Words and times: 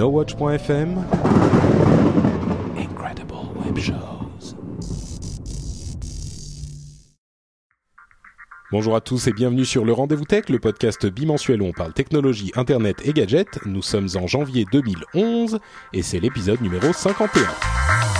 NoWatch.fm 0.00 1.04
Incredible 2.78 3.34
Web 3.62 3.78
Shows 3.78 4.56
Bonjour 8.72 8.96
à 8.96 9.02
tous 9.02 9.26
et 9.26 9.34
bienvenue 9.34 9.66
sur 9.66 9.84
le 9.84 9.92
Rendez-vous 9.92 10.24
Tech, 10.24 10.48
le 10.48 10.58
podcast 10.58 11.04
bimensuel 11.04 11.60
où 11.60 11.66
on 11.66 11.72
parle 11.72 11.92
technologie, 11.92 12.50
internet 12.56 13.02
et 13.04 13.12
gadgets. 13.12 13.58
Nous 13.66 13.82
sommes 13.82 14.08
en 14.14 14.26
janvier 14.26 14.64
2011 14.72 15.58
et 15.92 16.00
c'est 16.00 16.18
l'épisode 16.18 16.62
numéro 16.62 16.94
51. 16.94 18.19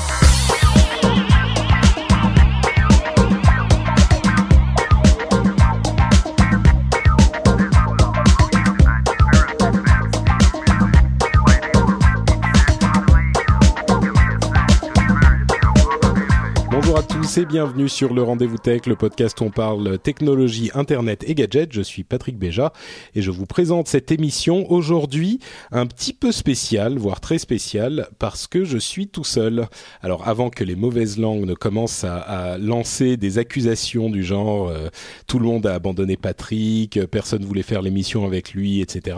Tous 17.30 17.38
et 17.38 17.46
bienvenue 17.46 17.88
sur 17.88 18.12
le 18.12 18.22
Rendez-vous 18.22 18.58
Tech, 18.58 18.86
le 18.86 18.96
podcast 18.96 19.40
où 19.40 19.44
on 19.44 19.50
parle 19.50 19.98
technologie, 19.98 20.70
internet 20.74 21.24
et 21.26 21.34
gadgets. 21.34 21.72
Je 21.72 21.82
suis 21.82 22.02
Patrick 22.02 22.38
Béja 22.38 22.72
et 23.14 23.22
je 23.22 23.30
vous 23.30 23.46
présente 23.46 23.88
cette 23.88 24.10
émission 24.10 24.70
aujourd'hui 24.70 25.38
un 25.70 25.86
petit 25.86 26.12
peu 26.12 26.32
spéciale, 26.32 26.98
voire 26.98 27.20
très 27.20 27.38
spéciale, 27.38 28.08
parce 28.18 28.46
que 28.46 28.64
je 28.64 28.78
suis 28.78 29.06
tout 29.06 29.24
seul. 29.24 29.68
Alors 30.02 30.26
avant 30.26 30.50
que 30.50 30.64
les 30.64 30.74
mauvaises 30.74 31.18
langues 31.18 31.44
ne 31.44 31.54
commencent 31.54 32.04
à, 32.04 32.58
lancer 32.58 33.16
des 33.16 33.38
accusations 33.38 34.08
du 34.10 34.24
genre 34.24 34.68
euh, 34.68 34.88
tout 35.26 35.38
le 35.38 35.46
monde 35.46 35.66
a 35.66 35.74
abandonné 35.74 36.16
Patrick, 36.16 36.98
personne 37.06 37.44
voulait 37.44 37.62
faire 37.62 37.82
l'émission 37.82 38.24
avec 38.24 38.54
lui, 38.54 38.80
etc. 38.80 39.16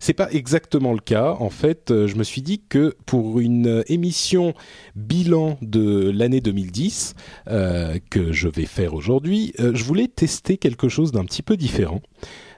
C'est 0.00 0.12
pas 0.12 0.30
exactement 0.30 0.92
le 0.92 1.00
cas. 1.00 1.36
En 1.40 1.50
fait, 1.50 1.90
euh, 1.90 2.06
je 2.06 2.16
me 2.16 2.24
suis 2.24 2.42
dit 2.42 2.62
que 2.68 2.96
pour 3.06 3.40
une 3.40 3.84
émission 3.88 4.54
bilan 4.94 5.58
de 5.62 6.10
l'année 6.10 6.40
2010 6.40 7.14
euh, 7.48 7.98
que 8.10 8.32
je 8.32 8.48
vais 8.48 8.66
faire 8.66 8.94
aujourd'hui, 8.94 9.52
euh, 9.60 9.72
je 9.74 9.84
voulais 9.84 10.08
tester 10.08 10.56
quelque 10.56 10.88
chose 10.88 11.12
d'un 11.12 11.24
petit 11.24 11.42
peu 11.42 11.56
différent. 11.56 12.00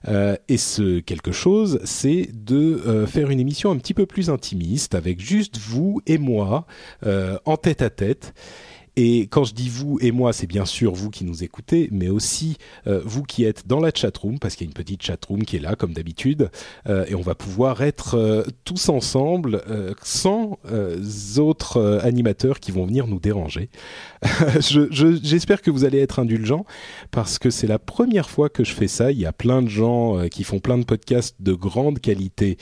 Euh, 0.09 0.37
et 0.49 0.57
ce 0.57 1.01
quelque 1.01 1.33
chose, 1.33 1.81
c'est 1.85 2.29
de 2.33 2.83
euh, 2.87 3.07
faire 3.07 3.31
une 3.31 3.41
émission 3.41 3.71
un 3.71 3.77
petit 3.77 3.95
peu 3.95 4.07
plus 4.07 4.31
intimiste 4.31 4.95
avec 4.95 5.21
juste 5.21 5.59
vous 5.59 6.01
et 6.07 6.19
moi 6.19 6.67
euh, 7.07 7.39
en 7.45 7.57
tête 7.57 7.83
à 7.83 7.91
tête. 7.91 8.33
Et 8.97 9.23
quand 9.29 9.45
je 9.45 9.55
dis 9.55 9.69
vous 9.69 9.99
et 10.01 10.11
moi, 10.13 10.33
c'est 10.33 10.47
bien 10.47 10.65
sûr 10.65 10.93
vous 10.95 11.11
qui 11.11 11.25
nous 11.25 11.45
écoutez, 11.45 11.89
mais 11.93 12.09
aussi 12.09 12.57
euh, 12.87 13.01
vous 13.05 13.23
qui 13.23 13.45
êtes 13.45 13.67
dans 13.67 13.81
la 13.81 13.91
chatroom, 13.95 14.39
parce 14.39 14.57
qu'il 14.57 14.67
y 14.67 14.69
a 14.69 14.71
une 14.71 14.75
petite 14.75 15.03
chatroom 15.03 15.45
qui 15.45 15.57
est 15.57 15.61
là 15.61 15.77
comme 15.77 15.93
d'habitude, 15.93 16.51
euh, 16.89 17.05
et 17.09 17.15
on 17.15 17.21
va 17.21 17.35
pouvoir 17.35 17.83
être 17.83 18.15
euh, 18.17 18.43
tous 18.65 18.89
ensemble 18.89 19.63
sans 20.03 20.59
autres 21.39 22.01
animateurs 22.03 22.61
qui 22.61 22.73
vont 22.73 22.85
venir 22.87 23.07
nous 23.07 23.21
déranger. 23.21 23.71
Je- 24.61 24.89
je- 24.91 25.19
J'espère 25.23 25.63
que 25.63 25.71
vous 25.71 25.85
allez 25.85 25.99
être 25.99 26.19
indulgents, 26.19 26.65
parce 27.11 27.39
que 27.39 27.51
c'est 27.51 27.67
la 27.67 27.79
première 27.79 28.29
fois 28.29 28.49
que 28.49 28.65
je 28.65 28.73
fais 28.73 28.89
ça. 28.89 29.13
Il 29.13 29.19
y 29.19 29.27
a 29.27 29.33
plein 29.33 29.63
de 29.63 29.69
gens 29.69 30.29
qui 30.29 30.45
font 30.45 30.59
plein 30.59 30.79
de 30.79 30.85
podcasts 30.85 31.37
de 31.41 31.53
grande 31.53 32.01
qualité, 32.01 32.59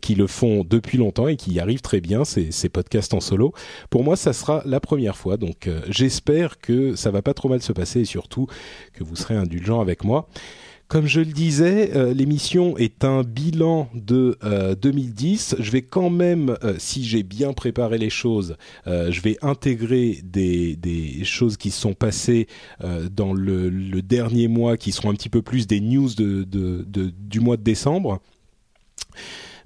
qui 0.00 0.14
le 0.14 0.26
font 0.26 0.64
depuis 0.64 0.98
longtemps 0.98 1.28
et 1.28 1.36
qui 1.36 1.52
y 1.52 1.60
arrivent 1.60 1.80
très 1.82 2.00
bien, 2.00 2.24
ces, 2.24 2.50
ces 2.52 2.68
podcasts 2.68 3.14
en 3.14 3.20
solo. 3.20 3.52
Pour 3.90 4.04
moi, 4.04 4.16
ça 4.16 4.32
sera 4.32 4.62
la 4.64 4.80
première 4.80 5.15
fois, 5.16 5.36
donc 5.36 5.66
euh, 5.66 5.80
j'espère 5.88 6.60
que 6.60 6.94
ça 6.94 7.10
va 7.10 7.22
pas 7.22 7.34
trop 7.34 7.48
mal 7.48 7.62
se 7.62 7.72
passer 7.72 8.00
et 8.00 8.04
surtout 8.04 8.46
que 8.92 9.02
vous 9.02 9.16
serez 9.16 9.34
indulgents 9.34 9.80
avec 9.80 10.04
moi. 10.04 10.28
Comme 10.88 11.08
je 11.08 11.18
le 11.18 11.26
disais, 11.26 11.96
euh, 11.96 12.14
l'émission 12.14 12.78
est 12.78 13.02
un 13.02 13.22
bilan 13.22 13.88
de 13.92 14.38
euh, 14.44 14.76
2010. 14.76 15.56
Je 15.58 15.70
vais 15.72 15.82
quand 15.82 16.10
même, 16.10 16.56
euh, 16.62 16.76
si 16.78 17.04
j'ai 17.04 17.24
bien 17.24 17.52
préparé 17.54 17.98
les 17.98 18.10
choses, 18.10 18.56
euh, 18.86 19.10
je 19.10 19.20
vais 19.20 19.36
intégrer 19.42 20.20
des, 20.22 21.24
choses 21.24 21.56
qui 21.56 21.72
se 21.72 21.80
sont 21.80 21.94
passées 21.94 22.46
euh, 22.84 23.08
dans 23.08 23.32
le, 23.32 24.00
dernier 24.00 24.46
mois, 24.46 24.76
qui 24.76 24.92
seront 24.92 25.10
un 25.10 25.14
petit 25.14 25.28
peu 25.28 25.42
plus 25.42 25.66
des 25.66 25.80
news 25.80 26.10
du 26.14 27.40
mois 27.40 27.56
de 27.56 27.62
décembre. 27.62 28.20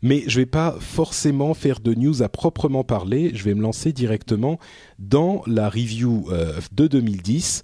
Mais 0.02 0.24
je 0.26 0.40
vais 0.40 0.46
pas 0.46 0.76
forcément 0.80 1.54
faire 1.54 1.80
de 1.80 1.94
news 1.94 2.22
à 2.22 2.28
proprement 2.28 2.84
parler. 2.84 3.32
Je 3.34 3.44
vais 3.44 3.54
me 3.54 3.62
lancer 3.62 3.92
directement 3.92 4.58
dans 4.98 5.42
la 5.46 5.68
review 5.68 6.26
euh, 6.30 6.58
de 6.72 6.86
2010. 6.86 7.62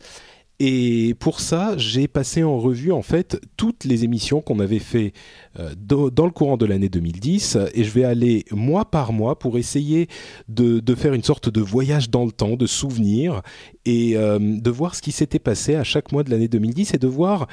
Et 0.58 1.14
pour 1.20 1.40
ça, 1.40 1.76
j'ai 1.76 2.08
passé 2.08 2.42
en 2.42 2.58
revue 2.58 2.90
en 2.90 3.02
fait 3.02 3.38
toutes 3.58 3.84
les 3.84 4.04
émissions 4.04 4.40
qu'on 4.40 4.58
avait 4.58 4.78
fait 4.78 5.12
euh, 5.58 5.74
dans, 5.76 6.24
le 6.24 6.30
courant 6.30 6.56
de 6.56 6.64
l'année 6.64 6.88
2010 6.88 7.58
et 7.74 7.84
je 7.84 7.90
vais 7.90 8.04
aller 8.04 8.46
mois 8.50 8.86
par 8.90 9.12
mois 9.12 9.38
pour 9.38 9.58
essayer 9.58 10.08
de, 10.48 10.80
de 10.80 10.94
faire 10.94 11.12
une 11.12 11.22
sorte 11.22 11.50
de 11.50 11.60
voyage 11.60 12.08
dans 12.08 12.24
le 12.24 12.32
temps, 12.32 12.56
de 12.56 12.66
souvenirs 12.66 13.42
et 13.84 14.16
euh, 14.16 14.38
de 14.40 14.70
voir 14.70 14.94
ce 14.94 15.02
qui 15.02 15.12
s'était 15.12 15.38
passé 15.38 15.74
à 15.74 15.84
chaque 15.84 16.10
mois 16.10 16.22
de 16.22 16.30
l'année 16.30 16.48
2010 16.48 16.94
et 16.94 16.98
de 16.98 17.06
voir 17.06 17.48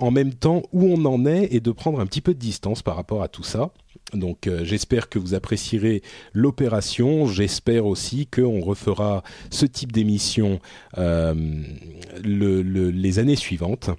en 0.00 0.10
même 0.10 0.34
temps 0.34 0.62
où 0.72 0.84
on 0.86 1.04
en 1.04 1.26
est 1.26 1.48
et 1.54 1.60
de 1.60 1.70
prendre 1.70 2.00
un 2.00 2.06
petit 2.06 2.20
peu 2.20 2.34
de 2.34 2.38
distance 2.38 2.82
par 2.82 2.96
rapport 2.96 3.22
à 3.22 3.28
tout 3.28 3.42
ça. 3.42 3.70
Donc 4.14 4.46
euh, 4.46 4.64
j'espère 4.64 5.08
que 5.08 5.18
vous 5.18 5.34
apprécierez 5.34 6.02
l'opération. 6.32 7.26
J'espère 7.26 7.86
aussi 7.86 8.26
qu'on 8.26 8.60
refera 8.60 9.22
ce 9.50 9.66
type 9.66 9.92
d'émission 9.92 10.58
euh, 10.98 11.34
le- 12.22 12.62
le- 12.62 12.90
les 12.90 13.18
années 13.18 13.36
suivantes. 13.36 13.90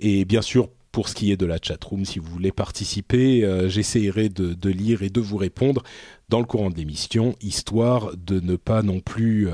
Et 0.00 0.24
bien 0.24 0.42
sûr, 0.42 0.68
pour 0.92 1.08
ce 1.08 1.14
qui 1.14 1.32
est 1.32 1.36
de 1.36 1.46
la 1.46 1.58
chatroom, 1.60 2.04
si 2.04 2.18
vous 2.18 2.30
voulez 2.30 2.52
participer, 2.52 3.44
euh, 3.44 3.68
j'essaierai 3.68 4.28
de, 4.28 4.68
lire 4.68 5.02
et 5.02 5.10
de 5.10 5.20
vous 5.20 5.36
répondre 5.36 5.82
dans 6.28 6.38
le 6.38 6.44
courant 6.46 6.70
de 6.70 6.76
l'émission, 6.76 7.34
histoire 7.42 8.12
de 8.16 8.38
ne 8.40 8.56
pas 8.56 8.82
non 8.82 9.00
plus 9.00 9.48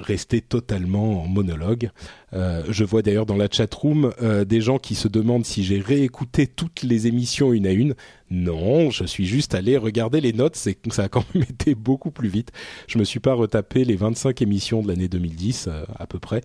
rester 0.00 0.40
totalement 0.40 1.22
en 1.22 1.28
monologue. 1.28 1.90
Euh, 2.32 2.62
je 2.68 2.84
vois 2.84 3.02
d'ailleurs 3.02 3.26
dans 3.26 3.36
la 3.36 3.48
chatroom 3.50 4.12
euh, 4.22 4.44
des 4.44 4.60
gens 4.60 4.78
qui 4.78 4.94
se 4.94 5.08
demandent 5.08 5.44
si 5.44 5.64
j'ai 5.64 5.80
réécouté 5.80 6.46
toutes 6.46 6.82
les 6.82 7.06
émissions 7.06 7.52
une 7.52 7.66
à 7.66 7.72
une. 7.72 7.94
Non, 8.30 8.90
je 8.90 9.04
suis 9.04 9.26
juste 9.26 9.54
allé 9.54 9.76
regarder 9.76 10.20
les 10.20 10.32
notes, 10.32 10.56
c'est 10.56 10.78
ça 10.90 11.04
a 11.04 11.08
quand 11.08 11.24
même 11.34 11.44
été 11.50 11.74
beaucoup 11.74 12.10
plus 12.10 12.28
vite. 12.28 12.52
Je 12.86 12.98
me 12.98 13.04
suis 13.04 13.20
pas 13.20 13.34
retapé 13.34 13.84
les 13.84 13.96
25 13.96 14.42
émissions 14.42 14.82
de 14.82 14.88
l'année 14.88 15.08
2010 15.08 15.68
euh, 15.68 15.84
à 15.98 16.06
peu 16.06 16.18
près. 16.18 16.42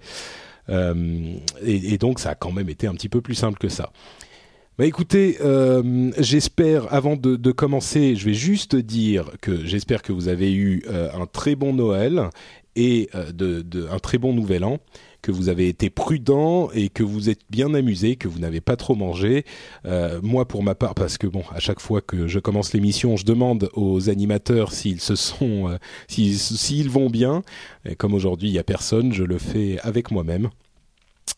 Euh, 0.69 1.35
et, 1.63 1.97
donc 2.00 2.19
ça 2.19 2.31
a 2.31 2.35
quand 2.35 2.52
même 2.52 2.69
été 2.69 2.88
un 2.88 2.96
petit 2.96 3.09
peu 3.09 3.22
plus 3.22 3.35
simple 3.35 3.59
que 3.59 3.69
ça. 3.69 3.91
Bah 4.78 4.85
écoutez, 4.85 5.38
euh, 5.40 6.12
j'espère, 6.17 6.94
avant 6.94 7.16
de, 7.16 7.52
commencer, 7.53 8.17
je 8.17 8.25
vais 8.25 8.34
juste 8.34 8.75
dire 8.75 9.31
que 9.40 9.66
j'espère 9.66 10.02
que 10.02 10.12
vous 10.12 10.28
avez 10.28 10.53
eu 10.53 10.84
euh, 10.90 11.09
un 11.13 11.28
très 11.28 11.56
bon 11.56 11.72
Noël 11.72 12.29
et 12.75 13.09
euh, 13.16 13.31
de, 13.31 13.88
un 13.91 14.00
très 14.00 14.18
bon 14.18 14.34
Nouvel 14.34 14.63
An, 14.63 14.80
que 15.22 15.31
vous 15.31 15.50
avez 15.50 15.68
été 15.68 15.90
prudent 15.90 16.69
et 16.74 16.90
que 16.90 17.02
vous 17.02 17.30
êtes 17.30 17.41
bien 17.50 17.74
amusé, 17.74 18.16
que 18.16 18.28
vous 18.28 18.40
n'avez 18.40 18.62
pas 18.62 18.75
trop 18.75 18.96
mangé. 18.96 19.44
Euh, 19.86 20.19
moi, 20.22 20.47
pour 20.47 20.62
ma 20.62 20.75
part, 20.75 20.94
parce 20.94 21.18
que 21.18 21.25
bon, 21.25 21.44
à 21.52 21.59
chaque 21.59 21.79
fois 21.79 22.02
que 22.02 22.28
je 22.28 22.40
commence 22.40 22.73
l'émission, 22.73 23.17
je 23.17 23.26
demande 23.26 23.70
aux 23.73 24.09
animateurs 24.09 24.72
s'ils 24.72 25.02
se 25.02 25.16
sont, 25.16 25.70
euh, 25.70 25.78
s'ils 26.08 26.90
vont 26.90 27.09
bien. 27.09 27.41
Et 27.85 27.96
comme 27.96 28.14
aujourd'hui, 28.14 28.49
il 28.49 28.53
y 28.53 28.59
a 28.59 28.64
personne, 28.64 29.14
je 29.14 29.23
le 29.23 29.40
fais 29.40 29.79
avec 29.82 30.11
moi-même. 30.11 30.49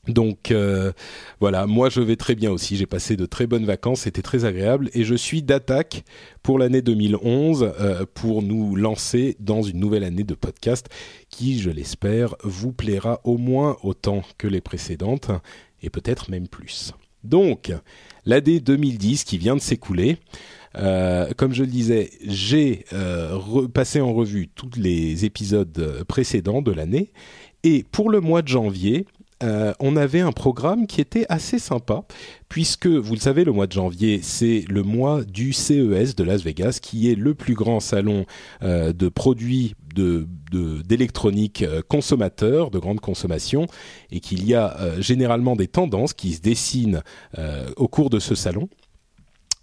Donc 0.07 0.51
euh, 0.51 0.91
voilà, 1.39 1.67
moi 1.67 1.89
je 1.89 2.01
vais 2.01 2.15
très 2.15 2.35
bien 2.35 2.51
aussi. 2.51 2.77
J'ai 2.77 2.85
passé 2.85 3.17
de 3.17 3.25
très 3.25 3.47
bonnes 3.47 3.65
vacances, 3.65 4.01
c'était 4.01 4.21
très 4.21 4.45
agréable 4.45 4.89
et 4.93 5.03
je 5.03 5.15
suis 5.15 5.41
d'attaque 5.41 6.03
pour 6.43 6.59
l'année 6.59 6.81
2011 6.81 7.73
euh, 7.79 8.05
pour 8.13 8.41
nous 8.41 8.75
lancer 8.75 9.35
dans 9.39 9.61
une 9.61 9.79
nouvelle 9.79 10.03
année 10.03 10.23
de 10.23 10.33
podcast 10.33 10.87
qui, 11.29 11.59
je 11.59 11.69
l'espère, 11.69 12.35
vous 12.43 12.71
plaira 12.71 13.19
au 13.23 13.37
moins 13.37 13.77
autant 13.83 14.23
que 14.37 14.47
les 14.47 14.61
précédentes 14.61 15.31
et 15.81 15.89
peut-être 15.89 16.31
même 16.31 16.47
plus. 16.47 16.93
Donc 17.23 17.73
l'année 18.25 18.59
2010 18.59 19.23
qui 19.23 19.37
vient 19.37 19.55
de 19.55 19.61
s'écouler. 19.61 20.17
Euh, 20.75 21.31
comme 21.35 21.53
je 21.53 21.63
le 21.63 21.71
disais, 21.71 22.11
j'ai 22.23 22.85
euh, 22.93 23.67
passé 23.67 23.99
en 23.99 24.13
revue 24.13 24.47
tous 24.47 24.69
les 24.77 25.25
épisodes 25.25 26.05
précédents 26.07 26.61
de 26.61 26.71
l'année 26.71 27.11
et 27.63 27.83
pour 27.91 28.09
le 28.09 28.21
mois 28.21 28.43
de 28.43 28.47
janvier, 28.47 29.05
euh, 29.43 29.73
on 29.79 29.95
avait 29.95 30.19
un 30.19 30.31
programme 30.31 30.87
qui 30.87 30.99
était 30.99 31.25
assez 31.29 31.59
sympa, 31.59 32.03
puisque, 32.49 32.87
vous 32.87 33.13
le 33.13 33.19
savez, 33.19 33.43
le 33.43 33.51
mois 33.51 33.67
de 33.67 33.71
janvier, 33.71 34.19
c'est 34.23 34.65
le 34.67 34.81
mois 34.83 35.23
du 35.23 35.53
CES 35.53 36.15
de 36.15 36.23
Las 36.23 36.41
Vegas, 36.43 36.79
qui 36.81 37.11
est 37.11 37.15
le 37.15 37.35
plus 37.35 37.53
grand 37.53 37.79
salon 37.79 38.25
euh, 38.63 38.93
de 38.93 39.09
produits 39.09 39.75
d'électronique 39.95 41.63
de, 41.63 41.81
consommateurs, 41.81 42.71
de 42.71 42.79
grande 42.79 42.99
consommation, 42.99 43.67
et 44.11 44.19
qu'il 44.19 44.45
y 44.45 44.53
a 44.53 44.77
généralement 44.99 45.55
des 45.55 45.67
tendances 45.67 46.13
qui 46.13 46.33
se 46.33 46.41
dessinent 46.41 47.01
au 47.77 47.87
cours 47.87 48.11
de 48.11 48.19
ce 48.19 48.35
salon. 48.35 48.69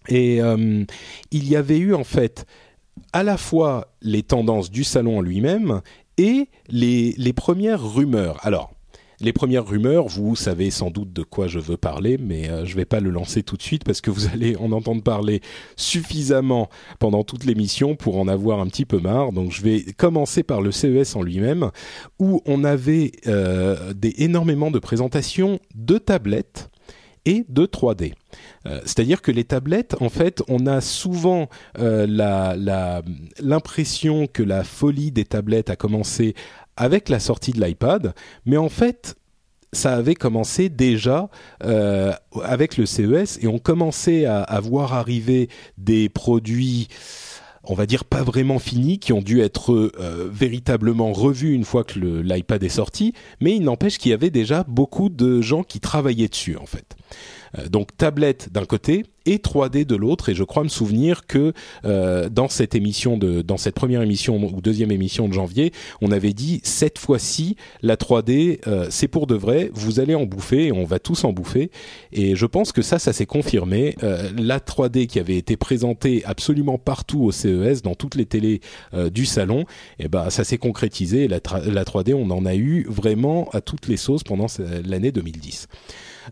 Et 0.08 0.40
il 1.30 1.48
y 1.48 1.54
avait 1.54 1.78
eu 1.78 1.94
en 1.94 2.02
fait 2.02 2.46
à 3.12 3.22
la 3.22 3.36
fois 3.36 3.94
les 4.02 4.24
tendances 4.24 4.72
du 4.72 4.82
salon 4.82 5.18
en 5.18 5.20
lui-même 5.20 5.82
et 6.18 6.48
les, 6.68 7.14
les 7.16 7.32
premières 7.32 7.84
rumeurs. 7.84 8.44
Alors, 8.44 8.73
les 9.24 9.32
premières 9.32 9.66
rumeurs, 9.66 10.06
vous 10.06 10.36
savez 10.36 10.70
sans 10.70 10.90
doute 10.90 11.12
de 11.12 11.22
quoi 11.22 11.48
je 11.48 11.58
veux 11.58 11.78
parler, 11.78 12.18
mais 12.18 12.50
euh, 12.50 12.66
je 12.66 12.72
ne 12.72 12.76
vais 12.76 12.84
pas 12.84 13.00
le 13.00 13.08
lancer 13.10 13.42
tout 13.42 13.56
de 13.56 13.62
suite 13.62 13.82
parce 13.84 14.00
que 14.02 14.10
vous 14.10 14.26
allez 14.32 14.54
en 14.56 14.70
entendre 14.72 15.02
parler 15.02 15.40
suffisamment 15.76 16.68
pendant 16.98 17.24
toute 17.24 17.44
l'émission 17.44 17.96
pour 17.96 18.18
en 18.18 18.28
avoir 18.28 18.60
un 18.60 18.66
petit 18.66 18.84
peu 18.84 19.00
marre. 19.00 19.32
Donc 19.32 19.50
je 19.50 19.62
vais 19.62 19.82
commencer 19.96 20.42
par 20.42 20.60
le 20.60 20.70
CES 20.70 21.16
en 21.16 21.22
lui-même, 21.22 21.70
où 22.18 22.42
on 22.44 22.64
avait 22.64 23.12
euh, 23.26 23.94
des, 23.94 24.14
énormément 24.18 24.70
de 24.70 24.78
présentations 24.78 25.58
de 25.74 25.96
tablettes 25.96 26.68
et 27.26 27.46
de 27.48 27.64
3D. 27.64 28.12
Euh, 28.66 28.82
c'est-à-dire 28.84 29.22
que 29.22 29.30
les 29.30 29.44
tablettes, 29.44 29.96
en 30.00 30.10
fait, 30.10 30.42
on 30.48 30.66
a 30.66 30.82
souvent 30.82 31.48
l'impression 33.40 34.26
que 34.26 34.42
la 34.42 34.62
folie 34.64 35.10
des 35.10 35.24
tablettes 35.24 35.70
a 35.70 35.76
commencé 35.76 36.34
avec 36.76 37.08
la 37.08 37.20
sortie 37.20 37.52
de 37.52 37.64
l'iPad, 37.64 38.14
mais 38.46 38.56
en 38.56 38.68
fait, 38.68 39.16
ça 39.74 39.94
avait 39.94 40.14
commencé 40.14 40.68
déjà 40.68 41.28
euh, 41.64 42.12
avec 42.42 42.76
le 42.76 42.86
CES 42.86 43.38
et 43.42 43.48
on 43.48 43.58
commençait 43.58 44.24
à, 44.24 44.60
voir 44.60 44.94
arriver 44.94 45.48
des 45.78 46.08
produits 46.08 46.88
on 47.66 47.74
va 47.74 47.86
dire 47.86 48.04
pas 48.04 48.22
vraiment 48.22 48.58
finis, 48.58 48.98
qui 48.98 49.14
ont 49.14 49.22
dû 49.22 49.40
être 49.40 49.72
euh, 49.72 50.28
véritablement 50.30 51.14
revus 51.14 51.54
une 51.54 51.64
fois 51.64 51.82
que 51.82 51.98
l'iPad 51.98 52.62
est 52.62 52.68
sorti, 52.68 53.14
mais 53.40 53.56
il 53.56 53.62
n'empêche 53.62 53.96
qu'il 53.96 54.10
y 54.10 54.14
avait 54.14 54.28
déjà 54.28 54.64
beaucoup 54.68 55.08
de 55.08 55.40
gens 55.40 55.62
qui 55.62 55.80
travaillaient 55.80 56.28
dessus 56.28 56.58
en 56.58 56.66
fait. 56.66 56.94
Euh, 57.58 57.68
donc 57.68 57.96
tablette 57.96 58.48
d'un 58.52 58.64
côté 58.64 59.04
et 59.26 59.38
3D 59.38 59.86
de 59.86 59.96
l'autre. 59.96 60.28
Et 60.28 60.34
je 60.34 60.44
crois 60.44 60.64
me 60.64 60.68
souvenir 60.68 61.26
que 61.26 61.52
euh, 61.84 62.28
dans 62.28 62.48
cette 62.48 62.74
émission 62.74 63.16
de, 63.16 63.42
dans 63.42 63.56
cette 63.56 63.74
première 63.74 64.02
émission 64.02 64.36
ou 64.36 64.60
deuxième 64.60 64.90
émission 64.90 65.28
de 65.28 65.32
janvier, 65.32 65.72
on 66.02 66.10
avait 66.10 66.32
dit 66.32 66.60
cette 66.62 66.98
fois-ci 66.98 67.56
la 67.82 67.96
3D 67.96 68.60
euh, 68.66 68.86
c'est 68.90 69.08
pour 69.08 69.26
de 69.26 69.34
vrai. 69.34 69.70
Vous 69.72 70.00
allez 70.00 70.14
en 70.14 70.26
bouffer 70.26 70.66
et 70.66 70.72
on 70.72 70.84
va 70.84 70.98
tous 70.98 71.24
en 71.24 71.32
bouffer. 71.32 71.70
Et 72.12 72.36
je 72.36 72.46
pense 72.46 72.72
que 72.72 72.82
ça, 72.82 72.98
ça 72.98 73.12
s'est 73.12 73.26
confirmé. 73.26 73.96
la 74.36 74.58
3D 74.58 75.06
qui 75.06 75.18
avait 75.18 75.36
été 75.36 75.56
présentée 75.56 76.22
absolument 76.24 76.78
partout 76.78 77.22
au 77.22 77.32
CES, 77.32 77.82
dans 77.82 77.94
toutes 77.94 78.14
les 78.14 78.26
télés 78.26 78.60
du 79.12 79.24
salon, 79.24 79.60
et 79.98 80.04
eh 80.04 80.08
ben 80.08 80.30
ça 80.30 80.44
s'est 80.44 80.58
concrétisé. 80.58 81.28
La, 81.28 81.40
la 81.66 81.84
3D, 81.84 82.14
on 82.14 82.30
en 82.30 82.44
a 82.46 82.54
eu 82.54 82.86
vraiment 82.88 83.48
à 83.52 83.60
toutes 83.60 83.88
les 83.88 83.96
sauces 83.96 84.22
pendant 84.22 84.46
l'année 84.84 85.12
2010. 85.12 85.68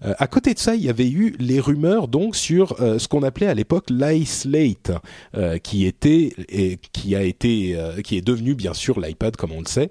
Euh, 0.05 0.15
à 0.19 0.27
côté 0.27 0.55
de 0.55 0.59
ça, 0.59 0.75
il 0.75 0.83
y 0.83 0.89
avait 0.89 1.11
eu 1.11 1.35
les 1.39 1.61
rumeurs 1.61 2.09
donc 2.09 2.37
sur 2.37 2.81
euh, 2.81 2.99
ce 2.99 3.09
qu'on 3.09 3.23
appelait 3.23 3.47
à 3.47 3.55
l'époque 3.55 3.87
l'iSlate, 3.91 4.93
euh, 5.37 5.59
qui 5.59 5.87
était 5.87 6.33
et 6.49 6.79
qui 6.93 7.15
a 7.17 7.23
été, 7.23 7.77
qui 8.05 8.17
est 8.17 8.27
devenu 8.27 8.55
bien 8.55 8.75
sûr 8.75 9.01
l'iPad 9.01 9.37
comme 9.37 9.53
on 9.53 9.61
le 9.61 9.67
sait. 9.67 9.91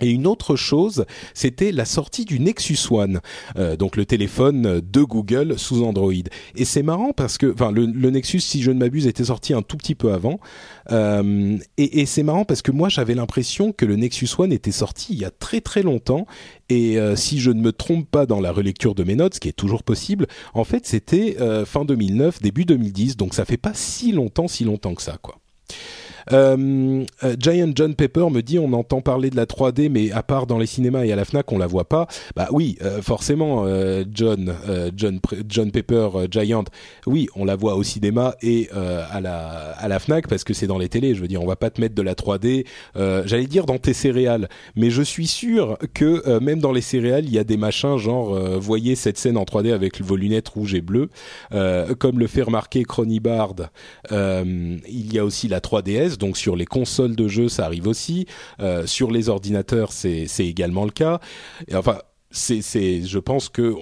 Et 0.00 0.10
une 0.10 0.26
autre 0.26 0.56
chose, 0.56 1.04
c'était 1.34 1.70
la 1.70 1.84
sortie 1.84 2.24
du 2.24 2.40
Nexus 2.40 2.78
One, 2.90 3.20
euh, 3.56 3.76
donc 3.76 3.96
le 3.96 4.04
téléphone 4.04 4.80
de 4.80 5.02
Google 5.02 5.56
sous 5.56 5.84
Android. 5.84 6.12
Et 6.56 6.64
c'est 6.64 6.82
marrant 6.82 7.12
parce 7.12 7.38
que, 7.38 7.52
enfin, 7.52 7.70
le, 7.70 7.86
Nexus, 8.10 8.40
si 8.40 8.60
je 8.60 8.72
ne 8.72 8.78
m'abuse, 8.78 9.06
était 9.06 9.24
sorti 9.24 9.54
un 9.54 9.62
tout 9.62 9.76
petit 9.76 9.94
peu 9.94 10.12
avant. 10.12 10.40
Euh, 10.90 11.58
et, 11.78 12.06
c'est 12.06 12.24
marrant 12.24 12.44
parce 12.44 12.60
que 12.60 12.72
moi, 12.72 12.88
j'avais 12.88 13.14
l'impression 13.14 13.72
que 13.72 13.86
le 13.86 13.94
Nexus 13.94 14.28
One 14.36 14.52
était 14.52 14.72
sorti 14.72 15.12
il 15.12 15.20
y 15.20 15.24
a 15.24 15.30
très 15.30 15.60
très 15.60 15.82
longtemps. 15.82 16.26
Et 16.68 16.98
euh, 16.98 17.14
si 17.14 17.38
je 17.38 17.52
ne 17.52 17.60
me 17.60 17.70
trompe 17.70 18.10
pas 18.10 18.26
dans 18.26 18.40
la 18.40 18.50
relecture 18.50 18.96
de 18.96 19.04
mes 19.04 19.14
notes, 19.14 19.34
ce 19.34 19.40
qui 19.40 19.48
est 19.48 19.52
toujours 19.52 19.84
possible, 19.84 20.26
en 20.54 20.64
fait, 20.64 20.86
c'était 20.86 21.36
fin 21.66 21.84
2009, 21.84 22.42
début 22.42 22.64
2010. 22.64 23.16
Donc 23.16 23.32
ça 23.32 23.44
fait 23.44 23.56
pas 23.56 23.74
si 23.74 24.10
longtemps, 24.10 24.48
si 24.48 24.64
longtemps 24.64 24.94
que 24.94 25.02
ça, 25.02 25.18
quoi. 25.22 25.38
Euh, 26.32 27.04
euh, 27.22 27.36
Giant 27.38 27.70
John 27.74 27.94
Pepper 27.94 28.26
me 28.30 28.40
dit 28.40 28.58
on 28.58 28.72
entend 28.72 29.00
parler 29.00 29.30
de 29.30 29.36
la 29.36 29.46
3D, 29.46 29.88
mais 29.90 30.10
à 30.12 30.22
part 30.22 30.46
dans 30.46 30.58
les 30.58 30.66
cinémas 30.66 31.04
et 31.04 31.12
à 31.12 31.16
la 31.16 31.24
Fnac, 31.24 31.50
on 31.52 31.58
la 31.58 31.66
voit 31.66 31.88
pas. 31.88 32.06
Bah 32.36 32.48
oui, 32.50 32.78
euh, 32.82 33.02
forcément, 33.02 33.64
John, 34.12 34.54
John, 34.96 35.70
Pepper, 35.70 36.08
Giant, 36.30 36.64
oui, 37.06 37.28
on 37.34 37.44
la 37.44 37.56
voit 37.56 37.76
au 37.76 37.82
cinéma 37.82 38.34
et 38.42 38.68
à 38.72 39.20
la 39.20 39.98
Fnac 39.98 40.28
parce 40.28 40.44
que 40.44 40.54
c'est 40.54 40.66
dans 40.66 40.78
les 40.78 40.88
télés. 40.88 41.14
Je 41.14 41.20
veux 41.20 41.28
dire, 41.28 41.42
on 41.42 41.46
va 41.46 41.56
pas 41.56 41.70
te 41.70 41.80
mettre 41.80 41.94
de 41.94 42.02
la 42.02 42.14
3D. 42.14 42.66
J'allais 42.94 43.46
dire 43.46 43.66
dans 43.66 43.78
tes 43.78 43.92
céréales, 43.92 44.48
mais 44.76 44.90
je 44.90 45.02
suis 45.02 45.26
sûr 45.26 45.78
que 45.92 46.38
même 46.38 46.60
dans 46.60 46.72
les 46.72 46.80
céréales, 46.80 47.24
il 47.24 47.32
y 47.32 47.38
a 47.38 47.44
des 47.44 47.56
machins 47.56 47.96
genre 47.96 48.34
voyez 48.58 48.94
cette 48.94 49.18
scène 49.18 49.36
en 49.36 49.44
3D 49.44 49.72
avec 49.72 50.00
vos 50.00 50.16
lunettes 50.16 50.48
rouges 50.48 50.74
et 50.74 50.80
bleues, 50.80 51.08
comme 51.50 52.18
le 52.18 52.26
fait 52.26 52.42
remarquer 52.42 52.84
Cronibard. 52.84 53.54
il 54.10 55.12
y 55.12 55.18
a 55.18 55.24
aussi 55.24 55.48
la 55.48 55.60
3DS 55.60 56.13
donc 56.18 56.36
sur 56.36 56.56
les 56.56 56.66
consoles 56.66 57.16
de 57.16 57.28
jeux, 57.28 57.48
ça 57.48 57.64
arrive 57.64 57.86
aussi. 57.86 58.26
Euh, 58.60 58.86
sur 58.86 59.10
les 59.10 59.28
ordinateurs, 59.28 59.92
c'est 59.92 60.26
également 60.40 60.84
le 60.84 60.90
cas. 60.90 61.20
Et 61.68 61.74
enfin, 61.74 61.98
c'est, 62.30 63.02
je 63.02 63.18
pense 63.18 63.48
que 63.48 63.74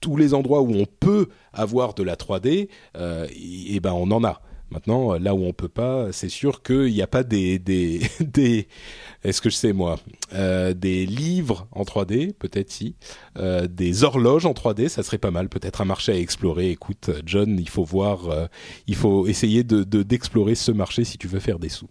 tous 0.00 0.16
les 0.16 0.34
endroits 0.34 0.60
où 0.60 0.74
on 0.74 0.86
peut 0.86 1.28
avoir 1.52 1.94
de 1.94 2.02
la 2.02 2.16
3D, 2.16 2.68
euh, 2.96 3.26
et, 3.34 3.80
ben 3.80 3.92
on 3.92 4.10
en 4.10 4.24
a. 4.24 4.40
Maintenant, 4.70 5.14
là 5.14 5.34
où 5.34 5.44
on 5.44 5.52
peut 5.52 5.68
pas, 5.68 6.10
c'est 6.10 6.28
sûr 6.28 6.62
qu'il 6.62 6.92
n'y 6.92 7.02
a 7.02 7.06
pas 7.06 7.22
des, 7.22 7.58
des 7.58 8.00
est-ce 9.24 9.40
que 9.40 9.50
je 9.50 9.56
sais 9.56 9.72
moi, 9.72 9.98
euh, 10.34 10.74
des 10.74 11.06
livres 11.06 11.66
en 11.72 11.82
3D, 11.84 12.32
peut-être 12.34 12.70
si, 12.70 12.94
euh, 13.38 13.66
des 13.66 14.04
horloges 14.04 14.46
en 14.46 14.52
3D, 14.52 14.88
ça 14.88 15.02
serait 15.02 15.18
pas 15.18 15.30
mal, 15.30 15.48
peut-être 15.48 15.80
un 15.80 15.84
marché 15.84 16.12
à 16.12 16.18
explorer. 16.18 16.70
Écoute, 16.70 17.10
John, 17.24 17.58
il 17.58 17.68
faut 17.68 17.84
voir, 17.84 18.28
euh, 18.28 18.46
il 18.86 18.94
faut 18.94 19.26
essayer 19.26 19.64
de 19.64 19.82
d'explorer 20.02 20.54
ce 20.54 20.72
marché 20.72 21.04
si 21.04 21.18
tu 21.18 21.26
veux 21.26 21.40
faire 21.40 21.58
des 21.58 21.68
sous. 21.68 21.88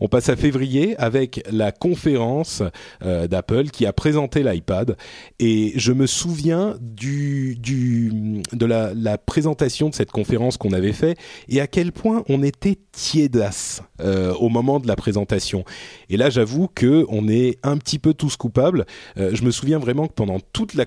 On 0.00 0.08
passe 0.08 0.28
à 0.28 0.36
février 0.36 0.96
avec 0.96 1.44
la 1.50 1.72
conférence 1.72 2.62
euh, 3.02 3.26
d'Apple 3.26 3.68
qui 3.68 3.86
a 3.86 3.92
présenté 3.92 4.42
l'iPad 4.42 4.96
et 5.38 5.72
je 5.76 5.92
me 5.92 6.06
souviens 6.06 6.76
du, 6.80 7.56
du 7.56 8.40
de 8.52 8.66
la, 8.66 8.94
la 8.94 9.18
présentation 9.18 9.88
de 9.88 9.94
cette 9.94 10.10
conférence 10.10 10.56
qu'on 10.56 10.72
avait 10.72 10.92
fait 10.92 11.18
et 11.48 11.60
à 11.60 11.66
quel 11.66 11.92
point 11.92 12.24
on 12.28 12.42
était 12.42 12.78
tiédasse 13.00 13.82
euh, 14.00 14.34
au 14.34 14.50
moment 14.50 14.78
de 14.78 14.86
la 14.86 14.94
présentation. 14.94 15.64
Et 16.10 16.18
là, 16.18 16.28
j'avoue 16.28 16.68
que 16.68 17.06
on 17.08 17.28
est 17.28 17.58
un 17.62 17.78
petit 17.78 17.98
peu 17.98 18.12
tous 18.12 18.36
coupables. 18.36 18.84
Euh, 19.16 19.30
je 19.32 19.42
me 19.42 19.50
souviens 19.50 19.78
vraiment 19.78 20.06
que 20.06 20.12
pendant 20.12 20.38
toute 20.52 20.74
la, 20.74 20.84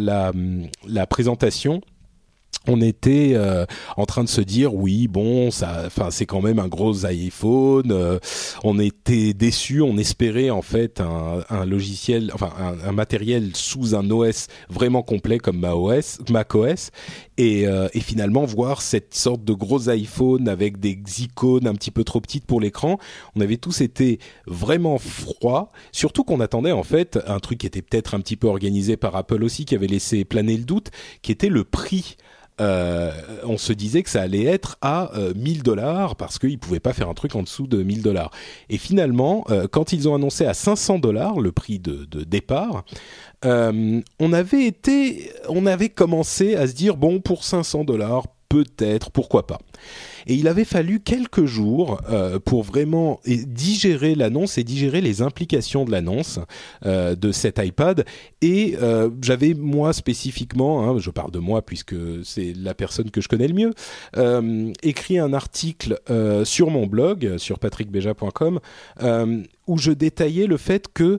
la, 0.00 0.32
la 0.88 1.06
présentation, 1.06 1.80
on 2.68 2.80
était 2.80 3.32
euh, 3.34 3.66
en 3.96 4.06
train 4.06 4.24
de 4.24 4.28
se 4.28 4.40
dire 4.40 4.74
oui 4.74 5.08
bon 5.08 5.50
ça 5.50 5.82
enfin 5.86 6.10
c'est 6.10 6.26
quand 6.26 6.40
même 6.40 6.58
un 6.58 6.68
gros 6.68 7.04
iPhone 7.06 7.90
euh, 7.90 8.18
on 8.62 8.78
était 8.78 9.34
déçus 9.34 9.82
on 9.82 9.96
espérait 9.96 10.50
en 10.50 10.62
fait 10.62 11.00
un, 11.00 11.64
logiciel 11.64 12.30
enfin 12.34 12.52
un, 12.84 12.92
matériel 12.92 13.50
sous 13.54 13.94
un 13.94 14.08
OS 14.10 14.46
vraiment 14.68 15.02
complet 15.02 15.38
comme 15.38 15.58
macOS 15.58 16.18
macOS 16.30 16.90
et, 17.38 17.66
euh, 17.66 17.88
et 17.94 18.00
finalement 18.00 18.44
voir 18.44 18.82
cette 18.82 19.14
sorte 19.14 19.44
de 19.44 19.52
gros 19.52 19.88
iPhone 19.88 20.48
avec 20.48 20.78
des 20.78 21.00
icônes 21.18 21.66
un 21.66 21.74
petit 21.74 21.90
peu 21.90 22.04
trop 22.04 22.20
petites 22.20 22.44
pour 22.44 22.60
l'écran 22.60 22.98
on 23.34 23.40
avait 23.40 23.56
tous 23.56 23.80
été 23.80 24.20
vraiment 24.46 24.98
froids 24.98 25.70
surtout 25.90 26.22
qu'on 26.22 26.40
attendait 26.40 26.72
en 26.72 26.82
fait 26.84 27.18
un 27.26 27.40
truc 27.40 27.58
qui 27.58 27.66
était 27.66 27.82
peut-être 27.82 28.14
un 28.14 28.20
petit 28.20 28.36
peu 28.36 28.46
organisé 28.46 28.96
par 28.96 29.16
Apple 29.16 29.42
aussi 29.42 29.64
qui 29.64 29.74
avait 29.74 29.86
laissé 29.86 30.24
planer 30.24 30.56
le 30.56 30.64
doute 30.64 30.90
qui 31.22 31.32
était 31.32 31.48
le 31.48 31.64
prix 31.64 32.16
euh, 32.62 33.10
on 33.42 33.58
se 33.58 33.72
disait 33.72 34.02
que 34.02 34.10
ça 34.10 34.22
allait 34.22 34.44
être 34.44 34.78
à 34.80 35.10
1000 35.34 35.58
euh, 35.58 35.62
dollars 35.62 36.16
parce 36.16 36.38
qu'ils 36.38 36.58
pouvaient 36.58 36.80
pas 36.80 36.92
faire 36.92 37.08
un 37.08 37.14
truc 37.14 37.34
en 37.34 37.42
dessous 37.42 37.66
de 37.66 37.82
1000 37.82 38.02
dollars. 38.02 38.30
Et 38.70 38.78
finalement, 38.78 39.44
euh, 39.50 39.66
quand 39.70 39.92
ils 39.92 40.08
ont 40.08 40.14
annoncé 40.14 40.46
à 40.46 40.54
500 40.54 41.00
dollars 41.00 41.40
le 41.40 41.50
prix 41.50 41.78
de, 41.78 42.04
de 42.04 42.22
départ, 42.24 42.84
on 43.44 44.32
avait 44.32 44.66
été, 44.66 45.32
on 45.48 45.66
avait 45.66 45.88
commencé 45.88 46.54
à 46.54 46.68
se 46.68 46.74
dire 46.74 46.96
bon 46.96 47.20
pour 47.20 47.42
500 47.42 47.82
dollars 47.82 48.28
peut-être, 48.52 49.10
pourquoi 49.10 49.46
pas. 49.46 49.58
Et 50.26 50.34
il 50.34 50.46
avait 50.46 50.66
fallu 50.66 51.00
quelques 51.00 51.46
jours 51.46 52.02
euh, 52.10 52.38
pour 52.38 52.62
vraiment 52.62 53.18
digérer 53.26 54.14
l'annonce 54.14 54.58
et 54.58 54.64
digérer 54.64 55.00
les 55.00 55.22
implications 55.22 55.86
de 55.86 55.90
l'annonce 55.90 56.38
euh, 56.84 57.14
de 57.14 57.32
cet 57.32 57.58
iPad. 57.58 58.04
Et 58.42 58.76
euh, 58.82 59.08
j'avais 59.22 59.54
moi 59.54 59.94
spécifiquement, 59.94 60.86
hein, 60.86 60.98
je 60.98 61.08
parle 61.08 61.30
de 61.30 61.38
moi 61.38 61.62
puisque 61.62 61.96
c'est 62.24 62.52
la 62.54 62.74
personne 62.74 63.10
que 63.10 63.22
je 63.22 63.28
connais 63.28 63.48
le 63.48 63.54
mieux, 63.54 63.72
écrit 64.82 65.18
un 65.18 65.32
article 65.32 65.98
sur 66.44 66.70
mon 66.70 66.86
blog 66.86 67.38
sur 67.38 67.58
patrickbeja.com 67.58 68.60
où 69.66 69.78
je 69.78 69.92
détaillais 69.92 70.46
le 70.46 70.56
fait 70.56 70.88
que 70.92 71.18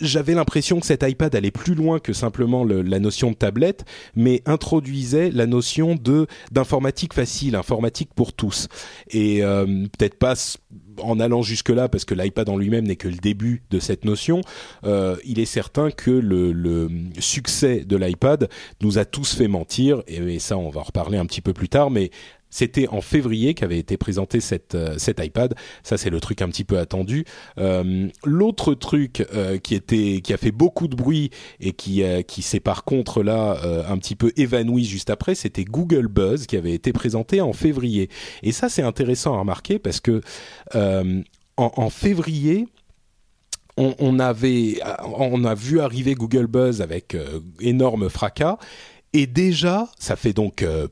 j'avais 0.00 0.34
l'impression 0.34 0.80
que 0.80 0.86
cet 0.86 1.02
iPad 1.02 1.34
allait 1.34 1.50
plus 1.50 1.74
loin 1.74 1.98
que 1.98 2.12
simplement 2.12 2.64
la 2.64 2.98
notion 2.98 3.30
de 3.30 3.36
tablette, 3.36 3.84
mais 4.14 4.42
introduisait 4.46 5.30
la 5.30 5.46
notion 5.46 5.94
de 5.94 6.26
d'informatique 6.52 7.14
facile, 7.14 7.56
informatique 7.56 8.10
pour 8.14 8.32
tous. 8.32 8.68
Et 9.10 9.42
euh, 9.42 9.64
peut-être 9.98 10.18
pas 10.18 10.34
en 11.02 11.20
allant 11.20 11.42
jusque 11.42 11.68
là, 11.68 11.88
parce 11.88 12.04
que 12.04 12.14
l'iPad 12.14 12.48
en 12.48 12.56
lui-même 12.56 12.86
n'est 12.86 12.96
que 12.96 13.08
le 13.08 13.16
début 13.16 13.62
de 13.70 13.78
cette 13.78 14.04
notion. 14.04 14.40
Euh, 14.84 15.16
il 15.24 15.38
est 15.38 15.44
certain 15.44 15.90
que 15.90 16.10
le, 16.10 16.52
le 16.52 16.88
succès 17.18 17.84
de 17.84 17.96
l'iPad 17.96 18.48
nous 18.80 18.98
a 18.98 19.04
tous 19.04 19.34
fait 19.34 19.48
mentir, 19.48 20.02
et, 20.06 20.16
et 20.16 20.38
ça, 20.38 20.56
on 20.56 20.70
va 20.70 20.80
en 20.80 20.84
reparler 20.84 21.18
un 21.18 21.26
petit 21.26 21.40
peu 21.42 21.52
plus 21.52 21.68
tard. 21.68 21.90
Mais 21.90 22.10
c'était 22.50 22.88
en 22.88 23.00
février 23.00 23.54
qu'avait 23.54 23.78
été 23.78 23.96
présenté 23.96 24.38
euh, 24.74 24.94
cet 24.98 25.24
iPad. 25.24 25.54
Ça, 25.82 25.96
c'est 25.98 26.10
le 26.10 26.20
truc 26.20 26.42
un 26.42 26.48
petit 26.48 26.64
peu 26.64 26.78
attendu. 26.78 27.24
Euh, 27.58 28.08
L'autre 28.24 28.74
truc 28.74 29.26
euh, 29.34 29.58
qui 29.58 29.74
était, 29.74 30.20
qui 30.22 30.32
a 30.32 30.36
fait 30.36 30.52
beaucoup 30.52 30.88
de 30.88 30.96
bruit 30.96 31.30
et 31.60 31.72
qui, 31.72 32.02
qui 32.26 32.42
s'est 32.42 32.60
par 32.60 32.84
contre 32.84 33.22
là 33.22 33.58
un 33.88 33.98
petit 33.98 34.16
peu 34.16 34.32
évanoui 34.36 34.84
juste 34.84 35.10
après, 35.10 35.34
c'était 35.34 35.64
Google 35.64 36.08
Buzz 36.08 36.46
qui 36.46 36.56
avait 36.56 36.72
été 36.72 36.92
présenté 36.92 37.40
en 37.40 37.52
février. 37.52 38.08
Et 38.42 38.52
ça, 38.52 38.68
c'est 38.68 38.82
intéressant 38.82 39.34
à 39.34 39.40
remarquer 39.40 39.78
parce 39.78 40.00
que 40.00 40.20
en, 40.74 41.22
en, 41.56 41.90
février, 41.90 42.68
on, 43.76 43.94
on, 43.98 44.18
avait, 44.18 44.78
on 45.04 45.44
a 45.44 45.54
vu 45.54 45.80
arriver 45.80 46.14
Google 46.14 46.46
Buzz 46.46 46.80
avec 46.80 47.16
énorme 47.60 48.08
fracas 48.08 48.58
et 49.16 49.26
déjà, 49.26 49.88
ça 49.98 50.14
fait 50.14 50.34
donc 50.34 50.62
euh, 50.62 50.88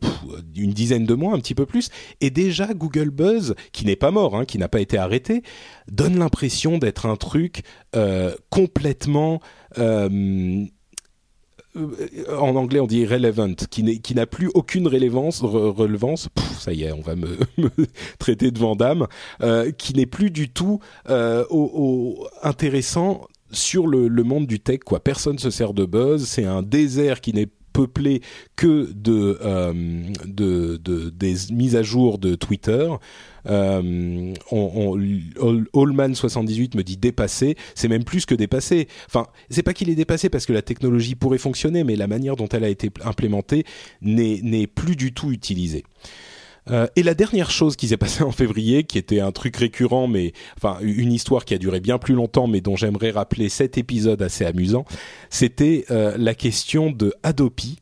une 0.57 0.71
dizaine 0.71 1.05
de 1.05 1.13
mois, 1.13 1.35
un 1.35 1.41
petit 1.41 1.55
peu 1.55 1.67
plus, 1.67 1.91
et 2.23 2.31
déjà 2.31 2.73
Google 2.73 3.11
Buzz, 3.11 3.55
qui 3.71 3.85
n'est 3.85 3.97
pas 3.97 4.11
mort, 4.11 4.35
hein, 4.35 4.47
qui 4.47 4.57
n'a 4.57 4.67
pas 4.67 4.81
été 4.81 4.97
arrêté, 4.97 5.43
donne 5.91 6.19
l'impression 6.19 6.79
d'être 6.79 7.05
un 7.05 7.17
truc 7.17 7.65
euh, 7.95 8.35
complètement... 8.49 9.43
Euh, 9.77 10.65
en 11.77 12.55
anglais 12.55 12.79
on 12.79 12.87
dit 12.87 13.05
relevant, 13.05 13.53
qui 13.69 14.15
n'a 14.15 14.27
plus 14.27 14.49
aucune 14.55 14.87
relevance, 14.87 15.41
relevance 15.43 16.29
ça 16.61 16.73
y 16.73 16.85
est, 16.85 16.93
on 16.93 17.01
va 17.01 17.17
me, 17.17 17.37
traiter 18.21 18.53
de 18.53 18.59
Vandame, 18.61 19.09
qui 19.77 19.93
n'est 19.95 20.07
plus 20.07 20.31
du 20.31 20.51
tout 20.51 20.79
intéressant 22.45 23.27
sur 23.51 23.89
le, 23.89 24.07
le, 24.07 24.23
monde 24.23 24.47
du 24.47 24.61
tech. 24.61 24.81
Quoi. 24.87 25.03
Personne 25.03 25.41
se 25.41 25.51
sert 25.51 25.75
de 25.75 25.85
buzz, 25.85 26.27
c'est 26.27 26.45
un 26.45 26.63
désert 26.63 27.21
qui 27.21 27.33
n'est 27.33 27.49
peuplé 27.75 28.23
que 28.57 28.91
de, 28.95 29.39
euh, 29.43 29.73
de, 30.25 30.81
de, 30.83 31.11
des 31.11 31.35
mises 31.51 31.77
à 31.77 31.83
jour 31.83 32.19
de 32.19 32.35
Twitter. 32.37 32.89
Euh, 33.47 34.33
on, 34.51 34.99
Allman 35.75 36.15
78 36.15 36.77
me 36.77 36.83
dit 36.83 36.97
dépassé, 36.97 37.57
c'est 37.75 37.89
même 37.89 38.05
plus 38.05 38.25
que 38.25 38.35
dépassé. 38.35 38.89
Enfin, 39.07 39.27
c'est 39.51 39.63
pas 39.63 39.75
qu'il 39.75 39.91
est 39.91 39.95
dépassé 39.95 40.31
parce 40.31 40.47
que 40.47 40.55
la 40.55 40.63
technologie 40.63 41.17
pourrait 41.17 41.39
fonctionner, 41.39 41.85
mais 41.85 41.97
la 41.97 42.07
manière 42.07 42.37
dont 42.37 42.49
elle 42.49 42.65
a 42.65 42.69
été 42.69 42.91
implémentée 43.05 43.65
n'est 44.01 44.67
plus 44.67 44.97
du 44.97 45.13
tout 45.13 45.33
utilisée. 45.33 45.85
Euh, 46.71 46.87
et 46.97 47.03
la 47.03 47.15
dernière 47.15 47.51
chose 47.51 47.77
qui 47.77 47.89
s'est 47.89 47.97
passée 47.97 48.23
en 48.25 48.33
février, 48.33 48.85
qui 48.85 48.99
était 48.99 49.21
un 49.21 49.33
truc 49.33 49.57
récurrent, 49.57 50.09
mais 50.09 50.33
enfin 50.57 50.79
une 50.81 51.13
histoire 51.13 51.45
qui 51.45 51.55
a 51.55 51.59
duré 51.59 51.81
bien 51.81 51.99
plus 51.99 52.15
longtemps, 52.15 52.47
mais 52.47 52.61
dont 52.61 52.77
j'aimerais 52.77 53.11
rappeler 53.11 53.49
cet 53.49 53.79
épisode 53.79 54.23
assez 54.23 54.45
amusant, 54.45 54.85
c'était 55.31 55.85
euh, 55.91 56.17
la 56.17 56.35
question 56.35 56.91
de 56.91 57.15
Adopi 57.23 57.79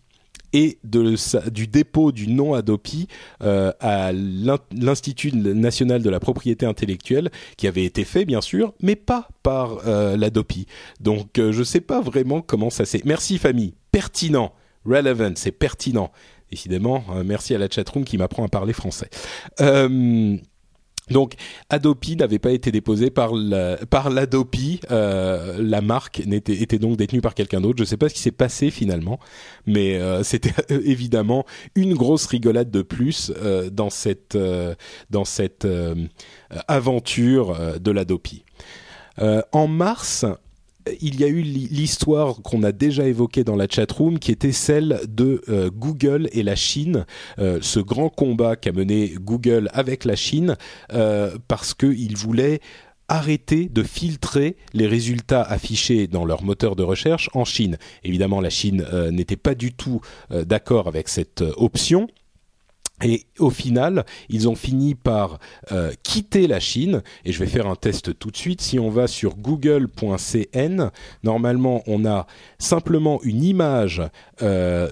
et 0.55 0.79
de, 0.85 1.15
du 1.51 1.67
dépôt 1.67 2.13
du 2.13 2.29
nom 2.29 2.53
Adopi 2.53 3.09
euh, 3.43 3.73
à 3.81 4.13
l'Institut 4.13 5.33
national 5.33 6.03
de 6.03 6.11
la 6.11 6.21
propriété 6.21 6.67
intellectuelle, 6.67 7.31
qui 7.57 7.67
avait 7.67 7.85
été 7.85 8.05
fait 8.05 8.27
bien 8.27 8.43
sûr, 8.43 8.75
mais 8.83 8.95
pas 8.95 9.29
par 9.43 9.79
l'Adopi. 9.87 10.67
Donc 11.01 11.31
je 11.37 11.59
ne 11.59 11.65
sais 11.65 11.81
pas 11.81 12.03
vraiment 12.03 12.43
comment 12.43 12.69
ça 12.69 12.85
s'est. 12.85 13.01
Merci 13.07 13.39
famille, 13.39 13.73
pertinent, 13.93 14.53
relevant, 14.85 15.33
c'est 15.37 15.53
pertinent. 15.53 16.11
Décidément, 16.53 17.03
euh, 17.09 17.23
merci 17.25 17.55
à 17.55 17.59
la 17.59 17.67
chatroom 17.67 18.05
qui 18.05 18.19
m'apprend 18.19 18.45
à 18.45 18.49
parler 18.49 18.75
français. 18.75 19.09
Euh, 19.63 20.37
donc, 21.11 21.33
Adopi 21.71 22.15
n'avait 22.15 22.39
pas 22.39 22.53
été 22.53 22.71
déposé 22.71 23.11
par 23.11 23.33
par 23.89 24.11
l'Adopi. 24.11 24.79
Euh, 24.91 25.57
la 25.59 25.81
marque 25.81 26.21
était, 26.21 26.53
était 26.53 26.79
donc 26.79 26.99
détenue 26.99 27.23
par 27.23 27.35
quelqu'un 27.35 27.63
d'autre. 27.63 27.79
Je 27.79 27.85
ne 27.85 27.87
sais 27.87 27.97
pas 27.97 28.11
ce 28.11 28.15
qui 28.15 28.21
s'est 28.21 28.33
passé 28.33 28.71
finalement, 28.71 29.19
mais 29.67 29.99
c'était 30.23 30.53
évidemment 30.69 31.47
une 31.75 31.95
grosse 31.95 32.27
rigolade 32.27 32.71
de 32.71 32.83
plus 32.83 33.33
dans 33.73 33.91
cette 33.91 34.39
dans 35.09 35.25
cette 35.25 35.67
aventure 36.69 37.81
de 37.81 37.91
l'Adopi. 37.91 38.45
en 39.19 39.67
mars, 39.67 40.27
il 41.01 41.21
y 41.21 41.25
a 41.25 41.29
eu 41.29 41.43
l'histoire 41.43 42.37
qu'on 42.43 42.63
a 42.63 42.73
déjà 42.73 43.07
évoquée 43.07 43.45
dans 43.45 43.57
la 43.57 43.67
chatroom, 43.69 44.19
qui 44.19 44.33
était 44.33 44.53
celle 44.53 45.01
de 45.09 45.43
euh, 45.49 45.71
Google 45.71 46.29
et 46.33 46.43
la 46.43 46.57
Chine, 46.57 47.07
euh, 47.39 47.59
ce 47.61 47.81
grand 47.81 48.09
combat 48.09 48.57
qu'a 48.57 48.73
mené 48.73 49.15
Google 49.21 49.69
avec 49.73 50.05
la 50.05 50.17
Chine, 50.17 50.57
euh, 50.93 51.37
parce 51.49 51.75
qu'ils 51.75 52.17
voulaient 52.17 52.61
arrêter 53.09 53.69
de 53.69 53.83
filtrer 53.83 54.57
les 54.73 54.87
résultats 54.87 55.43
affichés 55.43 56.07
dans 56.07 56.25
leur 56.25 56.43
moteur 56.43 56.77
de 56.77 56.83
recherche 56.83 57.29
en 57.35 57.45
Chine. 57.45 57.77
Évidemment, 58.05 58.41
la 58.41 58.49
Chine 58.49 58.87
n'était 59.11 59.37
pas 59.37 59.55
du 59.55 59.75
tout 59.75 60.01
d'accord 60.31 60.89
avec 60.89 61.09
cette 61.09 61.45
option. 61.57 62.07
Et 63.03 63.27
au 63.39 63.51
final, 63.51 64.05
ils 64.29 64.49
ont 64.49 64.55
fini 64.55 64.95
par 64.95 65.39
euh, 65.73 65.93
quitter 66.03 66.47
la 66.47 66.61
Chine. 66.61 67.03
Et 67.25 67.33
je 67.33 67.39
vais 67.39 67.47
faire 67.47 67.67
un 67.67 67.77
test 67.77 68.19
tout 68.19 68.31
de 68.31 68.37
suite. 68.37 68.61
Si 68.61 68.79
on 68.79 68.91
va 68.91 69.07
sur 69.07 69.37
google.cn, 69.37 70.91
normalement, 71.23 71.83
on 71.87 72.05
a 72.05 72.27
simplement 72.59 73.21
une 73.23 73.43
image 73.43 74.03
euh, 74.43 74.89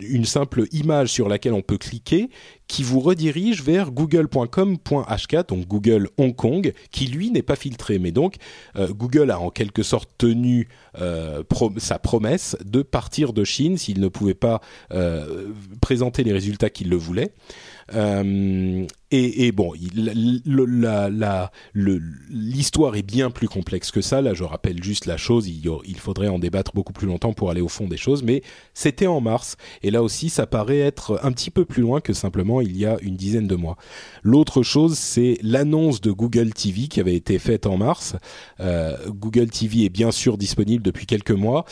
une 0.00 0.24
simple 0.24 0.64
image 0.72 1.08
sur 1.08 1.28
laquelle 1.28 1.52
on 1.52 1.62
peut 1.62 1.78
cliquer 1.78 2.30
qui 2.68 2.82
vous 2.82 3.00
redirige 3.00 3.62
vers 3.62 3.92
google.com.hk, 3.92 5.48
donc 5.48 5.66
Google 5.68 6.08
Hong 6.18 6.34
Kong, 6.34 6.72
qui 6.90 7.06
lui 7.06 7.30
n'est 7.30 7.42
pas 7.42 7.56
filtré. 7.56 7.98
Mais 7.98 8.10
donc, 8.10 8.36
euh, 8.76 8.88
Google 8.88 9.30
a 9.30 9.38
en 9.38 9.50
quelque 9.50 9.82
sorte 9.82 10.10
tenu 10.18 10.68
euh, 11.00 11.42
sa 11.78 11.98
promesse 11.98 12.56
de 12.64 12.82
partir 12.82 13.32
de 13.32 13.44
Chine 13.44 13.78
s'il 13.78 14.00
ne 14.00 14.08
pouvait 14.08 14.34
pas 14.34 14.60
euh, 14.92 15.48
présenter 15.80 16.24
les 16.24 16.32
résultats 16.32 16.70
qu'il 16.70 16.88
le 16.88 16.96
voulait. 16.96 17.32
Euh, 17.94 18.86
et, 19.12 19.52
bon, 19.52 19.72
l'histoire 22.28 22.96
est 22.96 23.02
bien 23.02 23.30
plus 23.30 23.48
complexe 23.48 23.90
que 23.90 24.00
ça. 24.00 24.20
Là, 24.20 24.34
je 24.34 24.44
rappelle 24.44 24.82
juste 24.82 25.06
la 25.06 25.16
chose. 25.16 25.48
Il, 25.48 25.62
il, 25.86 25.98
faudrait 25.98 26.28
en 26.28 26.38
débattre 26.38 26.72
beaucoup 26.74 26.92
plus 26.92 27.06
longtemps 27.06 27.32
pour 27.32 27.50
aller 27.50 27.60
au 27.60 27.68
fond 27.68 27.86
des 27.86 27.96
choses. 27.96 28.22
Mais 28.22 28.42
c'était 28.74 29.06
en 29.06 29.20
mars. 29.20 29.56
Et 29.82 29.90
là 29.90 30.02
aussi, 30.02 30.28
ça 30.28 30.46
paraît 30.46 30.80
être 30.80 31.20
un 31.22 31.32
petit 31.32 31.50
peu 31.50 31.64
plus 31.64 31.82
loin 31.82 32.00
que 32.00 32.12
simplement 32.12 32.60
il 32.60 32.76
y 32.76 32.84
a 32.84 32.98
une 33.00 33.16
dizaine 33.16 33.46
de 33.46 33.54
mois. 33.54 33.76
L'autre 34.22 34.62
chose, 34.62 34.98
c'est 34.98 35.38
l'annonce 35.42 36.00
de 36.00 36.10
Google 36.10 36.52
TV 36.52 36.88
qui 36.88 37.00
avait 37.00 37.14
été 37.14 37.38
faite 37.38 37.66
en 37.66 37.76
mars. 37.76 38.16
Euh, 38.60 38.96
Google 39.08 39.50
TV 39.50 39.84
est 39.84 39.90
bien 39.90 40.10
sûr 40.10 40.36
disponible 40.36 40.82
depuis 40.82 41.06
quelques 41.06 41.30
mois 41.30 41.64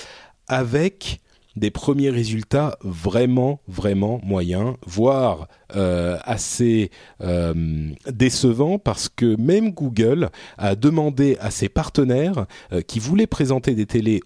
avec 0.47 1.21
des 1.57 1.71
premiers 1.71 2.11
résultats 2.11 2.77
vraiment, 2.83 3.61
vraiment 3.69 4.21
moyens, 4.25 4.75
voire 4.87 5.49
euh, 5.77 6.19
assez 6.23 6.91
euh, 7.21 7.91
décevants, 8.11 8.79
parce 8.79 9.09
que 9.09 9.37
même 9.37 9.73
Google 9.73 10.31
a 10.59 10.75
demandé 10.75 11.37
à 11.41 11.51
ses 11.51 11.69
partenaires 11.69 12.47
euh, 12.73 12.81
qui 12.81 12.99
voulaient 12.99 13.27
présenter 13.27 13.75
des 13.75 13.87
télés 13.87 14.21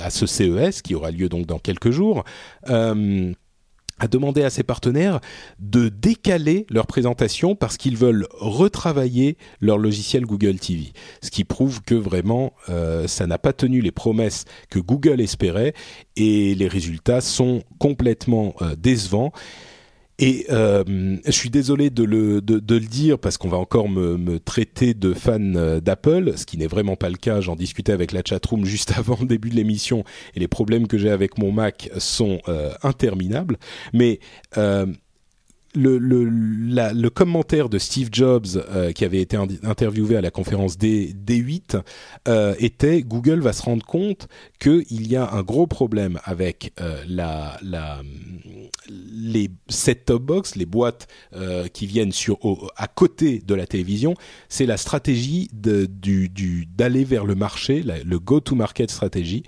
à 0.00 0.10
ce 0.10 0.26
CES, 0.26 0.82
qui 0.82 0.94
aura 0.94 1.10
lieu 1.10 1.28
donc 1.28 1.46
dans 1.46 1.58
quelques 1.58 1.90
jours, 1.90 2.24
a 4.00 4.08
demandé 4.08 4.42
à 4.42 4.50
ses 4.50 4.62
partenaires 4.62 5.20
de 5.60 5.88
décaler 5.88 6.66
leur 6.70 6.86
présentation 6.86 7.54
parce 7.54 7.76
qu'ils 7.76 7.96
veulent 7.96 8.26
retravailler 8.32 9.36
leur 9.60 9.78
logiciel 9.78 10.24
Google 10.24 10.58
TV. 10.58 10.92
Ce 11.22 11.30
qui 11.30 11.44
prouve 11.44 11.82
que 11.82 11.94
vraiment 11.94 12.54
euh, 12.68 13.06
ça 13.06 13.26
n'a 13.26 13.38
pas 13.38 13.52
tenu 13.52 13.80
les 13.80 13.92
promesses 13.92 14.46
que 14.70 14.78
Google 14.78 15.20
espérait 15.20 15.74
et 16.16 16.54
les 16.54 16.66
résultats 16.66 17.20
sont 17.20 17.62
complètement 17.78 18.54
euh, 18.62 18.74
décevants. 18.76 19.32
Et 20.22 20.44
euh, 20.50 20.84
je 21.24 21.30
suis 21.30 21.48
désolé 21.48 21.88
de 21.88 22.04
le, 22.04 22.42
de, 22.42 22.58
de 22.58 22.74
le 22.74 22.86
dire 22.86 23.18
parce 23.18 23.38
qu'on 23.38 23.48
va 23.48 23.56
encore 23.56 23.88
me, 23.88 24.18
me, 24.18 24.38
traiter 24.38 24.92
de 24.92 25.14
fan 25.14 25.56
euh, 25.56 25.80
d'Apple, 25.80 26.34
ce 26.36 26.44
qui 26.44 26.58
n'est 26.58 26.66
vraiment 26.66 26.94
pas 26.94 27.08
le 27.08 27.16
cas. 27.16 27.40
J'en 27.40 27.56
discutais 27.56 27.92
avec 27.92 28.12
la 28.12 28.20
chatroom 28.22 28.64
juste 28.66 28.92
avant 28.98 29.16
le 29.18 29.26
début 29.26 29.48
de 29.48 29.56
l'émission 29.56 30.04
et 30.34 30.40
les 30.40 30.48
problèmes 30.48 30.86
que 30.86 30.98
j'ai 30.98 31.10
avec 31.10 31.38
mon 31.38 31.52
Mac 31.52 31.90
sont 31.96 32.38
euh, 32.48 32.70
interminables. 32.82 33.56
Mais 33.94 34.20
le, 35.74 35.98
le, 35.98 36.24
le, 36.24 37.10
commentaire 37.10 37.68
de 37.68 37.78
Steve 37.78 38.08
Jobs 38.10 38.46
euh, 38.56 38.92
qui 38.92 39.04
avait 39.04 39.20
été 39.20 39.36
interviewé 39.62 40.16
à 40.16 40.20
la 40.20 40.30
conférence 40.30 40.76
D, 40.76 41.14
D8 41.14 41.80
euh, 42.28 42.54
était 42.58 43.02
Google 43.02 43.40
va 43.40 43.52
se 43.52 43.62
rendre 43.62 43.84
compte 43.86 44.28
qu'il 44.58 45.06
y 45.06 45.16
a 45.16 45.30
un 45.30 45.42
gros 45.42 45.66
problème 45.66 46.18
avec 46.24 46.72
euh, 46.80 47.02
la, 47.06 47.56
la, 47.62 48.02
les 48.88 49.50
set-top 49.68 50.22
box, 50.22 50.56
les 50.56 50.66
boîtes 50.66 51.06
euh, 51.34 51.68
qui 51.68 51.86
viennent 51.86 52.12
sur, 52.12 52.38
à 52.76 52.88
côté 52.88 53.38
de 53.38 53.54
la 53.54 53.66
télévision. 53.66 54.14
C'est 54.48 54.66
la 54.66 54.76
stratégie 54.76 55.48
d'aller 55.52 55.86
du, 55.88 56.28
du, 56.28 56.68
vers 57.04 57.24
le 57.24 57.34
marché, 57.34 57.82
le 57.82 58.18
go-to-market 58.18 58.90
stratégie. 58.90 59.44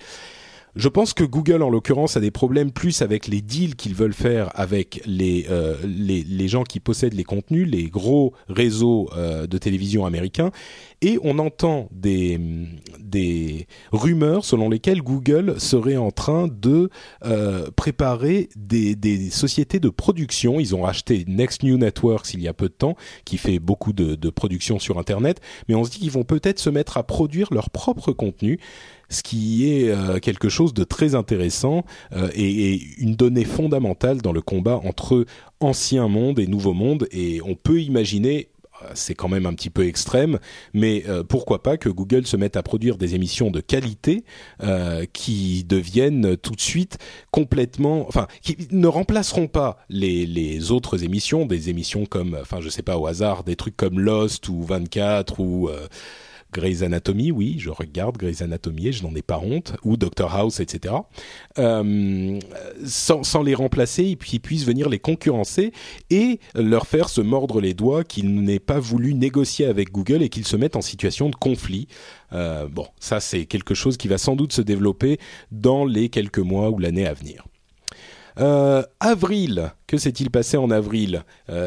Je 0.75 0.89
pense 0.89 1.13
que 1.13 1.25
Google, 1.25 1.63
en 1.63 1.69
l'occurrence, 1.69 2.17
a 2.17 2.21
des 2.21 2.31
problèmes 2.31 2.73
plus 2.73 3.03
avec 3.03 3.27
les 3.27 3.43
deals 3.43 3.77
qu'ils 3.77 3.95
veulent 3.95 4.15
faire 4.15 4.51
avec 4.55 5.03
les, 5.05 5.47
euh, 5.51 5.77
les, 5.85 6.23
les, 6.23 6.49
gens 6.49 6.63
qui 6.63 6.81
possèdent 6.81 7.13
les 7.13 7.25
contenus, 7.25 7.69
les 7.69 7.91
gros 7.91 8.33
réseaux 8.49 9.11
euh, 9.15 9.47
de 9.47 9.59
télévision 9.59 10.07
américains. 10.07 10.51
Et 11.03 11.19
on 11.23 11.39
entend 11.39 11.89
des, 11.93 12.41
des 13.01 13.67
rumeurs 13.93 14.47
selon 14.47 14.71
lesquelles 14.71 15.03
Google 15.03 15.61
serait 15.61 15.99
en 15.99 16.11
train 16.11 16.49
de 16.49 16.89
euh, 17.25 17.71
préparer 17.77 18.49
des, 18.57 18.95
des 18.95 19.29
sociétés 19.29 19.79
de 19.79 19.91
production. 19.91 20.59
Ils 20.59 20.75
ont 20.75 20.87
acheté 20.87 21.25
Next 21.29 21.65
New 21.65 21.77
Networks 21.77 22.33
il 22.33 22.41
y 22.41 22.49
a 22.49 22.55
peu 22.55 22.69
de 22.69 22.75
temps, 22.75 22.97
qui 23.27 23.37
fait 23.37 23.59
beaucoup 23.59 23.93
de, 23.93 24.15
de 24.15 24.31
production 24.31 24.79
sur 24.79 24.99
Internet. 24.99 25.41
Mais 25.69 25.75
on 25.75 25.85
se 25.85 25.91
dit 25.91 25.99
qu'ils 25.99 26.13
vont 26.13 26.25
peut-être 26.25 26.61
se 26.61 26.71
mettre 26.71 26.97
à 26.97 27.03
produire 27.03 27.53
leur 27.53 27.69
propre 27.69 28.13
contenu 28.13 28.59
ce 29.13 29.23
qui 29.23 29.71
est 29.71 29.91
euh, 29.91 30.19
quelque 30.19 30.49
chose 30.49 30.75
de 30.75 30.85
très 30.85 31.15
intéressant 31.15 31.85
euh, 32.13 32.29
et, 32.35 32.73
et, 32.75 32.83
une 32.99 33.15
donnée 33.15 33.45
fondamentale 33.45 34.21
dans 34.21 34.33
le 34.33 34.41
combat 34.41 34.81
entre 34.85 35.27
ancien 35.61 36.09
monde 36.09 36.39
et 36.39 36.47
nouveau 36.47 36.73
monde. 36.73 37.07
Et 37.13 37.41
on 37.43 37.55
peut 37.55 37.81
imaginer 37.81 38.49
euh, 38.83 38.91
c'est 38.95 39.15
quand 39.15 39.29
même 39.29 39.47
un 39.47 39.55
petit 39.55 39.71
peu 39.71 39.87
extrême, 39.87 40.39
mais 40.73 41.05
pourquoi 41.29 41.63
pas 41.63 41.77
que 41.77 41.89
Google 41.89 42.27
se 42.27 42.37
mette 42.37 42.57
à 42.57 42.63
produire 42.63 42.97
des 42.97 43.15
émissions 43.15 43.51
de 43.51 43.61
qualité 43.61 44.25
euh, 44.63 45.05
qui 45.13 45.65
deviennent 45.65 46.37
tout 46.37 46.55
de 46.55 46.61
suite 46.61 46.99
complètement, 47.31 48.07
enfin, 48.09 48.27
qui 48.43 48.57
ne 48.71 48.87
remplaceront 48.87 49.49
pas 49.49 49.79
les, 49.89 50.27
les 50.27 50.71
autres 50.71 51.05
émissions, 51.05 51.47
des 51.47 51.71
émissions 51.71 52.07
comme, 52.07 52.39
enfin, 52.41 52.61
je 52.61 52.69
sais 52.69 52.83
pas 52.83 52.97
au 52.97 53.07
hasard, 53.07 53.45
des 53.45 53.57
trucs 53.57 53.77
comme 53.77 54.01
Lost 54.01 54.49
ou 54.49 54.63
24 54.63 55.41
ou 55.41 55.69
euh, 55.69 55.87
Grey's 56.53 56.83
Anatomy, 56.83 57.31
oui, 57.31 57.57
je 57.59 57.71
regarde 57.71 58.17
Grey's 58.19 58.43
Anatomy 58.43 58.89
et 58.89 58.93
je 58.93 59.03
n'en 59.03 59.15
ai 59.15 59.23
pas 59.23 59.39
honte, 59.39 59.75
ou 59.85 59.97
Doctor 59.97 60.35
House, 60.35 60.61
etc. 60.61 60.95
Euh, 61.59 62.39
sans, 62.85 63.43
les 63.43 63.55
remplacer 63.55 64.05
et 64.05 64.17
puis 64.17 64.39
puissent 64.39 64.67
venir 64.67 64.89
les 64.89 64.99
concurrencer 64.99 65.73
et 66.11 66.39
leur 66.55 66.87
faire 66.87 67.09
se 67.09 67.21
mordre 67.21 67.61
les 67.61 67.75
doigts 67.75 68.05
qu'ils 68.05 68.35
n'aient 68.35 68.59
pas 68.59 68.79
voulu 68.79 69.15
négocier 69.15 69.67
avec 69.67 69.91
Google 69.91 70.23
et 70.23 70.29
qu'ils 70.29 70.47
se 70.47 70.57
mettent 70.57 70.77
en 70.77 70.83
situation 70.83 71.31
de 71.31 71.35
conflit. 71.35 71.89
Euh, 72.33 72.69
bon, 72.69 72.87
ça 73.01 73.21
c'est 73.21 73.47
quelque 73.47 73.75
chose 73.75 73.97
qui 73.97 74.09
va 74.09 74.19
sans 74.19 74.37
doute 74.37 74.53
se 74.53 74.63
développer 74.63 75.19
dans 75.51 75.85
les 75.85 76.09
quelques 76.09 76.39
mois 76.39 76.71
ou 76.71 76.79
l'année 76.79 77.07
à 77.07 77.15
venir. 77.15 77.47
Euh, 78.39 78.83
avril, 79.01 79.73
que 79.87 79.99
s'est-il 79.99 80.31
passé 80.31 80.57
en 80.57 80.71
avril? 80.71 81.25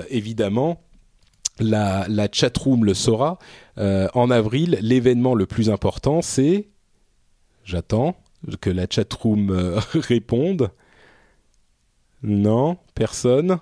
Évidemment, 0.09 0.84
la, 1.59 2.05
la 2.09 2.27
chatroom 2.31 2.85
le 2.85 2.93
saura. 2.93 3.39
Euh, 3.77 4.07
en 4.13 4.31
avril, 4.31 4.77
l'événement 4.81 5.35
le 5.35 5.45
plus 5.45 5.69
important, 5.69 6.21
c'est... 6.21 6.69
J'attends 7.63 8.15
que 8.61 8.69
la 8.69 8.85
chatroom 8.89 9.49
euh, 9.49 9.79
réponde. 9.95 10.71
Non, 12.21 12.77
personne. 12.93 13.57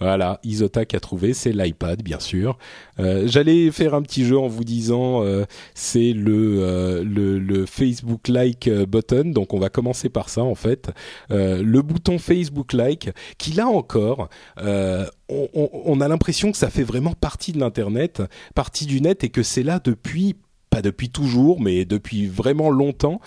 Voilà, 0.00 0.40
Isotac 0.42 0.92
a 0.94 1.00
trouvé, 1.00 1.34
c'est 1.34 1.52
l'iPad 1.52 2.02
bien 2.02 2.18
sûr. 2.18 2.58
Euh, 2.98 3.26
J'allais 3.26 3.70
faire 3.70 3.94
un 3.94 4.02
petit 4.02 4.24
jeu 4.24 4.38
en 4.38 4.48
vous 4.48 4.64
disant 4.64 5.22
euh, 5.22 5.44
c'est 5.74 6.12
le, 6.12 6.58
euh, 6.60 7.04
le, 7.04 7.64
Facebook 7.66 8.28
like 8.28 8.68
button, 8.68 9.30
donc 9.30 9.54
on 9.54 9.58
va 9.58 9.68
commencer 9.68 10.08
par 10.08 10.28
ça 10.28 10.42
en 10.42 10.54
fait. 10.54 10.90
Le 11.30 11.80
bouton 11.80 12.18
Facebook 12.18 12.72
like 12.72 13.10
qui 13.38 13.52
là 13.52 13.68
encore, 13.68 14.28
on, 14.58 16.00
a 16.00 16.08
l'impression 16.08 16.52
que 16.52 16.58
ça 16.58 16.70
fait 16.70 16.82
vraiment 16.82 17.12
partie 17.12 17.52
de 17.52 17.60
l'internet, 17.60 18.22
partie 18.54 18.86
du 18.86 19.00
net 19.00 19.24
et 19.24 19.28
que 19.28 19.42
c'est 19.42 19.62
là 19.62 19.80
depuis 19.82 20.36
pas 20.70 20.82
depuis 20.82 21.08
toujours, 21.08 21.60
mais 21.60 21.84
depuis 21.84 22.26
vraiment 22.26 22.70
longtemps 22.70 23.20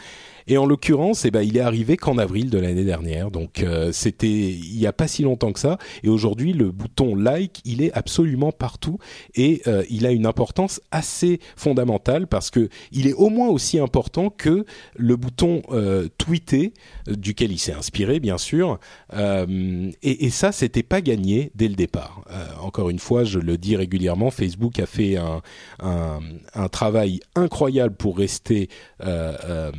et 0.47 0.57
en 0.57 0.65
l'occurrence, 0.65 1.25
eh 1.25 1.31
ben, 1.31 1.41
il 1.41 1.57
est 1.57 1.61
arrivé 1.61 1.97
qu'en 1.97 2.17
avril 2.17 2.49
de 2.49 2.57
l'année 2.57 2.83
dernière. 2.85 3.31
Donc 3.31 3.61
euh, 3.61 3.91
c'était 3.91 4.27
il 4.27 4.77
n'y 4.77 4.87
a 4.87 4.93
pas 4.93 5.07
si 5.07 5.23
longtemps 5.23 5.51
que 5.51 5.59
ça. 5.59 5.77
Et 6.03 6.09
aujourd'hui, 6.09 6.53
le 6.53 6.71
bouton 6.71 7.15
like, 7.15 7.61
il 7.65 7.81
est 7.81 7.91
absolument 7.93 8.51
partout 8.51 8.97
et 9.35 9.61
euh, 9.67 9.83
il 9.89 10.05
a 10.05 10.11
une 10.11 10.25
importance 10.25 10.81
assez 10.91 11.39
fondamentale 11.55 12.27
parce 12.27 12.49
que 12.49 12.69
il 12.91 13.07
est 13.07 13.13
au 13.13 13.29
moins 13.29 13.49
aussi 13.49 13.79
important 13.79 14.29
que 14.29 14.65
le 14.95 15.15
bouton 15.15 15.61
euh, 15.71 16.07
tweeter, 16.17 16.73
duquel 17.07 17.51
il 17.51 17.59
s'est 17.59 17.73
inspiré 17.73 18.19
bien 18.19 18.37
sûr. 18.37 18.79
Euh, 19.13 19.91
et, 20.01 20.25
et, 20.25 20.29
ça, 20.29 20.51
c'était 20.51 20.83
pas 20.83 21.01
gagné 21.01 21.51
dès 21.55 21.67
le 21.67 21.75
départ. 21.75 22.23
Euh, 22.31 22.45
encore 22.61 22.89
une 22.89 22.99
fois, 22.99 23.23
je 23.23 23.39
le 23.39 23.57
dis 23.57 23.75
régulièrement, 23.75 24.31
Facebook 24.31 24.79
a 24.79 24.85
fait 24.85 25.17
un, 25.17 25.41
un, 25.81 26.19
un 26.53 26.69
travail 26.69 27.19
incroyable 27.35 27.95
pour 27.95 28.17
rester 28.17 28.69
euh, 29.03 29.71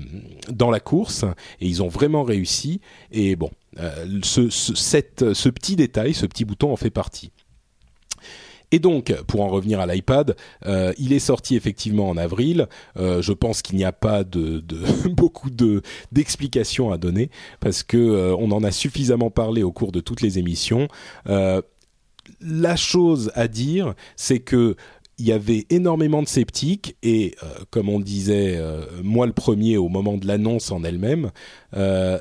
dans 0.59 0.71
la 0.71 0.81
course 0.81 1.25
et 1.61 1.67
ils 1.67 1.83
ont 1.83 1.89
vraiment 1.89 2.23
réussi. 2.23 2.81
Et 3.13 3.37
bon, 3.37 3.51
euh, 3.79 4.21
ce, 4.23 5.49
petit 5.49 5.77
détail, 5.77 6.15
ce 6.15 6.27
petit 6.27 6.45
bouton 6.45 6.73
en 6.73 6.77
fait 6.77 6.91
partie. 6.91 7.31
Et 8.71 8.79
donc, 8.79 9.15
pour 9.27 9.41
en 9.41 9.49
revenir 9.49 9.81
à 9.81 9.87
l'iPad, 9.87 10.37
euh, 10.67 10.93
il 10.99 11.13
est 11.13 11.19
sorti 11.19 11.57
effectivement 11.57 12.09
en 12.09 12.17
avril. 12.17 12.69
Euh, 12.99 13.23
je 13.23 13.33
pense 13.33 13.63
qu'il 13.63 13.77
n'y 13.77 13.85
a 13.85 13.93
pas 13.93 14.25
de, 14.25 14.63
beaucoup 15.09 15.51
de 15.51 15.83
d'explications 16.13 16.93
à 16.93 16.99
donner 16.99 17.31
parce 17.61 17.83
que 17.83 17.97
euh, 17.97 18.37
on 18.39 18.51
en 18.51 18.63
a 18.63 18.71
suffisamment 18.71 19.31
parlé 19.31 19.63
au 19.63 19.73
cours 19.73 19.93
de 19.93 20.01
toutes 20.01 20.21
les 20.21 20.39
émissions. 20.39 20.89
La 22.43 22.77
chose 22.77 23.33
à 23.35 23.49
dire, 23.49 23.95
c'est 24.15 24.39
que 24.39 24.77
il 25.19 25.27
y 25.27 25.33
avait 25.33 25.67
énormément 25.71 26.23
de 26.23 26.29
sceptiques 26.29 26.97
et, 27.03 27.35
euh, 27.43 27.47
comme 27.71 27.89
on 27.89 28.01
disait, 28.01 28.57
euh, 28.57 28.85
moi 29.03 29.27
le 29.27 29.33
premier 29.33 29.77
au 29.77 29.89
moment 29.89 30.17
de 30.17 30.27
l'annonce 30.27 30.71
en 30.71 30.85
elle-même, 30.85 31.31
euh, 31.77 32.19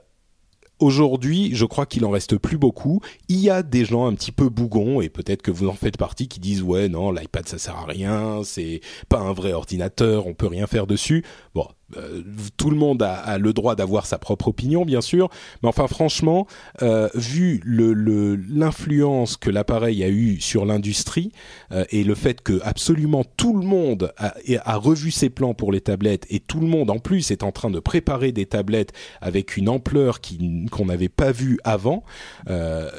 Aujourd'hui, 0.79 1.55
je 1.55 1.65
crois 1.65 1.87
qu'il 1.87 2.05
en 2.05 2.11
reste 2.11 2.37
plus 2.37 2.59
beaucoup. 2.59 3.01
Il 3.29 3.39
y 3.39 3.49
a 3.49 3.63
des 3.63 3.83
gens 3.83 4.05
un 4.05 4.13
petit 4.13 4.31
peu 4.31 4.47
bougons 4.47 5.01
et 5.01 5.09
peut-être 5.09 5.41
que 5.41 5.49
vous 5.49 5.67
en 5.67 5.73
faites 5.73 5.97
partie 5.97 6.27
qui 6.27 6.39
disent 6.39 6.61
ouais 6.61 6.87
non 6.87 7.11
l'iPad 7.11 7.47
ça 7.47 7.57
sert 7.57 7.75
à 7.75 7.85
rien, 7.85 8.41
c'est 8.43 8.81
pas 9.09 9.17
un 9.17 9.33
vrai 9.33 9.53
ordinateur, 9.53 10.27
on 10.27 10.35
peut 10.35 10.45
rien 10.45 10.67
faire 10.67 10.85
dessus. 10.85 11.25
Bon, 11.55 11.65
euh, 11.95 12.21
tout 12.57 12.69
le 12.69 12.75
monde 12.75 13.01
a, 13.01 13.37
le 13.37 13.53
droit 13.53 13.75
d'avoir 13.75 14.05
sa 14.05 14.17
propre 14.17 14.49
opinion, 14.49 14.83
bien 14.83 14.99
sûr, 14.99 15.29
mais 15.63 15.69
enfin 15.69 15.87
franchement, 15.87 16.45
euh, 16.81 17.07
vu 17.15 17.61
l'influence 17.65 19.37
que 19.37 19.49
l'appareil 19.49 20.03
a 20.03 20.09
eu 20.09 20.41
sur 20.41 20.65
l'industrie 20.65 21.31
euh, 21.71 21.85
et 21.91 22.03
le 22.03 22.13
fait 22.13 22.41
que 22.41 22.59
absolument 22.63 23.23
tout 23.37 23.57
le 23.57 23.65
monde 23.65 24.11
a, 24.17 24.75
revu 24.77 25.11
ses 25.11 25.29
plans 25.29 25.53
pour 25.53 25.71
les 25.71 25.81
tablettes 25.81 26.25
et 26.29 26.39
tout 26.39 26.59
le 26.59 26.67
monde 26.67 26.89
en 26.89 26.99
plus 26.99 27.31
est 27.31 27.43
en 27.43 27.51
train 27.51 27.69
de 27.69 27.79
préparer 27.79 28.31
des 28.31 28.45
tablettes 28.45 28.91
avec 29.21 29.55
une 29.55 29.69
ampleur 29.69 30.19
qu'on 30.71 30.85
n'avait 30.85 31.09
pas 31.09 31.31
vue 31.31 31.57
avant, 31.63 32.03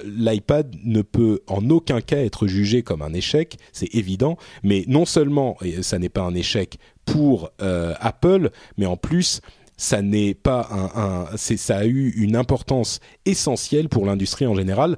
l'iPad 0.04 0.74
ne 0.84 1.02
peut 1.02 1.40
en 1.46 1.68
aucun 1.70 2.00
cas 2.00 2.18
être 2.18 2.46
jugé 2.46 2.82
comme 2.82 3.02
un 3.02 3.12
échec, 3.12 3.58
c'est 3.72 3.94
évident, 3.94 4.38
mais 4.62 4.84
non 4.88 5.04
seulement 5.04 5.56
ça 5.82 5.98
n'est 5.98 6.08
pas 6.08 6.22
un 6.22 6.34
échec 6.34 6.78
pour 7.12 7.50
euh, 7.62 7.94
Apple, 8.00 8.50
mais 8.76 8.86
en 8.86 8.96
plus 8.96 9.40
ça 9.76 10.02
n'est 10.02 10.34
pas 10.34 10.68
un, 10.72 11.36
ça 11.36 11.78
a 11.78 11.84
eu 11.84 12.10
une 12.16 12.34
importance 12.34 12.98
essentielle 13.26 13.88
pour 13.88 14.06
l'industrie 14.06 14.46
en 14.46 14.56
général. 14.56 14.96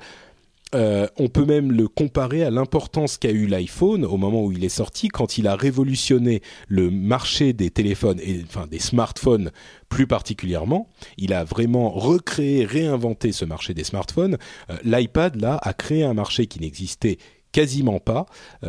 Euh, 0.75 1.07
on 1.19 1.29
peut 1.29 1.45
même 1.45 1.71
le 1.73 1.87
comparer 1.87 2.45
à 2.45 2.51
l'importance 2.51 3.19
qu'a 3.19 3.31
eu 3.31 3.47
l'iPhone 3.47 4.05
au 4.05 4.17
moment 4.17 4.43
où 4.45 4.53
il 4.53 4.65
est 4.65 4.71
sorti, 4.71 5.09
quand 5.09 5.37
il 5.37 5.49
a 5.49 5.55
révolutionné 5.55 6.41
le 6.69 6.91
marché 6.91 7.53
des 7.53 7.71
téléphones 7.71 8.21
et 8.21 8.43
enfin 8.47 8.67
des 8.69 8.79
smartphones 8.79 9.51
plus 9.89 10.07
particulièrement. 10.07 10.89
Il 11.19 11.35
a 11.35 11.45
vraiment 11.45 11.91
recréé, 11.91 12.65
réinventé 12.65 13.33
ce 13.33 13.45
marché 13.45 13.75
des 13.75 13.85
smartphones. 13.85 14.39
Euh, 14.71 14.79
L'iPad 14.85 15.37
là 15.37 15.59
a 15.61 15.75
créé 15.75 16.05
un 16.05 16.15
marché 16.15 16.47
qui 16.47 16.61
n'existait 16.61 17.19
quasiment 17.53 17.99
pas, 17.99 18.27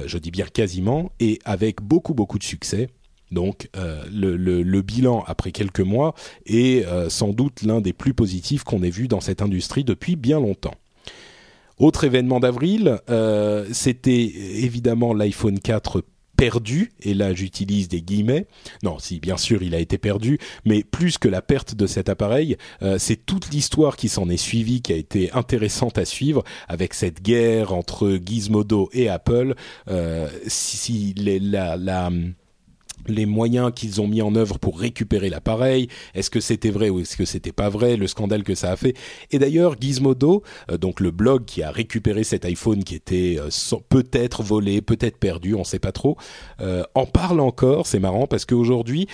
je 0.07 0.17
dis 0.17 0.31
bien 0.31 0.47
quasiment, 0.47 1.11
et 1.19 1.37
avec 1.45 1.81
beaucoup 1.81 2.15
beaucoup 2.15 2.39
de 2.39 2.43
succès. 2.43 2.89
Donc 3.31 3.69
euh, 3.77 4.03
le, 4.11 4.81
bilan 4.81 5.23
après 5.25 5.51
quelques 5.51 5.79
mois 5.79 6.13
est 6.45 6.85
euh, 6.85 7.09
sans 7.09 7.29
doute 7.29 7.63
l'un 7.63 7.81
des 7.81 7.93
plus 7.93 8.13
positifs 8.13 8.63
qu'on 8.63 8.83
ait 8.83 8.89
vu 8.89 9.07
dans 9.07 9.21
cette 9.21 9.41
industrie 9.41 9.83
depuis 9.83 10.15
bien 10.15 10.39
longtemps. 10.39 10.75
Autre 11.77 12.03
événement 12.03 12.39
d'avril, 12.39 12.99
euh, 13.09 13.65
c'était 13.71 14.23
évidemment 14.23 15.13
l'iPhone 15.13 15.59
4 15.59 16.03
perdu, 16.37 16.91
et 17.01 17.13
là 17.13 17.33
j'utilise 17.33 17.87
des 17.87 18.01
guillemets, 18.01 18.47
non 18.81 18.97
si 18.97 19.19
bien 19.19 19.37
sûr 19.37 19.61
il 19.61 19.75
a 19.75 19.79
été 19.79 19.99
perdu, 19.99 20.39
mais 20.65 20.83
plus 20.83 21.19
que 21.19 21.27
la 21.27 21.41
perte 21.41 21.75
de 21.75 21.85
cet 21.85 22.09
appareil, 22.09 22.57
c'est 22.97 23.27
toute 23.27 23.51
l'histoire 23.51 23.95
qui 23.95 24.09
s'en 24.09 24.27
est 24.27 24.37
suivie 24.37 24.81
qui 24.81 24.91
a 24.91 24.95
été 24.95 25.31
intéressante 25.33 25.99
à 25.99 26.05
suivre, 26.05 26.43
avec 26.67 26.95
cette 26.95 27.21
guerre 27.21 27.73
entre 27.73 28.19
Gizmodo 28.25 28.89
et 28.91 29.07
Apple, 29.07 29.53
si, 30.47 31.13
les, 31.15 31.39
la 31.39 32.09
les 33.07 33.25
moyens 33.25 33.71
qu'ils 33.75 34.01
ont 34.01 34.07
mis 34.07 34.21
en 34.21 34.35
œuvre 34.35 34.59
pour 34.59 34.79
récupérer 34.79 35.29
l'appareil, 35.29 35.87
est-ce 36.13 36.29
que 36.29 36.39
c'était 36.39 36.69
vrai 36.69 36.89
ou 36.89 36.99
est-ce 36.99 37.17
que 37.17 37.25
c'était 37.25 37.51
pas 37.51 37.69
vrai, 37.69 37.95
le 37.95 38.07
scandale 38.07 38.43
que 38.43 38.55
ça 38.55 38.71
a 38.71 38.75
fait. 38.75 38.95
Et 39.31 39.39
d'ailleurs, 39.39 39.75
Gizmodo, 39.79 40.43
euh, 40.69 40.77
donc 40.77 40.99
le 40.99 41.11
blog 41.11 41.45
qui 41.45 41.63
a 41.63 41.71
récupéré 41.71 42.23
cet 42.23 42.45
iPhone 42.45 42.83
qui 42.83 42.95
était 42.95 43.37
euh, 43.39 43.77
peut-être 43.89 44.43
volé, 44.43 44.81
peut-être 44.81 45.17
perdu, 45.17 45.55
on 45.55 45.63
sait 45.63 45.79
pas 45.79 45.91
trop, 45.91 46.17
euh, 46.59 46.83
en 46.95 47.05
parle 47.05 47.39
encore. 47.39 47.87
C'est 47.87 47.99
marrant 47.99 48.27
parce 48.27 48.45
qu'aujourd'hui, 48.45 49.07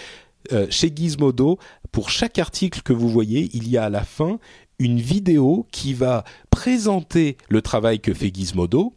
chez 0.69 0.93
Gizmodo, 0.95 1.57
pour 1.91 2.09
chaque 2.09 2.39
article 2.39 2.81
que 2.81 2.93
vous 2.93 3.09
voyez, 3.09 3.49
il 3.53 3.67
y 3.67 3.75
a 3.75 3.83
à 3.83 3.89
la 3.89 4.03
fin 4.03 4.39
une 4.79 4.99
vidéo 4.99 5.67
qui 5.71 5.93
va 5.93 6.23
présenter 6.51 7.35
le 7.49 7.61
travail 7.61 7.99
que 7.99 8.13
fait 8.13 8.31
Gizmodo 8.33 8.93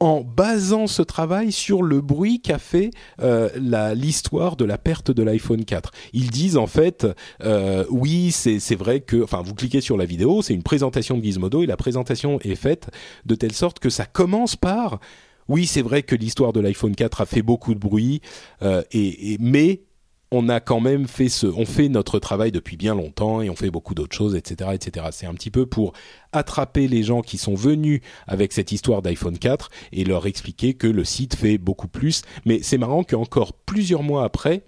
en 0.00 0.22
basant 0.22 0.86
ce 0.86 1.02
travail 1.02 1.52
sur 1.52 1.82
le 1.82 2.00
bruit 2.00 2.40
qu'a 2.40 2.58
fait 2.58 2.90
euh, 3.20 3.48
l'histoire 3.94 4.56
de 4.56 4.64
la 4.64 4.78
perte 4.78 5.10
de 5.10 5.22
l'iPhone 5.22 5.64
4. 5.64 5.92
Ils 6.14 6.30
disent 6.30 6.56
en 6.56 6.66
fait, 6.66 7.06
euh, 7.44 7.84
oui, 7.90 8.32
c'est 8.32 8.74
vrai 8.74 9.00
que, 9.00 9.22
enfin, 9.22 9.42
vous 9.42 9.54
cliquez 9.54 9.82
sur 9.82 9.98
la 9.98 10.06
vidéo, 10.06 10.40
c'est 10.42 10.54
une 10.54 10.62
présentation 10.62 11.18
de 11.18 11.22
Gizmodo 11.22 11.62
et 11.62 11.66
la 11.66 11.76
présentation 11.76 12.40
est 12.40 12.54
faite 12.54 12.88
de 13.26 13.34
telle 13.34 13.52
sorte 13.52 13.78
que 13.78 13.90
ça 13.90 14.06
commence 14.06 14.56
par, 14.56 15.00
oui, 15.48 15.66
c'est 15.66 15.82
vrai 15.82 16.02
que 16.02 16.14
l'histoire 16.14 16.52
de 16.52 16.60
l'iPhone 16.60 16.94
4 16.94 17.20
a 17.20 17.26
fait 17.26 17.42
beaucoup 17.42 17.74
de 17.74 17.80
bruit, 17.80 18.22
euh, 18.62 18.82
et, 18.92 19.34
et, 19.34 19.38
mais 19.38 19.82
on 20.32 20.48
a 20.48 20.60
quand 20.60 20.80
même 20.80 21.08
fait 21.08 21.28
ce, 21.28 21.46
on 21.46 21.66
fait 21.66 21.88
notre 21.88 22.18
travail 22.18 22.52
depuis 22.52 22.76
bien 22.76 22.94
longtemps 22.94 23.42
et 23.42 23.50
on 23.50 23.56
fait 23.56 23.70
beaucoup 23.70 23.94
d'autres 23.94 24.16
choses, 24.16 24.36
etc., 24.36 24.70
etc. 24.74 25.06
C'est 25.10 25.26
un 25.26 25.34
petit 25.34 25.50
peu 25.50 25.66
pour 25.66 25.92
attraper 26.32 26.86
les 26.86 27.02
gens 27.02 27.22
qui 27.22 27.36
sont 27.36 27.54
venus 27.54 28.00
avec 28.26 28.52
cette 28.52 28.70
histoire 28.70 29.02
d'iPhone 29.02 29.38
4 29.38 29.70
et 29.92 30.04
leur 30.04 30.26
expliquer 30.26 30.74
que 30.74 30.86
le 30.86 31.04
site 31.04 31.34
fait 31.34 31.58
beaucoup 31.58 31.88
plus. 31.88 32.22
Mais 32.44 32.62
c'est 32.62 32.78
marrant 32.78 33.02
qu'encore 33.02 33.52
plusieurs 33.52 34.04
mois 34.04 34.24
après, 34.24 34.62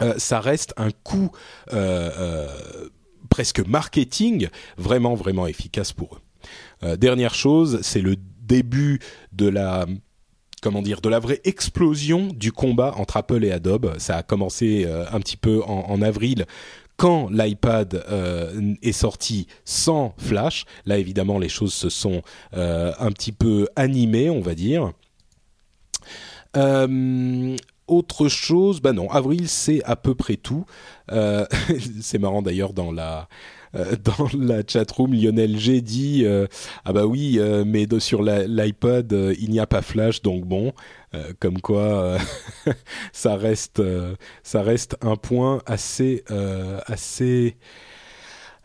euh, 0.00 0.14
ça 0.16 0.40
reste 0.40 0.72
un 0.78 0.90
coup 0.90 1.30
euh, 1.72 2.10
euh, 2.18 2.88
presque 3.28 3.60
marketing 3.60 4.48
vraiment 4.78 5.14
vraiment 5.14 5.46
efficace 5.46 5.92
pour 5.92 6.16
eux. 6.16 6.96
dernière 6.96 7.34
chose, 7.34 7.80
c'est 7.82 8.00
le 8.00 8.16
début 8.16 9.00
de 9.32 9.48
la 9.48 9.86
comment 10.62 10.80
dire, 10.80 11.02
de 11.02 11.08
la 11.10 11.18
vraie 11.18 11.40
explosion 11.44 12.28
du 12.28 12.52
combat 12.52 12.94
entre 12.96 13.18
Apple 13.18 13.44
et 13.44 13.50
Adobe. 13.50 13.98
Ça 13.98 14.16
a 14.16 14.22
commencé 14.22 14.84
euh, 14.86 15.04
un 15.12 15.20
petit 15.20 15.36
peu 15.36 15.62
en, 15.64 16.00
avril 16.00 16.46
quand 16.96 17.28
l'iPad 17.30 18.02
euh, 18.08 18.74
est 18.80 18.92
sorti 18.92 19.48
sans 19.64 20.14
Flash. 20.16 20.64
Là, 20.86 20.98
évidemment, 20.98 21.38
les 21.38 21.48
choses 21.48 21.74
se 21.74 21.90
sont 21.90 22.22
euh, 22.54 22.92
un 22.98 23.10
petit 23.10 23.32
peu 23.32 23.66
animées, 23.76 24.30
on 24.30 24.40
va 24.40 24.54
dire. 24.54 24.92
autre 27.88 28.28
chose, 28.28 28.80
bah 28.80 28.92
non, 28.92 29.10
avril 29.10 29.48
c'est 29.48 29.82
à 29.84 29.96
peu 29.96 30.14
près 30.14 30.36
tout. 30.36 30.64
c'est 32.00 32.18
marrant 32.18 32.40
d'ailleurs 32.40 32.72
dans 32.72 32.92
la 32.92 33.28
dans 34.04 34.28
la 34.38 34.62
chatroom, 34.66 35.14
Lionel 35.14 35.58
G 35.58 35.80
dit 35.80 36.24
euh, 36.24 36.46
ah 36.84 36.92
bah 36.92 37.06
oui, 37.06 37.36
euh, 37.38 37.64
mais 37.66 37.86
sur 37.98 38.22
l'iPod 38.22 39.34
il 39.38 39.50
n'y 39.50 39.60
a 39.60 39.66
pas 39.66 39.82
Flash, 39.82 40.22
donc 40.22 40.44
bon, 40.44 40.72
comme 41.40 41.60
quoi 41.60 42.18
ça 43.12 43.36
reste 43.36 43.82
ça 44.42 44.62
reste 44.62 44.96
un 45.02 45.16
point 45.16 45.62
assez 45.66 46.24
assez 46.86 47.56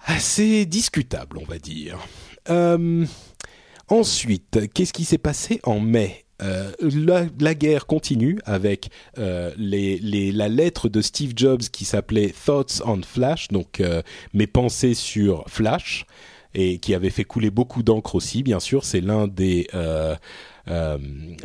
assez 0.06 0.65
discutable, 0.65 1.38
on 1.38 1.46
va 1.46 1.60
dire. 1.60 2.00
ensuite, 3.89 4.74
qu'est-ce 4.74 4.93
qui 4.93 5.06
s'est 5.06 5.17
passé 5.17 5.60
en 5.63 5.80
mai? 5.80 6.27
Euh, 6.41 6.71
la, 7.39 7.56
guerre 7.56 7.88
continue 7.88 8.39
avec 8.45 8.89
euh, 9.17 9.52
les, 9.58 10.32
la 10.32 10.47
lettre 10.47 10.88
de 10.89 11.02
Steve 11.02 11.34
Jobs 11.36 11.62
qui 11.62 11.86
s'appelait 11.86 12.34
Thoughts 12.45 12.82
on 12.86 13.02
Flash, 13.02 13.47
donc 13.47 13.80
euh, 13.80 14.02
mes 14.34 14.47
pensées 14.47 14.93
sur 14.93 15.43
Flash, 15.47 16.06
et 16.54 16.78
qui 16.78 16.93
avait 16.93 17.10
fait 17.10 17.23
couler 17.23 17.50
beaucoup 17.50 17.82
d'encre 17.82 18.15
aussi. 18.15 18.43
Bien 18.43 18.60
sûr, 18.60 18.86
c'est 18.86 19.02
l'un 19.02 19.28
des 19.28 19.67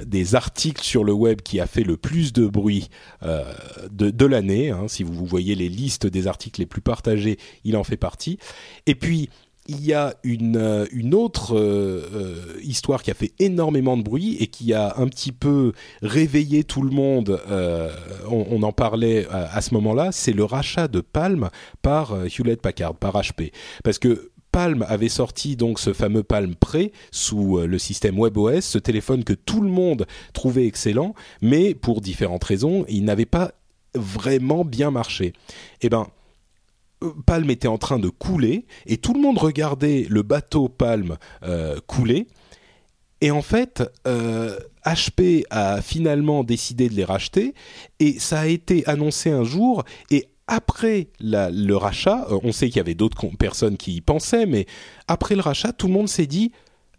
des 0.04 0.34
articles 0.34 0.82
sur 0.82 1.04
le 1.04 1.12
web 1.12 1.42
qui 1.42 1.60
a 1.60 1.68
fait 1.68 1.84
le 1.84 1.96
plus 1.96 2.32
de 2.32 2.48
bruit 2.48 2.88
de, 3.22 4.10
de 4.10 4.26
l'année. 4.26 4.70
Hein. 4.70 4.88
Si 4.88 5.04
vous, 5.04 5.12
vous 5.12 5.26
voyez 5.26 5.54
les 5.54 5.68
listes 5.68 6.08
des 6.08 6.26
articles 6.26 6.60
les 6.60 6.66
plus 6.66 6.80
partagés, 6.80 7.38
il 7.62 7.76
en 7.76 7.84
fait 7.84 7.96
partie. 7.96 8.38
Et 8.86 8.96
puis 8.96 9.30
il 9.72 9.84
y 9.84 9.92
a 9.92 10.14
une, 10.22 10.56
euh, 10.56 10.86
une 10.92 11.14
autre 11.14 11.56
euh, 11.56 12.06
euh, 12.14 12.60
histoire 12.62 13.02
qui 13.02 13.10
a 13.10 13.14
fait 13.14 13.32
énormément 13.38 13.96
de 13.96 14.02
bruit 14.02 14.36
et 14.38 14.46
qui 14.46 14.74
a 14.74 14.94
un 14.98 15.08
petit 15.08 15.32
peu 15.32 15.72
réveillé 16.02 16.64
tout 16.64 16.82
le 16.82 16.90
monde. 16.90 17.40
on, 18.30 18.62
en 18.62 18.72
parlait 18.72 19.26
à, 19.30 19.60
ce 19.60 19.74
moment-là. 19.74 20.12
C'est 20.12 20.32
le 20.32 20.44
rachat 20.44 20.88
de 20.88 21.00
Palm 21.00 21.48
par 21.80 22.14
Hewlett 22.26 22.60
Packard, 22.60 22.94
par 22.94 23.14
HP, 23.14 23.52
parce 23.82 23.98
que 23.98 24.30
Palm 24.52 24.84
avait 24.88 25.08
sorti 25.08 25.56
donc 25.56 25.78
ce 25.78 25.92
fameux 25.92 26.22
Palm 26.22 26.54
Pre 26.54 26.90
sous 27.10 27.58
le 27.58 27.78
système 27.78 28.18
WebOS, 28.18 28.60
ce 28.60 28.78
téléphone 28.78 29.24
que 29.24 29.32
tout 29.32 29.60
le 29.60 29.70
monde 29.70 30.06
trouvait 30.32 30.66
excellent, 30.66 31.14
mais 31.40 31.74
pour 31.74 32.00
différentes 32.00 32.44
raisons, 32.44 32.84
il 32.88 33.04
n'avait 33.04 33.26
pas 33.26 33.52
vraiment 33.94 34.64
bien 34.64 34.90
marché. 34.90 35.32
Eh 35.80 35.88
ben, 35.88 36.06
Palm 37.26 37.50
était 37.50 37.68
en 37.68 37.78
train 37.78 37.98
de 37.98 38.08
couler 38.08 38.66
et 38.86 38.96
tout 38.96 39.14
le 39.14 39.20
monde 39.20 39.38
regardait 39.38 40.06
le 40.08 40.22
bateau 40.22 40.68
Palm 40.68 41.16
euh, 41.42 41.78
couler. 41.86 42.26
Et 43.20 43.30
en 43.30 43.42
fait, 43.42 43.82
HP 44.04 44.06
euh, 44.08 45.40
a 45.50 45.80
finalement 45.80 46.42
décidé 46.42 46.88
de 46.88 46.94
les 46.94 47.04
racheter 47.04 47.54
et 48.00 48.18
ça 48.18 48.40
a 48.40 48.46
été 48.46 48.86
annoncé 48.88 49.30
un 49.30 49.44
jour 49.44 49.84
et 50.10 50.28
après 50.48 51.08
le 51.20 51.74
rachat, 51.74 52.26
euh, 52.30 52.38
on 52.42 52.52
sait 52.52 52.66
qu'il 52.66 52.78
y 52.78 52.80
avait 52.80 52.94
d'autres 52.94 53.24
personnes 53.38 53.76
qui 53.76 53.94
y 53.94 54.00
pensaient, 54.00 54.44
mais 54.44 54.66
après 55.06 55.36
le 55.36 55.40
rachat, 55.40 55.72
tout 55.72 55.86
le 55.86 55.92
monde 55.92 56.08
s'est 56.08 56.26
dit 56.26 56.52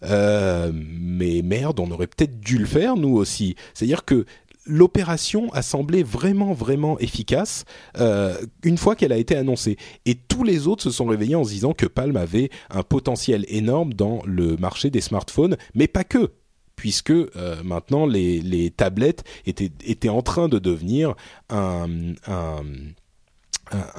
mais 0.05 1.41
merde, 1.45 1.79
on 1.79 1.89
aurait 1.89 2.07
peut-être 2.07 2.41
dû 2.41 2.57
le 2.57 2.65
faire 2.65 2.97
nous 2.97 3.15
aussi. 3.15 3.55
C'est-à-dire 3.73 4.03
que 4.03 4.25
l'opération 4.65 5.51
a 5.53 5.61
semblé 5.61 6.03
vraiment 6.03 6.53
vraiment 6.53 6.99
efficace 6.99 7.65
euh, 7.97 8.37
une 8.63 8.77
fois 8.77 8.95
qu'elle 8.95 9.11
a 9.11 9.17
été 9.17 9.35
annoncée. 9.35 9.77
Et 10.05 10.15
tous 10.15 10.43
les 10.43 10.67
autres 10.67 10.83
se 10.83 10.91
sont 10.91 11.05
réveillés 11.05 11.35
en 11.35 11.43
se 11.43 11.49
disant 11.49 11.73
que 11.73 11.85
Palm 11.85 12.15
avait 12.17 12.49
un 12.69 12.83
potentiel 12.83 13.45
énorme 13.47 13.93
dans 13.93 14.21
le 14.25 14.57
marché 14.57 14.89
des 14.89 15.01
smartphones 15.01 15.57
mais 15.73 15.87
pas 15.87 16.03
que 16.03 16.31
puisque 16.75 17.11
euh, 17.11 17.63
maintenant 17.63 18.05
les, 18.05 18.71
tablettes 18.75 19.23
étaient, 19.45 20.09
en 20.09 20.21
train 20.21 20.47
de 20.47 20.59
devenir 20.59 21.15
un 21.49 22.15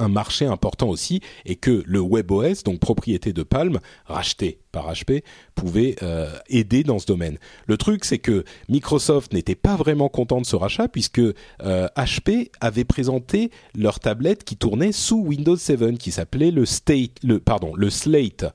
marché 0.09 0.46
important 0.46 0.88
aussi 0.88 1.20
et 1.44 1.57
que 1.57 1.83
le 1.87 2.00
WebOS, 2.00 2.62
donc 2.64 2.81
propriété 2.81 3.33
de 3.33 3.42
Palm, 3.42 3.81
racheté 4.07 4.63
par 4.75 4.93
HP, 4.93 5.23
pouvait 5.55 5.95
euh, 6.03 6.29
aider 6.49 6.83
dans 6.83 6.99
ce 6.99 7.07
domaine. 7.07 7.39
Le 7.67 7.77
truc, 7.77 8.05
c'est 8.05 8.19
que 8.19 8.45
Microsoft 8.69 9.33
n'était 9.33 9.55
pas 9.55 9.77
vraiment 9.77 10.09
content 10.09 10.41
de 10.41 10.47
ce 10.47 10.57
rachat 10.57 10.89
puisque 10.89 11.21
HP 11.21 11.33
euh, 11.63 12.45
avait 12.61 12.85
présenté 12.85 13.51
leur 13.75 14.01
tablette 14.01 14.43
qui 14.45 14.57
tournait 14.57 14.93
sous 14.93 15.21
Windows 15.21 15.57
7, 15.57 15.97
qui 15.97 16.11
s'appelait 16.11 16.51
le 16.51 16.67
State, 16.67 17.13
le 17.23 17.39
pardon, 17.39 17.73
le 17.75 17.89
Slate. 17.89 18.47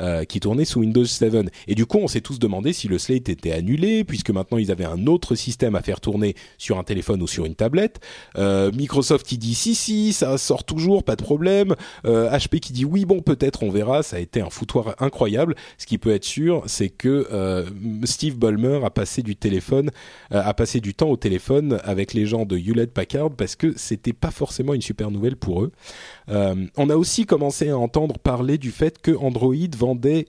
Euh, 0.00 0.24
qui 0.24 0.40
tournait 0.40 0.64
sous 0.64 0.80
Windows 0.80 1.04
7. 1.04 1.52
Et 1.68 1.74
du 1.74 1.84
coup, 1.84 1.98
on 1.98 2.08
s'est 2.08 2.22
tous 2.22 2.38
demandé 2.38 2.72
si 2.72 2.88
le 2.88 2.96
Slate 2.96 3.28
était 3.28 3.52
annulé, 3.52 4.04
puisque 4.04 4.30
maintenant 4.30 4.56
ils 4.56 4.70
avaient 4.70 4.86
un 4.86 5.06
autre 5.06 5.34
système 5.34 5.74
à 5.74 5.82
faire 5.82 6.00
tourner 6.00 6.34
sur 6.56 6.78
un 6.78 6.82
téléphone 6.82 7.20
ou 7.20 7.26
sur 7.26 7.44
une 7.44 7.54
tablette. 7.54 8.00
Microsoft 8.38 9.26
qui 9.26 9.36
dit 9.36 9.54
si 9.54 9.74
si, 9.74 10.14
ça 10.14 10.38
sort 10.38 10.64
toujours, 10.64 11.04
pas 11.04 11.14
de 11.14 11.22
problème. 11.22 11.74
HP 12.04 12.60
qui 12.60 12.72
dit 12.72 12.86
oui, 12.86 13.04
bon 13.04 13.20
peut-être, 13.20 13.62
on 13.62 13.70
verra. 13.70 14.02
Ça 14.02 14.16
a 14.16 14.20
été 14.20 14.40
un 14.40 14.48
foutoir 14.48 14.94
incroyable. 14.98 15.56
Ce 15.78 15.86
qui 15.86 15.98
peut 15.98 16.12
être 16.12 16.24
sûr, 16.24 16.62
c'est 16.66 16.88
que 16.88 17.26
Steve 18.04 18.36
Ballmer 18.36 18.80
a 18.84 18.90
passé 18.90 19.22
du 19.22 19.36
téléphone, 19.36 19.90
a 20.30 20.54
passé 20.54 20.80
du 20.80 20.94
temps 20.94 21.08
au 21.08 21.16
téléphone 21.16 21.80
avec 21.84 22.14
les 22.14 22.26
gens 22.26 22.44
de 22.44 22.56
Hewlett 22.56 22.92
Packard 22.92 23.30
parce 23.30 23.56
que 23.56 23.72
c'était 23.76 24.12
pas 24.12 24.30
forcément 24.30 24.74
une 24.74 24.82
super 24.82 25.10
nouvelle 25.10 25.36
pour 25.36 25.62
eux. 25.62 25.72
on 26.28 26.90
a 26.90 26.96
aussi 26.96 27.26
commencé 27.26 27.70
à 27.70 27.78
entendre 27.78 28.18
parler 28.18 28.58
du 28.58 28.70
fait 28.70 29.00
que 29.00 29.12
Android 29.12 29.54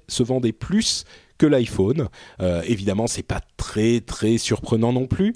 se 0.08 0.24
vendait 0.24 0.52
plus 0.52 1.06
que 1.38 1.46
l'iPhone. 1.46 2.08
Euh, 2.42 2.62
évidemment, 2.66 3.08
c'est 3.08 3.24
pas 3.24 3.42
très 3.58 4.00
très 4.02 4.38
surprenant 4.38 4.94
non 4.94 5.08
plus. 5.08 5.36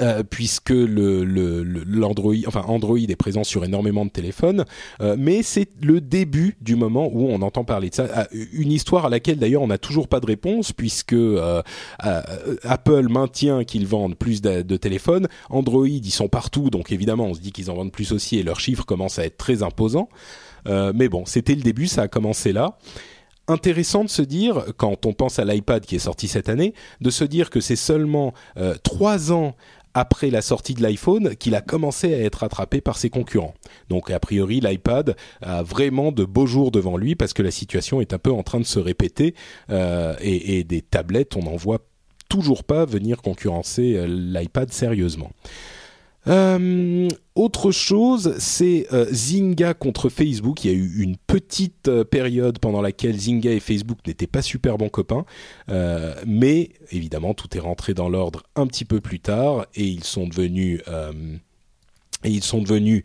Euh, 0.00 0.24
puisque 0.28 0.70
le, 0.70 1.22
le, 1.24 1.62
l'Android, 1.62 2.34
enfin 2.48 2.64
Android 2.66 2.98
est 2.98 3.14
présent 3.14 3.44
sur 3.44 3.64
énormément 3.64 4.04
de 4.04 4.10
téléphones, 4.10 4.64
euh, 5.00 5.14
mais 5.16 5.44
c'est 5.44 5.68
le 5.80 6.00
début 6.00 6.56
du 6.60 6.74
moment 6.74 7.08
où 7.12 7.28
on 7.28 7.40
entend 7.42 7.62
parler 7.62 7.90
de 7.90 7.94
ça. 7.94 8.08
Ah, 8.12 8.26
une 8.52 8.72
histoire 8.72 9.06
à 9.06 9.08
laquelle 9.08 9.38
d'ailleurs 9.38 9.62
on 9.62 9.68
n'a 9.68 9.78
toujours 9.78 10.08
pas 10.08 10.18
de 10.18 10.26
réponse, 10.26 10.72
puisque 10.72 11.12
euh, 11.12 11.62
Apple 12.64 13.08
maintient 13.08 13.62
qu'ils 13.62 13.86
vendent 13.86 14.16
plus 14.16 14.42
de, 14.42 14.62
de, 14.62 14.76
téléphones, 14.76 15.28
Android 15.48 15.86
ils 15.86 16.10
sont 16.10 16.28
partout, 16.28 16.70
donc 16.70 16.90
évidemment 16.90 17.26
on 17.26 17.34
se 17.34 17.40
dit 17.40 17.52
qu'ils 17.52 17.70
en 17.70 17.74
vendent 17.74 17.92
plus 17.92 18.10
aussi 18.10 18.38
et 18.38 18.42
leurs 18.42 18.58
chiffres 18.58 18.84
commencent 18.84 19.20
à 19.20 19.24
être 19.24 19.36
très 19.36 19.62
imposants. 19.62 20.08
mais 20.66 21.08
bon, 21.08 21.24
c'était 21.24 21.54
le 21.54 21.62
début, 21.62 21.86
ça 21.86 22.02
a 22.02 22.08
commencé 22.08 22.52
là 22.52 22.78
intéressant 23.46 24.04
de 24.04 24.08
se 24.08 24.22
dire, 24.22 24.64
quand 24.78 25.04
on 25.04 25.12
pense 25.12 25.38
à 25.38 25.44
l'iPad 25.44 25.84
qui 25.84 25.96
est 25.96 25.98
sorti 25.98 26.28
cette 26.28 26.48
année, 26.48 26.72
de 27.02 27.10
se 27.10 27.24
dire 27.24 27.50
que 27.50 27.60
c'est 27.60 27.76
seulement 27.76 28.32
trois 28.82 29.32
ans 29.32 29.54
après 29.94 30.30
la 30.30 30.42
sortie 30.42 30.74
de 30.74 30.82
l'iPhone 30.82 31.36
qu'il 31.36 31.54
a 31.54 31.60
commencé 31.60 32.12
à 32.12 32.18
être 32.18 32.42
attrapé 32.42 32.80
par 32.80 32.98
ses 32.98 33.10
concurrents. 33.10 33.54
Donc 33.88 34.10
a 34.10 34.18
priori 34.18 34.60
l'iPad 34.60 35.16
a 35.40 35.62
vraiment 35.62 36.12
de 36.12 36.24
beaux 36.24 36.46
jours 36.46 36.70
devant 36.70 36.96
lui 36.96 37.14
parce 37.14 37.32
que 37.32 37.42
la 37.42 37.50
situation 37.50 38.00
est 38.00 38.12
un 38.12 38.18
peu 38.18 38.32
en 38.32 38.42
train 38.42 38.60
de 38.60 38.64
se 38.64 38.78
répéter 38.78 39.34
euh, 39.70 40.14
et, 40.20 40.58
et, 40.58 40.64
des 40.64 40.82
tablettes 40.82 41.36
on 41.36 41.42
n'en 41.42 41.56
voit 41.56 41.86
toujours 42.28 42.64
pas 42.64 42.84
venir 42.84 43.22
concurrencer 43.22 43.94
euh, 43.96 44.06
l'iPad 44.06 44.72
sérieusement. 44.72 45.30
Euh, 46.26 47.08
autre 47.34 47.72
chose, 47.72 48.36
c'est 48.38 48.86
euh, 48.92 49.06
Zynga 49.10 49.74
contre 49.74 50.08
Facebook. 50.08 50.64
Il 50.64 50.70
y 50.70 50.74
a 50.74 50.76
eu 50.76 51.02
une 51.02 51.16
petite 51.16 51.88
euh, 51.88 52.04
période 52.04 52.60
pendant 52.60 52.80
laquelle 52.80 53.18
Zynga 53.18 53.50
et 53.50 53.58
Facebook 53.58 53.98
n'étaient 54.06 54.28
pas 54.28 54.40
super 54.40 54.78
bons 54.78 54.88
copains, 54.88 55.24
euh, 55.68 56.14
mais 56.26 56.70
évidemment 56.92 57.34
tout 57.34 57.56
est 57.56 57.60
rentré 57.60 57.92
dans 57.92 58.08
l'ordre 58.08 58.44
un 58.54 58.68
petit 58.68 58.84
peu 58.84 59.00
plus 59.00 59.18
tard 59.18 59.66
et 59.74 59.84
ils 59.84 60.04
sont 60.04 60.28
devenus 60.28 60.80
et 62.22 62.30
ils 62.30 62.42
sont 62.42 62.62
devenus 62.62 63.02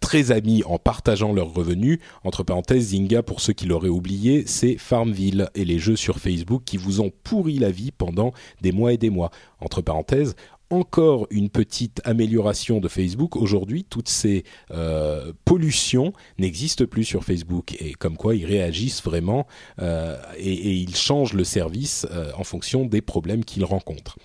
très 0.00 0.30
amis 0.30 0.62
en 0.66 0.78
partageant 0.78 1.32
leurs 1.32 1.52
revenus. 1.52 1.98
Entre 2.22 2.44
parenthèses, 2.44 2.88
Zynga, 2.88 3.22
pour 3.22 3.40
ceux 3.40 3.52
qui 3.54 3.66
l'auraient 3.66 3.88
oublié, 3.88 4.44
c'est 4.46 4.76
Farmville 4.76 5.48
et 5.54 5.64
les 5.64 5.78
jeux 5.78 5.96
sur 5.96 6.18
Facebook 6.18 6.62
qui 6.64 6.76
vous 6.76 7.00
ont 7.00 7.10
pourri 7.24 7.58
la 7.58 7.70
vie 7.70 7.90
pendant 7.90 8.32
des 8.60 8.70
mois 8.70 8.92
et 8.92 8.98
des 8.98 9.10
mois. 9.10 9.30
Entre 9.60 9.80
parenthèses, 9.80 10.36
encore 10.72 11.26
une 11.30 11.50
petite 11.50 12.00
amélioration 12.04 12.80
de 12.80 12.88
Facebook. 12.88 13.36
Aujourd'hui, 13.36 13.84
toutes 13.84 14.08
ces 14.08 14.44
euh, 14.70 15.32
pollutions 15.44 16.12
n'existent 16.38 16.86
plus 16.86 17.04
sur 17.04 17.24
Facebook 17.24 17.76
et 17.80 17.92
comme 17.92 18.16
quoi 18.16 18.34
ils 18.34 18.46
réagissent 18.46 19.02
vraiment 19.02 19.46
euh, 19.80 20.16
et, 20.38 20.74
ils 20.74 20.96
changent 20.96 21.34
le 21.34 21.44
service 21.44 22.06
euh, 22.10 22.32
en 22.36 22.44
fonction 22.44 22.86
des 22.86 23.02
problèmes 23.02 23.44
qu'ils 23.44 23.64
rencontrent. 23.64 24.18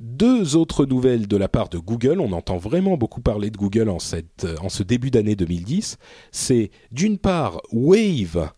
Deux 0.00 0.56
autres 0.56 0.86
nouvelles 0.86 1.28
de 1.28 1.36
la 1.36 1.48
part 1.48 1.68
de 1.68 1.78
Google. 1.78 2.20
On 2.20 2.32
entend 2.32 2.58
vraiment 2.58 2.96
beaucoup 2.96 3.20
parler 3.20 3.50
de 3.50 3.56
Google 3.56 3.88
en, 3.88 4.00
cette, 4.00 4.46
en 4.60 4.68
ce 4.68 4.82
début 4.82 5.10
d'année 5.10 5.36
2010. 5.36 5.98
C'est 6.32 6.70
d'une 6.90 7.18
part 7.18 7.60
Wave 7.72 8.50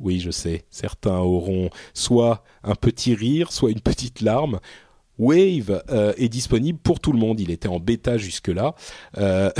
oui, 0.00 0.18
je 0.20 0.30
sais, 0.30 0.64
certains 0.70 1.18
auront 1.18 1.70
soit 1.94 2.42
un 2.64 2.74
petit 2.74 3.14
rire, 3.14 3.52
soit 3.52 3.70
une 3.70 3.80
petite 3.80 4.20
larme. 4.20 4.60
Wave 5.18 5.82
euh, 5.90 6.12
est 6.16 6.28
disponible 6.28 6.78
pour 6.78 7.00
tout 7.00 7.12
le 7.12 7.18
monde. 7.18 7.40
Il 7.40 7.50
était 7.50 7.68
en 7.68 7.80
bêta 7.80 8.16
jusque-là. 8.18 8.74
Euh, 9.18 9.50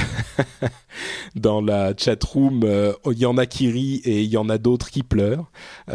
dans 1.34 1.60
la 1.60 1.92
chat 1.96 2.22
room, 2.24 2.62
euh, 2.64 2.92
il 3.10 3.18
y 3.18 3.26
en 3.26 3.36
a 3.36 3.46
qui 3.46 3.70
rient 3.70 4.00
et 4.04 4.22
il 4.22 4.30
y 4.30 4.36
en 4.36 4.48
a 4.48 4.58
d'autres 4.58 4.90
qui 4.90 5.02
pleurent. 5.02 5.50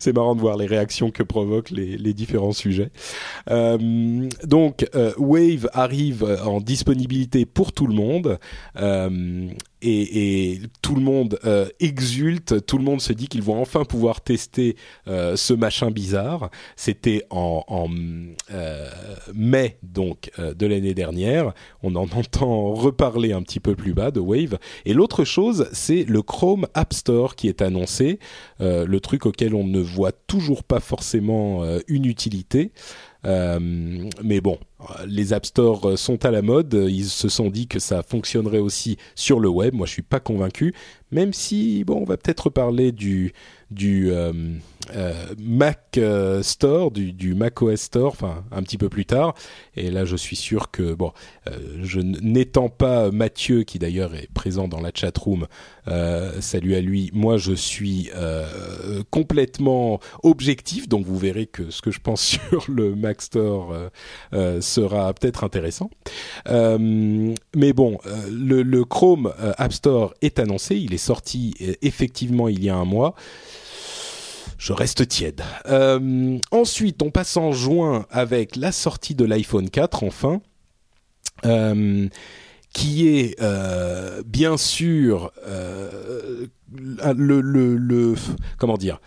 C'est 0.00 0.12
marrant 0.12 0.34
de 0.34 0.40
voir 0.40 0.56
les 0.56 0.66
réactions 0.66 1.10
que 1.10 1.22
provoquent 1.22 1.70
les, 1.70 2.14
différents 2.14 2.52
sujets. 2.52 2.90
Donc, 3.48 4.88
Wave 5.16 5.68
arrive 5.72 6.38
en 6.44 6.60
disponibilité 6.60 7.46
pour 7.46 7.72
tout 7.72 7.86
le 7.86 7.94
monde 7.94 8.38
et, 9.82 10.52
et, 10.52 10.60
tout 10.82 10.94
le 10.94 11.02
monde 11.02 11.38
euh, 11.44 11.68
exulte, 11.78 12.66
tout 12.66 12.78
le 12.78 12.84
monde 12.84 13.00
se 13.00 13.12
dit 13.12 13.28
qu'ils 13.28 13.42
vont 13.42 13.60
enfin 13.60 13.84
pouvoir 13.84 14.20
tester 14.20 14.76
euh, 15.08 15.36
ce 15.36 15.54
machin 15.54 15.90
bizarre. 15.90 16.50
C'était 16.76 17.24
en, 17.30 17.64
en 17.68 17.88
euh, 18.52 18.88
mai 19.34 19.78
donc 19.82 20.30
euh, 20.38 20.54
de 20.54 20.66
l'année 20.66 20.94
dernière. 20.94 21.52
On 21.82 21.94
en 21.96 22.08
entend 22.10 22.72
reparler 22.72 23.32
un 23.32 23.42
petit 23.42 23.60
peu 23.60 23.74
plus 23.74 23.94
bas 23.94 24.10
de 24.10 24.20
Wave. 24.20 24.58
Et 24.84 24.94
l'autre 24.94 25.24
chose, 25.24 25.68
c'est 25.72 26.04
le 26.04 26.22
Chrome 26.22 26.66
App 26.74 26.92
Store 26.92 27.36
qui 27.36 27.48
est 27.48 27.62
annoncé, 27.62 28.18
euh, 28.60 28.86
le 28.86 29.00
truc 29.00 29.26
auquel 29.26 29.54
on 29.54 29.64
ne 29.64 29.80
voit 29.80 30.12
toujours 30.12 30.64
pas 30.64 30.80
forcément 30.80 31.64
une 31.88 32.04
utilité. 32.04 32.72
Euh, 33.26 33.58
mais 34.22 34.40
bon, 34.40 34.58
les 35.06 35.32
App 35.32 35.46
Store 35.46 35.98
sont 35.98 36.24
à 36.24 36.30
la 36.30 36.42
mode. 36.42 36.72
Ils 36.88 37.06
se 37.06 37.28
sont 37.28 37.50
dit 37.50 37.66
que 37.66 37.78
ça 37.78 38.02
fonctionnerait 38.02 38.58
aussi 38.58 38.96
sur 39.14 39.40
le 39.40 39.48
web. 39.48 39.74
Moi, 39.74 39.86
je 39.86 39.92
suis 39.92 40.02
pas 40.02 40.20
convaincu, 40.20 40.74
même 41.10 41.32
si 41.32 41.84
bon, 41.84 42.00
on 42.00 42.04
va 42.04 42.16
peut-être 42.16 42.50
parler 42.50 42.92
du 42.92 43.32
du 43.70 44.10
euh, 44.10 44.32
euh, 44.32 44.58
Mac 45.38 45.98
euh, 45.98 46.42
Store, 46.42 46.90
du, 46.90 47.34
Mac 47.34 47.60
OS 47.62 47.80
Store, 47.80 48.12
enfin 48.12 48.44
un 48.52 48.62
petit 48.62 48.78
peu 48.78 48.88
plus 48.88 49.06
tard. 49.06 49.34
Et 49.76 49.90
là, 49.90 50.04
je 50.04 50.16
suis 50.16 50.36
sûr 50.36 50.70
que 50.70 50.94
bon, 50.94 51.12
euh, 51.48 51.80
je 51.82 52.00
n'étant 52.00 52.68
pas 52.68 53.10
Mathieu, 53.10 53.62
qui 53.62 53.78
d'ailleurs 53.78 54.14
est 54.14 54.30
présent 54.32 54.68
dans 54.68 54.80
la 54.80 54.90
chat 54.94 55.16
room, 55.16 55.46
salut 56.40 56.74
à 56.74 56.80
lui. 56.80 57.10
Moi, 57.12 57.36
je 57.36 57.52
suis 57.52 58.10
complètement 59.10 60.00
objectif, 60.22 60.88
donc 60.88 61.04
vous 61.04 61.18
verrez 61.18 61.46
que 61.46 61.70
ce 61.70 61.82
que 61.82 61.90
je 61.90 62.00
pense 62.00 62.20
sur 62.50 62.64
le 62.68 62.94
Mac 62.94 63.22
Store 63.22 63.74
sera 64.60 65.12
peut-être 65.14 65.44
intéressant. 65.44 65.90
mais 66.48 67.72
bon, 67.72 67.98
le 68.30 68.82
Chrome 68.84 69.32
App 69.58 69.72
Store 69.72 70.14
est 70.22 70.38
annoncé, 70.38 70.76
il 70.76 70.94
est 70.94 70.98
sorti 70.98 71.54
effectivement 71.82 72.48
il 72.48 72.62
y 72.62 72.68
a 72.68 72.76
un 72.76 72.84
mois 72.84 73.14
je 74.58 74.72
reste 74.72 75.06
tiède. 75.08 75.42
Euh, 75.66 76.38
ensuite, 76.50 77.02
on 77.02 77.10
passe 77.10 77.36
en 77.36 77.52
juin 77.52 78.06
avec 78.10 78.56
la 78.56 78.72
sortie 78.72 79.14
de 79.14 79.24
l'iPhone 79.24 79.70
4, 79.70 80.04
enfin. 80.04 80.40
Euh, 81.46 82.08
qui 82.72 83.08
est 83.08 83.40
euh, 83.40 84.22
bien 84.24 84.56
sûr 84.56 85.32
le, 87.16 88.14
comment 88.58 88.76
dire 88.76 89.00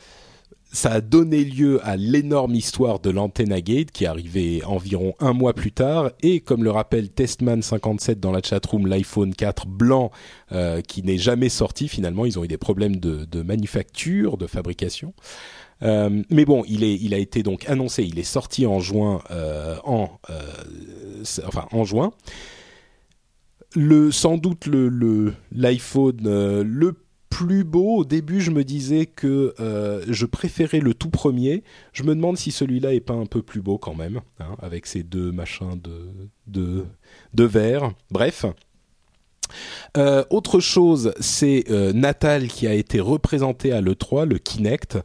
ça 0.73 0.91
a 0.91 1.01
donné 1.01 1.45
lieu 1.45 1.79
à 1.83 1.95
l'énorme 1.95 2.55
histoire 2.55 2.99
de 2.99 3.11
l'Antenna 3.11 3.61
Gate 3.61 3.91
qui 3.91 4.05
est 4.05 4.07
arrivée 4.07 4.63
environ 4.65 5.13
un 5.19 5.31
mois 5.31 5.53
plus 5.53 5.71
tard 5.71 6.09
et 6.23 6.39
comme 6.39 6.63
le 6.63 6.71
rappelle 6.71 7.05
Testman57 7.05 8.15
dans 8.15 8.31
la 8.31 8.41
chatroom 8.41 8.87
l'iPhone 8.87 9.35
4 9.35 9.67
blanc 9.67 10.11
euh, 10.51 10.81
qui 10.81 11.03
n'est 11.03 11.19
jamais 11.19 11.49
sorti 11.49 11.87
finalement 11.87 12.25
ils 12.25 12.39
ont 12.39 12.43
eu 12.43 12.47
des 12.47 12.57
problèmes 12.57 12.95
de, 12.97 13.41
manufacture 13.43 14.35
de 14.35 14.47
fabrication 14.47 15.13
euh, 15.83 16.23
mais 16.29 16.45
bon, 16.45 16.63
il 16.65 17.13
a 17.13 17.17
été 17.17 17.43
donc 17.43 17.67
annoncé, 17.67 18.03
il 18.03 18.17
est 18.17 18.23
sorti 18.23 18.65
en 18.65 18.79
juin, 18.79 19.21
euh, 19.31 19.75
en, 19.83 20.09
enfin 21.45 21.67
en 21.71 21.83
juin. 21.83 22.13
Le, 23.75 24.09
sans 24.09 24.37
doute 24.37 24.65
le 24.65 25.33
l'iPhone 25.51 26.21
le, 26.23 26.63
le 26.63 26.93
plus 27.33 27.63
beau. 27.63 27.97
Au 27.97 28.05
début, 28.05 28.41
je 28.41 28.51
me 28.51 28.63
disais 28.63 29.07
que 29.07 29.55
euh, 29.59 30.05
je 30.07 30.27
préférais 30.27 30.79
le 30.79 30.93
tout 30.93 31.09
premier. 31.09 31.63
Je 31.91 32.03
me 32.03 32.13
demande 32.13 32.37
si 32.37 32.51
celui-là 32.51 32.93
est 32.93 32.99
pas 32.99 33.15
un 33.15 33.25
peu 33.25 33.41
plus 33.41 33.61
beau 33.61 33.79
quand 33.79 33.95
même, 33.95 34.21
hein, 34.39 34.55
avec 34.61 34.85
ces 34.85 35.01
deux 35.01 35.31
machins 35.31 35.79
de 35.83 36.11
de, 36.45 36.85
de 37.33 37.43
verre. 37.43 37.91
Bref. 38.11 38.45
Euh, 39.97 40.23
autre 40.29 40.59
chose, 40.59 41.13
c'est 41.19 41.65
euh, 41.69 41.91
Natal 41.91 42.47
qui 42.47 42.67
a 42.67 42.73
été 42.73 42.99
représenté 42.99 43.71
à 43.71 43.81
l'E3, 43.81 44.25
le 44.25 44.37
Kinect, 44.37 44.99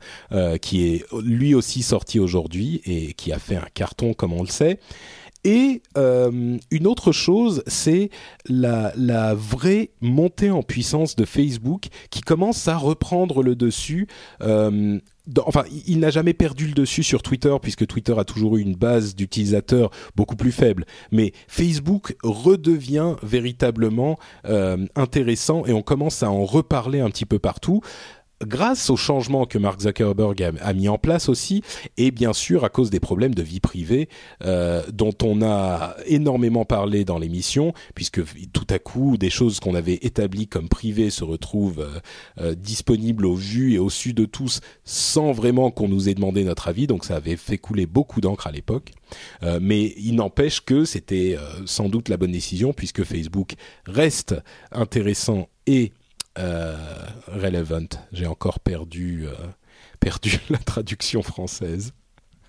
qui 0.61 0.87
est 0.87 1.07
lui 1.23 1.55
aussi 1.55 1.83
sorti 1.83 2.21
aujourd'hui 2.21 2.83
et 2.85 3.15
qui 3.15 3.33
a 3.33 3.39
fait 3.39 3.57
un 3.57 3.69
carton 3.73 4.13
comme 4.13 4.35
on 4.35 4.43
le 4.43 4.49
sait. 4.49 4.79
Et 5.45 5.83
euh, 5.97 6.59
une 6.71 6.87
autre 6.87 7.13
chose, 7.13 7.63
c'est 7.67 8.11
la, 8.49 9.35
vraie 9.35 9.91
montée 10.01 10.51
en 10.51 10.63
puissance 10.63 11.17
de 11.17 11.25
Facebook 11.25 11.87
qui 12.11 12.21
commence 12.21 12.67
à 12.69 12.77
reprendre 12.77 13.43
le 13.43 13.55
dessus. 13.55 14.09
Euh, 14.43 14.99
enfin, 15.45 15.65
il 15.87 16.01
n'a 16.01 16.11
jamais 16.11 16.35
perdu 16.35 16.67
le 16.67 16.73
dessus 16.73 17.03
sur 17.03 17.23
Twitter 17.23 17.55
puisque 17.63 17.87
Twitter 17.87 18.15
a 18.19 18.25
toujours 18.25 18.57
eu 18.57 18.63
une 18.63 18.75
base 18.75 19.15
d'utilisateurs 19.15 19.91
beaucoup 20.17 20.37
plus 20.37 20.53
faible. 20.53 20.85
Mais 21.13 21.33
Facebook 21.47 22.17
redevient 22.23 23.15
véritablement 23.23 24.19
euh, 24.47 24.87
intéressant 24.97 25.67
et 25.67 25.73
on 25.73 25.83
commence 25.83 26.23
à 26.23 26.31
en 26.31 26.45
reparler 26.45 27.01
un 27.01 27.11
petit 27.11 27.27
peu 27.27 27.39
partout 27.39 27.81
grâce 28.47 28.91
au 28.91 28.97
changement 28.97 29.47
que 29.47 29.59
Mark 29.59 29.81
Zuckerberg 29.81 30.53
a, 30.61 30.73
mis 30.73 30.89
en 30.89 30.99
place 30.99 31.29
aussi, 31.29 31.63
et 31.97 32.11
bien 32.11 32.33
sûr 32.33 32.65
à 32.65 32.69
cause 32.69 32.91
des 32.91 33.01
problèmes 33.01 33.35
de 33.35 33.43
vie 33.43 33.61
privée 33.61 34.09
euh, 34.45 34.83
dont 34.93 35.15
on 35.23 35.43
a 35.43 35.97
énormément 36.07 36.65
parlé 36.65 37.05
dans 37.05 37.19
l'émission, 37.19 37.73
puisque 37.95 38.21
tout 38.53 38.67
à 38.71 38.79
coup 38.79 39.17
des 39.17 39.31
choses 39.31 39.61
qu'on 39.61 39.75
avait 39.75 39.99
établies 40.03 40.47
comme 40.47 40.69
privées 40.69 41.11
se 41.11 41.25
retrouvent 41.25 41.81
euh, 41.81 42.01
euh, 42.41 42.55
disponibles 42.55 43.27
au 43.27 43.35
vu 43.35 43.75
et 43.75 43.79
au 43.79 43.91
su 43.91 44.13
de 44.13 44.25
tous 44.25 44.61
sans 44.85 45.33
vraiment 45.33 45.71
qu'on 45.71 45.89
nous 45.89 46.09
ait 46.09 46.15
demandé 46.15 46.45
notre 46.45 46.69
avis, 46.69 46.87
donc 46.87 47.05
ça 47.05 47.17
avait 47.17 47.37
fait 47.37 47.59
couler 47.59 47.87
beaucoup 47.87 48.21
d'encre 48.21 48.47
à 48.47 48.53
l'époque. 48.53 48.93
mais 49.61 49.95
il 49.97 50.15
n'empêche 50.15 50.61
que 50.61 50.85
c'était 50.85 51.37
sans 51.65 51.89
doute 51.89 52.09
la 52.09 52.17
bonne 52.17 52.33
décision 52.33 52.73
puisque 52.73 53.05
Facebook 53.05 53.55
reste 53.87 54.35
intéressant 54.71 55.49
et 55.67 55.93
relevant. 57.27 57.89
J'ai 58.13 58.27
encore 58.27 58.61
perdu, 58.61 59.27
euh, 59.27 59.35
perdu 60.01 60.39
la 60.51 60.59
traduction 60.59 61.23
française. 61.23 61.93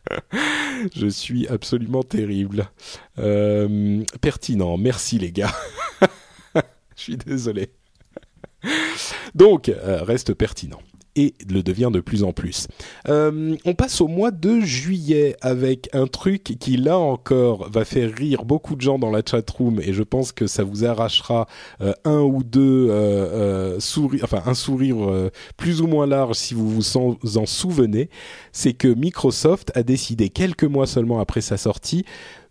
Je 0.95 1.07
suis 1.07 1.47
absolument 1.47 2.03
terrible. 2.03 2.69
Euh, 3.17 4.03
pertinent, 4.21 4.77
merci 4.77 5.19
les 5.19 5.31
gars. 5.31 5.53
Je 6.95 7.03
suis 7.03 7.17
désolé. 7.17 7.71
Donc, 9.35 9.71
reste 9.83 10.33
pertinent 10.33 10.81
et 11.19 11.33
le 11.49 11.61
devient 11.61 11.89
de 11.91 11.99
plus 11.99 12.23
en 12.23 12.31
plus. 12.31 12.67
Euh, 13.09 13.57
on 13.65 13.73
passe 13.73 13.99
au 13.99 14.07
mois 14.07 14.31
de 14.31 14.61
juillet 14.61 15.35
avec 15.41 15.89
un 15.93 16.07
truc 16.07 16.43
qui 16.43 16.77
là 16.77 16.97
encore 16.97 17.69
va 17.69 17.83
faire 17.83 18.09
rire 18.13 18.45
beaucoup 18.45 18.77
de 18.77 18.81
gens 18.81 18.97
dans 18.97 19.11
la 19.11 19.21
chat 19.29 19.47
room 19.49 19.81
et 19.81 19.91
je 19.91 20.03
pense 20.03 20.31
que 20.31 20.47
ça 20.47 20.63
vous 20.63 20.85
arrachera 20.85 21.45
euh, 21.81 21.91
un 22.05 22.21
ou 22.21 22.41
deux 22.41 22.89
euh, 22.89 23.81
sourires, 23.81 24.23
enfin 24.23 24.43
un 24.45 24.53
sourire 24.53 25.29
plus 25.57 25.81
ou 25.81 25.87
moins 25.87 26.07
large 26.07 26.37
si 26.37 26.53
vous 26.53 26.69
vous 26.69 26.97
en 27.37 27.45
souvenez. 27.45 28.09
C'est 28.53 28.73
que 28.73 28.87
Microsoft 28.87 29.73
a 29.75 29.83
décidé 29.83 30.29
quelques 30.29 30.63
mois 30.63 30.87
seulement 30.87 31.19
après 31.19 31.41
sa 31.41 31.57
sortie 31.57 32.05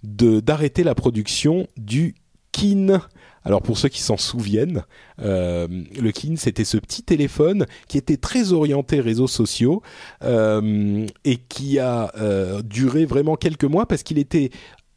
d'arrêter 0.04 0.85
la 0.85 0.94
production 0.94 1.66
du 1.78 2.14
Kin 2.52 3.00
alors 3.48 3.62
pour 3.62 3.78
ceux 3.78 3.88
qui 3.88 4.02
s'en 4.02 4.18
souviennent, 4.18 4.84
euh, 5.22 5.66
le 5.98 6.12
Kin 6.12 6.34
c'était 6.37 6.66
ce 6.66 6.76
petit 6.76 7.02
téléphone 7.02 7.64
qui 7.88 7.96
était 7.96 8.18
très 8.18 8.52
orienté 8.52 9.00
réseaux 9.00 9.26
sociaux 9.26 9.82
euh, 10.22 11.06
et 11.24 11.38
qui 11.38 11.78
a 11.78 12.12
euh, 12.18 12.61
duré 12.61 13.06
vraiment 13.06 13.37
quelques 13.37 13.64
mois 13.64 13.87
parce 13.87 14.02
qu'il 14.02 14.18
était 14.18 14.50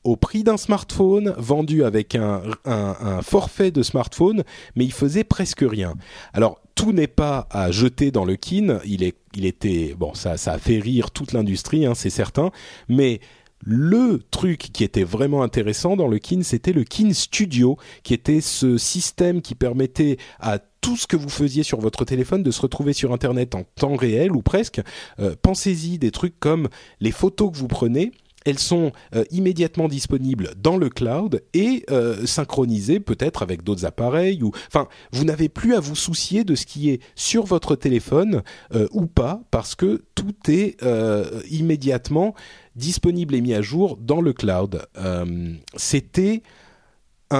au 0.03 0.17
prix 0.17 0.43
d'un 0.43 0.57
smartphone, 0.57 1.33
vendu 1.37 1.85
avec 1.85 2.15
un, 2.15 2.41
forfait 3.21 3.71
de 3.71 3.83
smartphone, 3.83 4.43
mais 4.75 4.83
il 4.83 4.91
faisait 4.91 5.23
presque 5.23 5.63
rien. 5.65 5.93
Alors 6.33 6.59
tout 6.75 6.91
n'est 6.91 7.07
pas 7.07 7.47
à 7.51 7.71
jeter 7.71 8.11
dans 8.11 8.25
le 8.25 8.35
kin. 8.35 8.79
Il 8.83 9.03
est, 9.03 9.15
il 9.33 9.45
était 9.45 9.95
bon, 9.97 10.13
ça, 10.13 10.35
ça 10.35 10.53
a 10.53 10.57
fait 10.57 10.79
rire 10.79 11.11
toute 11.11 11.31
l'industrie, 11.31 11.85
hein, 11.85 11.93
c'est 11.95 12.09
certain, 12.09 12.51
mais 12.89 13.21
le 13.63 14.21
truc 14.31 14.69
qui 14.73 14.83
était 14.83 15.03
vraiment 15.03 15.43
intéressant 15.43 15.95
dans 15.95 16.07
le 16.07 16.19
Kin, 16.19 16.43
c'était 16.43 16.73
le 16.73 16.83
Kin 16.83 17.13
Studio, 17.13 17.77
qui 18.03 18.13
était 18.13 18.41
ce 18.41 18.77
système 18.77 19.41
qui 19.41 19.55
permettait 19.55 20.17
à 20.39 20.59
tout 20.59 20.97
ce 20.97 21.07
que 21.07 21.15
vous 21.15 21.29
faisiez 21.29 21.63
sur 21.63 21.79
votre 21.79 22.05
téléphone 22.05 22.41
de 22.43 22.51
se 22.51 22.61
retrouver 22.61 22.93
sur 22.93 23.13
Internet 23.13 23.53
en 23.55 23.63
temps 23.75 23.95
réel 23.95 24.31
ou 24.31 24.41
presque. 24.41 24.81
Euh, 25.19 25.35
pensez-y 25.41 25.99
des 25.99 26.11
trucs 26.11 26.39
comme 26.39 26.69
les 26.99 27.11
photos 27.11 27.51
que 27.51 27.57
vous 27.57 27.67
prenez 27.67 28.11
elles 28.45 28.59
sont 28.59 28.91
euh, 29.15 29.23
immédiatement 29.31 29.87
disponibles 29.87 30.51
dans 30.57 30.77
le 30.77 30.89
cloud 30.89 31.43
et 31.53 31.85
euh, 31.89 32.25
synchronisées 32.25 32.99
peut-être 32.99 33.43
avec 33.43 33.63
d'autres 33.63 33.85
appareils 33.85 34.43
ou 34.43 34.51
enfin 34.67 34.87
vous 35.11 35.23
n'avez 35.25 35.49
plus 35.49 35.75
à 35.75 35.79
vous 35.79 35.95
soucier 35.95 36.43
de 36.43 36.55
ce 36.55 36.65
qui 36.65 36.89
est 36.89 37.01
sur 37.15 37.45
votre 37.45 37.75
téléphone 37.75 38.41
euh, 38.73 38.87
ou 38.91 39.05
pas 39.05 39.41
parce 39.51 39.75
que 39.75 40.03
tout 40.15 40.33
est 40.47 40.77
immédiatement 41.49 42.35
disponible 42.75 43.35
et 43.35 43.41
mis 43.41 43.53
à 43.53 43.61
jour 43.61 43.97
dans 43.97 44.21
le 44.21 44.33
cloud. 44.33 44.85
C'était 45.75 46.43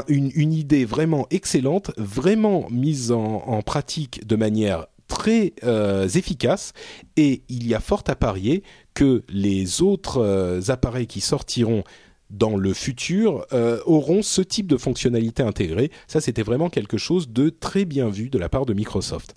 une, 0.08 0.54
idée 0.54 0.86
vraiment 0.86 1.28
excellente, 1.30 1.92
vraiment 1.98 2.68
mise 2.70 3.12
en 3.12 3.62
pratique 3.62 4.26
de 4.26 4.36
manière 4.36 4.88
très 5.12 5.54
euh, 5.66 6.08
efficace 6.08 6.72
et 7.18 7.44
il 7.50 7.68
y 7.68 7.76
a 7.76 7.82
fort 7.82 8.04
à 8.08 8.16
parier 8.16 8.64
que 8.94 9.24
les 9.28 9.82
autres 9.82 10.22
euh, 10.22 10.62
appareils 10.70 11.06
qui 11.06 11.20
sortiront 11.20 11.84
dans 12.30 12.56
le 12.56 12.74
futur 12.74 13.46
euh, 13.52 13.82
auront 13.86 14.22
ce 14.22 14.42
type 14.42 14.68
de 14.68 14.78
fonctionnalité 14.78 15.44
intégrée. 15.44 15.92
Ça, 16.08 16.22
c'était 16.22 16.44
vraiment 16.44 16.70
quelque 16.70 16.98
chose 16.98 17.28
de 17.28 17.50
très 17.50 17.84
bien 17.84 18.08
vu 18.08 18.30
de 18.30 18.40
la 18.40 18.48
part 18.48 18.66
de 18.66 18.74
Microsoft. 18.74 19.36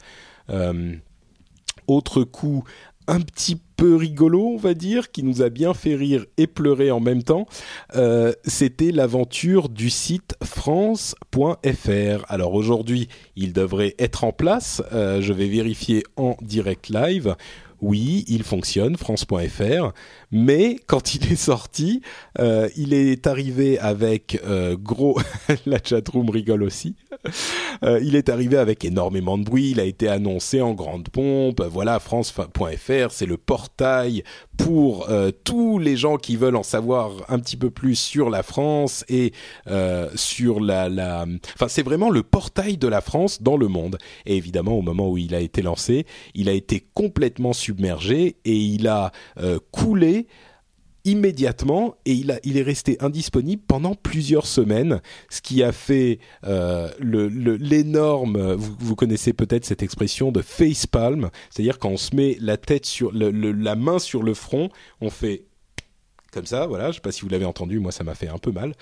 autre 1.89 2.23
coup 2.23 2.63
un 3.07 3.21
petit 3.21 3.61
peu 3.77 3.97
rigolo, 3.97 4.47
on 4.55 4.57
va 4.57 4.75
dire, 4.75 5.11
qui 5.11 5.23
nous 5.23 5.43
a 5.43 5.49
bien 5.49 5.75
fait 5.75 5.95
rire 5.95 6.25
et 6.37 6.47
pleurer 6.47 6.91
en 6.91 7.01
même 7.01 7.23
temps, 7.23 7.47
euh, 7.97 8.33
c'était 8.45 8.93
l'aventure 8.93 9.69
du 9.69 9.91
site 9.91 10.37
france.fr. 10.43 12.25
Alors 12.29 12.55
aujourd'hui, 12.55 13.09
il 13.37 13.53
devrait 13.53 13.95
être 13.99 14.25
en 14.25 14.33
place. 14.33 14.83
Euh, 14.93 15.21
je 15.21 15.33
vais 15.33 15.49
vérifier 15.49 16.05
en 16.17 16.37
direct 16.41 16.89
live 16.89 17.37
oui, 17.81 18.25
il 18.29 18.43
fonctionne, 18.43 18.97
France.fr, 18.97 19.93
mais 20.31 20.79
quand 20.87 21.15
il 21.15 21.33
est 21.33 21.37
sorti, 21.37 22.01
euh, 22.39 22.69
il 22.77 22.93
est 22.93 23.27
arrivé 23.27 23.79
avec 23.79 24.41
euh, 24.47 24.77
gros, 24.77 25.19
la 25.67 25.79
chatroom 25.83 26.31
rigole 26.31 26.63
aussi, 26.63 26.97
euh, 27.85 28.01
il 28.03 28.17
est 28.17 28.29
arrivé 28.29 28.57
avec 28.57 28.85
énormément 28.85 29.39
de 29.39 29.45
bruit, 29.45 29.71
il 29.71 29.81
a 29.81 29.85
été 29.85 30.09
annoncé 30.09 30.61
en 30.61 30.73
grande 30.73 31.09
pompe, 31.09 31.63
voilà, 31.63 32.01
France.fr, 32.01 33.11
c'est 33.11 33.27
le 33.27 33.37
portail 33.37 34.25
pour 34.57 35.09
tous 35.43 35.79
les 35.81 35.97
gens 35.97 36.17
qui 36.17 36.37
veulent 36.37 36.57
en 36.57 36.63
savoir 36.63 37.11
un 37.29 37.41
petit 37.41 37.57
peu 37.57 37.71
plus 37.71 37.97
sur 37.97 38.31
la 38.31 38.45
France 38.45 39.05
et 39.09 39.33
sur 40.15 40.61
la, 40.61 40.89
la... 40.89 41.27
Enfin, 41.55 41.67
c'est 41.69 41.83
vraiment 41.83 42.11
le 42.11 42.23
portail 42.23 42.77
de 42.77 42.87
la 42.87 43.01
France 43.01 43.43
dans 43.43 43.57
le 43.57 43.69
monde. 43.69 43.99
Et 44.27 44.37
évidemment, 44.37 44.73
au 44.73 44.83
moment 44.83 45.11
où 45.11 45.19
il 45.19 45.35
a 45.35 45.41
été 45.41 45.63
lancé, 45.63 46.07
il 46.35 46.49
a 46.49 46.53
été 46.53 46.85
complètement 46.95 47.53
submergé 47.75 48.37
et 48.45 48.57
il 48.57 48.87
a 48.89 49.11
euh, 49.39 49.59
coulé 49.73 50.27
immédiatement 51.05 51.97
et 52.07 52.13
il, 52.13 52.31
a, 52.31 52.39
il 52.45 52.57
est 52.57 52.63
resté 52.63 52.97
indisponible 53.01 53.63
pendant 53.67 53.95
plusieurs 53.95 54.47
semaines, 54.47 55.03
ce 55.29 55.43
qui 55.43 55.63
a 55.63 55.71
fait 55.71 56.19
euh, 56.47 56.89
l'énorme, 56.99 58.55
vous, 58.55 58.75
vous, 58.79 58.95
connaissez 58.95 59.35
peut-être 59.35 59.67
cette 59.67 59.83
expression 59.83 60.33
de 60.33 60.41
facepalm, 60.41 61.29
c'est-à-dire 61.51 61.79
quand 61.79 61.91
on 61.91 61.97
se 61.99 62.17
met 62.17 62.39
la 62.41 62.57
tête 62.57 62.87
sur 62.87 63.13
la 63.13 63.77
main 63.77 63.99
sur 63.99 64.23
le 64.23 64.33
front, 64.33 64.71
on 65.03 65.11
fait 65.11 65.45
comme 66.35 66.47
ça, 66.47 66.67
voilà, 66.67 66.91
je 66.91 66.97
sais 66.97 67.01
pas 67.01 67.13
si 67.13 67.23
vous 67.23 67.29
l'avez 67.29 67.45
entendu, 67.45 67.79
moi 67.79 67.93
ça 67.93 68.05
m'a 68.05 68.15
fait 68.15 68.29
un 68.29 68.39
peu 68.39 68.51
mal. 68.51 68.75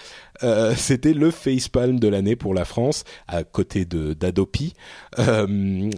Euh, 0.42 0.74
c'était 0.76 1.12
le 1.12 1.30
facepalm 1.30 2.00
de 2.00 2.08
l'année 2.08 2.34
pour 2.34 2.54
la 2.54 2.64
France, 2.64 3.04
à 3.28 3.44
côté 3.44 3.84
de 3.84 4.14
d'Adopi. 4.14 4.72
Euh, 5.18 5.90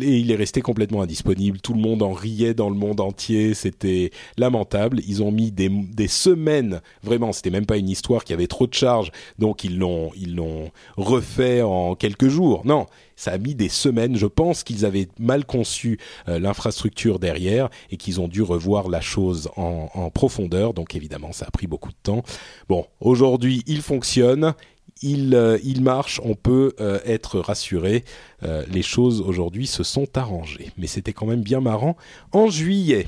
et 0.00 0.18
il 0.18 0.30
est 0.30 0.36
resté 0.36 0.62
complètement 0.62 1.02
indisponible. 1.02 1.60
Tout 1.60 1.74
le 1.74 1.80
monde 1.80 2.02
en 2.02 2.12
riait 2.12 2.54
dans 2.54 2.70
le 2.70 2.76
monde 2.76 3.00
entier. 3.00 3.54
C'était 3.54 4.12
lamentable. 4.38 5.00
Ils 5.06 5.22
ont 5.22 5.32
mis 5.32 5.50
des, 5.50 5.68
des 5.68 6.08
semaines, 6.08 6.80
vraiment, 7.02 7.32
c'était 7.32 7.50
même 7.50 7.66
pas 7.66 7.76
une 7.76 7.88
histoire 7.88 8.24
qui 8.24 8.32
avait 8.32 8.46
trop 8.46 8.66
de 8.66 8.74
charges, 8.74 9.10
donc 9.38 9.64
ils 9.64 9.78
l'ont 9.78 10.70
refait 10.96 11.62
en 11.62 11.94
quelques 11.94 12.28
jours. 12.28 12.62
Non, 12.64 12.86
ça 13.20 13.32
a 13.32 13.38
mis 13.38 13.54
des 13.54 13.68
semaines. 13.68 14.16
Je 14.16 14.24
pense 14.24 14.64
qu'ils 14.64 14.86
avaient 14.86 15.08
mal 15.18 15.44
conçu 15.44 15.98
euh, 16.26 16.38
l'infrastructure 16.38 17.18
derrière 17.18 17.68
et 17.90 17.98
qu'ils 17.98 18.18
ont 18.18 18.28
dû 18.28 18.40
revoir 18.40 18.88
la 18.88 19.02
chose 19.02 19.50
en, 19.56 20.10
profondeur. 20.10 20.72
Donc 20.72 20.94
évidemment, 20.94 21.30
ça 21.32 21.44
a 21.46 21.50
pris 21.50 21.66
beaucoup 21.66 21.90
de 21.90 21.98
temps. 22.02 22.22
Bon, 22.70 22.86
aujourd'hui, 23.00 23.62
il 23.66 23.82
fonctionne. 23.82 24.54
Il, 25.02 25.34
euh, 25.34 25.58
marche, 25.82 26.18
on 26.24 26.34
peut 26.34 26.72
euh, 26.80 26.98
être 27.04 27.40
rassuré. 27.40 28.04
les 28.42 28.82
choses 28.82 29.20
aujourd'hui 29.20 29.66
se 29.66 29.82
sont 29.82 30.06
arrangées. 30.16 30.70
Mais 30.78 30.86
c'était 30.86 31.12
quand 31.12 31.26
même 31.26 31.42
bien 31.42 31.60
marrant. 31.60 31.98
En 32.32 32.48
juillet, 32.48 33.06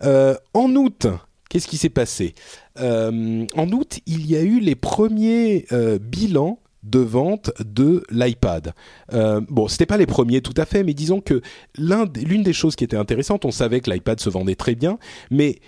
en 0.00 0.76
août, 0.76 1.08
qu'est-ce 1.50 1.66
qui 1.66 1.76
s'est 1.76 1.88
passé? 1.88 2.34
En 2.78 3.72
août, 3.72 3.98
il 4.06 4.30
y 4.30 4.36
a 4.36 4.42
eu 4.42 4.60
les 4.60 4.76
premiers 4.76 5.66
bilans 6.00 6.60
de 6.84 7.00
vente 7.00 7.50
de 7.64 8.02
l'iPad. 8.10 8.74
Euh, 9.12 9.40
bon, 9.48 9.68
c'était 9.68 9.86
pas 9.86 9.96
les 9.96 10.06
premiers 10.06 10.40
tout 10.40 10.54
à 10.56 10.64
fait, 10.64 10.84
mais 10.84 10.94
disons 10.94 11.20
que 11.20 11.40
l'une 11.78 12.42
des 12.42 12.52
choses 12.52 12.76
qui 12.76 12.84
était 12.84 12.96
intéressante, 12.96 13.44
on 13.44 13.50
savait 13.50 13.80
que 13.80 13.90
l'iPad 13.90 14.20
se 14.20 14.30
vendait 14.30 14.54
très 14.54 14.74
bien, 14.74 14.98
mais 15.30 15.58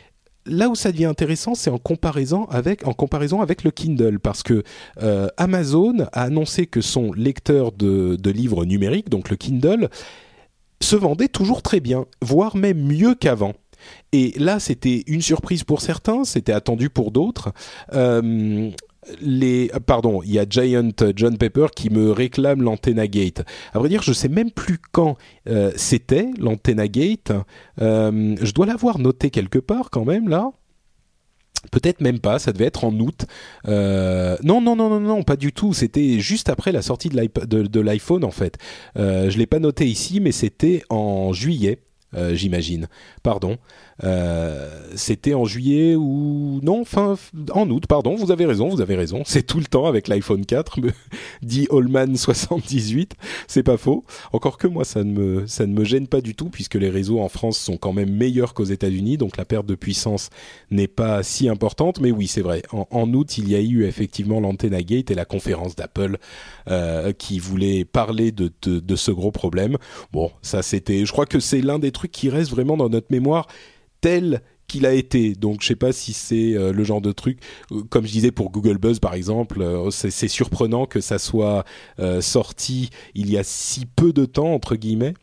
là 0.46 0.68
où 0.68 0.74
ça 0.74 0.92
devient 0.92 1.07
intéressant, 1.07 1.55
c'est 1.55 1.70
en 1.70 1.79
comparaison 1.79 2.46
avec 2.46 2.87
en 2.87 2.92
comparaison 2.92 3.40
avec 3.40 3.64
le 3.64 3.70
Kindle, 3.70 4.18
parce 4.18 4.42
que 4.42 4.62
euh, 5.02 5.29
Amazon 5.37 6.07
a 6.12 6.22
annoncé 6.22 6.66
que 6.66 6.81
son 6.81 7.12
lecteur 7.12 7.72
de, 7.72 8.16
livres 8.31 8.64
numériques, 8.64 9.09
donc 9.09 9.31
le 9.31 9.37
Kindle, 9.37 9.88
se 10.81 10.96
vendait 10.96 11.29
toujours 11.29 11.62
très 11.62 11.81
bien, 11.81 12.05
voire 12.22 12.57
même 12.57 12.79
mieux 12.79 13.14
qu'avant. 13.14 13.55
Et 14.12 14.33
là, 14.37 14.59
c'était 14.59 15.05
une 15.07 15.22
surprise 15.22 15.64
pour 15.64 15.81
certains, 15.81 16.24
c'était 16.24 16.52
attendu 16.52 16.90
pour 16.90 17.11
d'autres. 17.11 17.52
Euh, 17.94 18.70
pardon, 19.86 20.22
il 20.22 20.32
y 20.32 20.38
a 20.38 20.46
Giant 20.48 20.90
John 21.14 21.38
Pepper 21.38 21.66
qui 21.74 21.90
me 21.90 22.10
réclame 22.10 22.62
l'Antenna 22.62 23.06
Gate. 23.06 23.42
À 23.72 23.78
vrai 23.78 23.88
dire, 23.88 24.02
je 24.02 24.12
sais 24.12 24.28
même 24.28 24.50
plus 24.50 24.78
quand 24.92 25.16
euh, 25.48 25.72
c'était 25.76 26.28
l'Antenna 26.38 26.88
Gate. 26.88 27.32
Euh, 27.80 28.36
je 28.40 28.52
dois 28.52 28.66
l'avoir 28.66 28.98
noté 28.98 29.30
quelque 29.30 29.58
part 29.58 29.90
quand 29.90 30.04
même 30.04 30.28
là. 30.28 30.50
Peut-être 31.70 32.00
même 32.00 32.20
pas, 32.20 32.38
ça 32.38 32.52
devait 32.52 32.66
être 32.66 32.84
en 32.84 32.92
août. 33.00 33.26
Euh, 33.66 34.36
non, 34.42 34.60
non, 34.60 34.76
non, 34.76 34.88
non, 34.88 35.00
non, 35.00 35.22
pas 35.22 35.36
du 35.36 35.52
tout. 35.52 35.72
C'était 35.72 36.20
juste 36.20 36.48
après 36.48 36.72
la 36.72 36.82
sortie 36.82 37.08
de 37.08 37.80
l'iPhone 37.80 38.24
en 38.24 38.30
fait. 38.30 38.58
Euh, 38.96 39.30
je 39.30 39.38
l'ai 39.38 39.46
pas 39.46 39.58
noté 39.58 39.86
ici, 39.86 40.20
mais 40.20 40.32
c'était 40.32 40.82
en 40.90 41.32
juillet. 41.32 41.80
Euh, 42.14 42.34
j'imagine. 42.34 42.88
Pardon. 43.22 43.58
Euh, 44.04 44.88
c'était 44.94 45.34
en 45.34 45.44
juillet 45.44 45.94
ou 45.96 46.60
non, 46.62 46.84
fin 46.84 47.16
en 47.52 47.68
août. 47.70 47.86
Pardon, 47.86 48.14
vous 48.14 48.30
avez 48.30 48.46
raison, 48.46 48.68
vous 48.68 48.80
avez 48.80 48.94
raison. 48.94 49.22
C'est 49.24 49.42
tout 49.42 49.58
le 49.58 49.64
temps 49.64 49.86
avec 49.86 50.08
l'iPhone 50.08 50.44
4, 50.44 50.80
me 50.80 50.90
dit 51.42 51.66
Allman 51.70 52.14
78. 52.16 53.14
C'est 53.48 53.62
pas 53.62 53.76
faux. 53.76 54.04
Encore 54.32 54.59
que 54.59 54.66
moi, 54.66 54.84
ça 54.84 55.02
ne 55.02 55.12
me 55.12 55.46
ça 55.46 55.66
ne 55.66 55.72
me 55.72 55.84
gêne 55.84 56.07
pas 56.07 56.20
du 56.20 56.34
tout 56.34 56.50
puisque 56.50 56.74
les 56.74 56.90
réseaux 56.90 57.20
en 57.20 57.28
France 57.28 57.59
sont 57.59 57.76
quand 57.76 57.92
même 57.92 58.11
meilleurs 58.11 58.54
qu'aux 58.54 58.64
États-Unis, 58.64 59.16
donc 59.16 59.36
la 59.36 59.44
perte 59.44 59.66
de 59.66 59.74
puissance 59.74 60.30
n'est 60.70 60.88
pas 60.88 61.22
si 61.22 61.48
importante. 61.48 62.00
Mais 62.00 62.11
oui, 62.11 62.26
c'est 62.26 62.42
vrai. 62.42 62.62
En, 62.72 63.12
août, 63.12 63.38
il 63.38 63.48
y 63.48 63.54
a 63.54 63.61
eu 63.61 63.84
effectivement 63.84 64.40
l'Antenna 64.40 64.82
Gate 64.82 65.11
et 65.11 65.14
la 65.14 65.24
conférence 65.24 65.74
d'Apple 65.74 66.18
euh, 66.68 67.12
qui 67.12 67.38
voulait 67.38 67.84
parler 67.84 68.30
de, 68.30 68.52
de, 68.62 68.80
de 68.80 68.96
ce 68.96 69.11
gros 69.11 69.30
problème. 69.30 69.78
Bon, 70.12 70.30
ça 70.42 70.62
c'était. 70.62 71.04
Je 71.07 71.12
crois 71.12 71.26
que 71.26 71.40
c'est 71.40 71.61
l'un 71.61 71.78
des 71.78 71.92
trucs 71.97 72.12
qui 72.12 72.28
reste 72.28 72.51
vraiment 72.51 72.76
dans 72.76 72.88
notre 72.88 73.09
mémoire 73.11 73.49
tel 74.01 74.42
qu'il 74.66 74.86
a 74.86 74.92
été. 74.92 75.34
Donc 75.34 75.62
je 75.62 75.68
sais 75.68 75.76
pas 75.76 75.92
si 75.92 76.12
c'est 76.12 76.55
euh, 76.55 76.72
le 76.72 76.84
genre 76.84 77.01
de 77.01 77.12
truc, 77.12 77.38
euh, 77.72 77.82
comme 77.88 78.07
je 78.07 78.12
disais 78.12 78.30
pour 78.30 78.51
Google 78.51 78.78
Buzz 78.78 78.99
par 78.99 79.14
exemple, 79.14 79.62
euh, 79.62 79.90
c'est 79.90 80.28
surprenant 80.28 80.86
que 80.86 81.01
ça 81.01 81.18
soit 81.18 81.64
sorti 82.20 82.90
il 83.14 83.30
y 83.30 83.38
a 83.38 83.44
si 83.44 83.86
peu 83.86 84.12
de 84.12 84.24
temps 84.24 84.53
entre 84.53 84.76
guillemets, 84.76 85.14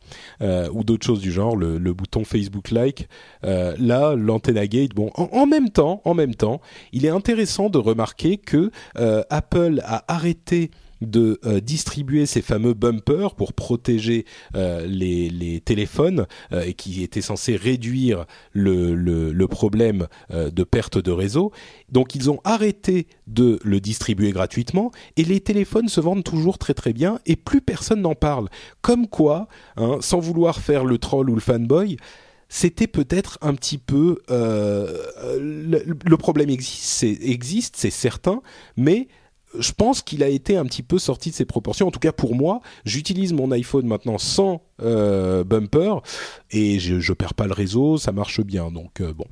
ou 0.42 0.84
d'autres 0.84 1.06
choses 1.06 1.20
du 1.20 1.32
genre, 1.32 1.56
le, 1.56 1.94
bouton 1.94 2.24
Facebook 2.24 2.72
Like. 2.72 3.08
là, 3.44 4.16
l'Antenna 4.16 4.68
Gate, 4.68 4.94
bon, 4.94 5.12
en, 5.16 5.46
même 5.46 5.70
temps, 5.70 6.02
en 6.06 6.14
même 6.14 6.36
temps, 6.36 6.62
il 6.92 7.06
est 7.06 7.10
intéressant 7.10 7.70
de 7.70 7.78
remarquer 7.78 8.38
que 8.38 8.72
Apple 8.96 9.82
a 9.84 10.04
arrêté 10.12 10.72
de 11.02 11.40
euh, 11.46 11.60
distribuer 11.60 12.26
ces 12.26 12.42
fameux 12.42 12.74
bumpers 12.74 13.36
pour 13.36 13.54
protéger 13.54 14.26
euh, 14.56 14.86
les, 14.86 15.30
les, 15.30 15.60
téléphones 15.60 16.26
euh, 16.52 16.64
et 16.64 16.74
qui 16.74 17.04
étaient 17.04 17.22
censés 17.22 17.56
réduire 17.56 18.26
le, 18.52 18.96
le, 18.96 19.48
problème 19.48 20.08
de 20.32 20.64
perte 20.64 20.98
de 20.98 21.12
réseau. 21.12 21.52
Donc 21.92 22.16
ils 22.16 22.32
ont 22.32 22.40
arrêté 22.44 23.08
de 23.28 23.60
le 23.64 23.80
distribuer 23.80 24.32
gratuitement 24.32 24.92
et 25.18 25.24
les 25.24 25.42
téléphones 25.42 25.90
se 25.90 26.00
vendent 26.00 26.24
toujours 26.24 26.58
très 26.58 26.74
très 26.74 26.94
bien 26.94 27.20
et 27.26 27.36
plus 27.36 27.62
personne 27.62 28.02
n'en 28.02 28.16
parle. 28.16 28.48
Comme 28.82 29.08
quoi, 29.08 29.48
hein, 29.76 29.98
sans 30.00 30.20
vouloir 30.20 30.60
faire 30.60 30.86
le 30.86 30.98
troll 30.98 31.30
ou 31.30 31.36
le 31.36 31.42
fanboy, 31.42 31.98
c'était 32.48 32.88
peut-être 32.88 33.38
un 33.42 33.54
petit 33.54 33.78
peu 33.78 34.22
le, 34.30 35.84
le, 36.06 36.18
problème 36.18 36.50
existe, 36.50 37.76
c'est 37.76 37.90
certain, 37.90 38.42
mais 38.78 39.08
je 39.58 39.72
pense 39.72 40.02
qu'il 40.02 40.24
a 40.24 40.28
été 40.28 40.58
un 40.58 40.66
petit 40.66 40.84
peu 40.84 40.98
sorti 41.00 41.30
de 41.30 41.36
ses 41.36 41.46
proportions. 41.46 41.88
En 41.88 41.92
tout 41.92 42.00
cas, 42.00 42.12
pour 42.12 42.36
moi, 42.36 42.62
j'utilise 42.86 43.34
mon 43.34 43.52
iPhone 43.52 43.86
maintenant 43.86 44.18
sans 44.18 44.62
euh, 44.82 45.44
bumper 45.44 46.02
et 46.52 46.80
je, 46.80 47.14
perds 47.14 47.34
pas 47.34 47.48
le 47.48 47.54
réseau, 47.54 47.98
ça 47.98 48.12
marche 48.12 48.42
bien. 48.42 48.72
Donc 48.72 49.02
euh, 49.02 49.14
bon. 49.14 49.26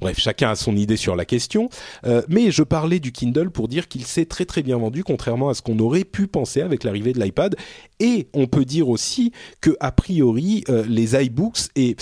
Bref, 0.00 0.18
chacun 0.18 0.50
a 0.50 0.54
son 0.54 0.76
idée 0.76 0.96
sur 0.96 1.16
la 1.16 1.24
question, 1.24 1.68
euh, 2.06 2.22
mais 2.28 2.50
je 2.50 2.62
parlais 2.62 3.00
du 3.00 3.12
Kindle 3.12 3.50
pour 3.50 3.68
dire 3.68 3.88
qu'il 3.88 4.04
s'est 4.04 4.26
très 4.26 4.44
très 4.44 4.62
bien 4.62 4.78
vendu, 4.78 5.04
contrairement 5.04 5.48
à 5.48 5.54
ce 5.54 5.62
qu'on 5.62 5.78
aurait 5.78 6.04
pu 6.04 6.26
penser 6.26 6.60
avec 6.60 6.84
l'arrivée 6.84 7.12
de 7.12 7.20
l'iPad. 7.20 7.56
Et 8.00 8.28
on 8.34 8.46
peut 8.46 8.64
dire 8.64 8.88
aussi 8.88 9.32
que 9.60 9.76
a 9.80 9.92
priori 9.92 10.64
les 10.88 11.14
iBooks 11.14 11.68
et 11.76 11.94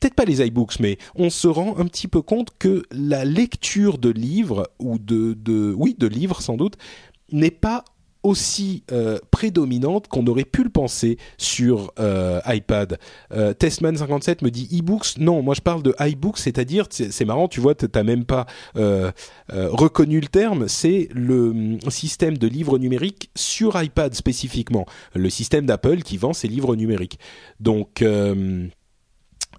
peut-être 0.00 0.14
pas 0.14 0.24
les 0.24 0.44
iBooks, 0.44 0.80
mais 0.80 0.98
on 1.14 1.30
se 1.30 1.48
rend 1.48 1.76
un 1.78 1.86
petit 1.86 2.08
peu 2.08 2.22
compte 2.22 2.50
que 2.58 2.82
la 2.90 3.24
lecture 3.24 3.98
de 3.98 4.10
livres 4.10 4.68
ou 4.78 4.98
de, 4.98 5.34
de 5.34 5.74
oui 5.76 5.96
de 5.98 6.06
livres 6.06 6.40
sans 6.42 6.56
doute 6.56 6.76
n'est 7.32 7.50
pas 7.50 7.84
aussi 8.26 8.82
euh, 8.90 9.18
prédominante 9.30 10.08
qu'on 10.08 10.26
aurait 10.26 10.44
pu 10.44 10.64
le 10.64 10.68
penser 10.68 11.16
sur 11.38 11.92
euh, 12.00 12.40
iPad. 12.46 12.98
Euh, 13.32 13.54
Testman57 13.54 14.44
me 14.44 14.50
dit 14.50 14.68
e-books. 14.76 15.18
Non, 15.18 15.42
moi 15.42 15.54
je 15.54 15.60
parle 15.60 15.84
de 15.84 15.94
iBooks, 16.00 16.38
c'est-à-dire, 16.38 16.86
c'est 16.90 17.24
marrant, 17.24 17.46
tu 17.46 17.60
vois, 17.60 17.76
tu 17.76 17.86
n'as 17.94 18.02
même 18.02 18.24
pas 18.24 18.46
reconnu 19.48 20.20
le 20.20 20.26
terme, 20.26 20.66
c'est 20.66 21.08
le 21.14 21.52
mm, 21.52 21.90
système 21.90 22.36
de 22.36 22.48
livres 22.48 22.78
numériques 22.78 23.30
sur 23.36 23.80
iPad 23.80 24.12
spécifiquement, 24.14 24.86
le 25.14 25.30
système 25.30 25.64
d'Apple 25.64 26.02
qui 26.02 26.16
vend 26.16 26.32
ses 26.32 26.48
livres 26.48 26.74
numériques. 26.74 27.20
Donc 27.60 28.02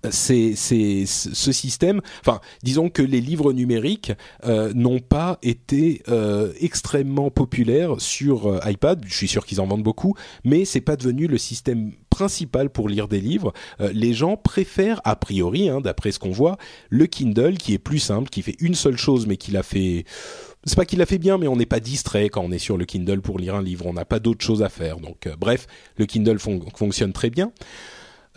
c'est 0.09 0.55
ce 0.55 1.51
système. 1.51 2.01
Enfin, 2.21 2.39
disons 2.63 2.89
que 2.89 3.01
les 3.01 3.21
livres 3.21 3.53
numériques 3.53 4.11
euh, 4.45 4.71
n'ont 4.73 4.99
pas 4.99 5.39
été 5.41 6.01
euh, 6.09 6.53
extrêmement 6.59 7.29
populaires 7.29 7.99
sur 7.99 8.47
euh, 8.47 8.59
iPad. 8.65 9.03
Je 9.07 9.15
suis 9.15 9.27
sûr 9.27 9.45
qu'ils 9.45 9.61
en 9.61 9.67
vendent 9.67 9.83
beaucoup, 9.83 10.15
mais 10.43 10.65
c'est 10.65 10.81
pas 10.81 10.95
devenu 10.95 11.27
le 11.27 11.37
système 11.37 11.91
principal 12.09 12.69
pour 12.69 12.89
lire 12.89 13.07
des 13.07 13.21
livres. 13.21 13.53
les 13.79 14.13
gens 14.13 14.37
préfèrent, 14.37 15.01
a 15.03 15.15
priori, 15.15 15.69
hein, 15.69 15.81
d'après 15.81 16.11
ce 16.11 16.17
qu'on 16.17 16.31
voit, 16.31 16.57
le 16.89 17.05
Kindle 17.05 17.57
qui 17.57 17.73
est 17.73 17.79
plus 17.79 17.99
simple, 17.99 18.29
qui 18.29 18.41
fait 18.41 18.55
une 18.59 18.73
seule 18.73 18.97
chose, 18.97 19.27
mais 19.27 19.37
qui 19.37 19.51
l'a 19.51 19.61
fait. 19.61 20.03
C'est 20.63 20.75
pas 20.75 20.85
qu'il 20.85 20.97
l'a 20.97 21.05
fait 21.05 21.19
bien, 21.19 21.37
mais 21.37 21.47
on 21.47 21.55
n'est 21.55 21.67
pas 21.67 21.79
distrait 21.79 22.29
quand 22.29 22.41
on 22.41 22.51
est 22.51 22.57
sur 22.57 22.75
le 22.75 22.85
Kindle 22.85 23.21
pour 23.21 23.37
lire 23.37 23.53
un 23.53 23.61
livre. 23.61 23.85
On 23.85 23.93
n'a 23.93 24.05
pas 24.05 24.19
d'autre 24.19 24.43
chose 24.43 24.63
à 24.63 24.69
faire. 24.69 24.97
Donc, 24.97 25.29
bref, 25.39 25.67
le 25.97 26.07
Kindle 26.07 26.39
fonctionne 26.39 27.13
très 27.13 27.29
bien. 27.29 27.51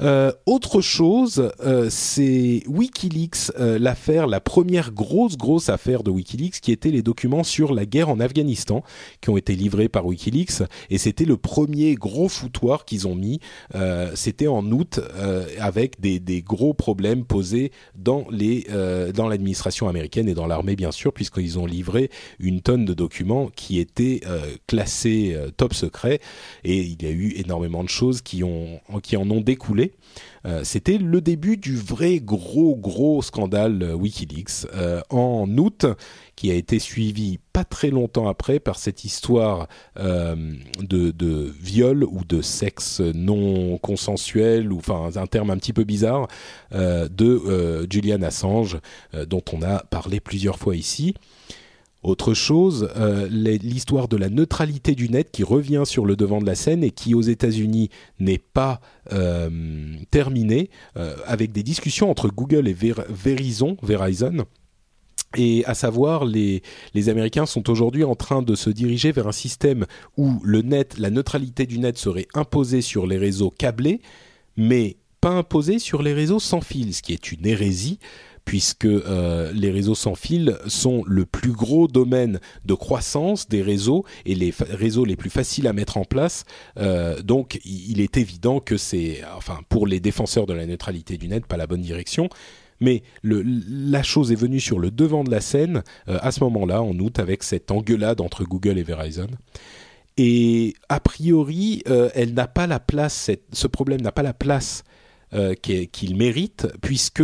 Euh, 0.01 0.33
autre 0.47 0.81
chose, 0.81 1.53
euh, 1.61 1.89
c'est 1.91 2.63
WikiLeaks, 2.67 3.53
euh, 3.59 3.79
l'affaire, 3.79 4.27
la 4.27 4.41
première 4.41 4.93
grosse 4.93 5.37
grosse 5.37 5.69
affaire 5.69 6.03
de 6.03 6.11
WikiLeaks, 6.11 6.61
qui 6.61 6.73
était 6.73 6.91
les 6.91 7.03
documents 7.03 7.45
sur 7.45 7.75
la 7.75 7.85
guerre 7.85 8.09
en 8.09 8.21
Afghanistan, 8.21 8.83
qui 9.21 9.31
ont 9.31 9.37
été 9.37 9.55
livrés 9.55 9.89
par 9.89 10.07
WikiLeaks, 10.07 10.63
et 10.89 10.99
c'était 10.99 11.25
le 11.25 11.37
premier 11.37 11.95
gros 11.95 12.29
foutoir 12.29 12.85
qu'ils 12.85 13.07
ont 13.07 13.15
mis. 13.15 13.41
c'était 14.15 14.47
en 14.47 14.65
août, 14.71 15.01
avec 15.59 16.01
des, 16.01 16.19
des, 16.19 16.43
gros 16.43 16.75
problèmes 16.75 17.25
posés 17.25 17.73
dans 17.95 18.27
les 18.31 18.67
dans 19.15 19.29
l'administration 19.29 19.89
américaine 19.89 20.29
et 20.29 20.35
dans 20.35 20.47
l'armée 20.47 20.77
bien 20.77 20.93
sûr, 20.93 21.13
puisqu'ils 21.13 21.59
ont 21.59 21.67
livré 21.67 22.11
une 22.39 22.61
tonne 22.61 22.85
de 22.85 22.95
documents 22.95 23.51
qui 23.55 23.79
étaient 23.79 24.21
classés 24.67 25.37
top 25.57 25.75
secret, 25.75 26.21
et 26.65 26.79
il 26.79 27.03
y 27.03 27.07
a 27.07 27.11
eu 27.11 27.35
énormément 27.37 27.85
de 27.85 27.89
choses 27.89 28.23
qui 28.23 28.43
ont 28.45 28.81
qui 29.03 29.17
en 29.17 29.29
ont 29.31 29.41
découlé. 29.41 29.90
Euh, 30.47 30.65
c'était 30.65 30.99
le 30.99 31.21
début 31.21 31.57
du 31.57 31.77
vrai 31.77 32.19
gros 32.19 32.75
gros 32.77 33.23
scandale 33.23 33.83
euh, 33.83 33.95
WikiLeaks 33.95 34.67
euh, 34.75 35.01
en 35.11 35.47
août, 35.59 35.87
qui 36.37 36.51
a 36.51 36.55
été 36.55 36.79
suivi 36.79 37.39
pas 37.53 37.65
très 37.65 37.91
longtemps 37.91 38.29
après 38.29 38.61
par 38.61 38.79
cette 38.79 39.05
histoire 39.05 39.69
de, 39.97 41.53
viol 41.61 42.05
ou 42.05 42.25
de 42.25 42.41
sexe 42.41 43.01
non 43.01 43.77
consensuel 43.77 44.73
ou 44.73 44.79
enfin 44.79 45.11
un 45.17 45.27
terme 45.27 45.51
un 45.51 45.59
petit 45.59 45.75
peu 45.75 45.85
bizarre 45.85 46.29
de 46.73 47.87
Julian 47.91 48.23
Assange 48.23 48.79
dont 49.27 49.43
on 49.53 49.61
a 49.61 49.81
parlé 49.81 50.21
plusieurs 50.21 50.59
fois 50.59 50.77
ici. 50.77 51.15
Autre 52.03 52.33
chose, 52.33 52.89
euh, 52.97 53.29
l'histoire 53.29 54.09
de 54.09 54.17
la 54.17 54.31
neutralité 54.31 54.95
du 54.95 55.11
net 55.11 55.31
qui 55.31 55.45
revient 55.45 55.83
sur 55.85 56.07
le 56.07 56.17
devant 56.17 56.41
de 56.41 56.47
la 56.47 56.55
scène 56.55 56.83
et 56.83 56.93
qui 56.93 57.15
aux 57.15 57.21
États-Unis 57.21 57.91
n'est 58.19 58.39
pas 58.39 58.81
euh, 59.13 59.51
terminée, 60.11 60.71
euh, 60.97 61.15
avec 61.27 61.53
des 61.53 61.63
discussions 61.63 62.11
entre 62.11 62.29
Google 62.29 62.69
et 62.69 62.73
Verizon, 62.75 63.77
Verizon. 63.83 64.47
Et 65.37 65.63
à 65.67 65.75
savoir, 65.75 66.25
les, 66.25 66.63
les 66.95 67.09
Américains 67.11 67.47
sont 67.47 67.69
aujourd'hui 67.69 68.03
en 68.03 68.15
train 68.15 68.41
de 68.41 68.55
se 68.55 68.71
diriger 68.71 69.13
vers 69.13 69.29
un 69.29 69.33
système 69.33 69.85
où 70.17 70.41
le 70.43 70.63
net, 70.63 70.99
la 70.99 71.11
neutralité 71.11 71.67
du 71.67 71.79
net 71.79 71.99
serait 71.99 72.27
imposée 72.33 72.81
sur 72.81 73.07
les 73.07 73.19
réseaux 73.19 73.51
câblés, 73.51 74.01
mais 74.57 74.97
pas 75.21 75.31
imposée 75.31 75.79
sur 75.79 76.03
les 76.03 76.15
réseaux 76.15 76.41
sans 76.41 76.63
fil, 76.63 76.95
ce 76.95 77.03
qui 77.03 77.13
est 77.13 77.31
une 77.31 77.47
hérésie 77.47 77.99
puisque 78.51 78.85
euh, 78.85 79.53
les 79.55 79.71
réseaux 79.71 79.95
sans 79.95 80.17
fil 80.17 80.59
sont 80.67 81.05
le 81.07 81.25
plus 81.25 81.53
gros 81.53 81.87
domaine 81.87 82.41
de 82.65 82.75
croissance 82.75 83.49
des 83.49 83.63
réseaux 83.63 84.05
et 84.27 84.35
les 84.35 84.53
réseaux 84.59 85.05
les 85.05 85.15
plus 85.15 85.31
faciles 85.31 85.69
à 85.69 85.73
mettre 85.73 85.99
en 85.99 86.05
place. 86.05 86.45
Euh, 86.77 87.23
donc, 87.23 87.61
il 87.65 88.01
est 88.01 88.17
évident 88.17 88.59
que 88.59 88.77
c'est, 88.77 89.21
enfin, 89.37 89.61
pour 89.69 89.87
les 89.87 90.01
défenseurs 90.01 90.47
de 90.47 90.53
la 90.53 90.67
neutralité 90.67 91.17
du 91.17 91.29
net, 91.29 91.47
pas 91.47 91.57
la 91.57 91.69
bonne 91.69 91.83
direction. 91.83 92.29
Mais 92.81 93.05
la 93.23 94.03
chose 94.03 94.33
est 94.33 94.35
venue 94.35 94.59
sur 94.59 94.81
le 94.81 94.91
devant 94.91 95.23
de 95.23 95.31
la 95.31 95.41
scène 95.41 95.85
euh, 96.09 96.19
à 96.21 96.33
ce 96.33 96.43
moment-là, 96.43 96.83
en 96.83 96.99
août, 96.99 97.21
avec 97.21 97.45
cette 97.45 97.71
engueulade 97.71 98.21
entre 98.21 98.43
Google 98.43 98.79
et 98.79 98.83
Verizon. 98.83 99.29
Et 100.17 100.75
a 100.89 100.99
priori, 100.99 101.85
elle 101.87 102.35
n'a 102.35 102.49
pas 102.49 102.67
la 102.67 102.81
place, 102.81 103.31
ce 103.53 103.67
problème 103.69 104.01
n'a 104.01 104.11
pas 104.11 104.25
la 104.25 104.35
place 104.35 104.83
qu'il 105.63 106.17
mérite, 106.17 106.67
puisque 106.83 107.23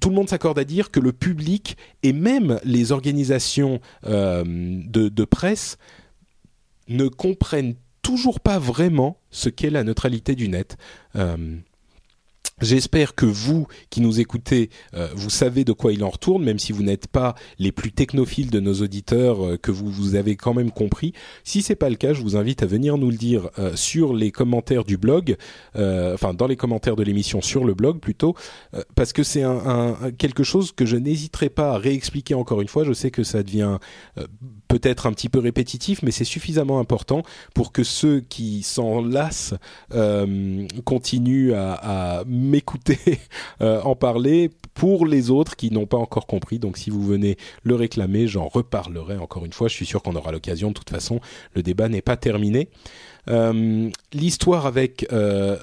tout 0.00 0.08
le 0.08 0.14
monde 0.14 0.28
s'accorde 0.28 0.58
à 0.58 0.64
dire 0.64 0.90
que 0.90 1.00
le 1.00 1.12
public 1.12 1.76
et 2.02 2.12
même 2.12 2.60
les 2.64 2.92
organisations 2.92 3.80
de, 4.04 5.08
de, 5.08 5.24
presse 5.24 5.78
ne 6.88 7.08
comprennent 7.08 7.74
toujours 8.02 8.40
pas 8.40 8.58
vraiment 8.58 9.18
ce 9.30 9.48
qu'est 9.48 9.70
la 9.70 9.84
neutralité 9.84 10.34
du 10.34 10.48
net. 10.48 10.76
J'espère 12.64 13.14
que 13.14 13.26
vous 13.26 13.66
qui 13.90 14.00
nous 14.00 14.20
écoutez, 14.20 14.70
euh, 14.94 15.08
vous 15.14 15.28
savez 15.28 15.64
de 15.64 15.72
quoi 15.72 15.92
il 15.92 16.02
en 16.02 16.08
retourne, 16.08 16.42
même 16.42 16.58
si 16.58 16.72
vous 16.72 16.82
n'êtes 16.82 17.08
pas 17.08 17.34
les 17.58 17.72
plus 17.72 17.92
technophiles 17.92 18.50
de 18.50 18.58
nos 18.58 18.72
auditeurs, 18.80 19.44
euh, 19.44 19.56
que 19.58 19.70
vous, 19.70 19.90
vous 19.90 20.14
avez 20.14 20.34
quand 20.36 20.54
même 20.54 20.70
compris. 20.70 21.12
Si 21.44 21.60
c'est 21.60 21.74
pas 21.74 21.90
le 21.90 21.96
cas, 21.96 22.14
je 22.14 22.22
vous 22.22 22.38
invite 22.38 22.62
à 22.62 22.66
venir 22.66 22.96
nous 22.96 23.10
le 23.10 23.18
dire 23.18 23.50
euh, 23.58 23.76
sur 23.76 24.14
les 24.14 24.30
commentaires 24.30 24.84
du 24.84 24.96
blog, 24.96 25.36
enfin 25.74 26.32
dans 26.32 26.46
les 26.46 26.56
commentaires 26.56 26.96
de 26.96 27.02
l'émission 27.02 27.42
sur 27.42 27.64
le 27.64 27.74
blog 27.74 27.98
plutôt, 27.98 28.34
parce 28.94 29.12
que 29.12 29.22
c'est 29.22 29.42
un, 29.42 29.96
quelque 30.16 30.42
chose 30.42 30.72
que 30.72 30.86
je 30.86 30.96
n'hésiterai 30.96 31.50
pas 31.50 31.72
à 31.72 31.78
réexpliquer 31.78 32.34
encore 32.34 32.62
une 32.62 32.68
fois. 32.68 32.84
Je 32.84 32.92
sais 32.94 33.10
que 33.10 33.24
ça 33.24 33.42
devient 33.42 33.78
peut-être 34.68 35.06
un 35.06 35.12
petit 35.12 35.28
peu 35.28 35.40
répétitif, 35.40 36.02
mais 36.02 36.12
c'est 36.12 36.24
suffisamment 36.24 36.78
important 36.78 37.22
pour 37.54 37.72
que 37.72 37.82
ceux 37.82 38.20
qui 38.20 38.62
s'en 38.62 39.02
lassent 39.02 39.54
continuent 40.84 41.52
à, 41.52 41.74
à 41.74 42.24
m'écouter 42.54 43.18
euh, 43.62 43.80
en 43.82 43.96
parler 43.96 44.50
pour 44.74 45.06
les 45.06 45.30
autres 45.30 45.56
qui 45.56 45.70
n'ont 45.70 45.86
pas 45.86 45.96
encore 45.96 46.26
compris. 46.26 46.58
Donc 46.58 46.78
si 46.78 46.90
vous 46.90 47.04
venez 47.04 47.36
le 47.62 47.74
réclamer, 47.74 48.26
j'en 48.28 48.48
reparlerai 48.48 49.16
encore 49.16 49.44
une 49.44 49.52
fois. 49.52 49.68
Je 49.68 49.74
suis 49.74 49.86
sûr 49.86 50.02
qu'on 50.02 50.14
aura 50.14 50.32
l'occasion. 50.32 50.68
De 50.68 50.74
toute 50.74 50.90
façon, 50.90 51.20
le 51.54 51.62
débat 51.62 51.88
n'est 51.88 52.02
pas 52.02 52.16
terminé. 52.16 52.68
Euh, 53.28 53.88
l'histoire 54.12 54.66
avec 54.66 55.06
euh, 55.10 55.56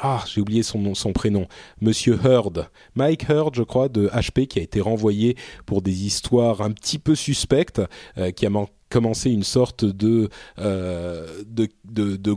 ah 0.00 0.24
j'ai 0.26 0.40
oublié 0.40 0.62
son 0.62 0.94
son 0.94 1.12
prénom 1.12 1.46
Monsieur 1.82 2.18
Heard 2.24 2.70
Mike 2.94 3.28
Heard 3.28 3.54
je 3.54 3.62
crois 3.62 3.90
de 3.90 4.08
HP 4.08 4.46
qui 4.46 4.60
a 4.60 4.62
été 4.62 4.80
renvoyé 4.80 5.36
pour 5.66 5.82
des 5.82 6.06
histoires 6.06 6.62
un 6.62 6.70
petit 6.70 6.98
peu 6.98 7.14
suspectes 7.14 7.82
qui 8.34 8.46
a 8.46 8.50
commencé 8.88 9.30
une 9.30 9.42
sorte 9.42 9.84
de 9.84 10.28
euh, 10.58 11.26
de, 11.46 11.68
de, 11.84 12.16
de 12.16 12.30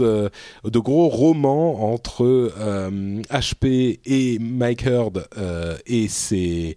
euh, 0.00 0.30
gros 0.64 1.08
romans 1.08 1.92
entre 1.92 2.24
euh, 2.24 3.22
HP 3.30 4.00
et 4.04 4.38
Mike 4.38 4.86
Heard 4.86 5.28
euh, 5.36 5.76
et 5.86 6.08
ses 6.08 6.76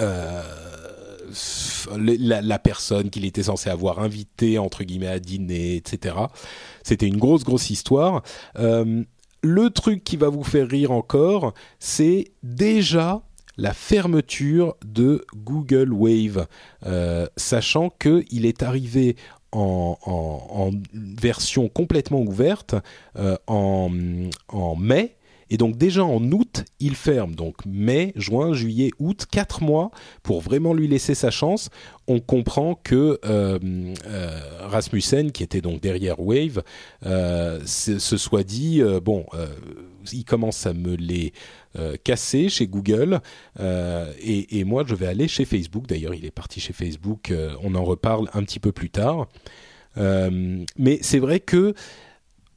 euh, 0.00 0.42
la, 1.96 2.40
la, 2.40 2.58
personne 2.58 3.10
qu'il 3.10 3.24
était 3.24 3.44
censé 3.44 3.70
avoir 3.70 4.00
invité 4.00 4.58
entre 4.58 4.84
guillemets 4.84 5.08
à 5.08 5.18
dîner, 5.18 5.76
etc. 5.76 6.16
C'était 6.82 7.06
une 7.06 7.18
grosse 7.18 7.44
grosse 7.44 7.70
histoire. 7.70 8.22
Euh, 8.58 9.04
le 9.42 9.70
truc 9.70 10.04
qui 10.04 10.16
va 10.16 10.28
vous 10.28 10.42
faire 10.44 10.68
rire 10.68 10.90
encore, 10.90 11.54
c'est 11.78 12.32
déjà 12.42 13.22
la 13.58 13.74
fermeture 13.74 14.76
de 14.86 15.26
Google 15.36 15.92
Wave, 15.92 16.46
euh, 16.86 17.26
sachant 17.36 17.90
qu'il 17.90 18.46
est 18.46 18.62
arrivé 18.62 19.16
en, 19.52 20.70
version 20.94 21.68
complètement 21.68 22.20
ouverte 22.20 22.74
euh, 23.16 23.36
en, 23.46 23.90
en 24.48 24.76
mai 24.76 25.17
et 25.50 25.56
donc 25.56 25.76
déjà 25.76 26.04
en 26.04 26.22
août, 26.32 26.64
il 26.80 26.94
ferme. 26.94 27.34
Donc 27.34 27.56
mai, 27.66 28.12
juin, 28.16 28.52
juillet, 28.52 28.90
août, 28.98 29.26
quatre 29.30 29.62
mois 29.62 29.90
pour 30.22 30.40
vraiment 30.40 30.74
lui 30.74 30.88
laisser 30.88 31.14
sa 31.14 31.30
chance. 31.30 31.70
On 32.06 32.20
comprend 32.20 32.74
que 32.74 33.18
euh, 33.24 33.58
euh, 34.06 34.40
Rasmussen, 34.60 35.32
qui 35.32 35.42
était 35.42 35.60
donc 35.60 35.80
derrière 35.80 36.20
Wave, 36.20 36.62
euh, 37.06 37.60
se, 37.64 37.98
soit 37.98 38.44
dit 38.44 38.82
bon, 39.02 39.26
il 40.12 40.24
commence 40.24 40.66
à 40.66 40.72
me 40.72 40.96
les 40.96 41.32
casser 42.02 42.48
chez 42.48 42.66
Google 42.66 43.20
et, 43.58 44.58
et, 44.58 44.64
moi 44.64 44.84
je 44.86 44.94
vais 44.94 45.06
aller 45.06 45.28
chez 45.28 45.44
Facebook. 45.44 45.86
D'ailleurs, 45.86 46.14
il 46.14 46.24
est 46.24 46.30
parti 46.30 46.60
chez 46.60 46.72
Facebook. 46.72 47.32
on 47.62 47.74
en 47.74 47.84
reparle 47.84 48.28
un 48.34 48.42
petit 48.42 48.60
peu 48.60 48.72
plus 48.72 48.90
tard. 48.90 49.28
mais 49.96 50.98
c'est 51.02 51.18
vrai 51.18 51.40
que 51.40 51.74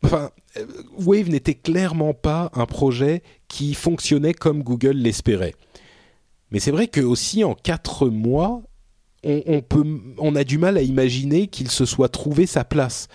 enfin, 0.03 0.31
euh, 0.57 0.65
Wave 0.97 1.29
n'était 1.29 1.55
clairement 1.55 2.13
pas 2.13 2.51
un 2.53 2.65
projet 2.65 3.23
qui 3.47 3.73
fonctionnait 3.73 4.33
comme 4.33 4.63
Google 4.63 4.97
l'espérait. 4.97 5.55
Mais 6.51 6.59
c'est 6.59 6.71
vrai 6.71 6.87
que 6.87 7.01
aussi 7.01 7.43
en 7.43 7.53
quatre 7.53 8.09
mois, 8.09 8.61
on, 9.23 10.35
a 10.35 10.43
du 10.43 10.57
mal 10.57 10.77
à 10.77 10.81
imaginer 10.81 11.45
qu'il 11.45 11.69
se 11.69 11.85
soit 11.85 12.09
trouvé 12.09 12.47
sa 12.47 12.63
place. 12.63 13.07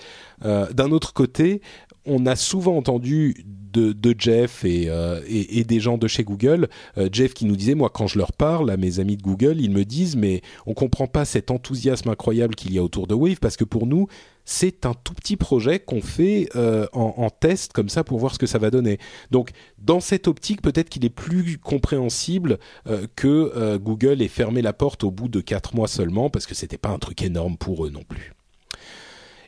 Euh, 0.44 0.72
d'un 0.72 0.92
autre 0.92 1.12
côté, 1.12 1.62
on 2.04 2.26
a 2.26 2.36
souvent 2.36 2.76
entendu 2.76 3.44
de, 3.44 4.14
Jeff 4.16 4.62
euh, 4.64 5.20
et, 5.28 5.64
des 5.64 5.80
gens 5.80 5.98
de 5.98 6.06
chez 6.06 6.24
Google, 6.24 6.68
Jeff 7.12 7.34
qui 7.34 7.44
nous 7.44 7.56
disait, 7.56 7.74
moi 7.74 7.90
quand 7.90 8.06
je 8.06 8.16
leur 8.16 8.32
parle 8.32 8.70
à 8.70 8.78
mes 8.78 9.00
amis 9.00 9.18
de 9.18 9.22
Google, 9.22 9.60
ils 9.60 9.70
me 9.70 9.84
disent, 9.84 10.16
mais 10.16 10.40
on 10.64 10.72
comprend 10.72 11.08
pas 11.08 11.26
cet 11.26 11.50
enthousiasme 11.50 12.08
incroyable 12.08 12.54
qu'il 12.54 12.72
y 12.72 12.78
a 12.78 12.82
autour 12.82 13.06
de 13.06 13.14
Wave 13.14 13.38
parce 13.38 13.58
que 13.58 13.64
pour 13.64 13.86
nous, 13.86 14.06
c'est 14.46 14.86
un 14.86 14.94
tout 14.94 15.12
petit 15.12 15.36
projet 15.36 15.80
qu'on 15.80 16.00
fait 16.00 16.48
euh, 16.54 16.86
en, 16.92 17.28
test 17.28 17.72
comme 17.72 17.88
ça 17.88 18.04
pour 18.04 18.18
voir 18.18 18.32
ce 18.32 18.38
que 18.38 18.46
ça 18.46 18.58
va 18.58 18.70
donner. 18.70 18.98
Donc 19.30 19.50
dans 19.78 20.00
cette 20.00 20.28
optique, 20.28 20.62
peut-être 20.62 20.88
qu'il 20.88 21.04
est 21.04 21.10
plus 21.10 21.58
compréhensible 21.58 22.58
euh, 22.86 23.06
que 23.16 23.52
euh, 23.56 23.78
Google 23.78 24.22
ait 24.22 24.28
fermé 24.28 24.62
la 24.62 24.72
porte 24.72 25.02
au 25.04 25.10
bout 25.10 25.28
de 25.28 25.40
quatre 25.40 25.74
mois 25.74 25.88
seulement 25.88 26.30
parce 26.30 26.46
que 26.46 26.54
c'était 26.54 26.78
pas 26.78 26.90
un 26.90 26.98
truc 26.98 27.22
énorme 27.22 27.56
pour 27.58 27.84
eux 27.84 27.90
non 27.90 28.04
plus. 28.08 28.32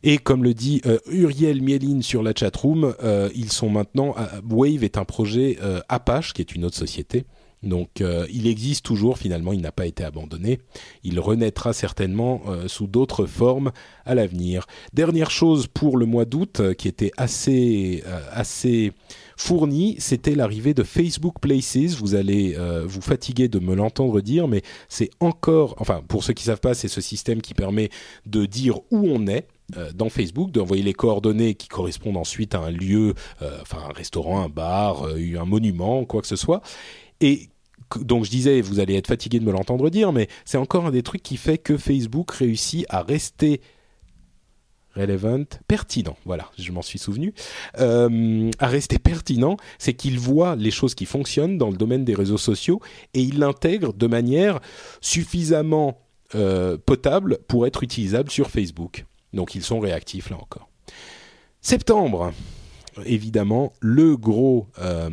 Et 0.03 0.18
comme 0.18 0.44
le 0.44 0.55
dit 0.55 0.80
Uriel 1.11 1.61
Mieline 1.61 2.05
sur 2.05 2.22
la 2.22 2.32
chatroom, 2.32 2.94
ils 3.34 3.51
sont 3.51 3.68
maintenant. 3.68 4.14
Wave 4.49 4.84
est 4.84 4.96
un 4.96 5.05
projet 5.05 5.59
Apache, 5.88 6.34
qui 6.34 6.40
est 6.40 6.55
une 6.55 6.64
autre 6.64 6.76
société, 6.76 7.24
donc 7.63 8.01
euh, 8.01 8.27
il 8.33 8.47
existe 8.47 8.85
toujours, 8.85 9.19
finalement, 9.19 9.53
il 9.53 9.61
n'a 9.61 9.73
pas 9.73 9.87
été 9.87 10.05
abandonné. 10.05 10.61
Il 11.03 11.19
renaîtra 11.19 11.73
certainement 11.73 12.43
euh, 12.47 12.69
sous 12.69 12.87
d'autres 12.87 13.27
formes 13.27 13.73
à 14.05 14.15
l'avenir. 14.15 14.67
Dernière 14.93 15.31
chose 15.31 15.67
pour 15.67 15.97
le 15.97 16.07
mois 16.07 16.25
d'août, 16.25 16.61
euh, 16.61 16.75
qui 16.75 16.87
était 16.87 17.11
assez, 17.17 18.03
assez 18.33 18.93
fourni, 19.37 19.97
c'était 19.99 20.35
l'arrivée 20.35 20.75
de 20.75 20.83
Facebook 20.83 21.41
Places. 21.41 21.97
Vous 21.99 22.15
allez 22.15 22.57
vous 22.87 23.01
fatiguer 23.01 23.49
de 23.49 23.59
me 23.59 23.75
l'entendre 23.75 24.21
dire, 24.21 24.49
mais 24.49 24.63
c'est 24.89 25.11
encore, 25.21 25.75
enfin 25.79 26.03
pour 26.07 26.25
ceux 26.25 26.33
qui 26.33 26.45
savent 26.45 26.61
pas, 26.61 26.75
c'est 26.75 26.89
ce 26.89 27.01
système 27.01 27.41
qui 27.41 27.55
permet 27.55 27.91
de 28.27 28.47
dire 28.47 28.79
où 28.91 29.09
on 29.09 29.27
est 29.27 29.47
dans 29.95 30.09
Facebook, 30.09 30.51
d'envoyer 30.51 30.83
les 30.83 30.95
coordonnées 30.95 31.55
qui 31.55 31.69
correspondent 31.69 32.17
ensuite 32.17 32.55
à 32.55 32.61
un 32.61 32.71
lieu, 32.71 33.15
enfin 33.61 33.79
un 33.89 33.93
restaurant, 33.93 34.43
un 34.43 34.49
bar, 34.49 35.05
un 35.05 35.45
monument, 35.45 36.05
quoi 36.05 36.21
que 36.21 36.27
ce 36.27 36.37
soit. 36.37 36.63
Et 37.21 37.49
donc 38.01 38.25
je 38.25 38.31
disais, 38.31 38.61
vous 38.61 38.81
allez 38.81 38.95
être 38.95 39.07
fatigué 39.07 39.41
de 39.41 39.45
me 39.45 39.53
l'entendre 39.53 39.89
dire, 39.91 40.12
mais 40.12 40.29
c'est 40.45 40.59
encore 40.59 40.87
un 40.87 40.91
des 40.91 41.03
trucs 41.03 41.23
qui 41.23 41.37
fait 41.37 41.59
que 41.59 41.77
Facebook 41.77 42.31
réussit 42.33 42.85
à 42.89 43.03
rester 43.03 43.61
relevant, 44.95 45.45
pertinent, 45.69 46.16
voilà, 46.25 46.51
je 46.59 46.73
m'en 46.73 46.83
suis 46.83 46.99
souvenu, 46.99 47.33
euh, 47.79 48.51
à 48.59 48.66
rester 48.66 48.99
pertinent, 48.99 49.57
c'est 49.79 49.95
qu'il 49.95 50.19
voit 50.19 50.57
les 50.57 50.71
choses 50.71 50.95
qui 50.95 51.07
fonctionnent 51.07 51.57
dans 51.57 51.71
le 51.71 51.77
domaine 51.77 52.05
des 52.05 52.14
réseaux 52.14 52.39
sociaux 52.39 52.81
et 53.14 53.21
il 53.21 53.39
l'intègre 53.39 53.93
de 53.93 54.07
manière 54.07 54.61
suffisamment 55.01 56.01
euh, 56.35 56.77
potable 56.79 57.39
pour 57.49 57.66
être 57.66 57.83
utilisable 57.83 58.31
sur 58.31 58.51
Facebook. 58.51 59.07
Donc 59.33 59.55
ils 59.55 59.62
sont 59.62 59.79
réactifs 59.79 60.31
là 60.31 60.37
encore. 60.37 60.69
Septembre, 61.61 62.33
évidemment, 63.05 63.73
le 63.81 64.16
gros... 64.16 64.66
Euh, 64.81 65.11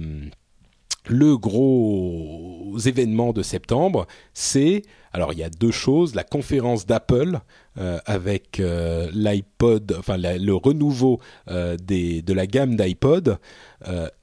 le 1.08 1.38
gros 1.38 2.78
événement 2.86 3.34
de 3.34 3.44
septembre, 3.44 4.08
c'est 4.34 4.84
alors 5.16 5.32
il 5.32 5.40
y 5.40 5.44
a 5.44 5.50
deux 5.50 5.72
choses 5.72 6.14
la 6.14 6.26
conférence 6.26 6.86
d'Apple 6.86 7.40
euh, 7.78 8.00
avec 8.06 8.60
euh, 8.60 9.10
l'iPod, 9.14 9.96
enfin 9.98 10.18
le 10.18 10.54
renouveau 10.54 11.22
euh, 11.50 11.78
de 11.78 12.34
la 12.34 12.48
gamme 12.48 12.76
d'iPod 12.76 13.38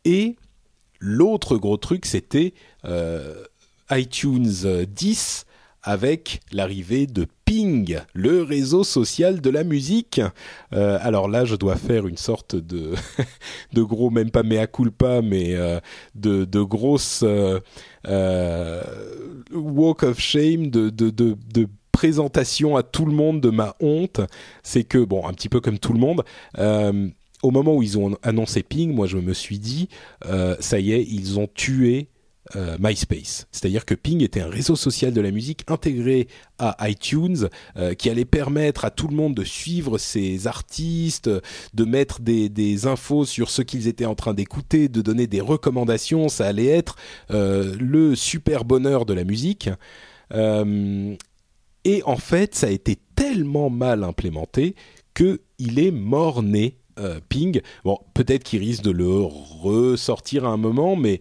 et 0.04 0.36
l'autre 1.00 1.56
gros 1.56 1.78
truc 1.78 2.04
c'était 2.04 2.52
iTunes 3.90 4.84
10 4.86 5.46
avec 5.82 6.40
l'arrivée 6.52 7.06
de 7.06 7.26
Ping, 7.44 7.98
le 8.14 8.42
réseau 8.42 8.84
social 8.84 9.40
de 9.40 9.50
la 9.50 9.64
musique. 9.64 10.20
Euh, 10.72 10.98
alors 11.02 11.28
là, 11.28 11.44
je 11.44 11.56
dois 11.56 11.76
faire 11.76 12.06
une 12.06 12.16
sorte 12.16 12.54
de, 12.56 12.94
gros, 13.74 14.10
même 14.10 14.30
pas 14.30 14.42
mea 14.42 14.66
culpa, 14.66 15.22
mais 15.22 15.54
euh, 15.54 15.80
de, 16.14 16.62
grosse 16.62 17.24
euh, 17.24 18.80
walk 19.52 20.04
of 20.04 20.18
shame, 20.18 20.70
de 20.70 21.68
présentation 21.90 22.76
à 22.76 22.82
tout 22.82 23.04
le 23.04 23.12
monde 23.12 23.40
de 23.40 23.50
ma 23.50 23.74
honte. 23.80 24.20
C'est 24.62 24.84
que, 24.84 24.98
bon, 24.98 25.26
un 25.26 25.32
petit 25.32 25.48
peu 25.48 25.60
comme 25.60 25.78
tout 25.78 25.92
le 25.92 26.00
monde, 26.00 26.24
au 27.42 27.50
moment 27.50 27.74
où 27.74 27.82
ils 27.82 27.98
ont 27.98 28.16
annoncé 28.22 28.62
Ping, 28.62 28.94
moi 28.94 29.08
je 29.08 29.18
me 29.18 29.34
suis 29.34 29.58
dit, 29.58 29.88
ça 30.60 30.78
y 30.78 30.92
est, 30.92 31.02
ils 31.02 31.40
ont 31.40 31.48
tué 31.52 32.08
euh, 32.56 32.76
MySpace. 32.80 33.46
C'est-à-dire 33.52 33.84
que 33.84 33.94
Ping 33.94 34.20
était 34.20 34.40
un 34.40 34.48
réseau 34.48 34.74
social 34.74 35.12
de 35.12 35.20
la 35.20 35.30
musique 35.30 35.62
intégré 35.68 36.26
à 36.58 36.76
iTunes 36.88 37.48
euh, 37.76 37.94
qui 37.94 38.10
allait 38.10 38.24
permettre 38.24 38.84
à 38.84 38.90
tout 38.90 39.06
le 39.06 39.14
monde 39.14 39.34
de 39.34 39.44
suivre 39.44 39.96
ces 39.96 40.48
artistes, 40.48 41.30
de 41.72 41.84
mettre 41.84 42.20
des, 42.20 42.86
infos 42.88 43.24
sur 43.26 43.48
ce 43.48 43.62
qu'ils 43.62 43.86
étaient 43.86 44.06
en 44.06 44.16
train 44.16 44.34
d'écouter, 44.34 44.88
de 44.88 45.02
donner 45.02 45.28
des 45.28 45.40
recommandations. 45.40 46.28
Ça 46.28 46.48
allait 46.48 46.66
être 46.66 46.96
euh, 47.30 47.76
le 47.78 48.16
super 48.16 48.64
bonheur 48.64 49.06
de 49.06 49.14
la 49.14 49.22
musique. 49.22 49.70
et 50.34 52.02
en 52.04 52.16
fait, 52.16 52.54
ça 52.56 52.66
a 52.66 52.70
été 52.70 52.98
tellement 53.14 53.70
mal 53.70 54.02
implémenté 54.02 54.74
qu'il 55.14 55.78
est 55.78 55.92
mort-né 55.92 56.76
Ping. 57.28 57.60
Bon, 57.84 57.98
peut-être 58.14 58.42
qu'il 58.42 58.60
risque 58.60 58.82
de 58.82 58.90
le 58.90 59.22
ressortir 59.22 60.44
à 60.44 60.48
un 60.48 60.56
moment, 60.56 60.96
mais 60.96 61.20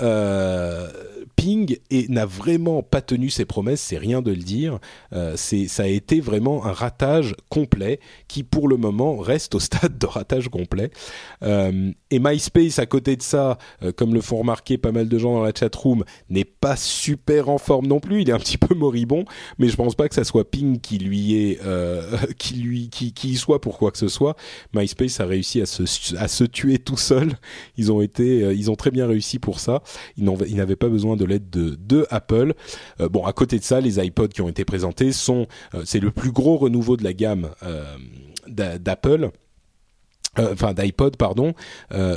euh, 0.00 0.88
Ping 1.40 1.78
n'a 2.10 2.26
vraiment 2.26 2.82
pas 2.82 3.00
tenu 3.00 3.30
ses 3.30 3.46
promesses, 3.46 3.80
c'est 3.80 3.96
rien 3.96 4.20
de 4.20 4.30
le 4.30 4.36
dire. 4.36 4.78
Euh, 5.14 5.36
ça 5.36 5.84
a 5.84 5.86
été 5.86 6.20
vraiment 6.20 6.66
un 6.66 6.72
ratage 6.72 7.34
complet 7.48 7.98
qui, 8.28 8.42
pour 8.42 8.68
le 8.68 8.76
moment, 8.76 9.16
reste 9.16 9.54
au 9.54 9.60
stade 9.60 9.96
de 9.96 10.04
ratage 10.04 10.50
complet. 10.50 10.90
Euh, 11.42 11.92
et 12.10 12.18
MySpace, 12.18 12.78
à 12.78 12.84
côté 12.84 13.16
de 13.16 13.22
ça, 13.22 13.56
euh, 13.82 13.90
comme 13.90 14.12
le 14.12 14.20
font 14.20 14.36
remarquer 14.36 14.76
pas 14.76 14.92
mal 14.92 15.08
de 15.08 15.18
gens 15.18 15.32
dans 15.32 15.42
la 15.42 15.52
chatroom, 15.58 16.04
n'est 16.28 16.44
pas 16.44 16.76
super 16.76 17.48
en 17.48 17.56
forme 17.56 17.86
non 17.86 18.00
plus. 18.00 18.20
Il 18.20 18.28
est 18.28 18.34
un 18.34 18.38
petit 18.38 18.58
peu 18.58 18.74
moribond, 18.74 19.24
mais 19.58 19.68
je 19.68 19.76
pense 19.76 19.94
pas 19.94 20.10
que 20.10 20.14
ça 20.14 20.24
soit 20.24 20.50
Ping 20.50 20.78
qui 20.78 20.98
lui 20.98 21.36
est, 21.36 21.60
qui 22.38 22.54
lui, 22.56 22.90
qui, 22.90 23.36
soit 23.36 23.62
pour 23.62 23.78
quoi 23.78 23.90
que 23.90 23.98
ce 23.98 24.08
soit. 24.08 24.36
MySpace 24.74 25.20
a 25.20 25.24
réussi 25.24 25.62
à 25.62 25.66
se, 25.66 25.84
à 26.16 26.28
se 26.28 26.44
tuer 26.44 26.78
tout 26.78 26.98
seul. 26.98 27.32
Ils 27.78 27.90
ont 27.90 28.02
été, 28.02 28.40
ils 28.54 28.70
ont 28.70 28.76
très 28.76 28.90
bien 28.90 29.06
réussi 29.06 29.38
pour 29.38 29.58
ça. 29.58 29.82
Ils 30.16 30.56
n'avaient 30.56 30.76
pas 30.76 30.88
besoin 30.88 31.16
de 31.16 31.24
l'aide 31.24 31.50
de, 31.50 32.06
Apple. 32.10 32.54
Euh, 33.00 33.08
bon, 33.08 33.24
à 33.24 33.32
côté 33.32 33.58
de 33.58 33.64
ça, 33.64 33.80
les 33.80 34.04
iPods 34.04 34.28
qui 34.28 34.42
ont 34.42 34.48
été 34.48 34.64
présentés 34.64 35.12
sont, 35.12 35.46
euh, 35.74 35.82
c'est 35.84 36.00
le 36.00 36.10
plus 36.10 36.32
gros 36.32 36.56
renouveau 36.56 36.96
de 36.96 37.04
la 37.04 37.12
gamme 37.12 37.50
euh, 37.62 37.96
d'Apple. 38.48 39.30
Enfin 40.38 40.74
d'iPod 40.74 41.16
pardon, 41.16 41.54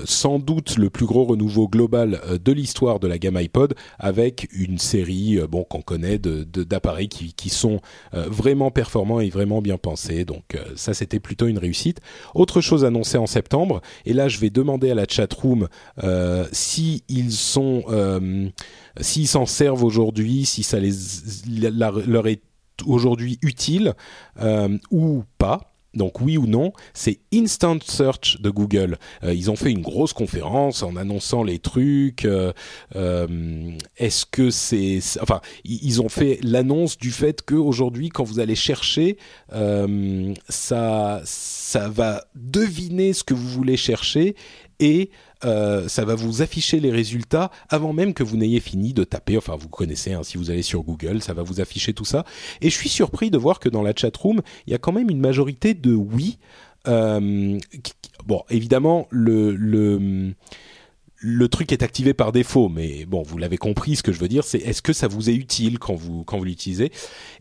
sans 0.06 0.40
doute 0.40 0.78
le 0.78 0.90
plus 0.90 1.06
gros 1.06 1.24
renouveau 1.26 1.68
global 1.68 2.22
de 2.44 2.52
l'histoire 2.52 3.00
de 3.00 3.08
la 3.08 3.18
gamme 3.18 3.38
iPod, 3.38 3.74
avec 4.00 4.48
une 4.54 4.78
série 4.78 5.40
bon 5.50 5.64
qu'on 5.64 5.82
connaît 5.82 6.18
de 6.20 6.44
d'appareils 6.44 7.10
qui, 7.10 7.34
qui 7.34 7.50
sont 7.50 7.82
vraiment 8.12 8.72
performants 8.72 9.20
et 9.20 9.30
vraiment 9.30 9.62
bien 9.62 9.78
pensés. 9.78 10.26
Donc 10.26 10.58
ça 10.76 10.94
c'était 10.94 11.20
plutôt 11.20 11.48
une 11.48 11.58
réussite. 11.58 12.00
Autre 12.36 12.62
chose 12.62 12.86
annoncée 12.86 13.18
en 13.18 13.28
septembre, 13.28 13.82
et 14.06 14.14
là 14.14 14.28
je 14.28 14.40
vais 14.40 14.50
demander 14.50 14.92
à 14.92 14.96
la 14.96 15.06
chatroom 15.08 15.68
si 16.52 17.04
ils 17.10 17.32
sont 17.32 17.84
s'ils 19.02 19.28
s'en 19.28 19.46
servent 19.46 19.84
aujourd'hui, 19.84 20.46
si 20.46 20.64
ça 20.64 20.80
les, 20.80 20.92
leur 21.72 22.28
est 22.28 22.42
aujourd'hui 22.86 23.40
utile 23.42 23.94
euh, 24.40 24.78
ou 24.92 25.24
pas. 25.38 25.73
Donc 25.94 26.22
oui 26.22 26.38
ou 26.38 26.48
non, 26.48 26.74
c'est 26.94 27.20
Instant 27.34 27.78
Search 27.84 28.42
de 28.42 28.50
Google. 28.50 28.98
Euh, 29.24 29.34
ils 29.34 29.52
ont 29.52 29.56
fait 29.56 29.72
une 29.72 29.82
grosse 29.82 30.14
conférence 30.14 30.84
en 30.84 30.96
annonçant 30.96 31.44
les 31.44 31.60
trucs. 31.60 32.26
Euh, 32.26 32.52
est-ce 33.98 34.26
que 34.26 34.50
c'est, 34.50 35.00
enfin, 35.22 35.42
ils 35.64 36.02
ont 36.02 36.10
fait 36.10 36.40
l'annonce 36.42 36.98
du 36.98 37.12
fait 37.12 37.42
que 37.42 37.56
aujourd'hui, 37.56 38.10
quand 38.10 38.24
vous 38.24 38.40
allez 38.40 38.56
chercher, 38.56 39.18
ça, 40.50 41.22
ça 41.24 41.90
va 41.90 42.26
deviner 42.36 43.14
ce 43.14 43.24
que 43.24 43.34
vous 43.34 43.48
voulez 43.48 43.78
chercher 43.78 44.36
et 44.80 45.12
euh, 45.46 45.88
ça 45.88 46.06
va 46.06 46.16
vous 46.16 46.42
afficher 46.42 46.80
les 46.80 46.92
résultats 46.92 47.52
avant 47.70 47.94
même 47.94 48.14
que 48.14 48.24
vous 48.24 48.38
n'ayez 48.38 48.60
fini 48.60 48.94
de 48.94 49.04
taper. 49.04 49.38
Enfin, 49.38 49.56
vous 49.56 49.70
connaissez, 49.70 50.14
hein, 50.14 50.24
si 50.24 50.38
vous 50.38 50.52
allez 50.52 50.62
sur 50.62 50.84
Google, 50.84 51.22
ça 51.22 51.34
va 51.34 51.44
vous 51.44 51.62
afficher 51.62 51.94
tout 51.94 52.06
ça. 52.06 52.26
Et 52.62 52.70
je 52.70 52.76
suis 52.76 52.90
surpris 52.90 53.32
de 53.32 53.38
voir 53.38 53.60
que 53.60 53.70
dans 53.70 53.82
la 53.82 53.94
chat 53.96 54.16
room, 54.16 54.42
il 54.68 54.72
y 54.72 54.74
a 54.74 54.80
quand 54.80 54.92
même 54.92 55.10
une 55.10 55.20
majorité 55.20 55.74
de 55.74 55.94
oui. 55.94 56.38
Euh, 56.88 57.58
bon, 58.26 58.44
évidemment, 58.50 59.08
le, 59.10 59.56
le 59.56 60.34
le 61.26 61.48
truc 61.48 61.72
est 61.72 61.84
activé 61.84 62.14
par 62.14 62.34
défaut, 62.34 62.68
mais 62.68 63.06
bon, 63.06 63.24
vous 63.24 63.38
l'avez 63.38 63.56
compris, 63.56 63.96
ce 63.96 64.04
que 64.04 64.12
je 64.12 64.20
veux 64.20 64.28
dire, 64.28 64.44
c'est 64.44 64.58
est-ce 64.58 64.82
que 64.82 64.92
ça 64.92 65.08
vous 65.08 65.30
est 65.30 65.34
utile 65.34 65.80
quand 65.80 65.96
vous 65.96 66.26
quand 66.26 66.38
vous 66.38 66.44
l'utilisez? 66.44 66.92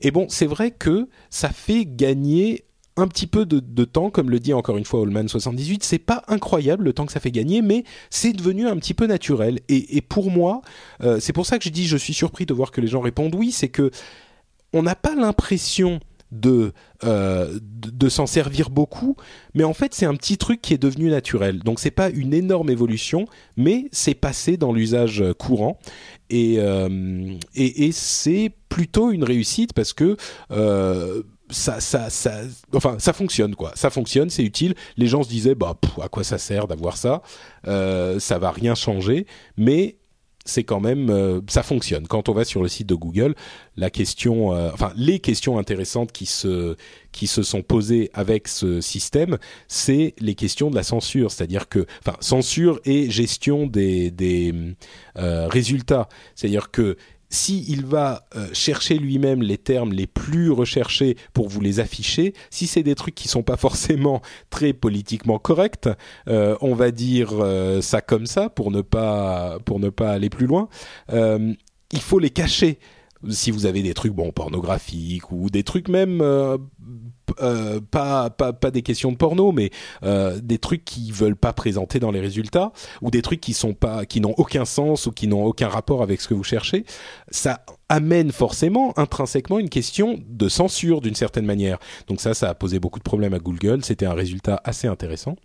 Et 0.01 0.13
bon, 0.13 0.27
c'est 0.29 0.47
vrai 0.47 0.71
que 0.71 1.09
ça 1.31 1.49
fait 1.49 1.85
gagner 1.85 2.65
un 2.97 3.09
petit 3.09 3.27
peu 3.27 3.47
de, 3.47 3.85
temps, 3.85 4.11
comme 4.11 4.31
le 4.31 4.39
dit 4.39 4.53
encore 4.53 4.77
une 4.77 4.85
fois 4.85 5.01
Allman 5.03 5.27
78, 5.27 5.83
c'est 5.83 5.99
pas 5.99 6.23
incroyable 6.29 6.85
le 6.85 6.93
temps 6.93 7.07
que 7.07 7.13
ça 7.13 7.21
fait 7.21 7.31
gagner, 7.31 7.63
mais 7.63 7.85
c'est 8.11 8.33
devenu 8.33 8.67
un 8.69 8.77
petit 8.77 8.95
peu 8.95 9.07
naturel. 9.07 9.61
Et, 9.69 10.01
pour 10.03 10.31
moi, 10.31 10.63
euh, 11.03 11.19
c'est 11.19 11.33
pour 11.33 11.47
ça 11.47 11.59
que 11.59 11.65
je 11.65 11.71
dis, 11.71 11.87
je 11.87 11.97
suis 11.97 12.15
surpris 12.15 12.45
de 12.45 12.53
voir 12.53 12.71
que 12.71 12.81
les 12.81 12.87
gens 12.87 13.01
répondent 13.01 13.35
oui, 13.35 13.51
c'est 13.51 13.69
que 13.69 13.91
on 14.75 14.83
n'a 14.83 14.95
pas 14.95 15.15
l'impression 15.15 16.01
de, 16.31 16.73
euh, 17.05 17.59
de, 17.61 18.09
s'en 18.09 18.27
servir 18.27 18.71
beaucoup, 18.71 19.17
mais 19.55 19.65
en 19.65 19.75
fait 19.75 19.93
c'est 19.93 20.07
un 20.07 20.15
petit 20.15 20.39
truc 20.39 20.63
qui 20.63 20.73
est 20.73 20.83
devenu 20.83 21.11
naturel. 21.11 21.59
Donc 21.61 21.79
c'est 21.79 21.91
pas 21.91 22.09
une 22.09 22.33
énorme 22.33 22.71
évolution, 22.71 23.27
mais 23.57 23.89
c'est 23.93 24.15
passé 24.15 24.57
dans 24.57 24.73
l'usage 24.73 25.23
courant 25.39 25.79
et, 26.31 26.55
euh, 26.59 27.37
et 27.55 27.93
c'est 27.93 28.51
plutôt 28.71 29.11
une 29.11 29.25
réussite 29.25 29.75
parce 29.75 29.93
que 29.93 30.17
ça, 31.53 31.81
ça, 31.81 32.11
ça, 32.11 32.41
enfin, 32.75 32.97
ça 32.99 33.13
fonctionne 33.13 33.55
quoi. 33.55 33.73
Ça 33.75 33.91
fonctionne, 33.91 34.31
c'est 34.31 34.43
utile. 34.45 34.75
Les 34.97 35.07
gens 35.07 35.23
se 35.23 35.29
disaient, 35.29 35.55
bah, 35.55 35.77
à 36.03 36.09
quoi 36.09 36.25
ça 36.25 36.39
sert 36.39 36.67
d'avoir 36.67 36.97
ça? 36.97 37.23
Euh, 37.67 38.19
Ça 38.19 38.39
va 38.39 38.51
rien 38.51 38.75
changer, 38.75 39.27
mais 39.57 39.97
c'est 40.45 40.65
quand 40.65 40.81
même, 40.81 41.09
euh, 41.09 41.41
ça 41.47 41.63
fonctionne. 41.63 42.09
Quand 42.09 42.29
on 42.29 42.33
va 42.33 42.45
sur 42.45 42.63
le 42.63 42.69
site 42.69 42.89
de 42.89 42.97
Google, 42.97 43.37
la 43.77 43.91
question, 43.91 44.53
euh, 44.53 44.71
enfin, 44.73 44.93
les 44.97 45.21
questions 45.21 45.57
intéressantes 45.57 46.11
qui 46.11 46.27
se, 46.27 46.75
qui 47.13 47.29
se 47.29 47.45
sont 47.45 47.63
posées 47.63 48.11
avec 48.13 48.49
ce 48.49 48.81
système, 48.81 49.39
c'est 49.69 50.15
les 50.19 50.35
questions 50.35 50.69
de 50.69 50.75
la 50.75 50.83
censure, 50.83 51.31
c'est-à-dire 51.31 51.69
que, 51.69 51.87
enfin, 52.05 52.17
censure 52.19 52.81
et 52.85 53.09
gestion 53.09 53.69
des, 53.69 54.11
des 54.11 54.53
euh, 55.17 55.47
résultats. 55.47 56.09
C'est-à-dire 56.35 56.73
que 56.73 56.97
si 57.33 57.65
il 57.67 57.87
va 57.87 58.27
euh, 58.37 58.49
chercher 58.53 58.99
lui-même 58.99 59.43
les 59.43 59.59
termes 59.59 59.93
les 59.93 60.07
plus 60.07 60.51
recherchés 60.51 61.17
pour 61.33 61.49
vous 61.49 61.61
les 61.61 61.81
afficher, 61.81 62.35
si 62.51 62.67
c'est 62.67 62.83
des 62.83 62.95
trucs 62.95 63.15
qui 63.15 63.27
sont 63.27 63.43
pas 63.43 63.57
forcément 63.57 64.21
très 64.51 64.75
politiquement 64.75 65.39
corrects, 65.39 65.89
euh, 66.29 66.57
on 66.61 66.75
va 66.75 66.91
dire 66.91 67.31
euh, 67.33 67.81
ça 67.81 68.03
comme 68.03 68.27
ça 68.27 68.51
pour 68.51 68.71
ne 68.71 68.83
pas 68.83 69.59
pour 69.65 69.81
ne 69.81 69.89
pas 69.89 70.13
aller 70.13 70.29
plus 70.29 70.47
loin. 70.47 70.69
il 71.11 72.01
faut 72.01 72.19
les 72.19 72.31
cacher 72.31 72.79
si 73.31 73.51
vous 73.51 73.67
avez 73.67 73.83
des 73.83 73.95
trucs 73.95 74.13
bon 74.13 74.31
pornographiques 74.31 75.31
ou 75.33 75.49
des 75.49 75.63
trucs 75.63 75.89
même 75.89 76.23
euh, 77.41 77.81
pas, 77.91 78.31
pas 78.31 78.53
pas 78.53 78.71
des 78.71 78.83
questions 78.83 79.13
de 79.13 79.17
porno 79.17 79.53
mais 79.53 79.71
euh, 80.03 80.39
des 80.43 80.59
trucs 80.59 80.85
qui 80.85 81.13
veulent 81.13 81.37
pas 81.37 81.53
présenter 81.53 81.99
dans 81.99 82.11
les 82.11 82.21
résultats 82.21 82.73
ou 83.01 83.11
des 83.11 83.23
trucs 83.23 83.41
qui 83.41 83.55
sont 83.55 83.75
pas 83.75 84.05
qui 84.07 84.21
n'ont 84.21 84.35
aucun 84.37 84.65
sens 84.65 85.07
ou 85.07 85.13
qui 85.13 85.29
n'ont 85.29 85.45
aucun 85.45 85.69
rapport 85.69 86.03
avec 86.03 86.21
ce 86.21 86.29
que 86.29 86.35
vous 86.35 86.45
cherchez. 86.45 86.85
Ça 87.31 87.65
amène 87.93 88.33
forcément 88.33 88.99
intrinsèquement 88.99 89.59
une 89.59 89.69
question 89.69 90.19
de 90.27 90.49
censure 90.49 91.03
d'une 91.03 91.15
certaine 91.15 91.45
manière. 91.45 91.79
Donc 92.07 92.23
ça, 92.23 92.33
ça 92.33 92.49
a 92.49 92.55
posé 92.55 92.79
beaucoup 92.79 92.99
de 92.99 93.05
problèmes 93.05 93.35
à 93.35 93.39
Google. 93.39 93.85
C'était 93.85 94.07
un 94.07 94.15
résultat 94.15 94.63
assez 94.65 94.89
intéressant. 94.89 95.37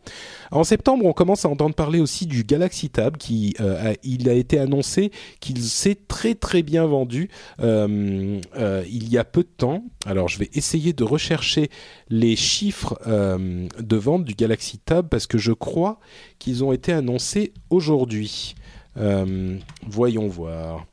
En 0.51 0.63
septembre, 0.63 1.05
on 1.05 1.11
commence 1.11 1.43
à 1.43 1.49
entendre 1.49 1.75
parler 1.75 1.99
aussi 1.99 2.25
du 2.25 2.45
Galaxy 2.45 2.89
Tab, 2.89 3.17
qui 3.17 3.53
a, 3.59 3.95
il 4.03 4.29
a 4.29 4.33
été 4.33 4.59
annoncé 4.59 5.11
qu'il 5.41 5.61
s'est 5.61 5.97
très 6.07 6.35
très 6.35 6.63
bien 6.63 6.85
vendu 6.85 7.29
il 7.59 9.09
y 9.09 9.17
a 9.17 9.25
peu 9.25 9.41
de 9.41 9.49
temps. 9.57 9.83
Alors 10.05 10.29
je 10.29 10.39
vais 10.39 10.49
essayer 10.53 10.93
de 10.93 11.03
rechercher 11.03 11.69
les 12.09 12.37
chiffres 12.37 12.97
de 13.05 13.95
vente 13.97 14.23
du 14.23 14.35
Galaxy 14.35 14.77
Tab 14.77 15.09
parce 15.09 15.27
que 15.27 15.37
je 15.37 15.51
crois 15.51 15.99
qu'ils 16.39 16.63
ont 16.63 16.71
été 16.71 16.93
annoncés 16.93 17.51
aujourd'hui. 17.69 18.55
Euh, 18.97 19.57
voyons 19.85 20.27
voir. 20.27 20.85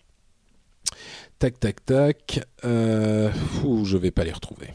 Tac, 1.39 1.59
tac, 1.61 1.85
tac. 1.85 2.41
Euh, 2.65 3.31
je 3.85 3.97
vais 3.97 4.11
pas 4.11 4.25
les 4.25 4.33
retrouver. 4.33 4.69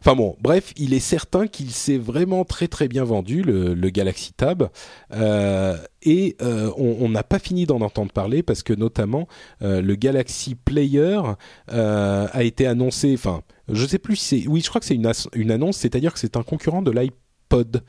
Enfin 0.00 0.16
bon, 0.16 0.36
bref, 0.40 0.72
il 0.76 0.94
est 0.94 1.00
certain 1.00 1.46
qu'il 1.46 1.70
s'est 1.70 1.96
vraiment 1.96 2.44
très 2.44 2.66
très 2.66 2.88
bien 2.88 3.04
vendu, 3.04 3.42
le, 3.42 3.74
Galaxy 3.90 4.32
Tab. 4.32 4.68
Euh, 5.12 5.76
et 6.02 6.36
euh, 6.42 6.72
on 6.76 7.08
n'a 7.08 7.22
pas 7.22 7.38
fini 7.38 7.66
d'en 7.66 7.80
entendre 7.82 8.10
parler 8.10 8.42
parce 8.42 8.64
que 8.64 8.72
notamment 8.72 9.28
le 9.60 9.94
Galaxy 9.94 10.56
Player 10.56 11.20
a 11.68 12.42
été 12.42 12.66
annoncé, 12.66 13.14
enfin, 13.14 13.42
je 13.68 13.86
sais 13.86 14.00
plus 14.00 14.16
si 14.16 14.42
c'est... 14.42 14.48
Oui, 14.48 14.60
je 14.60 14.68
crois 14.68 14.80
que 14.80 14.86
c'est 14.86 14.98
une 15.34 15.50
annonce, 15.52 15.76
c'est-à-dire 15.76 16.12
que 16.12 16.18
c'est 16.18 16.36
un 16.36 16.42
concurrent 16.42 16.82
de 16.82 16.90
l'iPod. 16.90 17.84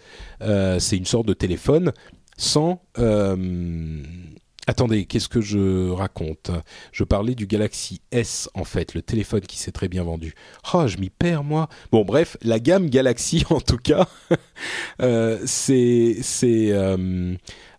c'est 0.78 0.98
une 0.98 1.06
sorte 1.06 1.26
de 1.26 1.34
téléphone 1.34 1.94
sans 2.38 2.84
Attendez, 4.66 5.06
qu'est-ce 5.06 5.28
que 5.28 5.42
je 5.42 5.90
raconte? 5.90 6.50
Je 6.94 7.04
parlais 7.04 7.36
du 7.36 7.48
Galaxy 7.48 8.00
S 8.12 8.50
en 8.54 8.64
fait, 8.64 8.94
le 8.94 9.02
téléphone 9.02 9.42
qui 9.42 9.58
s'est 9.58 9.74
très 9.74 9.90
bien 9.90 10.04
vendu. 10.04 10.36
Oh, 10.74 10.88
je 10.88 10.98
m'y 10.98 11.10
perds 11.10 11.44
moi. 11.44 11.68
Bon, 11.92 12.06
bref, 12.06 12.38
la 12.42 12.60
gamme 12.60 12.90
Galaxy 12.90 13.44
en 13.50 13.60
tout 13.60 13.78
cas, 13.78 14.08
euh, 15.02 15.40
c'est 15.44 16.22
euh, 16.44 17.36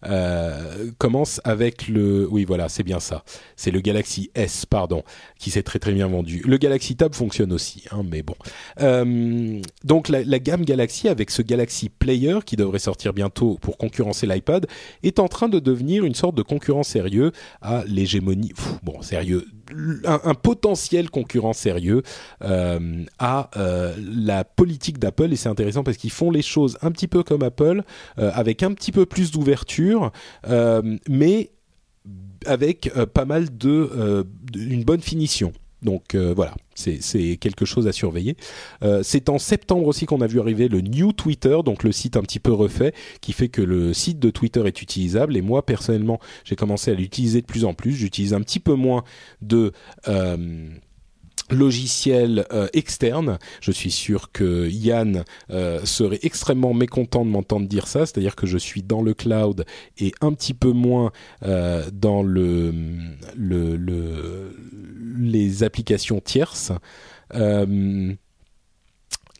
euh, 0.07 0.91
commence 0.99 1.41
avec 1.45 1.89
le. 1.89 2.27
Oui, 2.31 2.45
voilà, 2.45 2.69
c'est 2.69 2.83
bien 2.83 3.01
ça. 3.01 3.25
C'est 3.57 3.71
le 3.71 3.81
Galaxy 3.81 4.31
S, 4.35 4.67
pardon, 4.67 5.03
qui 5.39 5.51
s'est 5.51 5.63
très 5.63 5.79
très 5.79 5.93
bien 5.93 6.09
vendu. 6.09 6.43
Le 6.47 6.57
Galaxy 6.57 6.97
Tab 6.97 7.15
fonctionne 7.15 7.53
aussi, 7.53 7.85
hein, 7.91 8.03
mais 8.09 8.23
bon. 8.23 8.35
Euh, 8.81 9.61
donc 9.85 10.09
la, 10.09 10.23
la, 10.23 10.39
gamme 10.39 10.65
Galaxy 10.65 11.09
avec 11.09 11.31
ce 11.31 11.43
Galaxy 11.43 11.89
Player 11.89 12.39
qui 12.45 12.57
devrait 12.57 12.79
sortir 12.79 13.13
bientôt 13.13 13.59
pour 13.61 13.79
concurrencer 13.79 14.27
l'iPad 14.27 14.67
est 15.03 15.19
en 15.19 15.29
train 15.29 15.49
de 15.49 15.59
devenir 15.59 16.05
une 16.05 16.15
sorte 16.15 16.35
de 16.35 16.43
concurrent 16.43 16.83
sérieux 16.83 17.33
à 17.63 17.85
l'hégémonie. 17.87 18.53
Bon, 18.83 19.01
sérieux 19.03 19.47
un, 20.05 20.35
potentiel 20.35 21.11
concurrent 21.11 21.53
sérieux 21.53 22.03
euh, 22.43 23.05
à 23.19 23.51
euh, 23.57 23.95
la 23.99 24.45
politique 24.45 24.99
d'Apple. 24.99 25.33
Et 25.33 25.37
c'est 25.37 25.49
intéressant 25.49 25.85
parce 25.85 25.97
qu'ils 25.97 26.11
font 26.11 26.31
les 26.31 26.43
choses 26.43 26.79
un 26.83 26.91
petit 26.91 27.09
peu 27.09 27.23
comme 27.23 27.43
Apple 27.43 27.83
euh, 28.19 28.31
avec 28.35 28.63
un 28.63 28.73
petit 28.73 28.93
peu 28.93 29.07
plus 29.07 29.31
d'ouverture 29.31 30.13
mais 31.09 31.51
avec 32.47 32.93
pas 33.15 33.25
mal 33.25 33.57
de 33.57 34.27
une 34.55 34.85
bonne 34.85 35.01
finition 35.01 35.53
donc 35.85 36.15
euh, 36.15 36.33
voilà, 36.35 36.55
c'est 36.75 37.37
quelque 37.37 37.65
chose 37.65 37.87
à 37.87 37.93
surveiller. 37.93 38.37
Euh, 38.83 39.03
c'est 39.03 39.29
en 39.29 39.39
septembre 39.39 39.87
aussi 39.87 40.07
qu'on 40.07 40.23
a 40.23 40.27
vu 40.27 40.41
arriver 40.41 40.69
le 40.69 40.81
New 40.81 41.13
Twitter, 41.13 41.59
donc 41.65 41.85
le 41.85 41.93
site 41.93 42.17
un 42.17 42.23
petit 42.23 42.41
peu 42.41 42.53
refait, 42.53 42.95
qui 43.21 43.33
fait 43.33 43.49
que 43.49 43.63
le 43.63 43.93
site 43.93 44.19
de 44.19 44.31
Twitter 44.31 44.63
est 44.67 44.83
utilisable. 44.83 45.37
Et 45.37 45.43
moi 45.43 45.65
personnellement, 45.65 46.19
j'ai 46.45 46.57
commencé 46.57 46.91
à 46.91 46.95
l'utiliser 46.95 47.43
de 47.43 47.47
plus 47.47 47.65
en 47.65 47.75
plus. 47.75 47.93
J'utilise 47.93 48.35
un 48.35 48.41
petit 48.41 48.61
peu 48.61 48.75
moins 48.75 49.05
de 49.43 49.73
euh, 50.09 50.69
logiciel 51.51 52.47
euh, 52.53 52.69
externe. 52.73 53.39
Je 53.61 53.71
suis 53.71 53.91
sûr 53.91 54.33
que 54.33 54.69
Yann 54.69 55.25
euh, 55.51 55.85
serait 55.85 56.21
extrêmement 56.23 56.75
mécontent 56.75 57.25
de 57.25 57.31
m'entendre 57.31 57.69
dire 57.69 57.87
ça, 57.87 58.07
c'est-à-dire 58.07 58.37
que 58.37 58.47
je 58.47 58.59
suis 58.59 58.83
dans 58.83 59.03
le 59.03 59.15
cloud 59.15 59.65
et 59.99 60.13
un 60.21 60.33
petit 60.33 60.55
peu 60.55 60.73
moins 60.73 61.13
euh, 61.45 61.85
dans 61.93 62.23
le, 62.23 62.73
le, 63.37 63.77
le, 63.77 64.57
les 65.19 65.63
applications 65.63 66.21
tierces 66.21 66.73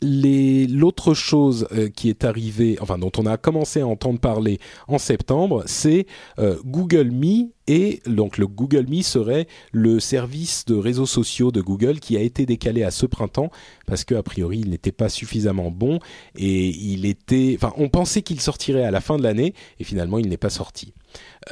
l'autre 0.01 1.13
chose 1.13 1.67
euh, 1.71 1.89
qui 1.89 2.09
est 2.09 2.23
arrivée, 2.23 2.77
enfin 2.81 2.97
dont 2.97 3.11
on 3.17 3.25
a 3.25 3.37
commencé 3.37 3.81
à 3.81 3.87
entendre 3.87 4.19
parler 4.19 4.59
en 4.87 4.97
septembre, 4.97 5.63
c'est 5.65 6.05
euh, 6.39 6.57
Google 6.65 7.11
Me 7.11 7.49
et 7.67 8.01
donc 8.05 8.37
le 8.37 8.47
Google 8.47 8.85
Me 8.89 9.01
serait 9.01 9.47
le 9.71 9.99
service 9.99 10.65
de 10.65 10.75
réseaux 10.75 11.05
sociaux 11.05 11.51
de 11.51 11.61
Google 11.61 11.99
qui 11.99 12.17
a 12.17 12.21
été 12.21 12.45
décalé 12.45 12.83
à 12.83 12.91
ce 12.91 13.05
printemps 13.05 13.49
parce 13.87 14.03
que 14.03 14.15
a 14.15 14.23
priori 14.23 14.59
il 14.59 14.69
n'était 14.69 14.91
pas 14.91 15.09
suffisamment 15.09 15.71
bon 15.71 15.99
et 16.35 16.67
il 16.67 17.05
était, 17.05 17.57
enfin 17.57 17.73
on 17.77 17.89
pensait 17.89 18.21
qu'il 18.21 18.41
sortirait 18.41 18.83
à 18.83 18.91
la 18.91 19.01
fin 19.01 19.17
de 19.17 19.23
l'année 19.23 19.53
et 19.79 19.83
finalement 19.83 20.19
il 20.19 20.29
n'est 20.29 20.37
pas 20.37 20.49
sorti. 20.49 20.93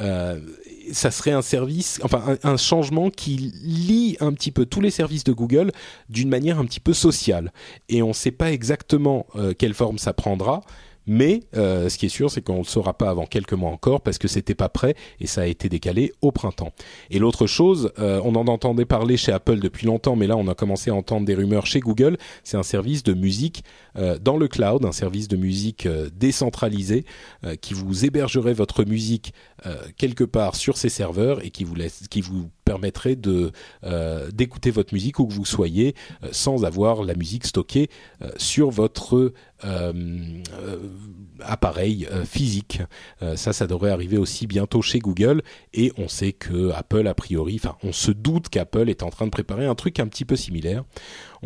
Euh, 0.00 0.40
ça 0.92 1.10
serait 1.10 1.30
un 1.30 1.42
service, 1.42 2.00
enfin 2.02 2.36
un, 2.42 2.56
changement 2.56 3.10
qui 3.10 3.52
lie 3.62 4.16
un 4.20 4.32
petit 4.32 4.50
peu 4.50 4.66
tous 4.66 4.80
les 4.80 4.90
services 4.90 5.24
de 5.24 5.32
Google 5.32 5.72
d'une 6.08 6.28
manière 6.28 6.58
un 6.58 6.64
petit 6.64 6.80
peu 6.80 6.92
sociale. 6.92 7.52
Et 7.88 8.02
on 8.02 8.08
ne 8.08 8.12
sait 8.12 8.30
pas 8.30 8.52
exactement 8.52 9.26
euh, 9.36 9.54
quelle 9.56 9.74
forme 9.74 9.98
ça 9.98 10.12
prendra. 10.12 10.62
Mais 11.06 11.40
euh, 11.54 11.90
ce 11.90 11.98
qui 11.98 12.06
est 12.06 12.10
sûr, 12.10 12.30
c'est 12.30 12.40
qu'on 12.40 12.54
ne 12.54 12.58
le 12.60 12.64
saura 12.64 12.96
pas 12.96 13.10
avant 13.10 13.26
quelques 13.26 13.52
mois 13.52 13.70
encore 13.70 14.00
parce 14.00 14.16
que 14.16 14.26
c'était 14.26 14.54
pas 14.54 14.70
prêt 14.70 14.94
et 15.20 15.26
ça 15.26 15.42
a 15.42 15.46
été 15.46 15.68
décalé 15.68 16.12
au 16.22 16.32
printemps. 16.32 16.72
Et 17.10 17.18
l'autre 17.18 17.46
chose, 17.46 17.92
on 17.98 18.34
en 18.34 18.46
entendait 18.46 18.86
parler 18.86 19.18
chez 19.18 19.30
Apple 19.30 19.60
depuis 19.60 19.86
longtemps, 19.86 20.16
mais 20.16 20.26
là 20.26 20.38
on 20.38 20.48
a 20.48 20.54
commencé 20.54 20.90
à 20.90 20.94
entendre 20.94 21.26
des 21.26 21.34
rumeurs 21.34 21.66
chez 21.66 21.80
Google. 21.80 22.16
C'est 22.42 22.56
un 22.56 22.62
service 22.62 23.02
de 23.02 23.12
musique 23.12 23.64
dans 24.20 24.36
le 24.36 24.48
cloud, 24.48 24.84
un 24.84 24.92
service 24.92 25.28
de 25.28 25.36
musique 25.36 25.88
décentralisé 26.14 27.04
qui 27.60 27.74
vous 27.74 28.04
hébergerait 28.04 28.54
votre 28.54 28.84
musique 28.84 29.32
quelque 29.96 30.24
part 30.24 30.56
sur 30.56 30.76
ses 30.76 30.88
serveurs 30.88 31.44
et 31.44 31.50
qui 31.50 31.64
vous 31.64 31.74
laisse, 31.74 32.04
qui 32.08 32.20
vous 32.20 32.50
permettrait 32.64 33.16
d'écouter 33.16 34.70
votre 34.70 34.94
musique 34.94 35.18
où 35.18 35.26
que 35.26 35.32
vous 35.32 35.44
soyez 35.44 35.94
sans 36.32 36.64
avoir 36.64 37.04
la 37.04 37.14
musique 37.14 37.46
stockée 37.46 37.88
sur 38.36 38.70
votre 38.70 39.32
euh, 39.64 39.92
euh, 40.60 40.78
appareil 41.40 42.06
euh, 42.10 42.24
physique. 42.24 42.80
ça, 43.34 43.52
ça 43.52 43.66
devrait 43.66 43.90
arriver 43.90 44.16
aussi 44.16 44.46
bientôt 44.46 44.82
chez 44.82 44.98
Google. 44.98 45.42
Et 45.72 45.92
on 45.98 46.08
sait 46.08 46.32
que 46.32 46.70
Apple, 46.72 47.06
a 47.06 47.14
priori, 47.14 47.56
enfin, 47.62 47.76
on 47.82 47.92
se 47.92 48.10
doute 48.10 48.48
qu'Apple 48.48 48.88
est 48.88 49.02
en 49.02 49.10
train 49.10 49.26
de 49.26 49.30
préparer 49.30 49.66
un 49.66 49.74
truc 49.74 50.00
un 50.00 50.06
petit 50.06 50.24
peu 50.24 50.36
similaire. 50.36 50.84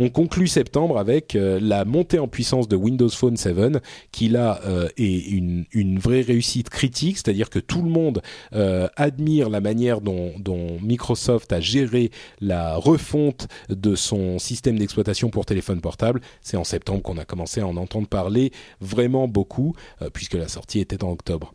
On 0.00 0.10
conclut 0.10 0.46
septembre 0.46 0.96
avec 0.96 1.34
euh, 1.34 1.58
la 1.60 1.84
montée 1.84 2.20
en 2.20 2.28
puissance 2.28 2.68
de 2.68 2.76
Windows 2.76 3.08
Phone 3.08 3.36
7, 3.36 3.82
qui 4.12 4.28
là 4.28 4.60
euh, 4.64 4.88
est 4.96 5.28
une, 5.28 5.98
vraie 5.98 6.20
réussite 6.20 6.70
critique, 6.70 7.16
c'est-à-dire 7.16 7.50
que 7.50 7.58
tout 7.58 7.82
le 7.82 7.90
monde 7.90 8.22
euh, 8.54 8.86
admire 8.94 9.50
la 9.50 9.60
manière 9.60 10.00
dont, 10.00 10.32
dont, 10.38 10.78
Microsoft 10.80 11.52
a 11.52 11.58
géré 11.58 12.12
la 12.40 12.76
refonte 12.76 13.48
de 13.68 13.96
son 13.96 14.38
système 14.38 14.78
d'exploitation 14.78 15.30
pour 15.30 15.44
téléphone 15.44 15.80
portable. 15.80 16.20
C'est 16.42 16.56
en 16.56 16.64
septembre 16.64 17.02
qu'on 17.02 17.18
a 17.18 17.24
commencé 17.24 17.60
à 17.60 17.66
en 17.66 17.76
entendre 17.76 18.06
parler 18.06 18.52
vraiment 18.80 19.26
beaucoup, 19.26 19.74
puisque 20.12 20.34
la 20.34 20.46
sortie 20.46 20.78
était 20.78 21.02
en 21.02 21.10
octobre. 21.10 21.52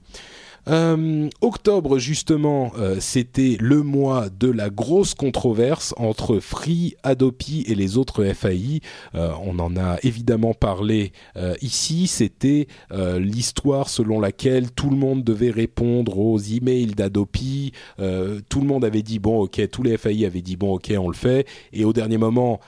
Euh, 0.70 1.30
octobre 1.42 1.98
justement, 1.98 2.72
euh, 2.78 2.98
c'était 3.00 3.58
le 3.60 3.84
mois 3.84 4.30
de 4.30 4.50
la 4.50 4.70
grosse 4.70 5.14
controverse 5.14 5.94
entre 5.98 6.40
Free, 6.40 6.96
Adopi 7.04 7.66
et 7.68 7.76
les 7.76 7.98
autres 7.98 8.24
FAI. 8.24 8.80
Euh, 9.16 9.32
on 9.44 9.60
en 9.60 9.76
a 9.76 9.98
évidemment 10.04 10.54
parlé 10.54 11.12
ici. 11.62 12.08
C'était 12.08 12.68
l'histoire 13.18 13.90
selon 13.90 14.20
laquelle 14.20 14.72
tout 14.72 14.90
le 14.90 14.96
monde 14.96 15.24
devait 15.24 15.50
répondre 15.50 16.18
aux 16.18 16.40
emails 16.40 16.94
d'Adopi. 16.96 17.72
tout 17.98 18.62
le 18.62 18.68
monde 18.68 18.86
avait 18.86 19.02
dit 19.02 19.20
bon 19.20 19.42
ok, 19.42 19.70
tous 19.70 19.84
les 19.84 19.98
FAI 19.98 20.26
avaient 20.26 20.42
dit 20.42 20.56
bon 20.56 20.74
ok, 20.76 20.94
on 20.98 21.08
le 21.08 21.16
fait. 21.16 21.48
Et 21.72 21.86
au 21.86 21.94
dernier 21.94 22.18
moment, 22.18 22.60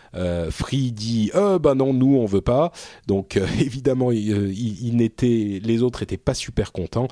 Free 0.50 0.92
dit 0.92 1.32
euh, 1.36 1.60
bah 1.60 1.76
non, 1.76 1.94
nous 1.94 2.16
on 2.16 2.26
veut 2.26 2.42
pas. 2.42 2.72
Donc 3.08 3.38
évidemment, 3.60 4.12
il, 4.12 4.52
il, 4.84 4.96
n'était, 4.96 5.60
les 5.64 5.84
autres 5.84 6.04
étaient 6.04 6.18
pas 6.18 6.34
super 6.34 6.72
contents. 6.72 7.08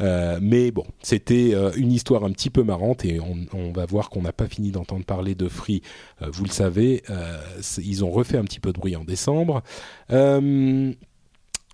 Euh, 0.00 0.38
mais 0.42 0.70
bon, 0.70 0.84
c'était 1.02 1.54
euh, 1.54 1.70
une 1.76 1.92
histoire 1.92 2.24
un 2.24 2.32
petit 2.32 2.50
peu 2.50 2.62
marrante 2.62 3.04
et 3.04 3.20
on, 3.20 3.72
va 3.72 3.86
voir 3.86 4.10
qu'on 4.10 4.22
n'a 4.22 4.32
pas 4.32 4.46
fini 4.46 4.70
d'entendre 4.70 5.04
parler 5.04 5.34
de 5.34 5.48
Free. 5.48 5.82
Euh, 6.22 6.28
vous 6.32 6.44
le 6.44 6.50
savez, 6.50 7.02
ils 7.78 8.04
ont 8.04 8.10
refait 8.10 8.38
un 8.38 8.44
petit 8.44 8.60
peu 8.60 8.72
de 8.72 8.78
bruit 8.78 8.96
en 8.96 9.04
décembre. 9.04 9.62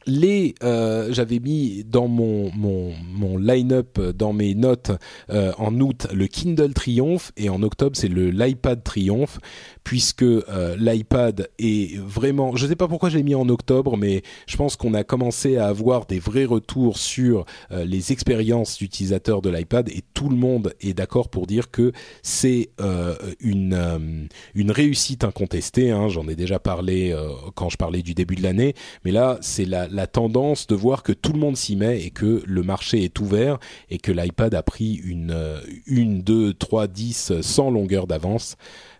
Les, 0.06 0.54
euh, 0.62 1.12
j'avais 1.12 1.38
mis 1.38 1.84
dans 1.84 2.08
mon 2.08 2.50
mon, 2.54 2.92
mon 3.12 3.36
line-up 3.36 4.00
dans 4.00 4.32
mes 4.32 4.54
notes 4.54 4.92
euh, 5.30 5.52
en 5.58 5.78
août 5.80 6.06
le 6.12 6.26
Kindle 6.26 6.72
Triomphe 6.72 7.32
et 7.36 7.48
en 7.48 7.62
octobre 7.62 7.96
c'est 7.96 8.08
le 8.08 8.30
l'iPad 8.30 8.82
Triomphe 8.82 9.38
puisque 9.84 10.22
euh, 10.22 10.76
l'iPad 10.78 11.48
est 11.58 11.98
vraiment, 11.98 12.54
je 12.56 12.66
sais 12.66 12.76
pas 12.76 12.88
pourquoi 12.88 13.08
j'ai 13.08 13.22
mis 13.22 13.34
en 13.34 13.48
octobre, 13.48 13.96
mais 13.96 14.22
je 14.46 14.56
pense 14.56 14.76
qu'on 14.76 14.94
a 14.94 15.04
commencé 15.04 15.56
à 15.56 15.66
avoir 15.66 16.06
des 16.06 16.18
vrais 16.18 16.44
retours 16.44 16.98
sur 16.98 17.44
euh, 17.72 17.84
les 17.84 18.12
expériences 18.12 18.78
d'utilisateurs 18.78 19.42
de 19.42 19.50
l'iPad 19.50 19.88
et 19.88 20.02
tout 20.14 20.28
le 20.28 20.36
monde 20.36 20.74
est 20.80 20.92
d'accord 20.92 21.28
pour 21.28 21.46
dire 21.46 21.70
que 21.70 21.92
c'est 22.22 22.70
euh, 22.80 23.16
une 23.40 24.28
une 24.54 24.70
réussite 24.70 25.24
incontestée. 25.24 25.90
Hein, 25.90 26.08
J'en 26.08 26.28
ai 26.28 26.36
déjà 26.36 26.58
parlé 26.58 27.12
quand 27.54 27.68
je 27.68 27.76
parlais 27.76 28.02
du 28.02 28.14
début 28.14 28.36
de 28.36 28.42
l'année, 28.42 28.74
mais 29.04 29.10
là 29.10 29.38
c'est 29.40 29.64
la, 29.64 29.88
la 29.90 30.06
tendance 30.06 30.66
de 30.66 30.74
voir 30.74 31.02
que 31.02 31.12
tout 31.12 31.32
le 31.32 31.38
monde 31.38 31.56
s'y 31.56 31.76
met 31.76 32.02
et 32.02 32.10
que 32.10 32.42
le 32.46 32.62
marché 32.62 33.04
est 33.04 33.18
ouvert 33.20 33.58
et 33.88 33.98
que 33.98 34.12
l'iPad 34.12 34.54
a 34.54 34.62
pris 34.62 34.94
une 34.94 35.60
une 35.86 36.22
deux 36.22 36.54
trois 36.54 36.86
dix 36.86 37.32
sans 37.40 37.70
longueur 37.70 38.06
d'avance. 38.06 38.56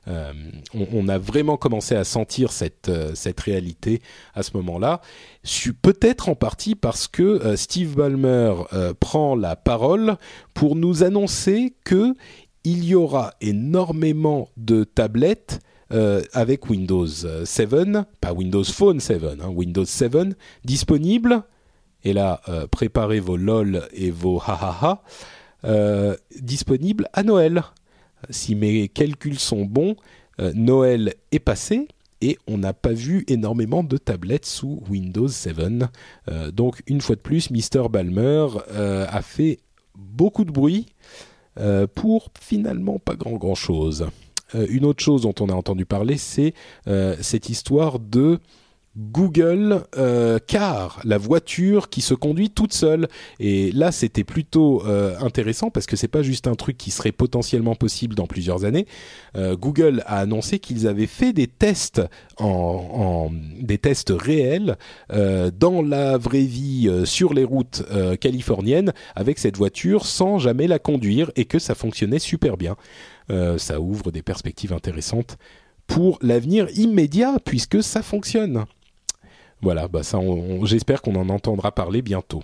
Euh, 0.09 0.33
on, 0.75 1.09
a 1.09 1.19
vraiment 1.19 1.57
commencé 1.57 1.95
à 1.95 2.05
sentir 2.05 2.53
cette, 2.53 2.89
euh, 2.89 3.15
réalité 3.45 4.01
à 4.35 4.43
ce 4.43 4.57
moment-là. 4.57 5.03
Peut-être 5.83 6.29
en 6.29 6.35
partie 6.35 6.75
parce 6.75 7.07
que 7.07 7.23
euh, 7.23 7.57
Steve 7.57 7.97
Ballmer 7.97 8.55
prend 8.99 9.37
la 9.37 9.57
parole 9.57 10.17
pour 10.55 10.75
nous 10.75 11.03
annoncer 11.03 11.75
que 11.85 12.15
il 12.65 12.85
y 12.85 12.95
aura 12.95 13.33
énormément 13.41 14.49
de 14.57 14.85
tablettes 14.85 15.61
euh, 15.93 16.23
avec 16.33 16.71
Windows 16.71 17.07
7, 17.07 17.71
pas 18.21 18.33
Windows 18.33 18.65
Phone 18.65 19.01
7, 19.01 19.23
hein, 19.25 19.49
Windows 19.49 19.85
7 19.85 20.37
disponible. 20.65 21.45
Et 22.05 22.13
là, 22.13 22.41
euh, 22.49 22.67
préparez 22.67 23.21
vos 23.21 23.37
lol 23.37 23.89
et 23.93 24.11
vos 24.11 24.39
ha 24.39 24.59
ha 24.61 24.79
ha. 24.81 25.03
Euh, 25.65 26.17
disponible 26.41 27.09
à 27.13 27.23
Noël 27.23 27.63
si 28.31 28.55
mes 28.55 28.89
calculs 28.89 29.39
sont 29.39 29.65
bons, 29.65 29.97
Noël 30.55 31.15
est 31.33 31.39
passé 31.39 31.89
et 32.21 32.39
on 32.47 32.59
n'a 32.59 32.75
pas 32.75 32.93
vu 32.93 33.25
énormément 33.29 33.83
de 33.83 33.97
tablettes 33.97 34.45
sous 34.45 34.83
Windows 34.91 35.29
7. 35.29 35.57
Euh, 36.29 36.51
donc 36.51 36.83
une 36.87 37.01
fois 37.01 37.17
de 37.17 37.21
plus, 37.21 37.51
Mr. 37.51 37.89
Balmer 37.91 38.47
a 38.77 39.23
fait 39.23 39.59
beaucoup 39.95 40.45
de 40.45 40.51
bruit 40.51 40.87
pour 41.95 42.29
finalement 42.39 42.99
pas 42.99 43.17
grand 43.17 43.37
grand 43.37 43.55
chose. 43.55 44.07
Une 44.55 44.85
autre 44.85 45.03
chose 45.03 45.23
dont 45.23 45.35
on 45.41 45.49
a 45.49 45.55
entendu 45.55 45.87
parler, 45.87 46.17
c'est 46.17 46.55
cette 47.21 47.49
histoire 47.49 47.99
de 47.99 48.41
Google 48.97 49.85
euh, 49.97 50.39
Car, 50.45 51.01
la 51.05 51.17
voiture 51.17 51.91
qui 51.91 52.01
se 52.01 52.15
conduit 52.15 52.51
toute 52.51 52.73
seule. 52.73 53.09
Et 53.39 53.71
là, 53.73 53.93
c'était 53.93 54.25
plutôt 54.25 54.85
euh, 54.87 55.17
intéressant 55.21 55.71
parce 55.71 55.87
que 55.87 55.97
c'est 55.97 56.09
pas 56.09 56.23
juste 56.23 56.49
un 56.49 56.55
truc 56.55 56.77
qui 56.77 56.91
serait 56.91 57.13
potentiellement 57.13 57.77
possible 57.77 58.15
dans 58.15 58.27
plusieurs 58.27 58.65
années. 58.65 58.87
Euh, 59.37 59.57
Google 59.57 60.03
a 60.07 60.19
annoncé 60.19 60.59
qu'ils 60.59 60.89
avaient 60.89 61.07
fait 61.07 61.33
des 61.33 61.47
tests 61.47 62.03
en, 62.39 63.31
des 63.61 63.79
tests 63.79 64.13
réels 64.17 64.77
dans 65.11 65.83
la 65.83 66.17
vraie 66.17 66.41
vie 66.41 66.91
sur 67.05 67.35
les 67.35 67.45
routes 67.45 67.83
californiennes 68.21 68.93
avec 69.15 69.39
cette 69.39 69.57
voiture 69.57 70.07
sans 70.07 70.39
jamais 70.39 70.67
la 70.67 70.79
conduire 70.79 71.31
et 71.37 71.45
que 71.45 71.59
ça 71.59 71.75
fonctionnait 71.75 72.19
super 72.19 72.57
bien. 72.57 72.77
Ça 73.59 73.81
ouvre 73.81 74.11
des 74.11 74.23
perspectives 74.23 74.73
intéressantes 74.73 75.39
pour 75.87 76.19
l'avenir 76.23 76.69
immédiat 76.77 77.39
puisque 77.45 77.83
ça 77.83 78.03
fonctionne. 78.03 78.65
Voilà, 79.63 79.89
bah 79.89 80.03
ça, 80.03 80.19
j'espère 80.65 81.03
qu'on 81.03 81.17
en 81.17 81.29
entendra 81.29 81.73
parler 81.73 82.03
bientôt 82.03 82.43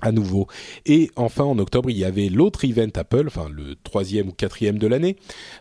à 0.00 0.12
nouveau. 0.12 0.46
Et 0.84 1.10
enfin, 1.16 1.44
en 1.44 1.58
octobre, 1.58 1.90
il 1.90 1.96
y 1.96 2.04
avait 2.04 2.28
l'autre 2.28 2.64
event 2.64 2.90
Apple, 2.94 3.24
enfin 3.26 3.48
le 3.48 3.76
troisième 3.82 4.28
ou 4.28 4.32
quatrième 4.32 4.78
de 4.78 4.86
l'année, 4.86 5.16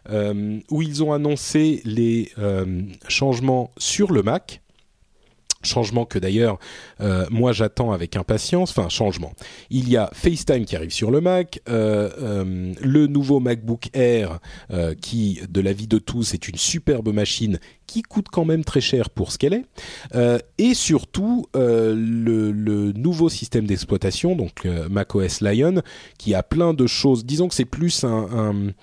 euh, 0.10 0.60
où 0.70 0.82
ils 0.82 1.04
ont 1.04 1.14
annoncé 1.14 1.82
les 1.86 2.32
euh, 2.38 2.82
changements 3.08 3.72
sur 3.78 4.12
le 4.12 4.24
Mac 4.24 4.62
Changement 5.64 6.06
que 6.06 6.20
d'ailleurs 6.20 6.60
euh, 7.02 7.26
moi 7.30 7.52
j'attends 7.52 7.92
avec 7.92 8.16
impatience. 8.16 8.72
Enfin 8.72 8.90
changement. 8.90 9.34
Il 9.70 9.90
y 9.90 9.98
a 9.98 10.10
FaceTime 10.14 10.66
qui 10.66 10.76
arrive 10.76 10.92
sur 10.92 11.12
le 11.12 11.22
Mac, 11.22 11.62
euh, 11.70 12.10
euh, 12.20 12.74
le 12.82 13.08
nouveau 13.08 13.40
MacBook 13.40 13.90
Air 13.94 14.40
qui, 15.02 15.42
de 15.50 15.62
l'avis 15.62 15.88
de 15.88 15.98
tous, 15.98 16.34
est 16.34 16.48
une 16.48 16.58
superbe 16.58 17.14
machine 17.14 17.60
qui 17.88 18.02
coûte 18.02 18.28
quand 18.32 18.46
même 18.46 18.64
très 18.64 18.82
cher 18.82 19.10
pour 19.10 19.32
ce 19.32 19.38
qu'elle 19.38 19.54
est, 19.54 19.66
et 20.58 20.74
surtout 20.74 21.46
le, 21.54 22.92
nouveau 22.94 23.30
système 23.30 23.66
d'exploitation, 23.66 24.36
donc 24.36 24.66
macOS 24.90 25.42
Lion, 25.42 25.82
qui 26.18 26.34
a 26.34 26.44
plein 26.44 26.74
de 26.74 26.88
choses. 26.88 27.26
Disons 27.26 27.48
que 27.48 27.56
c'est 27.56 27.66
plus 27.66 28.04
un 28.04 28.74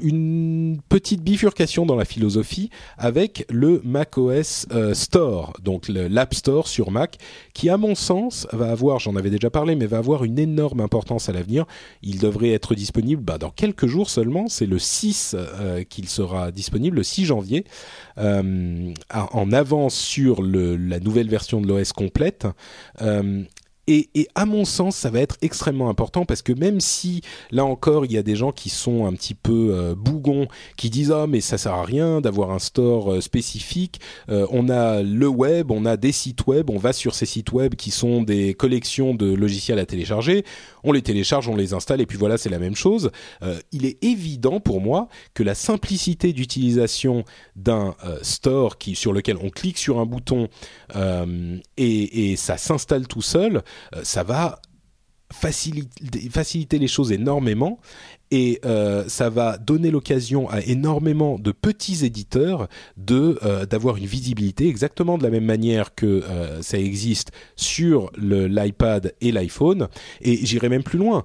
une 0.00 0.80
petite 0.88 1.22
bifurcation 1.22 1.86
dans 1.86 1.96
la 1.96 2.04
philosophie 2.04 2.70
avec 2.96 3.46
le 3.50 3.80
macOS 3.84 4.66
euh, 4.72 4.94
Store, 4.94 5.52
donc 5.62 5.88
l'App 5.88 6.34
Store 6.34 6.68
sur 6.68 6.90
Mac, 6.90 7.18
qui 7.54 7.68
à 7.70 7.76
mon 7.76 7.94
sens 7.94 8.46
va 8.52 8.70
avoir, 8.70 8.98
j'en 8.98 9.16
avais 9.16 9.30
déjà 9.30 9.50
parlé, 9.50 9.74
mais 9.74 9.86
va 9.86 9.98
avoir 9.98 10.24
une 10.24 10.38
énorme 10.38 10.80
importance 10.80 11.28
à 11.28 11.32
l'avenir. 11.32 11.66
Il 12.02 12.18
devrait 12.18 12.50
être 12.50 12.74
disponible 12.74 13.22
bah, 13.22 13.38
dans 13.38 13.50
quelques 13.50 13.86
jours 13.86 14.10
seulement, 14.10 14.48
c'est 14.48 14.66
le 14.66 14.78
6 14.78 15.36
euh, 15.38 15.84
qu'il 15.84 16.08
sera 16.08 16.50
disponible, 16.50 16.96
le 16.96 17.02
6 17.02 17.26
janvier, 17.26 17.64
euh, 18.18 18.92
en 19.10 19.52
avance 19.52 19.94
sur 19.94 20.42
la 20.42 21.00
nouvelle 21.00 21.28
version 21.28 21.60
de 21.60 21.66
l'OS 21.66 21.92
complète. 21.92 22.46
Et, 23.88 24.10
et, 24.14 24.28
à 24.34 24.44
mon 24.44 24.66
sens, 24.66 24.96
ça 24.96 25.08
va 25.08 25.20
être 25.20 25.38
extrêmement 25.40 25.88
important 25.88 26.26
parce 26.26 26.42
que 26.42 26.52
même 26.52 26.78
si 26.78 27.22
là 27.50 27.64
encore, 27.64 28.04
il 28.04 28.12
y 28.12 28.18
a 28.18 28.22
des 28.22 28.36
gens 28.36 28.52
qui 28.52 28.68
sont 28.68 29.06
un 29.06 29.14
petit 29.14 29.32
peu 29.32 29.70
euh, 29.72 29.94
bougons, 29.94 30.46
qui 30.76 30.90
disent 30.90 31.10
ah 31.10 31.26
mais 31.26 31.40
ça 31.40 31.56
sert 31.56 31.72
à 31.72 31.84
rien 31.84 32.20
d'avoir 32.20 32.50
un 32.50 32.58
store 32.58 33.14
euh, 33.14 33.20
spécifique. 33.22 33.98
Euh, 34.28 34.46
on 34.50 34.68
a 34.68 35.02
le 35.02 35.26
web, 35.26 35.70
on 35.70 35.86
a 35.86 35.96
des 35.96 36.12
sites 36.12 36.46
web, 36.46 36.68
on 36.68 36.76
va 36.76 36.92
sur 36.92 37.14
ces 37.14 37.24
sites 37.24 37.50
web 37.52 37.76
qui 37.76 37.90
sont 37.90 38.20
des 38.20 38.52
collections 38.52 39.14
de 39.14 39.32
logiciels 39.32 39.78
à 39.78 39.86
télécharger. 39.86 40.44
On 40.84 40.92
les 40.92 41.02
télécharge, 41.02 41.48
on 41.48 41.56
les 41.56 41.72
installe 41.72 42.02
et 42.02 42.06
puis 42.06 42.18
voilà, 42.18 42.36
c'est 42.36 42.50
la 42.50 42.58
même 42.58 42.76
chose. 42.76 43.10
il 43.72 43.86
est 43.86 44.02
évident 44.04 44.60
pour 44.60 44.80
moi 44.80 45.08
que 45.32 45.42
la 45.42 45.54
simplicité 45.54 46.32
d'utilisation 46.34 47.24
d'un 47.56 47.94
store 48.22 48.78
qui 48.78 48.94
sur 48.94 49.12
lequel 49.12 49.36
on 49.42 49.50
clique 49.50 49.78
sur 49.78 49.98
un 49.98 50.06
bouton 50.06 50.48
et, 50.96 52.32
et 52.32 52.36
ça 52.36 52.56
s'installe 52.56 53.06
tout 53.06 53.22
seul 53.22 53.62
ça 54.02 54.22
va 54.22 54.60
faciliter, 55.32 56.30
faciliter 56.30 56.78
les 56.78 56.88
choses 56.88 57.12
énormément 57.12 57.80
et 58.30 58.60
euh, 58.64 59.04
ça 59.08 59.28
va 59.28 59.58
donner 59.58 59.90
l'occasion 59.90 60.48
à 60.48 60.60
énormément 60.62 61.38
de 61.38 61.52
petits 61.52 62.04
éditeurs 62.04 62.68
de 62.96 63.38
euh, 63.42 63.66
d'avoir 63.66 63.96
une 63.96 64.06
visibilité 64.06 64.68
exactement 64.68 65.18
de 65.18 65.22
la 65.22 65.30
même 65.30 65.44
manière 65.44 65.94
que 65.94 66.22
ça 66.60 66.78
existe 66.78 67.32
sur 67.56 68.10
l'iPad 68.16 69.14
et 69.20 69.32
l'iPhone. 69.32 69.88
Et 70.20 70.44
j'irai 70.44 70.68
même 70.68 70.82
plus 70.82 70.98
loin. 70.98 71.24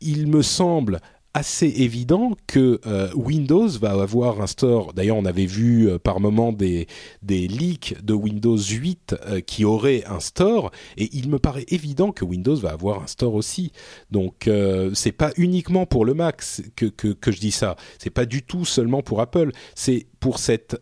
Il 0.00 0.26
me 0.28 0.42
semble 0.42 1.00
assez 1.38 1.68
évident 1.68 2.32
que 2.48 2.80
euh, 2.84 3.10
Windows 3.14 3.68
va 3.68 3.92
avoir 3.92 4.40
un 4.40 4.48
store. 4.48 4.92
D'ailleurs, 4.92 5.16
on 5.16 5.24
avait 5.24 5.46
vu 5.46 5.88
euh, 5.88 5.98
par 5.98 6.18
moment 6.18 6.52
des 6.52 6.88
des 7.22 7.46
leaks 7.46 7.94
de 8.02 8.12
Windows 8.12 8.58
8 8.58 9.14
euh, 9.14 9.40
qui 9.40 9.64
auraient 9.64 10.02
un 10.06 10.18
store, 10.18 10.72
et 10.96 11.08
il 11.12 11.28
me 11.28 11.38
paraît 11.38 11.64
évident 11.68 12.10
que 12.10 12.24
Windows 12.24 12.56
va 12.56 12.70
avoir 12.70 13.04
un 13.04 13.06
store 13.06 13.34
aussi. 13.34 13.72
Donc, 14.10 14.50
c'est 14.94 15.12
pas 15.12 15.30
uniquement 15.36 15.86
pour 15.86 16.04
le 16.04 16.14
Mac 16.14 16.42
que, 16.74 16.86
que 16.86 17.08
que 17.08 17.30
je 17.30 17.38
dis 17.38 17.52
ça. 17.52 17.76
C'est 17.98 18.10
pas 18.10 18.26
du 18.26 18.42
tout 18.42 18.64
seulement 18.64 19.02
pour 19.02 19.20
Apple. 19.20 19.52
C'est 19.74 20.06
pour 20.18 20.38
cette 20.38 20.76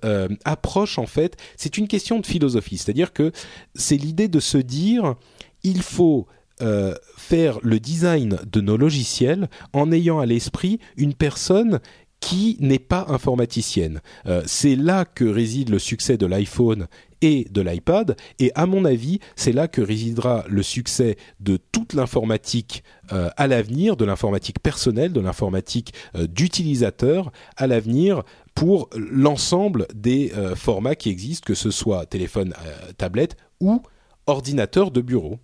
approche 0.44 0.98
en 0.98 1.06
fait. 1.06 1.36
C'est 1.56 1.76
une 1.76 1.88
question 1.88 2.18
de 2.18 2.26
philosophie. 2.26 2.78
C'est-à-dire 2.78 3.12
que 3.12 3.32
c'est 3.74 3.96
l'idée 3.96 4.28
de 4.28 4.40
se 4.40 4.58
dire 4.58 5.16
il 5.62 5.82
faut 5.82 6.26
euh, 6.62 6.94
faire 7.18 7.58
le 7.62 7.78
design 7.78 8.38
de 8.50 8.62
nos 8.62 8.78
logiciels 8.78 9.50
en 9.74 9.92
ayant 9.92 10.20
à 10.20 10.26
l'esprit 10.26 10.78
une 10.96 11.12
personne 11.12 11.80
qui 12.18 12.56
n'est 12.60 12.78
pas 12.78 13.04
informaticienne. 13.08 14.00
Euh, 14.24 14.42
c'est 14.46 14.74
là 14.74 15.04
que 15.04 15.26
réside 15.26 15.68
le 15.68 15.78
succès 15.78 16.16
de 16.16 16.24
l'iPhone 16.24 16.86
et 17.20 17.46
de 17.50 17.60
l'iPad, 17.60 18.16
et 18.38 18.52
à 18.54 18.64
mon 18.64 18.86
avis, 18.86 19.20
c'est 19.36 19.52
là 19.52 19.68
que 19.68 19.82
résidera 19.82 20.46
le 20.48 20.62
succès 20.62 21.16
de 21.40 21.58
toute 21.72 21.92
l'informatique 21.92 22.82
euh, 23.12 23.28
à 23.36 23.46
l'avenir, 23.48 23.98
de 23.98 24.06
l'informatique 24.06 24.60
personnelle, 24.60 25.12
de 25.12 25.20
l'informatique 25.20 25.92
d'utilisateur 26.14 27.32
à 27.58 27.66
l'avenir 27.66 28.22
pour 28.54 28.88
l'ensemble 28.96 29.86
des 29.94 30.32
formats 30.54 30.94
qui 30.94 31.10
existent, 31.10 31.44
que 31.46 31.54
ce 31.54 31.70
soit 31.70 32.06
téléphone, 32.06 32.54
tablette 32.96 33.36
ou 33.60 33.82
ordinateur 34.26 34.90
de 34.90 35.02
bureau. 35.02 35.38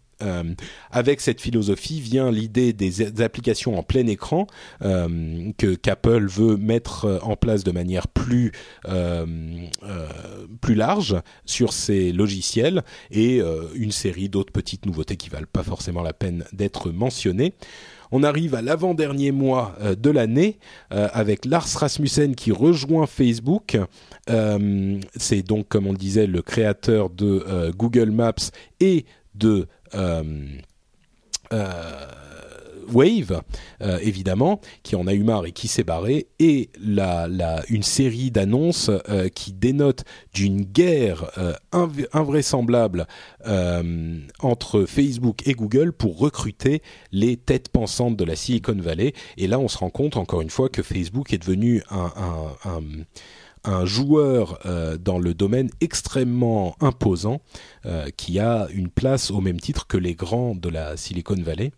Avec 0.90 1.20
cette 1.20 1.40
philosophie 1.40 2.00
vient 2.00 2.30
l'idée 2.30 2.72
des 2.72 3.22
applications 3.22 3.78
en 3.78 3.82
plein 3.82 4.06
écran 4.06 4.46
que 4.80 5.74
qu'Apple 5.74 6.26
veut 6.26 6.56
mettre 6.56 7.20
en 7.22 7.36
place 7.36 7.64
de 7.64 7.70
manière 7.72 8.08
plus 8.08 8.52
plus 10.60 10.74
large 10.74 11.16
sur 11.44 11.72
ses 11.72 12.12
logiciels 12.12 12.82
et 13.10 13.40
une 13.74 13.92
série 13.92 14.28
d'autres 14.28 14.52
petites 14.52 14.86
nouveautés 14.86 15.16
qui 15.16 15.28
valent 15.28 15.46
pas 15.52 15.62
forcément 15.62 16.02
la 16.02 16.12
peine 16.12 16.44
d'être 16.52 16.90
mentionnées. 16.90 17.54
On 18.14 18.22
arrive 18.22 18.54
à 18.54 18.60
l'avant-dernier 18.60 19.32
mois 19.32 19.74
euh, 19.80 19.94
de 19.96 20.10
l'année 20.10 20.58
euh, 20.92 21.08
avec 21.12 21.46
Lars 21.46 21.66
Rasmussen 21.66 22.34
qui 22.34 22.52
rejoint 22.52 23.06
Facebook. 23.06 23.78
Euh, 24.28 25.00
c'est 25.16 25.42
donc, 25.42 25.68
comme 25.68 25.86
on 25.86 25.92
le 25.92 25.98
disait, 25.98 26.26
le 26.26 26.42
créateur 26.42 27.08
de 27.08 27.72
Google 27.74 28.10
Maps 28.10 28.50
et 28.80 29.06
de 29.34 29.68
Wave, 32.92 33.42
euh, 33.80 33.98
évidemment, 34.02 34.60
qui 34.82 34.96
en 34.96 35.06
a 35.06 35.14
eu 35.14 35.22
marre 35.22 35.46
et 35.46 35.52
qui 35.52 35.68
s'est 35.68 35.84
barré, 35.84 36.26
et 36.38 36.70
la, 36.80 37.28
une 37.68 37.82
série 37.82 38.30
d'annonces 38.30 38.90
euh, 39.08 39.28
qui 39.28 39.52
dénotent 39.52 40.04
d'une 40.34 40.62
guerre 40.62 41.30
euh, 41.38 41.54
invraisemblable 42.12 43.06
entre 44.40 44.84
Facebook 44.84 45.46
et 45.46 45.52
Google 45.52 45.92
pour 45.92 46.18
recruter 46.18 46.82
les 47.10 47.36
têtes 47.36 47.68
pensantes 47.68 48.16
de 48.16 48.24
la 48.24 48.36
Silicon 48.36 48.76
Valley. 48.78 49.12
Et 49.36 49.46
là, 49.46 49.58
on 49.58 49.68
se 49.68 49.78
rend 49.78 49.90
compte, 49.90 50.16
encore 50.16 50.40
une 50.40 50.50
fois, 50.50 50.68
que 50.68 50.82
Facebook 50.82 51.32
est 51.32 51.38
devenu 51.38 51.82
un, 51.90 52.80
joueur 53.84 54.58
dans 55.00 55.18
le 55.18 55.34
domaine 55.34 55.70
extrêmement 55.80 56.76
imposant 56.80 57.40
qui 58.16 58.38
a 58.38 58.66
une 58.72 58.88
place 58.88 59.30
au 59.30 59.40
même 59.40 59.60
titre 59.60 59.86
que 59.86 59.96
les 59.96 60.14
grands 60.14 60.54
de 60.54 60.68
la 60.68 60.96
Silicon 60.96 61.36
Valley. 61.40 61.72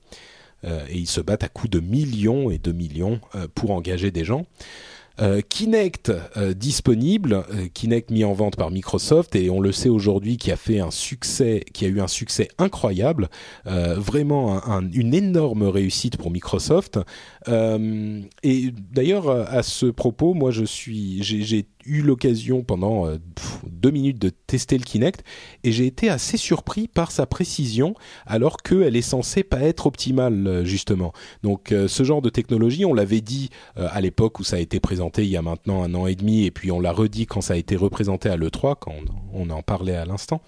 Euh, 0.64 0.84
et 0.88 0.98
ils 0.98 1.08
se 1.08 1.20
battent 1.20 1.44
à 1.44 1.48
coups 1.48 1.70
de 1.70 1.80
millions 1.80 2.50
et 2.50 2.58
de 2.58 2.72
millions 2.72 3.20
euh, 3.34 3.46
pour 3.54 3.70
engager 3.70 4.10
des 4.10 4.24
gens. 4.24 4.46
Euh, 5.20 5.42
Kinect 5.48 6.10
disponible, 6.56 7.44
Kinect 7.72 8.10
mis 8.10 8.24
en 8.24 8.32
vente 8.32 8.56
par 8.56 8.72
Microsoft 8.72 9.36
et 9.36 9.48
on 9.48 9.60
le 9.60 9.70
sait 9.70 9.88
aujourd'hui 9.88 10.38
qui 10.38 10.50
a 10.50 10.56
fait 10.56 10.80
un 10.80 10.90
succès, 10.90 11.64
qui 11.72 11.84
a 11.84 11.88
eu 11.88 12.00
un 12.00 12.08
succès 12.08 12.48
incroyable, 12.58 13.28
vraiment 13.64 14.60
une 14.92 15.14
énorme 15.14 15.62
réussite 15.68 16.16
pour 16.16 16.32
Microsoft. 16.32 16.98
et 17.46 18.74
d'ailleurs 18.92 19.30
à 19.30 19.62
ce 19.62 19.86
propos, 19.86 20.34
moi 20.34 20.50
je 20.50 20.64
suis, 20.64 21.22
j'ai 21.22 21.64
eu 21.86 22.02
l'occasion 22.02 22.62
pendant 22.62 23.06
euh, 23.06 23.18
deux 23.66 23.90
minutes 23.90 24.18
de 24.18 24.30
tester 24.30 24.78
le 24.78 24.84
Kinect 24.84 25.24
et 25.62 25.72
j'ai 25.72 25.86
été 25.86 26.08
assez 26.08 26.36
surpris 26.36 26.88
par 26.88 27.10
sa 27.10 27.26
précision 27.26 27.94
alors 28.26 28.58
qu'elle 28.58 28.96
est 28.96 29.02
censée 29.02 29.42
pas 29.42 29.60
être 29.60 29.86
optimale 29.86 30.46
euh, 30.46 30.64
justement. 30.64 31.12
Donc 31.42 31.72
euh, 31.72 31.88
ce 31.88 32.02
genre 32.02 32.22
de 32.22 32.30
technologie, 32.30 32.84
on 32.84 32.94
l'avait 32.94 33.20
dit 33.20 33.50
à 33.76 34.00
l'époque 34.00 34.40
où 34.40 34.44
ça 34.44 34.56
a 34.56 34.58
été 34.58 34.80
présenté 34.80 35.24
il 35.24 35.30
y 35.30 35.36
a 35.36 35.42
maintenant 35.42 35.82
un 35.82 35.94
an 35.94 36.06
et 36.06 36.14
demi 36.14 36.44
et 36.44 36.50
puis 36.50 36.70
on 36.70 36.80
l'a 36.80 36.92
redit 36.92 37.26
quand 37.26 37.40
ça 37.40 37.54
a 37.54 37.56
été 37.56 37.76
représenté 37.76 38.28
à 38.28 38.36
l'E3 38.36 38.76
quand 38.80 38.94
on, 39.32 39.50
en 39.50 39.62
parlait 39.62 39.94
à 39.94 40.04
l'instant, 40.04 40.42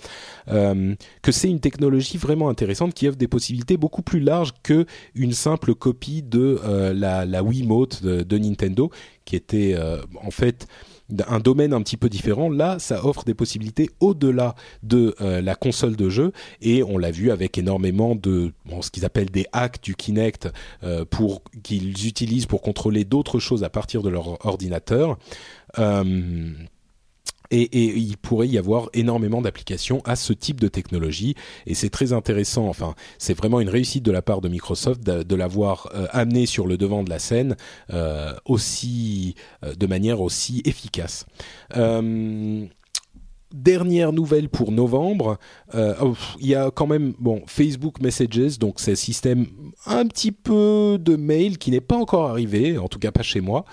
que 0.46 1.32
c'est 1.32 1.48
une 1.48 1.60
technologie 1.60 2.16
vraiment 2.16 2.48
intéressante 2.48 2.94
qui 2.94 3.08
offre 3.08 3.18
des 3.18 3.28
possibilités 3.28 3.76
beaucoup 3.76 4.02
plus 4.02 4.20
larges 4.20 4.52
que 4.62 4.86
une 5.14 5.32
simple 5.32 5.74
copie 5.74 6.22
de 6.22 6.60
la, 6.94 7.24
la 7.24 7.42
Wiimote 7.42 8.02
de, 8.02 8.22
de 8.22 8.38
Nintendo 8.38 8.90
qui 9.24 9.36
était 9.36 9.76
en 10.22 10.30
fait 10.30 10.66
un 11.28 11.40
domaine 11.40 11.72
un 11.72 11.82
petit 11.82 11.96
peu 11.96 12.08
différent. 12.08 12.48
Là, 12.50 12.78
ça 12.78 13.04
offre 13.04 13.24
des 13.24 13.34
possibilités 13.34 13.90
au-delà 14.00 14.54
de 14.82 15.14
euh, 15.20 15.40
la 15.40 15.54
console 15.54 15.96
de 15.96 16.08
jeu 16.08 16.32
et 16.60 16.82
on 16.82 16.98
l'a 16.98 17.10
vu 17.10 17.30
avec 17.30 17.58
énormément 17.58 18.14
de 18.14 18.52
ce 18.80 18.90
qu'ils 18.90 19.04
appellent 19.04 19.30
des 19.30 19.46
hacks 19.52 19.82
du 19.82 19.94
Kinect 19.94 20.48
euh, 20.82 21.04
pour 21.04 21.42
qu'ils 21.62 22.06
utilisent 22.06 22.46
pour 22.46 22.62
contrôler 22.62 23.04
d'autres 23.04 23.38
choses 23.38 23.64
à 23.64 23.70
partir 23.70 24.02
de 24.02 24.08
leur 24.08 24.44
ordinateur. 24.46 25.18
Euh, 25.78 26.52
et, 27.50 27.96
il 27.96 28.16
pourrait 28.16 28.48
y 28.48 28.58
avoir 28.58 28.88
énormément 28.94 29.42
d'applications 29.42 30.00
à 30.04 30.16
ce 30.16 30.32
type 30.32 30.60
de 30.60 30.68
technologie 30.68 31.34
et 31.66 31.74
c'est 31.74 31.90
très 31.90 32.12
intéressant. 32.12 32.68
Enfin, 32.68 32.94
c'est 33.18 33.34
vraiment 33.34 33.60
une 33.60 33.68
réussite 33.68 34.04
de 34.04 34.12
la 34.12 34.22
part 34.22 34.40
de 34.40 34.48
Microsoft 34.48 35.02
de, 35.02 35.36
l'avoir 35.36 35.90
euh, 35.94 36.06
amené 36.12 36.46
sur 36.46 36.66
le 36.66 36.76
devant 36.76 37.02
de 37.02 37.10
la 37.10 37.18
scène 37.18 37.56
euh, 37.92 38.32
aussi 38.46 39.34
euh, 39.64 39.74
de 39.74 39.86
manière 39.86 40.20
aussi 40.20 40.62
efficace. 40.64 41.26
Dernière 43.54 44.12
nouvelle 44.12 44.48
pour 44.48 44.72
novembre, 44.72 45.38
oh, 45.72 46.14
il 46.40 46.48
y 46.48 46.54
a 46.56 46.70
quand 46.72 46.88
même 46.88 47.14
bon 47.18 47.42
Facebook 47.46 48.00
Messages, 48.00 48.58
donc 48.58 48.80
c'est 48.80 48.92
un 48.92 48.96
système 48.96 49.46
un 49.86 50.04
petit 50.08 50.32
peu 50.32 50.98
de 51.00 51.14
mail 51.14 51.56
qui 51.56 51.70
n'est 51.70 51.80
pas 51.80 51.96
encore 51.96 52.28
arrivé, 52.28 52.76
en 52.76 52.88
tout 52.88 52.98
cas 52.98 53.12
pas 53.12 53.22
chez 53.22 53.40
moi, 53.40 53.64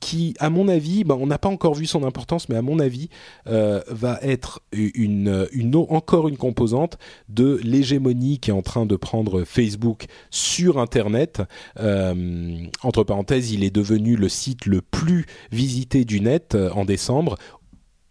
qui, 0.00 0.34
à 0.38 0.50
mon 0.50 0.68
avis, 0.68 1.04
ben, 1.04 1.16
on 1.20 1.26
n'a 1.26 1.38
pas 1.38 1.48
encore 1.48 1.74
vu 1.74 1.86
son 1.86 2.04
importance, 2.04 2.48
mais 2.48 2.56
à 2.56 2.62
mon 2.62 2.78
avis, 2.78 3.08
euh, 3.46 3.80
va 3.88 4.18
être 4.22 4.60
une, 4.72 5.48
une, 5.52 5.74
encore 5.76 6.28
une 6.28 6.36
composante 6.36 6.98
de 7.28 7.60
l'hégémonie 7.62 8.38
qui 8.38 8.50
est 8.50 8.54
en 8.54 8.62
train 8.62 8.86
de 8.86 8.96
prendre 8.96 9.44
Facebook 9.44 10.06
sur 10.30 10.78
Internet. 10.78 11.42
Euh, 11.80 12.66
entre 12.82 13.04
parenthèses, 13.04 13.52
il 13.52 13.64
est 13.64 13.74
devenu 13.74 14.16
le 14.16 14.28
site 14.28 14.66
le 14.66 14.82
plus 14.82 15.26
visité 15.52 16.04
du 16.04 16.20
net 16.20 16.54
euh, 16.54 16.70
en 16.72 16.84
décembre 16.84 17.36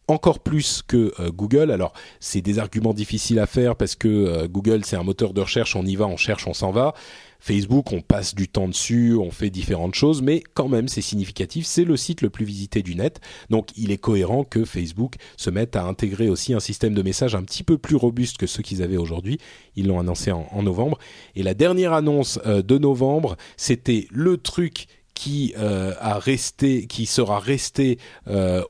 encore 0.09 0.39
plus 0.39 0.81
que 0.87 1.13
Google. 1.31 1.69
Alors, 1.69 1.91
c'est 2.21 2.39
des 2.39 2.59
arguments 2.59 2.93
difficiles 2.93 3.39
à 3.39 3.45
faire 3.45 3.75
parce 3.75 3.93
que 3.93 4.47
Google, 4.47 4.85
c'est 4.85 4.95
un 4.95 5.03
moteur 5.03 5.33
de 5.33 5.41
recherche, 5.41 5.75
on 5.75 5.85
y 5.85 5.97
va, 5.97 6.07
on 6.07 6.15
cherche, 6.15 6.47
on 6.47 6.53
s'en 6.53 6.71
va. 6.71 6.93
Facebook, 7.39 7.91
on 7.91 8.01
passe 8.01 8.35
du 8.35 8.47
temps 8.47 8.67
dessus, 8.67 9.15
on 9.15 9.31
fait 9.31 9.49
différentes 9.49 9.95
choses, 9.95 10.21
mais 10.21 10.43
quand 10.53 10.67
même 10.67 10.87
c'est 10.87 11.01
significatif, 11.01 11.65
c'est 11.65 11.85
le 11.85 11.97
site 11.97 12.21
le 12.21 12.29
plus 12.29 12.45
visité 12.45 12.81
du 12.81 12.95
net, 12.95 13.19
donc 13.49 13.69
il 13.75 13.91
est 13.91 13.97
cohérent 13.97 14.43
que 14.43 14.65
Facebook 14.65 15.15
se 15.37 15.49
mette 15.49 15.75
à 15.75 15.83
intégrer 15.83 16.29
aussi 16.29 16.53
un 16.53 16.59
système 16.59 16.93
de 16.93 17.01
messages 17.01 17.35
un 17.35 17.43
petit 17.43 17.63
peu 17.63 17.77
plus 17.77 17.95
robuste 17.95 18.37
que 18.37 18.47
ceux 18.47 18.63
qu'ils 18.63 18.83
avaient 18.83 18.97
aujourd'hui. 18.97 19.39
Ils 19.75 19.87
l'ont 19.87 19.99
annoncé 19.99 20.31
en, 20.31 20.63
novembre. 20.63 20.97
Et 21.35 21.43
la 21.43 21.53
dernière 21.53 21.93
annonce 21.93 22.39
euh, 22.45 22.61
de 22.61 22.77
novembre, 22.77 23.37
c'était 23.57 24.07
le 24.11 24.37
truc 24.37 24.87
qui 25.17 25.55
euh, 25.57 25.93
a 25.99 26.19
resté, 26.19 26.85
qui 26.85 27.07
sera 27.07 27.39
resté 27.39 27.97
euh, 28.27 28.61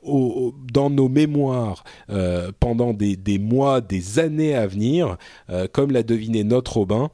dans 0.72 0.88
nos 0.88 1.10
mémoires 1.10 1.84
euh, 2.08 2.52
pendant 2.58 2.94
des, 2.94 3.38
mois, 3.38 3.82
des 3.82 4.18
années 4.18 4.54
à 4.54 4.66
venir, 4.66 5.18
comme 5.72 5.92
l'a 5.92 6.02
deviné 6.02 6.44
notre 6.44 6.78
Robin, 6.78 7.10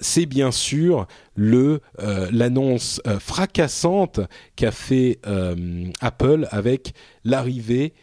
c'est 0.00 0.26
bien 0.26 0.52
sûr 0.52 1.06
le 1.34 1.80
l'annonce 2.30 3.00
fracassante 3.18 4.20
qu'a 4.54 4.70
fait 4.70 5.18
Apple 6.00 6.46
avec 6.50 6.92
l'arrivée 7.24 7.94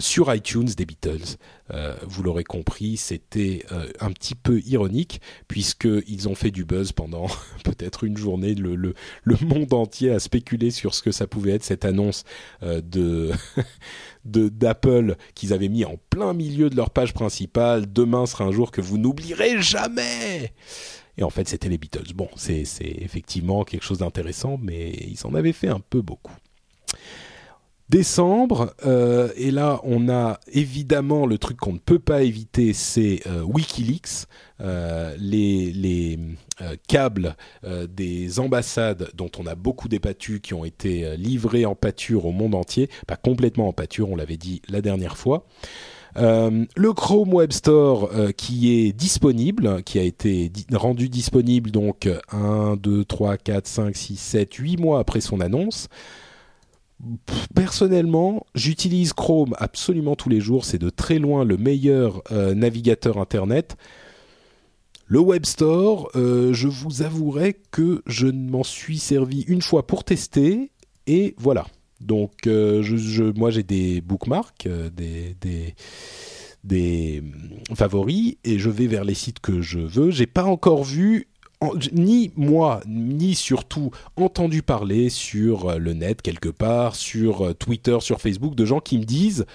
sur 0.00 0.34
iTunes 0.34 0.68
des 0.76 0.86
Beatles. 0.86 1.36
Euh, 1.72 1.94
vous 2.06 2.22
l'aurez 2.22 2.44
compris, 2.44 2.96
c'était 2.96 3.64
euh, 3.72 3.88
un 4.00 4.12
petit 4.12 4.34
peu 4.34 4.60
ironique 4.60 5.20
puisqu'ils 5.48 6.28
ont 6.28 6.34
fait 6.34 6.50
du 6.50 6.64
buzz 6.64 6.92
pendant 6.92 7.26
peut-être 7.64 8.04
une 8.04 8.16
journée. 8.16 8.54
Le, 8.54 8.76
le, 8.76 8.94
le, 9.24 9.36
monde 9.42 9.72
entier 9.74 10.10
a 10.10 10.20
spéculé 10.20 10.70
sur 10.70 10.94
ce 10.94 11.02
que 11.02 11.10
ça 11.10 11.26
pouvait 11.26 11.52
être 11.52 11.64
cette 11.64 11.84
annonce 11.84 12.24
de 12.62 13.32
d'Apple 14.24 15.16
qu'ils 15.34 15.52
avaient 15.52 15.68
mis 15.68 15.84
en 15.84 15.96
plein 16.10 16.32
milieu 16.32 16.70
de 16.70 16.76
leur 16.76 16.90
page 16.90 17.14
principale. 17.14 17.92
Demain 17.92 18.26
sera 18.26 18.44
un 18.44 18.52
jour 18.52 18.70
que 18.70 18.80
vous 18.80 18.98
n'oublierez 18.98 19.60
jamais. 19.60 20.52
Et 21.18 21.22
en 21.22 21.30
fait, 21.30 21.48
c'était 21.48 21.68
les 21.68 21.78
Beatles. 21.78 22.12
Bon, 22.14 22.28
c'est 22.36 22.64
effectivement 22.80 23.64
quelque 23.64 23.84
chose 23.84 23.98
d'intéressant, 23.98 24.58
mais 24.60 24.90
ils 24.90 25.26
en 25.26 25.34
avaient 25.34 25.52
fait 25.52 25.68
un 25.68 25.80
peu 25.80 26.02
beaucoup 26.02 26.34
décembre. 27.88 28.74
Euh, 28.84 29.28
et 29.36 29.50
là, 29.50 29.80
on 29.84 30.08
a 30.08 30.40
évidemment 30.52 31.26
le 31.26 31.38
truc 31.38 31.58
qu'on 31.58 31.74
ne 31.74 31.78
peut 31.78 31.98
pas 31.98 32.22
éviter, 32.22 32.72
c'est 32.72 33.20
euh, 33.26 33.42
Wikileaks, 33.42 34.26
euh, 34.60 35.14
les, 35.18 35.72
les 35.72 36.18
câbles 36.88 37.36
des 37.90 38.40
ambassades 38.40 39.10
dont 39.14 39.30
on 39.38 39.46
a 39.46 39.54
beaucoup 39.54 39.88
débattu, 39.88 40.40
qui 40.40 40.54
ont 40.54 40.64
été 40.64 41.14
livrés 41.18 41.66
en 41.66 41.74
pâture 41.74 42.24
au 42.24 42.32
monde 42.32 42.54
entier, 42.54 42.88
pas 43.06 43.16
complètement 43.16 43.68
en 43.68 43.74
pâture, 43.74 44.08
on 44.08 44.16
l'avait 44.16 44.38
dit 44.38 44.62
la 44.70 44.80
dernière 44.80 45.18
fois. 45.18 45.44
le 46.16 46.92
Chrome 46.94 47.34
Web 47.34 47.52
Store 47.52 48.10
qui 48.38 48.72
est 48.72 48.94
disponible, 48.94 49.82
qui 49.82 49.98
a 49.98 50.02
été 50.02 50.50
rendu 50.72 51.10
disponible 51.10 51.70
donc 51.70 52.08
1, 52.32 52.76
2, 52.76 53.04
3, 53.04 53.36
4, 53.36 53.66
5, 53.66 53.94
6, 53.94 54.16
7, 54.16 54.54
8 54.54 54.76
mois 54.78 55.00
après 55.00 55.20
son 55.20 55.42
annonce 55.42 55.88
personnellement, 57.54 58.46
j'utilise 58.54 59.12
Chrome 59.12 59.54
absolument 59.58 60.16
tous 60.16 60.28
les 60.28 60.40
jours. 60.40 60.64
C'est 60.64 60.78
de 60.78 60.90
très 60.90 61.18
loin 61.18 61.44
le 61.44 61.56
meilleur 61.56 62.22
euh, 62.32 62.54
navigateur 62.54 63.18
Internet. 63.18 63.76
Le 65.06 65.20
Web 65.20 65.46
Store, 65.46 66.10
euh, 66.16 66.52
je 66.52 66.66
vous 66.66 67.02
avouerai 67.02 67.56
que 67.70 68.02
je 68.06 68.26
m'en 68.26 68.64
suis 68.64 68.98
servi 68.98 69.42
une 69.42 69.62
fois 69.62 69.86
pour 69.86 70.04
tester 70.04 70.72
et 71.06 71.34
voilà. 71.38 71.66
Donc, 72.00 72.46
euh, 72.46 72.82
moi, 73.36 73.50
j'ai 73.50 73.62
des 73.62 74.00
bookmarks, 74.00 74.68
des, 74.96 75.36
des 76.64 77.22
favoris 77.74 78.36
et 78.44 78.58
je 78.58 78.68
vais 78.68 78.88
vers 78.88 79.04
les 79.04 79.14
sites 79.14 79.38
que 79.38 79.62
je 79.62 79.78
veux. 79.78 80.10
J'ai 80.10 80.26
pas 80.26 80.44
encore 80.44 80.82
vu 80.82 81.28
ni 81.92 82.30
moi, 82.36 82.80
ni 82.86 83.34
surtout 83.34 83.90
entendu 84.16 84.62
parler 84.62 85.08
sur 85.08 85.78
le 85.78 85.92
net 85.94 86.22
quelque 86.22 86.48
part, 86.48 86.94
sur 86.96 87.56
Twitter, 87.56 87.98
sur 88.00 88.20
Facebook, 88.20 88.54
de 88.54 88.64
gens 88.64 88.80
qui 88.80 88.98
me 88.98 89.04
disent 89.04 89.46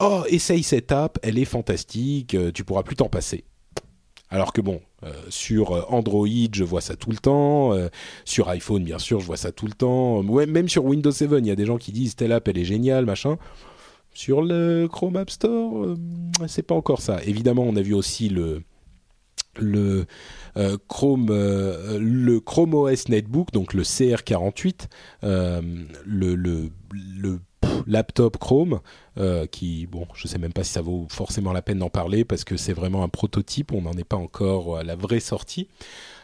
Oh, 0.00 0.22
essaye 0.28 0.62
cette 0.62 0.92
app, 0.92 1.18
elle 1.22 1.38
est 1.38 1.44
fantastique, 1.44 2.36
tu 2.54 2.64
pourras 2.64 2.82
plus 2.82 2.96
t'en 2.96 3.08
passer. 3.08 3.44
Alors 4.30 4.52
que 4.52 4.60
bon, 4.60 4.80
euh, 5.02 5.12
sur 5.28 5.72
euh, 5.72 5.82
Android, 5.88 6.26
je 6.52 6.62
vois 6.62 6.80
ça 6.80 6.94
tout 6.94 7.10
le 7.10 7.16
temps. 7.16 7.74
Euh, 7.74 7.88
sur 8.24 8.48
iPhone, 8.48 8.84
bien 8.84 8.98
sûr, 8.98 9.18
je 9.20 9.26
vois 9.26 9.36
ça 9.36 9.50
tout 9.50 9.66
le 9.66 9.72
temps. 9.72 10.22
Même 10.22 10.68
sur 10.68 10.84
Windows 10.84 11.10
7, 11.10 11.30
il 11.38 11.46
y 11.46 11.50
a 11.50 11.56
des 11.56 11.66
gens 11.66 11.78
qui 11.78 11.90
disent 11.90 12.14
telle 12.14 12.32
app, 12.32 12.46
elle 12.46 12.58
est 12.58 12.64
géniale, 12.64 13.06
machin. 13.06 13.38
Sur 14.14 14.42
le 14.42 14.88
Chrome 14.90 15.16
App 15.16 15.30
Store, 15.30 15.96
c'est 16.46 16.62
pas 16.62 16.74
encore 16.74 17.00
ça. 17.00 17.22
Évidemment, 17.24 17.62
on 17.62 17.76
a 17.76 17.82
vu 17.82 17.94
aussi 17.94 18.28
le 18.28 18.62
le 19.56 20.06
Chrome 20.88 21.28
le 21.28 22.40
Chrome 22.40 22.74
OS 22.74 23.08
Netbook, 23.08 23.52
donc 23.52 23.74
le 23.74 23.82
CR48, 23.82 24.88
le, 25.22 26.34
le, 26.34 26.70
laptop 27.86 28.38
Chrome, 28.38 28.80
euh, 29.18 29.46
qui, 29.46 29.86
bon, 29.86 30.06
je 30.14 30.26
sais 30.26 30.38
même 30.38 30.52
pas 30.52 30.64
si 30.64 30.72
ça 30.72 30.80
vaut 30.80 31.06
forcément 31.10 31.52
la 31.52 31.62
peine 31.62 31.78
d'en 31.78 31.90
parler 31.90 32.24
parce 32.24 32.44
que 32.44 32.56
c'est 32.56 32.72
vraiment 32.72 33.02
un 33.02 33.08
prototype, 33.08 33.72
on 33.72 33.82
n'en 33.82 33.92
est 33.92 34.04
pas 34.04 34.16
encore 34.16 34.78
à 34.78 34.84
la 34.84 34.96
vraie 34.96 35.20
sortie. 35.20 35.68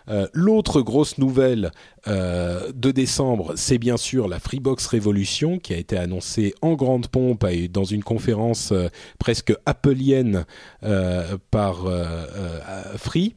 Euh, 0.08 0.28
l'autre 0.32 0.82
grosse 0.82 1.18
nouvelle 1.18 1.72
euh, 2.06 2.70
de 2.72 2.92
décembre, 2.92 3.54
c'est 3.56 3.78
bien 3.78 3.96
sûr 3.96 4.28
la 4.28 4.38
Freebox 4.38 4.86
Revolution 4.86 5.58
qui 5.58 5.74
a 5.74 5.76
été 5.76 5.96
annoncée 5.96 6.54
en 6.62 6.74
grande 6.74 7.08
pompe 7.08 7.44
dans 7.70 7.84
une 7.84 8.04
conférence 8.04 8.72
presque 9.18 9.52
appelienne 9.66 10.44
par 11.50 11.84
Free. 12.96 13.34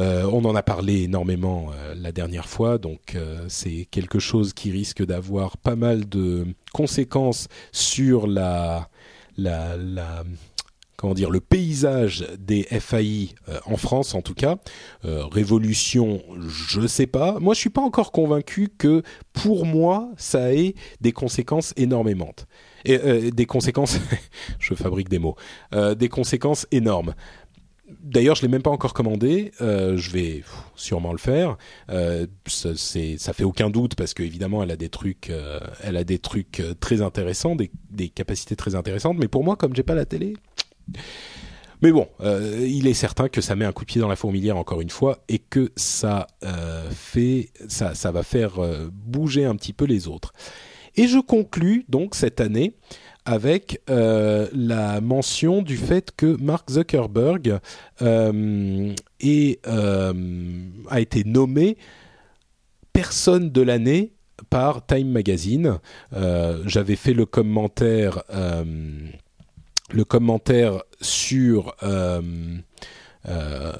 Euh, 0.00 0.24
on 0.32 0.44
en 0.44 0.54
a 0.54 0.62
parlé 0.62 1.02
énormément 1.02 1.70
euh, 1.72 1.94
la 1.94 2.10
dernière 2.10 2.48
fois, 2.48 2.78
donc 2.78 3.14
euh, 3.14 3.44
c'est 3.48 3.86
quelque 3.90 4.18
chose 4.18 4.54
qui 4.54 4.70
risque 4.70 5.04
d'avoir 5.04 5.58
pas 5.58 5.76
mal 5.76 6.08
de 6.08 6.46
conséquences 6.72 7.48
sur 7.70 8.26
la, 8.26 8.88
dire, 9.36 11.30
le 11.30 11.40
paysage 11.40 12.26
des 12.38 12.62
FAI 12.62 13.34
en 13.66 13.76
France 13.76 14.14
en 14.14 14.22
tout 14.22 14.34
cas. 14.34 14.56
révolution, 15.02 16.22
je 16.38 16.86
sais 16.86 17.06
pas. 17.06 17.38
Moi, 17.38 17.54
je 17.54 17.60
suis 17.60 17.70
pas 17.70 17.82
encore 17.82 18.12
convaincu 18.12 18.68
que 18.76 19.02
pour 19.32 19.66
moi, 19.66 20.10
ça 20.16 20.54
ait 20.54 20.74
des 21.00 21.12
conséquences 21.12 21.74
énormément. 21.76 22.32
Des 22.84 23.46
conséquences, 23.46 23.98
je 24.58 24.74
fabrique 24.74 25.08
des 25.08 25.18
mots, 25.18 25.36
des 25.72 26.08
conséquences 26.08 26.66
énormes. 26.70 27.14
D'ailleurs, 28.02 28.34
je 28.34 28.42
l'ai 28.42 28.48
même 28.48 28.62
pas 28.62 28.70
encore 28.70 28.94
commandé. 28.94 29.52
Euh, 29.60 29.96
je 29.96 30.10
vais 30.10 30.42
sûrement 30.74 31.12
le 31.12 31.18
faire. 31.18 31.58
Euh, 31.90 32.26
ça, 32.46 32.70
ça 32.74 33.32
fait 33.32 33.44
aucun 33.44 33.68
doute 33.68 33.94
parce 33.94 34.14
qu'évidemment, 34.14 34.62
elle 34.62 34.70
a 34.70 34.76
des 34.76 34.88
trucs, 34.88 35.28
euh, 35.28 35.60
elle 35.82 35.96
a 35.96 36.04
des 36.04 36.18
trucs 36.18 36.62
très 36.80 37.02
intéressants, 37.02 37.56
des, 37.56 37.70
des, 37.90 38.08
capacités 38.08 38.56
très 38.56 38.74
intéressantes. 38.74 39.18
Mais 39.18 39.28
pour 39.28 39.44
moi, 39.44 39.56
comme 39.56 39.74
j'ai 39.76 39.82
pas 39.82 39.94
la 39.94 40.06
télé, 40.06 40.34
mais 41.82 41.92
bon, 41.92 42.08
il 42.20 42.86
est 42.86 42.94
certain 42.94 43.28
que 43.28 43.40
ça 43.40 43.54
met 43.54 43.64
un 43.64 43.72
coup 43.72 43.84
de 43.84 43.90
pied 43.90 44.00
dans 44.00 44.08
la 44.08 44.16
fourmilière 44.16 44.56
encore 44.56 44.80
une 44.80 44.90
fois 44.90 45.24
et 45.28 45.38
que 45.38 45.70
ça 45.76 46.26
fait, 46.90 47.50
ça, 47.68 47.94
ça 47.94 48.12
va 48.12 48.22
faire 48.22 48.58
bouger 48.92 49.44
un 49.44 49.56
petit 49.56 49.72
peu 49.72 49.86
les 49.86 50.08
autres. 50.08 50.32
Et 50.96 51.06
je 51.06 51.18
conclus 51.18 51.84
donc 51.88 52.14
cette 52.14 52.40
année 52.40 52.74
avec 53.24 53.80
euh, 53.90 54.48
la 54.52 55.00
mention 55.00 55.62
du 55.62 55.76
fait 55.76 56.10
que 56.16 56.36
Mark 56.40 56.70
Zuckerberg 56.70 57.58
euh, 58.02 58.94
euh, 59.24 60.12
a 60.88 61.00
été 61.00 61.24
nommé 61.24 61.76
personne 62.92 63.50
de 63.50 63.62
l'année 63.62 64.12
par 64.48 64.84
Time 64.86 65.10
Magazine. 65.10 65.78
J'avais 66.64 66.96
fait 66.96 67.12
le 67.12 67.26
commentaire, 67.26 68.24
le 69.92 70.04
commentaire 70.04 70.82
sur 71.00 71.76
euh, 73.28 73.72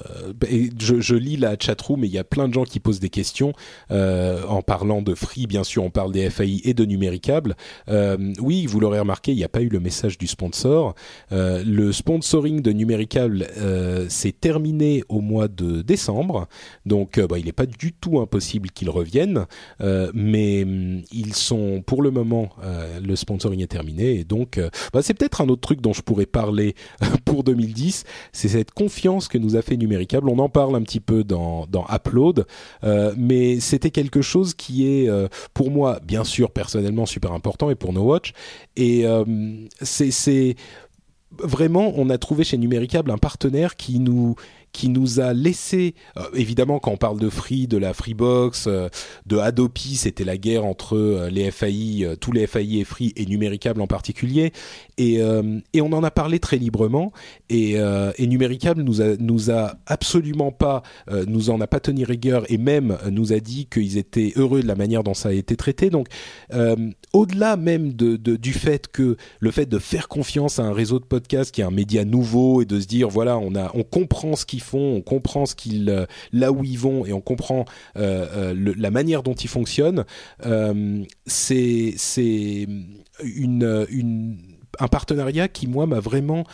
je, 0.79 1.15
lis 1.15 1.37
la 1.37 1.55
chatroom 1.59 2.01
mais 2.01 2.07
il 2.07 2.13
y 2.13 2.19
a 2.19 2.23
plein 2.23 2.47
de 2.47 2.53
gens 2.53 2.63
qui 2.63 2.79
posent 2.79 2.99
des 2.99 3.09
questions 3.09 3.53
euh, 3.89 4.43
en 4.47 4.61
parlant 4.61 5.01
de 5.01 5.15
Free. 5.15 5.47
Bien 5.47 5.63
sûr, 5.63 5.83
on 5.83 5.89
parle 5.89 6.11
des 6.11 6.29
FAI 6.29 6.61
et 6.63 6.73
de 6.73 6.85
Numéricable. 6.85 7.55
Euh, 7.89 8.33
oui, 8.39 8.65
vous 8.65 8.79
l'aurez 8.79 8.99
remarqué, 8.99 9.31
il 9.31 9.37
n'y 9.37 9.43
a 9.43 9.49
pas 9.49 9.61
eu 9.61 9.69
le 9.69 9.79
message 9.79 10.17
du 10.17 10.27
sponsor. 10.27 10.95
Le 11.31 11.91
sponsoring 11.91 12.61
de 12.61 12.71
Numéricable 12.71 13.47
s'est 14.09 14.31
terminé 14.31 15.03
au 15.09 15.21
mois 15.21 15.47
de 15.47 15.81
décembre, 15.81 16.47
donc 16.85 17.19
bah, 17.19 17.37
il 17.37 17.45
n'est 17.45 17.51
pas 17.51 17.65
du 17.65 17.93
tout 17.93 18.19
impossible 18.19 18.69
qu'ils 18.71 18.89
reviennent, 18.89 19.45
mais 20.13 20.63
mm, 20.65 21.03
ils 21.11 21.33
sont 21.33 21.83
pour 21.85 22.01
le 22.01 22.11
moment 22.11 22.49
le 23.01 23.15
sponsoring 23.15 23.61
est 23.61 23.67
terminé 23.67 24.19
et 24.19 24.23
donc 24.23 24.59
bah, 24.93 25.01
c'est 25.01 25.13
peut-être 25.13 25.41
un 25.41 25.49
autre 25.49 25.61
truc 25.61 25.81
dont 25.81 25.93
je 25.93 26.01
pourrais 26.01 26.25
parler 26.25 26.75
pour 27.25 27.43
2010, 27.43 28.03
c'est 28.31 28.49
cette 28.49 28.71
confiance 28.71 29.27
que 29.31 29.37
nous 29.37 29.55
a 29.55 29.61
fait 29.61 29.77
Numéricable. 29.77 30.29
On 30.29 30.37
en 30.37 30.49
parle 30.49 30.75
un 30.75 30.83
petit 30.83 30.99
peu 30.99 31.23
dans, 31.23 31.65
dans 31.65 31.85
Upload, 31.91 32.45
euh, 32.83 33.13
mais 33.17 33.59
c'était 33.59 33.89
quelque 33.89 34.21
chose 34.21 34.53
qui 34.53 34.85
est 34.87 35.09
euh, 35.09 35.27
pour 35.53 35.71
moi, 35.71 35.99
bien 36.03 36.23
sûr, 36.23 36.51
personnellement 36.51 37.05
super 37.05 37.31
important 37.31 37.71
et 37.71 37.75
pour 37.75 37.93
No 37.93 38.03
Watch. 38.03 38.33
Et 38.75 39.07
euh, 39.07 39.23
c'est 39.81 40.55
vraiment, 41.39 41.93
on 41.95 42.09
a 42.09 42.17
trouvé 42.17 42.43
chez 42.43 42.57
Numéricable 42.57 43.09
un 43.09 43.17
partenaire 43.17 43.75
qui 43.75 43.99
nous 43.99 44.35
qui 44.71 44.89
nous 44.89 45.19
a 45.19 45.33
laissé, 45.33 45.95
euh, 46.17 46.23
évidemment 46.33 46.79
quand 46.79 46.91
on 46.91 46.97
parle 46.97 47.19
de 47.19 47.29
Free, 47.29 47.67
de 47.67 47.77
la 47.77 47.93
Freebox, 47.93 48.65
euh, 48.67 48.89
de 49.25 49.37
Adopi, 49.37 49.95
c'était 49.95 50.23
la 50.23 50.37
guerre 50.37 50.65
entre 50.65 50.97
euh, 50.97 51.29
les 51.29 51.51
FAI, 51.51 52.15
tous 52.19 52.31
les 52.31 52.47
FAI 52.47 52.79
et 52.79 52.83
Free 52.83 53.13
et 53.15 53.25
Numéricable 53.25 53.81
en 53.81 53.87
particulier, 53.87 54.53
et, 54.97 55.19
et 55.73 55.81
on 55.81 55.93
en 55.93 56.03
a 56.03 56.11
parlé 56.11 56.39
très 56.39 56.57
librement, 56.57 57.11
et, 57.49 57.73
et 57.73 58.27
Numéricable 58.27 58.83
nous 58.83 59.01
a, 59.01 59.15
nous 59.17 59.49
a 59.49 59.75
absolument 59.87 60.51
pas, 60.51 60.83
nous 61.27 61.49
en 61.49 61.59
a 61.59 61.67
pas 61.67 61.79
tenu 61.79 62.03
rigueur, 62.03 62.43
et 62.49 62.57
même 62.57 62.97
nous 63.09 63.33
a 63.33 63.39
dit 63.39 63.65
qu'ils 63.65 63.97
étaient 63.97 64.33
heureux 64.35 64.61
de 64.61 64.67
la 64.67 64.75
manière 64.75 65.03
dont 65.03 65.13
ça 65.13 65.29
a 65.29 65.33
été 65.33 65.55
traité, 65.55 65.89
donc 65.89 66.07
au-delà 67.13 67.57
même 67.57 67.93
de, 67.93 68.15
du 68.15 68.53
fait 68.53 68.87
que 68.87 69.17
le 69.39 69.51
fait 69.51 69.65
de 69.65 69.79
faire 69.79 70.07
confiance 70.07 70.59
à 70.59 70.63
un 70.63 70.73
réseau 70.73 70.99
de 70.99 71.05
podcasts 71.05 71.51
qui 71.51 71.61
est 71.61 71.65
un 71.65 71.71
média 71.71 72.05
nouveau 72.05 72.61
et 72.61 72.65
de 72.65 72.79
se 72.79 72.87
dire 72.87 73.09
voilà 73.09 73.37
on 73.37 73.55
a 73.55 73.71
on 73.73 73.83
comprend 73.83 74.35
ce 74.35 74.45
font, 74.61 74.95
on 74.95 75.01
comprend 75.01 75.45
ce 75.45 75.55
qu'ils 75.55 75.89
euh, 75.89 76.05
là 76.31 76.51
où 76.51 76.63
ils 76.63 76.77
vont 76.77 77.05
et 77.05 77.13
on 77.13 77.21
comprend 77.21 77.65
euh, 77.97 78.53
euh, 78.53 78.73
la 78.77 78.91
manière 78.91 79.23
dont 79.23 79.33
ils 79.33 79.49
fonctionnent, 79.49 80.05
c'est 81.25 81.93
c'est 81.97 82.67
un 84.79 84.87
partenariat 84.87 85.47
qui 85.47 85.67
moi 85.67 85.85
m'a 85.85 85.99
vraiment 85.99 86.45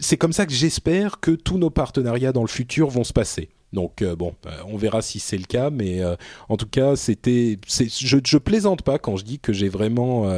c'est 0.00 0.16
comme 0.16 0.32
ça 0.32 0.46
que 0.46 0.52
j'espère 0.52 1.20
que 1.20 1.30
tous 1.30 1.58
nos 1.58 1.70
partenariats 1.70 2.32
dans 2.32 2.42
le 2.42 2.48
futur 2.48 2.88
vont 2.90 3.04
se 3.04 3.12
passer. 3.12 3.48
Donc 3.72 4.02
euh, 4.02 4.14
bon, 4.14 4.34
euh, 4.46 4.50
on 4.66 4.76
verra 4.76 5.02
si 5.02 5.18
c'est 5.18 5.38
le 5.38 5.44
cas, 5.44 5.70
mais 5.70 6.00
euh, 6.00 6.14
en 6.48 6.56
tout 6.56 6.66
cas, 6.66 6.96
c'était, 6.96 7.58
je, 7.66 8.38
plaisante 8.38 8.82
pas 8.82 8.98
quand 8.98 9.16
je 9.16 9.24
dis 9.24 9.38
que 9.38 9.52
j'ai 9.52 9.68
vraiment 9.68 10.30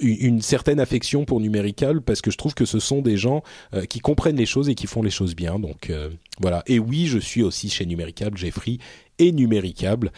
une, 0.00 0.40
certaine 0.40 0.80
affection 0.80 1.24
pour 1.24 1.40
Numérical 1.40 2.00
parce 2.00 2.22
que 2.22 2.30
je 2.30 2.38
trouve 2.38 2.54
que 2.54 2.64
ce 2.64 2.78
sont 2.78 3.02
des 3.02 3.16
gens 3.16 3.42
qui 3.88 4.00
comprennent 4.00 4.36
les 4.36 4.46
choses 4.46 4.68
et 4.68 4.74
qui 4.74 4.86
font 4.86 5.02
les 5.02 5.10
choses 5.10 5.34
bien. 5.34 5.58
Donc 5.58 5.92
voilà. 6.40 6.62
Et 6.66 6.78
oui, 6.78 7.06
je 7.06 7.18
suis 7.18 7.42
aussi 7.42 7.68
chez 7.68 7.86
Numérical, 7.86 8.36
Jeffrey 8.36 8.78
et 9.18 9.32
numéricable. 9.32 10.12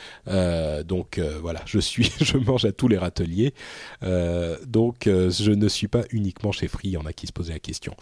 donc 0.84 1.20
voilà, 1.40 1.62
je 1.66 1.78
suis, 1.78 2.10
je 2.20 2.36
mange 2.38 2.64
à 2.64 2.72
tous 2.72 2.88
les 2.88 2.98
râteliers. 2.98 3.54
donc 4.66 5.04
je 5.04 5.50
ne 5.50 5.68
suis 5.68 5.88
pas 5.88 6.02
uniquement 6.10 6.52
chez 6.52 6.68
Free. 6.68 6.88
Il 6.88 6.92
y 6.92 6.96
en 6.96 7.06
a 7.06 7.12
qui 7.12 7.26
se 7.26 7.32
posaient 7.32 7.54
la 7.54 7.58
question. 7.58 7.94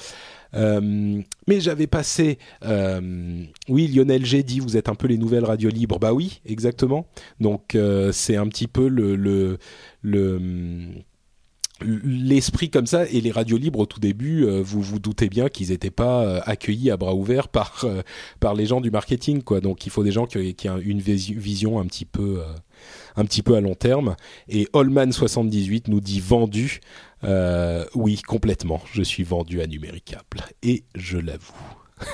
Euh, 0.54 1.20
mais 1.46 1.60
j'avais 1.60 1.86
passé. 1.86 2.38
Euh, 2.64 3.44
oui, 3.68 3.88
Lionel 3.88 4.24
G 4.24 4.42
dit 4.42 4.60
vous 4.60 4.76
êtes 4.76 4.88
un 4.88 4.94
peu 4.94 5.06
les 5.06 5.18
nouvelles 5.18 5.44
radios 5.44 5.70
libres. 5.70 5.98
Bah 5.98 6.12
oui, 6.12 6.40
exactement. 6.46 7.06
Donc 7.40 7.74
euh, 7.74 8.12
c'est 8.12 8.36
un 8.36 8.46
petit 8.48 8.68
peu 8.68 8.88
le 8.88 9.16
le, 9.16 9.58
le 10.02 10.40
l'esprit 11.84 12.70
comme 12.70 12.86
ça 12.86 13.06
et 13.06 13.20
les 13.20 13.30
radios 13.30 13.56
libres 13.56 13.80
au 13.80 13.86
tout 13.86 14.00
début 14.00 14.46
vous 14.62 14.80
vous 14.80 14.98
doutez 14.98 15.28
bien 15.28 15.48
qu'ils 15.48 15.68
n'étaient 15.68 15.90
pas 15.90 16.38
accueillis 16.40 16.90
à 16.90 16.96
bras 16.96 17.14
ouverts 17.14 17.48
par 17.48 17.86
par 18.40 18.54
les 18.54 18.66
gens 18.66 18.80
du 18.80 18.90
marketing 18.90 19.42
quoi 19.42 19.60
donc 19.60 19.86
il 19.86 19.90
faut 19.90 20.02
des 20.02 20.12
gens 20.12 20.26
qui, 20.26 20.68
ont 20.68 20.78
une 20.78 21.00
vision 21.00 21.78
un 21.78 21.86
petit 21.86 22.04
peu 22.04 22.42
un 23.16 23.24
petit 23.24 23.42
peu 23.42 23.54
à 23.54 23.60
long 23.60 23.74
terme 23.74 24.16
et 24.48 24.68
Holman 24.72 25.12
78 25.12 25.88
nous 25.88 26.00
dit 26.00 26.20
vendu 26.20 26.80
euh, 27.24 27.84
oui, 27.94 28.20
complètement. 28.26 28.80
Je 28.92 29.02
suis 29.02 29.24
vendu 29.24 29.60
à 29.60 29.66
Numéricable. 29.66 30.44
Et 30.62 30.84
je 30.94 31.18
l'avoue. 31.18 31.54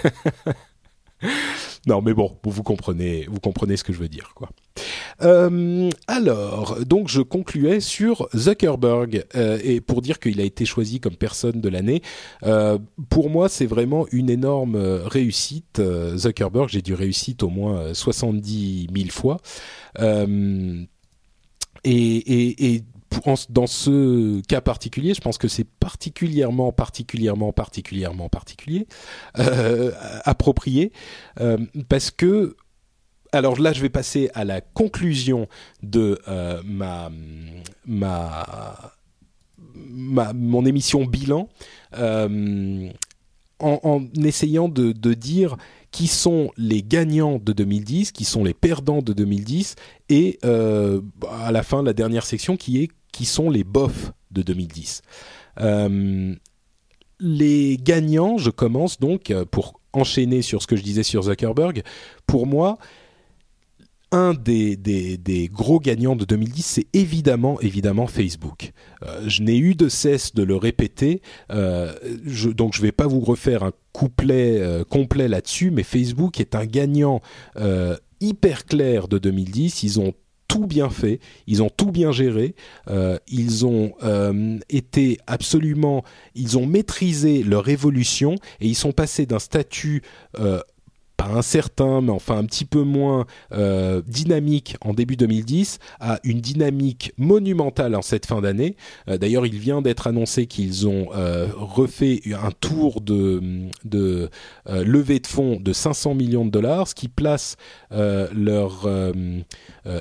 non, 1.87 2.03
mais 2.03 2.15
bon, 2.15 2.37
vous 2.45 2.63
comprenez, 2.63 3.27
vous 3.31 3.41
comprenez 3.41 3.77
ce 3.77 3.85
que 3.85 3.93
je 3.93 3.99
veux 3.99 4.09
dire. 4.09 4.35
Euh, 5.23 5.91
alors, 6.07 6.85
donc 6.85 7.09
je 7.09 7.21
concluais 7.21 7.81
sur 7.81 8.29
Zuckerberg 8.35 9.25
euh, 9.35 9.59
et 9.63 9.81
pour 9.81 10.01
dire 10.01 10.19
qu'il 10.19 10.41
a 10.41 10.45
été 10.45 10.65
choisi 10.65 11.01
comme 11.01 11.17
personne 11.17 11.61
de 11.61 11.69
l'année. 11.69 12.03
Euh, 12.45 12.79
pour 13.09 13.29
moi, 13.31 13.49
c'est 13.49 13.67
vraiment 13.67 14.07
une 14.13 14.31
énorme 14.31 14.77
réussite. 14.77 15.83
Zuckerberg, 16.17 16.69
j'ai 16.69 16.83
dû 16.83 16.95
réussite 16.95 17.43
au 17.43 17.49
moins 17.49 17.93
70 17.93 18.89
000 18.95 19.11
fois. 19.11 19.39
et, 21.85 22.75
et 22.75 22.85
dans 23.49 23.67
ce 23.67 24.41
cas 24.43 24.61
particulier, 24.61 25.15
je 25.15 25.21
pense 25.21 25.39
que 25.39 25.49
c'est 25.49 25.65
particulièrement, 25.65 26.73
particulièrement, 26.73 27.53
particulièrement 27.53 28.29
particulier, 28.29 28.87
euh, 29.39 29.93
approprié, 30.25 30.93
euh, 31.41 31.59
parce 31.89 32.11
que 32.11 32.57
alors 33.33 33.61
là, 33.61 33.73
je 33.73 33.81
vais 33.81 33.91
passer 33.91 34.29
à 34.35 34.45
la 34.45 34.61
conclusion 34.61 35.47
de 35.85 36.19
euh, 36.27 36.61
ma, 36.65 37.13
ma, 37.87 38.73
mon 40.35 40.67
émission 40.67 41.05
bilan 41.05 41.49
en, 43.61 44.05
essayant 44.25 44.69
de, 44.69 45.15
dire 45.15 45.57
qui 45.93 46.09
sont 46.09 46.51
les 46.57 46.83
gagnants 46.83 47.39
de 47.39 47.53
2010, 47.53 48.11
qui 48.11 48.25
sont 48.25 48.43
les 48.43 48.55
perdants 48.55 49.03
de 49.03 49.13
2010, 49.13 49.77
et 50.09 50.41
à 50.43 51.53
la 51.53 51.63
fin, 51.63 51.85
la 51.85 51.93
dernière 51.93 52.27
section 52.27 52.57
qui 52.57 52.83
est 52.83 52.89
qui 53.13 53.25
sont 53.25 53.51
les 53.51 53.65
bofs 53.65 54.13
de 54.31 54.43
2010. 54.43 55.03
Euh, 55.61 56.35
les 57.19 57.77
gagnants, 57.77 58.39
je 58.39 58.51
commence 58.51 58.99
donc 58.99 59.31
euh, 59.31 59.45
pour 59.45 59.81
enchaîner 59.93 60.43
sur 60.43 60.63
ce 60.63 60.67
que 60.67 60.77
je 60.77 60.83
disais 60.83 61.03
sur 61.03 61.25
Zuckerberg. 61.25 61.83
Pour 62.27 62.47
moi, 62.47 62.79
un 64.13 64.35
des, 64.35 65.49
gros 65.53 65.79
gagnants 65.79 66.17
de 66.17 66.25
2010, 66.25 66.63
c'est 66.63 66.87
évidemment, 66.95 67.61
évidemment 67.61 68.07
Facebook. 68.07 68.73
Euh, 69.03 69.23
je 69.27 69.43
n'ai 69.43 69.59
eu 69.59 69.75
de 69.75 69.89
cesse 69.89 70.35
de 70.35 70.43
le 70.43 70.57
répéter, 70.57 71.23
donc 71.49 72.75
je 72.75 72.79
ne 72.79 72.83
vais 72.83 72.93
pas 72.93 73.07
vous 73.07 73.21
refaire 73.21 73.63
un 73.63 73.73
couplet 73.93 74.63
complet 74.89 75.29
là-dessus, 75.29 75.71
mais 75.71 75.83
Facebook 75.83 76.41
est 76.41 76.55
un 76.55 76.65
gagnant 76.65 77.21
hyper 78.21 78.65
clair 78.65 79.07
de 79.07 79.19
2010. 79.19 79.83
Ils 79.83 80.01
ont 80.01 80.15
tout 80.51 80.67
bien 80.67 80.91
fait, 80.91 81.21
ils 81.47 81.63
ont 81.63 81.71
tout 81.71 81.93
bien 81.93 82.11
géré, 82.11 82.57
euh, 82.89 83.19
ils 83.29 83.67
ont 83.67 83.93
euh, 84.03 84.59
été 84.69 85.19
absolument, 85.29 86.03
ils 86.35 86.59
ont 86.59 86.67
maîtrisé 86.67 87.45
leur 87.45 87.69
évolution 87.69 88.35
et 88.61 88.67
ils 88.67 88.75
sont 88.75 88.91
passés 88.91 89.27
d'un 89.27 89.39
statut 89.39 90.03
euh, 90.41 90.61
pas 91.21 91.29
incertain, 91.37 92.01
mais 92.01 92.13
enfin 92.13 92.39
un 92.39 92.45
petit 92.45 92.65
peu 92.65 92.83
moins 92.83 93.27
euh, 93.53 94.01
dynamique 94.07 94.77
en 94.81 94.95
début 94.95 95.17
2010, 95.17 95.79
à 96.01 96.19
une 96.25 96.41
dynamique 96.41 97.13
monumentale 97.19 97.95
en 97.95 98.01
cette 98.01 98.25
fin 98.25 98.41
d'année. 98.41 98.75
Euh, 99.09 99.19
d'ailleurs, 99.19 99.45
il 99.45 99.59
vient 99.59 99.83
d'être 99.83 100.07
annoncé 100.07 100.47
qu'ils 100.47 100.89
ont 100.89 101.09
euh, 101.15 101.49
refait 101.55 102.23
un 102.43 102.53
tour 102.53 103.03
de, 103.03 103.43
de 103.85 104.31
levée 104.67 105.19
de 105.19 105.27
fonds 105.27 105.59
de 105.61 105.73
500 105.73 106.15
millions 106.15 106.47
de 106.47 106.51
dollars, 106.51 106.89
ce 106.89 106.95
qui 106.95 107.09
place 107.09 107.57
leur 107.91 108.89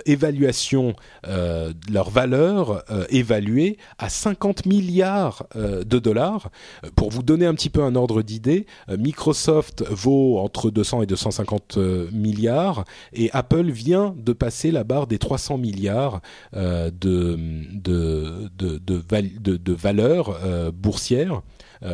évaluation, 0.05 0.93
leur 1.23 2.09
valeur 2.09 2.83
évaluée 3.09 3.77
à 3.97 4.09
50 4.09 4.65
milliards 4.65 5.45
de 5.55 5.99
dollars. 5.99 6.49
Pour 6.95 7.09
vous 7.09 7.23
donner 7.23 7.45
un 7.45 7.53
petit 7.55 7.69
peu 7.69 7.83
un 7.83 7.95
ordre 7.95 8.21
d'idée, 8.21 8.65
Microsoft 8.89 9.83
vaut 9.89 10.39
entre 10.39 10.69
200 10.69 11.03
et 11.03 11.08
250 11.09 11.77
euh, 11.77 12.09
milliards 12.11 12.85
et 13.13 13.29
Apple 13.33 13.69
vient 13.69 14.15
de 14.17 14.33
passer 14.33 14.71
la 14.71 14.83
barre 14.83 15.07
des 15.07 15.17
300 15.17 15.57
milliards 15.57 16.21
euh, 16.55 16.91
de, 16.91 17.37
de, 17.73 18.49
de, 18.57 18.79
de, 18.79 19.57
de 19.57 19.73
valeur 19.73 20.39
euh, 20.43 20.71
boursière. 20.71 21.41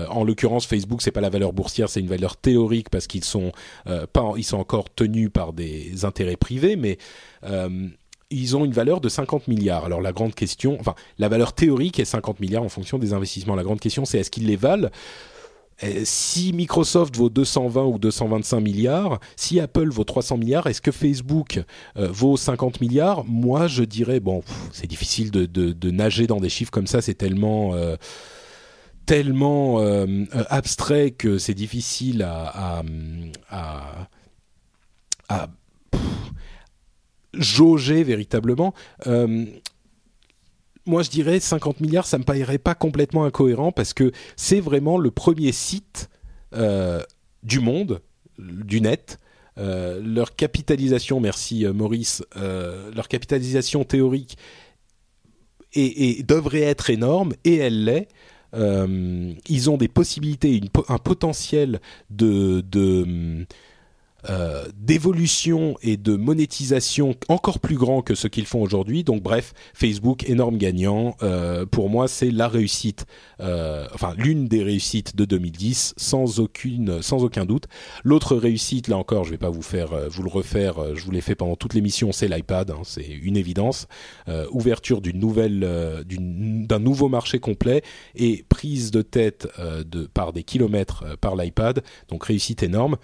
en 0.09 0.23
l'occurrence, 0.23 0.65
Facebook, 0.65 1.01
c'est 1.01 1.11
pas 1.11 1.21
la 1.21 1.29
valeur 1.29 1.53
boursière, 1.53 1.89
c'est 1.89 1.99
une 1.99 2.07
valeur 2.07 2.37
théorique 2.37 2.89
parce 2.89 3.07
qu'ils 3.07 3.23
sont 3.23 3.51
pas, 4.13 4.33
encore 4.53 4.93
tenus 4.93 5.29
par 5.31 5.53
des 5.53 6.05
intérêts 6.05 6.37
privés, 6.37 6.75
mais 6.75 6.97
ils 8.31 8.57
ont 8.57 8.65
une 8.65 8.71
valeur 8.71 8.99
de 9.01 9.09
50 9.09 9.47
milliards. 9.47 9.85
Alors 9.85 10.01
la 10.01 10.11
grande 10.11 10.33
question, 10.33 10.77
enfin 10.79 10.95
la 11.19 11.29
valeur 11.29 11.53
théorique 11.53 11.99
est 11.99 12.05
50 12.05 12.39
milliards 12.39 12.63
en 12.63 12.69
fonction 12.69 12.97
des 12.97 13.13
investissements. 13.13 13.55
La 13.55 13.63
grande 13.63 13.79
question, 13.79 14.05
c'est 14.05 14.19
est-ce 14.19 14.31
qu'ils 14.31 14.47
les 14.47 14.55
valent? 14.55 14.89
Si 16.03 16.53
Microsoft 16.53 17.15
vaut 17.17 17.29
220 17.29 17.83
ou 17.83 17.99
225 17.99 18.59
milliards, 18.59 19.19
si 19.35 19.59
Apple 19.59 19.89
vaut 19.89 20.03
300 20.03 20.37
milliards, 20.37 20.67
est-ce 20.67 20.81
que 20.81 20.91
Facebook 20.91 21.61
euh, 21.97 22.07
vaut 22.09 22.37
50 22.37 22.81
milliards? 22.81 23.25
Moi, 23.25 23.67
je 23.67 23.83
dirais 23.83 24.19
bon, 24.19 24.43
c'est 24.71 24.87
difficile 24.87 25.31
de, 25.31 25.91
nager 25.91 26.27
dans 26.27 26.39
des 26.39 26.49
chiffres 26.49 26.71
comme 26.71 26.87
ça. 26.87 27.01
C'est 27.01 27.13
tellement 27.13 27.75
euh, 27.75 27.95
tellement 29.05 29.79
abstrait 30.49 31.11
que 31.11 31.37
c'est 31.37 31.53
difficile 31.53 32.23
à, 32.23 32.81
jauger 37.33 38.03
véritablement 38.03 38.73
moi 40.85 41.03
je 41.03 41.09
dirais 41.09 41.39
50 41.39 41.81
milliards, 41.81 42.05
ça 42.05 42.17
me 42.17 42.23
paraît 42.23 42.57
pas 42.57 42.75
complètement 42.75 43.25
incohérent 43.25 43.71
parce 43.71 43.93
que 43.93 44.11
c'est 44.35 44.59
vraiment 44.59 44.97
le 44.97 45.11
premier 45.11 45.51
site 45.51 46.09
euh, 46.53 47.01
du 47.43 47.59
monde, 47.59 48.01
du 48.39 48.81
net. 48.81 49.19
Euh, 49.57 50.01
leur 50.03 50.35
capitalisation, 50.35 51.19
merci 51.19 51.65
euh, 51.65 51.73
Maurice, 51.73 52.23
leur 52.35 53.07
capitalisation 53.07 53.83
théorique 53.83 54.37
devrait 55.75 56.61
être 56.61 56.89
énorme 56.89 57.33
et 57.43 57.57
elle 57.57 57.83
l'est. 57.83 58.07
ils 58.53 59.69
ont 59.69 59.77
des 59.77 59.89
possibilités, 59.89 60.61
un 60.87 60.97
potentiel 60.97 61.81
de 62.09 62.63
euh, 64.29 64.65
d'évolution 64.75 65.75
et 65.81 65.97
de 65.97 66.15
monétisation 66.15 67.15
encore 67.27 67.59
plus 67.59 67.75
grand 67.75 68.01
que 68.01 68.15
ce 68.15 68.27
qu'ils 68.27 68.45
font 68.45 68.61
aujourd'hui. 68.61 69.03
Donc 69.03 69.21
bref, 69.21 69.53
Facebook 69.73 70.29
énorme 70.29 70.57
gagnant. 70.57 71.15
Euh, 71.23 71.65
pour 71.65 71.89
moi, 71.89 72.07
c'est 72.07 72.31
la 72.31 72.47
réussite, 72.47 73.05
euh, 73.39 73.87
enfin 73.93 74.13
l'une 74.17 74.47
des 74.47 74.63
réussites 74.63 75.15
de 75.15 75.25
2010, 75.25 75.93
sans 75.97 76.39
aucune, 76.39 77.01
sans 77.01 77.23
aucun 77.23 77.45
doute. 77.45 77.65
L'autre 78.03 78.35
réussite, 78.35 78.87
là 78.87 78.97
encore, 78.97 79.23
je 79.23 79.31
vais 79.31 79.37
pas 79.37 79.49
vous 79.49 79.61
faire, 79.61 79.89
vous 80.09 80.23
le 80.23 80.29
refaire. 80.29 80.95
je 80.95 81.03
vous 81.03 81.11
l'ai 81.11 81.21
fait 81.21 81.35
pendant 81.35 81.55
toute 81.55 81.73
l'émission. 81.73 82.11
C'est 82.11 82.27
l'iPad, 82.27 82.71
hein, 82.71 82.81
c'est 82.83 83.05
une 83.05 83.37
évidence. 83.37 83.87
ouverture 84.51 85.01
d'une 85.01 85.19
nouvelle, 85.19 86.05
d'un 86.07 86.79
nouveau 86.79 87.09
marché 87.09 87.39
complet 87.39 87.83
et 88.15 88.45
prise 88.49 88.91
de 88.91 89.01
tête 89.01 89.47
de 89.59 90.05
par 90.05 90.33
des 90.33 90.43
kilomètres 90.43 91.17
par 91.19 91.35
l'iPad. 91.35 91.83
Donc 92.09 92.25
réussite 92.25 92.63
énorme. 92.63 92.97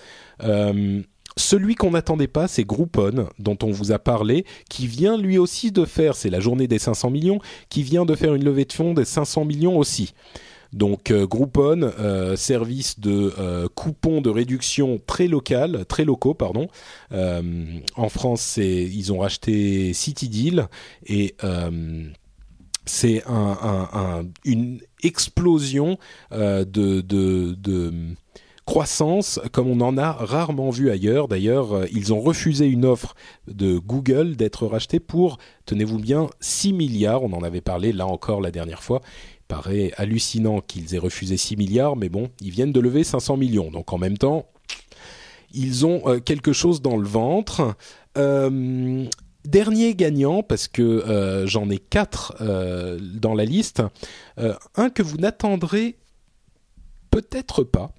Euh, 0.44 1.02
celui 1.38 1.76
qu'on 1.76 1.92
n'attendait 1.92 2.28
pas, 2.28 2.48
c'est 2.48 2.64
Groupon, 2.64 3.28
dont 3.40 3.58
on 3.64 3.72
vous 3.72 3.92
a 3.92 4.00
parlé, 4.00 4.46
qui 4.70 4.88
vient 4.88 5.18
lui 5.18 5.38
aussi 5.38 5.72
de 5.72 5.86
faire, 5.86 6.16
c'est 6.16 6.30
la 6.30 6.40
journée 6.40 6.68
des 6.68 6.80
500 6.80 7.10
millions, 7.10 7.40
qui 7.70 7.84
vient 7.84 8.06
de 8.06 8.16
faire 8.16 8.36
une 8.36 8.44
levée 8.44 8.66
de 8.66 8.74
fonds 8.74 8.94
des 8.94 9.06
500 9.06 9.46
millions 9.46 9.78
aussi. 9.78 10.14
Donc 10.74 11.12
euh, 11.12 11.28
Groupon, 11.28 11.82
euh, 11.82 12.36
service 12.36 13.00
de 13.00 13.34
euh, 13.38 13.68
coupons 13.74 14.22
de 14.22 14.30
réduction 14.30 15.02
très 15.06 15.28
local, 15.28 15.86
très 15.86 16.06
locaux, 16.06 16.34
pardon. 16.34 16.68
en 17.12 18.10
France, 18.10 18.58
ils 18.58 19.12
ont 19.12 19.20
racheté 19.20 19.94
CityDeal 19.94 20.68
et 21.06 21.36
c'est 22.86 23.24
une 24.46 24.80
explosion 25.04 25.98
de 26.32 28.16
croissance 28.66 29.40
comme 29.52 29.68
on 29.68 29.82
en 29.82 29.98
a 29.98 30.12
rarement 30.12 30.70
vu 30.70 30.90
ailleurs. 30.90 31.28
D'ailleurs, 31.28 31.74
euh, 31.74 31.86
ils 31.92 32.14
ont 32.14 32.22
refusé 32.22 32.68
une 32.68 32.86
offre 32.86 33.16
de 33.48 33.78
Google 33.78 34.36
d'être 34.36 34.68
racheté 34.68 35.00
pour, 35.00 35.38
tenez-vous 35.66 36.00
bien, 36.00 36.30
6 36.40 36.74
milliards. 36.74 37.24
On 37.24 37.34
en 37.34 37.44
avait 37.44 37.62
parlé 37.62 37.92
là 37.92 38.08
encore 38.08 38.42
la 38.42 38.52
dernière 38.52 38.84
fois. 38.84 39.02
Il 39.40 39.46
paraît 39.48 39.92
hallucinant 39.98 40.62
qu'ils 40.62 40.96
aient 40.96 41.00
refusé 41.00 41.38
6 41.38 41.58
milliards, 41.58 41.96
mais 41.96 42.10
bon, 42.10 42.30
ils 42.40 42.52
viennent 42.52 42.72
de 42.72 42.80
lever 42.80 43.04
500 43.04 43.38
millions. 43.38 43.72
Donc 43.72 43.92
en 43.94 43.98
même 43.98 44.18
temps, 44.18 44.46
ils 45.54 45.86
ont 45.86 46.08
euh, 46.08 46.20
quelque 46.20 46.54
chose 46.54 46.82
dans 46.82 46.98
le 46.98 47.08
ventre. 47.08 47.76
Euh, 48.18 49.06
dernier 49.44 49.96
gagnant, 49.96 50.44
parce 50.44 50.68
que 50.68 51.44
j'en 51.48 51.68
ai 51.72 51.80
quatre 51.80 52.36
dans 53.20 53.34
la 53.34 53.44
liste, 53.44 53.82
un 54.38 54.90
que 54.92 55.02
vous 55.02 55.18
n'attendrez 55.18 55.98
peut-être 57.10 57.64
pas, 57.64 57.92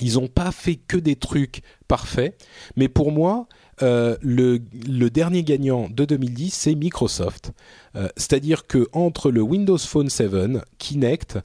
ils 0.00 0.14
n'ont 0.14 0.28
pas 0.28 0.52
fait 0.52 0.76
que 0.76 0.96
des 0.96 1.16
trucs 1.16 1.62
parfaits, 1.86 2.36
mais 2.76 2.88
pour 2.88 3.12
moi, 3.12 3.46
le, 3.80 4.58
le, 4.88 5.08
dernier 5.08 5.44
gagnant 5.44 5.88
de 5.88 6.04
2010, 6.04 6.52
c'est 6.52 6.74
Microsoft. 6.74 7.52
C'est-à-dire 8.16 8.66
que 8.66 8.88
entre 8.92 9.30
le 9.30 9.40
Windows 9.40 9.78
Phone 9.78 10.10
7, 10.10 10.32
Kinect, 10.78 11.38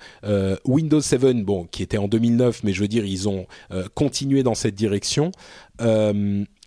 Windows 0.66 1.02
7, 1.02 1.46
bon, 1.46 1.66
qui 1.66 1.84
était 1.84 2.00
en 2.00 2.08
2009, 2.08 2.64
mais 2.64 2.74
je 2.74 2.82
veux 2.82 2.88
dire, 2.88 3.06
ils 3.06 3.30
ont 3.30 3.46
continué 3.94 4.42
dans 4.42 4.56
cette 4.56 4.74
direction. 4.74 5.32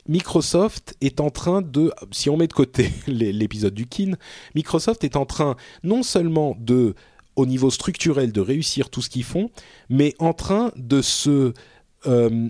Microsoft 0.08 0.94
est 1.00 1.20
en 1.20 1.30
train 1.30 1.62
de, 1.62 1.92
si 2.12 2.30
on 2.30 2.36
met 2.36 2.46
de 2.46 2.52
côté 2.52 2.90
l'épisode 3.06 3.74
du 3.74 3.86
Kin, 3.86 4.12
Microsoft 4.54 5.04
est 5.04 5.16
en 5.16 5.26
train 5.26 5.56
non 5.82 6.02
seulement 6.02 6.56
de, 6.60 6.94
au 7.34 7.46
niveau 7.46 7.70
structurel, 7.70 8.32
de 8.32 8.40
réussir 8.40 8.90
tout 8.90 9.02
ce 9.02 9.10
qu'ils 9.10 9.24
font, 9.24 9.50
mais 9.88 10.14
en 10.18 10.32
train 10.32 10.72
de 10.76 11.02
se 11.02 11.52
euh, 12.06 12.48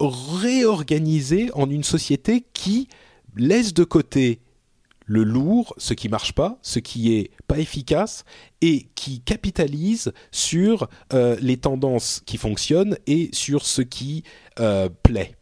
réorganiser 0.00 1.50
en 1.54 1.70
une 1.70 1.84
société 1.84 2.44
qui 2.52 2.88
laisse 3.36 3.74
de 3.74 3.84
côté 3.84 4.40
le 5.06 5.22
lourd, 5.22 5.74
ce 5.76 5.92
qui 5.94 6.08
marche 6.08 6.32
pas, 6.32 6.58
ce 6.62 6.78
qui 6.78 7.14
est 7.14 7.30
pas 7.46 7.58
efficace, 7.58 8.24
et 8.60 8.88
qui 8.94 9.20
capitalise 9.20 10.12
sur 10.32 10.88
euh, 11.12 11.36
les 11.40 11.58
tendances 11.58 12.22
qui 12.24 12.38
fonctionnent 12.38 12.96
et 13.06 13.28
sur 13.32 13.66
ce 13.66 13.82
qui 13.82 14.24
euh, 14.60 14.88
plaît. 15.02 15.36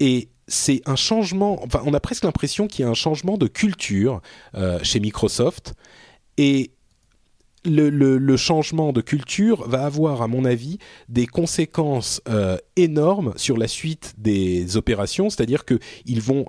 Et 0.00 0.28
c'est 0.48 0.82
un 0.86 0.96
changement, 0.96 1.62
enfin 1.64 1.82
on 1.84 1.94
a 1.94 2.00
presque 2.00 2.24
l'impression 2.24 2.66
qu'il 2.66 2.84
y 2.84 2.88
a 2.88 2.90
un 2.90 2.94
changement 2.94 3.36
de 3.38 3.46
culture 3.46 4.20
chez 4.82 5.00
Microsoft 5.00 5.74
et 6.36 6.70
le, 7.66 8.36
changement 8.36 8.92
de 8.92 9.00
culture 9.00 9.68
va 9.68 9.84
avoir, 9.84 10.22
à 10.22 10.28
mon 10.28 10.44
avis, 10.44 10.78
des 11.08 11.26
conséquences 11.26 12.20
euh, 12.28 12.56
énormes 12.76 13.32
sur 13.36 13.56
la 13.56 13.68
suite 13.68 14.14
des 14.18 14.76
opérations. 14.76 15.30
C'est-à-dire 15.30 15.64
que 15.64 15.78
vont 16.20 16.46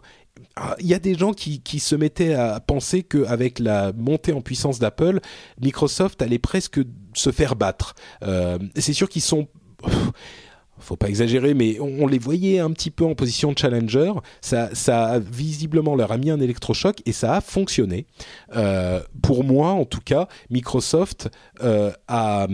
ah, 0.56 0.76
il 0.80 0.88
y 0.88 0.94
a 0.94 1.00
des 1.00 1.16
gens 1.16 1.34
qui, 1.34 1.62
se 1.80 1.96
mettaient 1.96 2.34
à 2.34 2.60
penser 2.60 3.04
qu'avec 3.04 3.60
la 3.60 3.92
montée 3.94 4.34
en 4.34 4.42
puissance 4.42 4.80
d'Apple, 4.80 5.20
Microsoft 5.62 6.22
allait 6.22 6.40
presque 6.40 6.80
se 7.14 7.32
faire 7.32 7.56
battre. 7.56 7.96
Euh, 8.24 8.58
c'est 8.76 8.94
sûr 8.94 9.10
qu'ils 9.10 9.22
sont 9.22 9.48
faut 10.80 10.96
pas 10.96 11.10
exagérer, 11.10 11.54
mais 11.54 11.80
on, 11.80 12.08
les 12.08 12.20
voyait 12.20 12.60
un 12.60 12.72
petit 12.72 12.92
peu 12.92 13.06
en 13.06 13.16
position 13.16 13.52
de 13.52 13.58
challenger. 13.58 14.12
Ça, 14.42 15.20
visiblement 15.20 15.96
leur 15.96 16.12
a 16.12 16.18
mis 16.18 16.30
un 16.30 16.40
électrochoc 16.40 17.02
et 17.06 17.12
ça 17.12 17.36
a 17.36 17.42
fonctionné. 17.42 18.06
Euh, 18.56 19.02
pour 19.22 19.44
moi, 19.44 19.70
en 19.72 19.86
tout 19.86 20.02
cas, 20.04 20.28
Microsoft 20.50 21.30
euh, 21.64 21.92
a, 22.08 22.48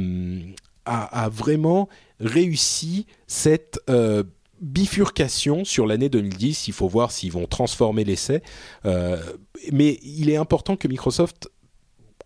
a, 0.85 1.29
vraiment 1.29 1.89
réussi 2.19 3.05
cette 3.27 3.79
euh, 3.89 4.23
bifurcation 4.61 5.65
sur 5.65 5.85
l'année 5.85 6.09
2010. 6.09 6.67
Il 6.67 6.73
faut 6.73 6.87
voir 6.87 7.11
s'ils 7.11 7.31
vont 7.31 7.45
transformer 7.45 8.03
l'essai. 8.03 8.41
mais 8.83 9.99
il 10.03 10.29
est 10.29 10.37
important 10.37 10.75
que 10.75 10.87
Microsoft 10.87 11.49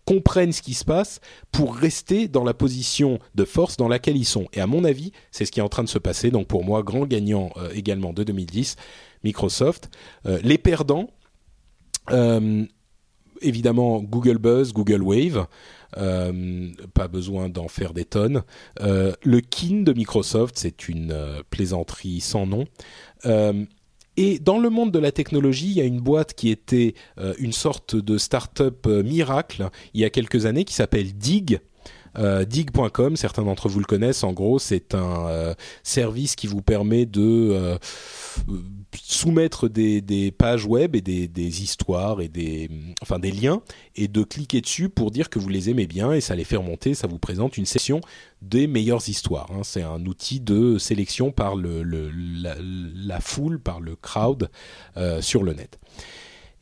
comprennent 0.08 0.52
ce 0.52 0.62
qui 0.62 0.72
se 0.72 0.86
passe 0.86 1.20
pour 1.52 1.76
rester 1.76 2.28
dans 2.28 2.42
la 2.42 2.54
position 2.54 3.18
de 3.34 3.44
force 3.44 3.76
dans 3.76 3.88
laquelle 3.88 4.16
ils 4.16 4.24
sont. 4.24 4.46
Et 4.54 4.60
à 4.62 4.66
mon 4.66 4.84
avis, 4.84 5.12
c'est 5.32 5.44
ce 5.44 5.52
qui 5.52 5.60
est 5.60 5.62
en 5.62 5.68
train 5.68 5.84
de 5.84 5.88
se 5.90 5.98
passer. 5.98 6.30
Donc 6.30 6.46
pour 6.46 6.64
moi, 6.64 6.82
grand 6.82 7.04
gagnant 7.04 7.50
euh, 7.58 7.68
également 7.74 8.14
de 8.14 8.24
2010, 8.24 8.76
Microsoft. 9.22 9.90
Euh, 10.24 10.38
les 10.42 10.56
perdants, 10.56 11.10
euh, 12.10 12.64
évidemment 13.42 14.00
Google 14.02 14.38
Buzz, 14.38 14.72
Google 14.72 15.02
Wave. 15.02 15.46
pas 15.92 17.08
besoin 17.08 17.50
d'en 17.50 17.68
faire 17.68 17.92
des 17.92 18.06
tonnes. 18.06 18.44
le 18.80 19.40
kin 19.40 19.82
de 19.82 19.92
Microsoft, 19.92 20.54
c'est 20.56 20.88
une 20.88 21.14
plaisanterie 21.50 22.20
sans 22.22 22.46
nom. 22.46 22.64
Et 24.20 24.40
dans 24.40 24.58
le 24.58 24.68
monde 24.68 24.90
de 24.90 24.98
la 24.98 25.12
technologie, 25.12 25.68
il 25.68 25.74
y 25.74 25.80
a 25.80 25.84
une 25.84 26.00
boîte 26.00 26.34
qui 26.34 26.50
était 26.50 26.94
euh, 27.20 27.34
une 27.38 27.52
sorte 27.52 27.94
de 27.94 28.18
start-up 28.18 28.84
euh, 28.88 29.04
miracle 29.04 29.68
il 29.94 30.00
y 30.00 30.04
a 30.04 30.10
quelques 30.10 30.44
années 30.44 30.64
qui 30.64 30.74
s'appelle 30.74 31.16
Dig. 31.16 31.60
Euh, 32.18 32.44
dig.com, 32.44 33.16
certains 33.16 33.44
d'entre 33.44 33.68
vous 33.68 33.78
le 33.78 33.84
connaissent. 33.84 34.24
En 34.24 34.32
gros, 34.32 34.58
c'est 34.58 34.94
un 34.94 35.54
service 35.82 36.36
qui 36.36 36.46
vous 36.46 36.62
permet 36.62 37.06
de 37.06 37.78
soumettre 38.94 39.68
des, 39.68 40.32
pages 40.36 40.64
web 40.66 40.94
et 40.96 41.00
des, 41.00 41.62
histoires 41.62 42.20
et 42.20 42.28
des, 42.28 42.68
enfin 43.02 43.18
des 43.18 43.30
liens 43.30 43.62
et 43.96 44.08
de 44.08 44.22
cliquer 44.22 44.60
dessus 44.60 44.88
pour 44.88 45.10
dire 45.10 45.30
que 45.30 45.38
vous 45.38 45.48
les 45.48 45.70
aimez 45.70 45.86
bien 45.86 46.12
et 46.12 46.20
ça 46.20 46.34
les 46.34 46.44
fait 46.44 46.56
remonter. 46.56 46.94
Ça 46.94 47.06
vous 47.06 47.18
présente 47.18 47.56
une 47.56 47.66
session 47.66 48.00
des 48.42 48.66
meilleures 48.66 49.08
histoires. 49.08 49.50
Hein. 49.52 49.62
C'est 49.62 49.82
un 49.82 50.04
outil 50.06 50.40
de 50.40 50.78
sélection 50.78 51.32
par 51.32 51.54
la, 51.56 53.20
foule, 53.20 53.60
par 53.60 53.80
le 53.80 53.96
crowd 53.96 54.50
euh, 54.96 55.20
sur 55.20 55.42
le 55.42 55.52
net. 55.52 55.78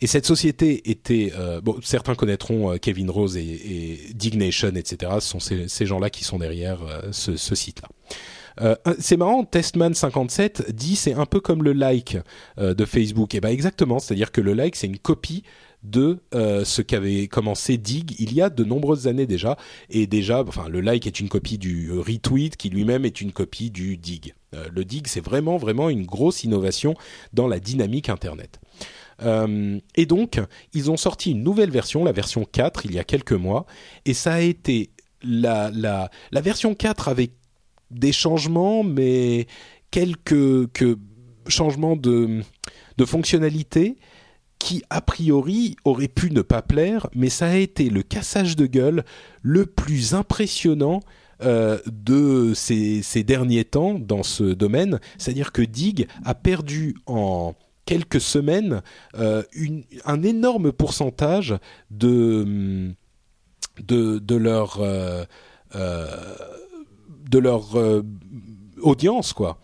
Et 0.01 0.07
cette 0.07 0.27
société 0.27 0.91
était, 0.91 1.33
euh, 1.37 1.61
bon, 1.61 1.79
certains 1.83 2.15
connaîtront 2.15 2.73
euh, 2.73 2.77
Kevin 2.77 3.11
Rose 3.11 3.37
et, 3.37 3.43
et, 3.43 4.15
Dignation, 4.15 4.73
etc. 4.75 5.13
Ce 5.21 5.29
sont 5.29 5.41
ces, 5.41 5.87
gens-là 5.87 6.11
qui 6.11 6.25
sont 6.25 6.39
derrière 6.39 6.79
ce, 7.13 7.37
ce 7.37 7.55
site-là. 7.55 7.89
Euh, 8.61 8.75
c'est 8.99 9.17
marrant, 9.17 9.45
Testman57 9.45 10.73
dit 10.73 10.97
c'est 10.97 11.13
un 11.13 11.27
peu 11.27 11.41
comme 11.41 11.63
le 11.63 11.73
like 11.73 12.19
euh, 12.59 12.75
de 12.75 12.85
Facebook. 12.85 13.35
Et 13.35 13.39
eh 13.39 13.41
ben 13.41 13.51
exactement, 13.51 13.99
c'est-à-dire 13.99 14.33
que 14.33 14.41
le 14.41 14.55
like 14.55 14.77
c'est 14.77 14.87
une 14.87 14.99
copie 14.99 15.43
de 15.83 16.19
euh, 16.35 16.65
ce 16.65 16.83
qu'avait 16.83 17.29
commencé 17.29 17.77
Dig 17.77 18.17
il 18.19 18.33
y 18.35 18.41
a 18.41 18.51
de 18.51 18.65
nombreuses 18.65 19.07
années 19.07 19.27
déjà. 19.27 19.57
Et 19.91 20.07
déjà, 20.07 20.43
enfin, 20.43 20.69
le 20.69 20.81
like 20.81 21.07
est 21.07 21.21
une 21.21 21.29
copie 21.29 21.59
du 21.59 21.93
retweet 21.93 22.57
qui 22.57 22.71
lui-même 22.71 23.05
est 23.05 23.21
une 23.21 23.33
copie 23.33 23.71
du 23.71 23.97
Dig. 23.97 24.35
le 24.73 24.85
Dig, 24.85 25.07
c'est 25.07 25.21
vraiment, 25.21 25.59
vraiment 25.59 25.91
une 25.91 26.07
grosse 26.07 26.45
innovation 26.45 26.95
dans 27.35 27.47
la 27.47 27.61
dynamique 27.61 28.09
Internet. 28.09 28.59
Et 29.23 30.07
donc, 30.07 30.41
ils 30.75 30.91
ont 30.91 30.97
sorti 30.97 31.31
une 31.31 31.43
nouvelle 31.43 31.71
version, 31.71 32.05
la 32.05 32.13
version 32.13 32.45
4, 32.45 32.87
il 32.87 32.95
y 32.95 32.99
a 32.99 33.05
quelques 33.05 33.33
mois, 33.33 33.67
et 34.05 34.15
ça 34.15 34.35
a 34.35 34.41
été 34.41 34.91
la, 35.23 35.71
la, 35.73 36.11
la 36.31 36.41
version 36.41 36.75
4 36.75 37.09
avec 37.09 37.33
des 37.91 38.13
changements, 38.13 38.83
mais 38.83 39.47
quelques 39.91 40.71
que 40.73 40.99
changements 41.49 41.97
de, 41.97 42.43
de 42.99 43.05
fonctionnalité 43.05 43.97
qui, 44.59 44.83
a 44.91 45.01
priori, 45.01 45.77
auraient 45.85 46.09
pu 46.09 46.31
ne 46.31 46.43
pas 46.43 46.63
plaire, 46.63 47.09
mais 47.15 47.29
ça 47.29 47.49
a 47.49 47.57
été 47.57 47.91
le 47.91 48.03
cassage 48.03 48.57
de 48.57 48.67
gueule 48.67 49.05
le 49.43 49.67
plus 49.67 50.15
impressionnant 50.15 51.01
euh, 51.43 51.79
de 51.87 52.53
ces, 52.55 53.03
ces, 53.03 53.23
derniers 53.23 53.67
temps 53.67 53.99
dans 53.99 54.23
ce 54.23 54.45
domaine. 54.45 54.99
C'est-à-dire 55.19 55.53
que 55.53 55.63
Dig 55.63 56.09
a 56.25 56.35
perdu 56.35 56.97
en 57.07 57.55
quelques 57.87 58.21
semaines 58.21 58.83
euh, 59.17 59.43
un 60.05 60.23
énorme 60.23 60.73
pourcentage 60.73 61.57
de, 61.91 62.95
de, 63.81 64.37
leur... 64.37 64.81
Euh, 64.81 65.25
de 67.29 67.39
leur 67.39 67.77
euh, 67.77 68.03
audience, 68.81 69.33
quoi. 69.33 69.59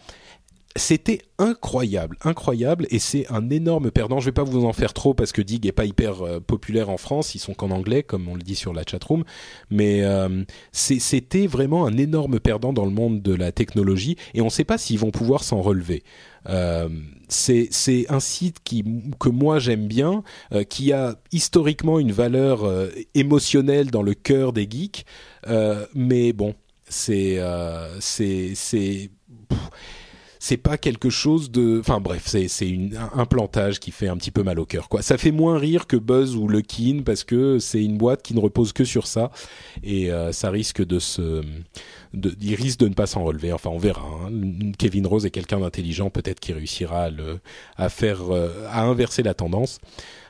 C'était 0.76 1.20
incroyable, 1.38 2.16
incroyable, 2.22 2.86
et 2.90 2.98
c'est 2.98 3.30
un 3.30 3.50
énorme 3.50 3.90
perdant. 3.90 4.20
Je 4.20 4.26
vais 4.26 4.32
pas 4.32 4.42
vous 4.42 4.64
en 4.64 4.72
faire 4.72 4.92
trop 4.94 5.12
parce 5.12 5.32
que 5.32 5.42
Dig 5.42 5.66
est 5.66 5.72
pas 5.72 5.84
hyper 5.84 6.22
euh, 6.22 6.40
populaire 6.40 6.88
en 6.88 6.96
France, 6.96 7.34
ils 7.34 7.38
sont 7.38 7.52
qu'en 7.52 7.70
anglais, 7.70 8.02
comme 8.02 8.28
on 8.28 8.34
le 8.34 8.42
dit 8.42 8.54
sur 8.54 8.72
la 8.72 8.82
chatroom, 8.88 9.24
mais 9.70 10.02
euh, 10.02 10.44
c'était 10.72 11.46
vraiment 11.46 11.86
un 11.86 11.96
énorme 11.96 12.40
perdant 12.40 12.72
dans 12.72 12.86
le 12.86 12.90
monde 12.90 13.22
de 13.22 13.34
la 13.34 13.52
technologie, 13.52 14.16
et 14.34 14.40
on 14.40 14.46
ne 14.46 14.50
sait 14.50 14.64
pas 14.64 14.78
s'ils 14.78 14.98
vont 14.98 15.10
pouvoir 15.10 15.44
s'en 15.44 15.60
relever. 15.60 16.02
c'est 17.28 18.06
un 18.08 18.20
site 18.20 18.58
que 18.64 19.28
moi 19.28 19.58
j'aime 19.58 19.86
bien, 19.86 20.22
qui 20.68 20.92
a 20.92 21.16
historiquement 21.32 21.98
une 21.98 22.12
valeur 22.12 22.68
émotionnelle 23.14 23.90
dans 23.90 24.02
le 24.02 24.14
cœur 24.14 24.52
des 24.52 24.66
geeks, 24.68 25.04
mais 25.94 26.32
bon, 26.32 26.54
c'est 26.92 27.38
euh, 27.38 27.98
c'est 28.00 29.10
c'est 30.44 30.56
pas 30.56 30.76
quelque 30.76 31.08
chose 31.08 31.52
de 31.52 31.78
enfin 31.78 32.00
bref 32.00 32.24
c'est 32.26 32.48
c'est 32.48 32.76
un 33.14 33.26
plantage 33.26 33.78
qui 33.78 33.92
fait 33.92 34.08
un 34.08 34.16
petit 34.16 34.32
peu 34.32 34.42
mal 34.42 34.58
au 34.58 34.66
cœur 34.66 34.88
quoi. 34.88 35.00
Ça 35.00 35.16
fait 35.16 35.30
moins 35.30 35.56
rire 35.56 35.86
que 35.86 35.96
Buzz 35.96 36.34
ou 36.34 36.48
Lucky 36.48 37.00
parce 37.06 37.22
que 37.22 37.60
c'est 37.60 37.84
une 37.84 37.96
boîte 37.96 38.22
qui 38.22 38.34
ne 38.34 38.40
repose 38.40 38.72
que 38.72 38.82
sur 38.82 39.06
ça 39.06 39.30
et 39.84 40.10
euh, 40.10 40.32
ça 40.32 40.50
risque 40.50 40.84
de 40.84 40.98
se 40.98 41.44
de, 42.12 42.34
il 42.40 42.56
risque 42.56 42.80
de 42.80 42.88
ne 42.88 42.94
pas 42.94 43.06
s'en 43.06 43.22
relever. 43.22 43.52
Enfin 43.52 43.70
on 43.70 43.78
verra 43.78 44.02
hein. 44.02 44.72
Kevin 44.78 45.06
Rose 45.06 45.26
est 45.26 45.30
quelqu'un 45.30 45.60
d'intelligent 45.60 46.10
peut-être 46.10 46.40
qui 46.40 46.52
réussira 46.52 47.04
à 47.04 47.10
le 47.10 47.38
à 47.76 47.88
faire 47.88 48.34
euh, 48.34 48.66
à 48.68 48.82
inverser 48.82 49.22
la 49.22 49.34
tendance 49.34 49.78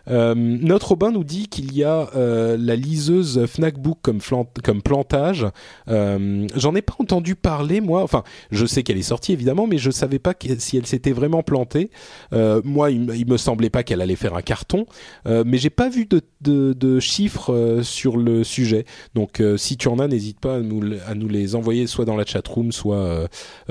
euh, 0.09 0.35
notre 0.35 0.89
Robin 0.89 1.11
nous 1.11 1.25
dit 1.25 1.49
qu'il 1.49 1.75
y 1.75 1.85
a 1.85 2.11
euh, 2.17 2.57
la 2.59 2.77
liseuse 2.77 3.47
Fnacbook 3.47 3.99
comme, 4.03 4.21
comme 4.63 4.83
plantage. 4.83 5.47
Euh, 5.89 6.47
J'en 6.57 6.75
ai 6.75 6.83
pas 6.83 6.95
entendu 6.99 7.35
parler 7.35 7.81
moi. 7.81 8.03
Enfin, 8.03 8.23
je 8.51 8.67
sais 8.67 8.83
qu'elle 8.83 8.99
est 8.99 9.03
sortie 9.03 9.33
évidemment, 9.33 9.67
mais 9.67 9.79
je 9.79 9.91
savais 9.91 10.19
pas 10.19 10.35
si 10.59 10.77
elle 10.77 10.87
s'était 10.87 11.13
vraiment 11.13 11.43
plantée. 11.43 11.91
Moi, 12.33 12.91
il, 12.91 13.11
il, 13.15 13.27
me 13.27 13.37
semblait 13.37 13.71
pas 13.71 13.83
qu'elle 13.83 14.01
allait 14.01 14.17
faire 14.17 14.35
un 14.35 14.43
carton, 14.43 14.87
mais 15.27 15.59
j'ai 15.59 15.71
pas 15.71 15.89
vu 15.89 16.07
de, 16.41 17.01
chiffres 17.01 17.81
sur 17.83 18.17
le 18.17 18.45
sujet. 18.45 18.85
Donc, 19.15 19.43
si 19.57 19.77
tu 19.77 19.89
en 19.89 19.99
as, 19.99 20.09
n'hésite 20.09 20.41
pas 20.41 20.57
à 20.57 20.61
nous, 20.61 20.83
à 21.07 21.15
nous 21.15 21.29
les 21.29 21.55
envoyer 21.55 21.87
soit 21.87 22.05
dans 22.05 22.17
la 22.17 22.25
chatroom, 22.25 22.73
soit 22.73 23.29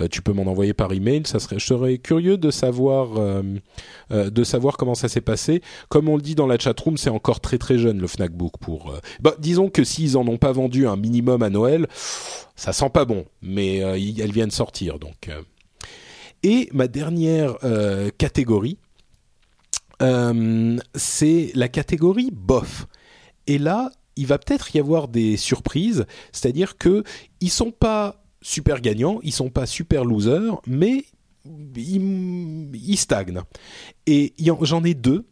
tu 0.10 0.22
peux 0.22 0.34
m'en 0.34 0.44
envoyer 0.44 0.74
par 0.74 0.92
email. 0.94 1.24
Ça 1.26 1.40
serait, 1.40 1.60
je 1.60 1.66
serais 1.66 1.98
curieux 1.98 2.38
de 2.38 2.52
savoir, 2.52 3.10
de 4.10 4.44
savoir 4.44 4.78
comment 4.78 4.96
ça 4.96 5.08
s'est 5.08 5.22
passé. 5.22 5.62
Comme 5.90 6.10
on 6.10 6.18
dit 6.22 6.36
dans 6.36 6.48
la 6.48 6.58
chatroom, 6.58 6.98
c'est 6.98 7.10
encore 7.10 7.40
très 7.40 7.58
très 7.58 7.78
jeune 7.78 8.00
le 8.00 8.08
Fnac 8.08 8.32
Book 8.32 8.54
pour. 8.60 8.94
Bah, 9.20 9.36
disons 9.40 9.70
que 9.70 9.84
s'ils 9.84 10.18
en 10.18 10.28
ont 10.28 10.38
pas 10.38 10.52
vendu 10.52 10.88
un 10.88 10.96
minimum 10.96 11.44
à 11.44 11.50
Noël, 11.50 11.88
ça 12.56 12.74
sent 12.74 12.90
pas 12.90 13.06
bon. 13.06 13.26
Mais 13.42 13.78
elles 13.78 14.32
viennent 14.32 14.52
sortir 14.52 15.00
donc. 15.00 15.30
Et 16.44 16.70
ma 16.74 16.88
dernière 16.88 17.58
catégorie, 18.18 18.78
c'est 20.96 21.52
la 21.54 21.68
catégorie 21.68 22.32
bof. 22.32 22.88
Et 23.48 23.58
là, 23.58 23.92
il 24.16 24.28
va 24.28 24.38
peut-être 24.38 24.76
y 24.76 24.80
avoir 24.80 25.08
des 25.08 25.38
surprises, 25.38 26.06
c'est-à-dire 26.32 26.78
que 26.78 27.04
ils 27.40 27.50
sont 27.50 27.72
pas 27.72 28.24
super 28.42 28.82
gagnants, 28.82 29.20
ils 29.24 29.34
sont 29.34 29.50
pas 29.50 29.66
super 29.66 30.06
losers, 30.06 30.62
mais 30.68 31.06
ils, 31.76 32.98
stagnent. 32.98 33.42
Et 34.06 34.34
j'en 34.62 34.84
ai 34.84 34.94
deux. 34.94 35.26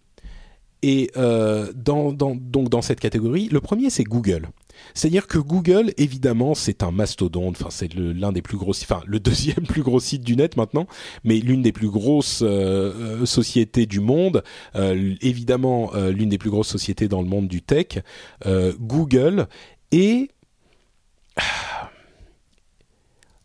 Et 0.81 1.11
euh, 1.17 1.71
donc 1.73 2.69
dans 2.69 2.81
cette 2.81 2.99
catégorie, 2.99 3.49
le 3.49 3.59
premier 3.59 3.89
c'est 3.89 4.03
Google. 4.03 4.49
C'est-à-dire 4.93 5.27
que 5.27 5.37
Google, 5.37 5.93
évidemment, 5.97 6.55
c'est 6.55 6.83
un 6.83 6.91
mastodonte. 6.91 7.57
Enfin, 7.59 7.69
c'est 7.69 7.93
l'un 7.93 8.31
des 8.31 8.41
plus 8.41 8.57
gros, 8.57 8.71
enfin 8.71 9.01
le 9.05 9.19
deuxième 9.19 9.65
plus 9.67 9.83
gros 9.83 9.99
site 9.99 10.21
du 10.21 10.37
net 10.37 10.55
maintenant, 10.55 10.87
mais 11.25 11.39
l'une 11.39 11.61
des 11.61 11.73
plus 11.73 11.89
grosses 11.89 12.41
euh, 12.41 13.19
euh, 13.21 13.25
sociétés 13.25 13.85
du 13.85 13.99
monde. 13.99 14.43
Évidemment, 14.73 15.91
l'une 15.95 16.29
des 16.29 16.37
plus 16.37 16.49
grosses 16.49 16.69
sociétés 16.69 17.07
dans 17.07 17.21
le 17.21 17.27
monde 17.27 17.47
du 17.47 17.61
tech. 17.61 17.99
Google 18.79 19.47
et 19.91 20.29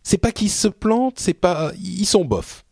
c'est 0.02 0.18
pas 0.18 0.32
qu'ils 0.32 0.50
se 0.50 0.68
plantent, 0.68 1.18
c'est 1.18 1.34
pas 1.34 1.72
ils 1.82 2.06
sont 2.06 2.24
bof. 2.24 2.63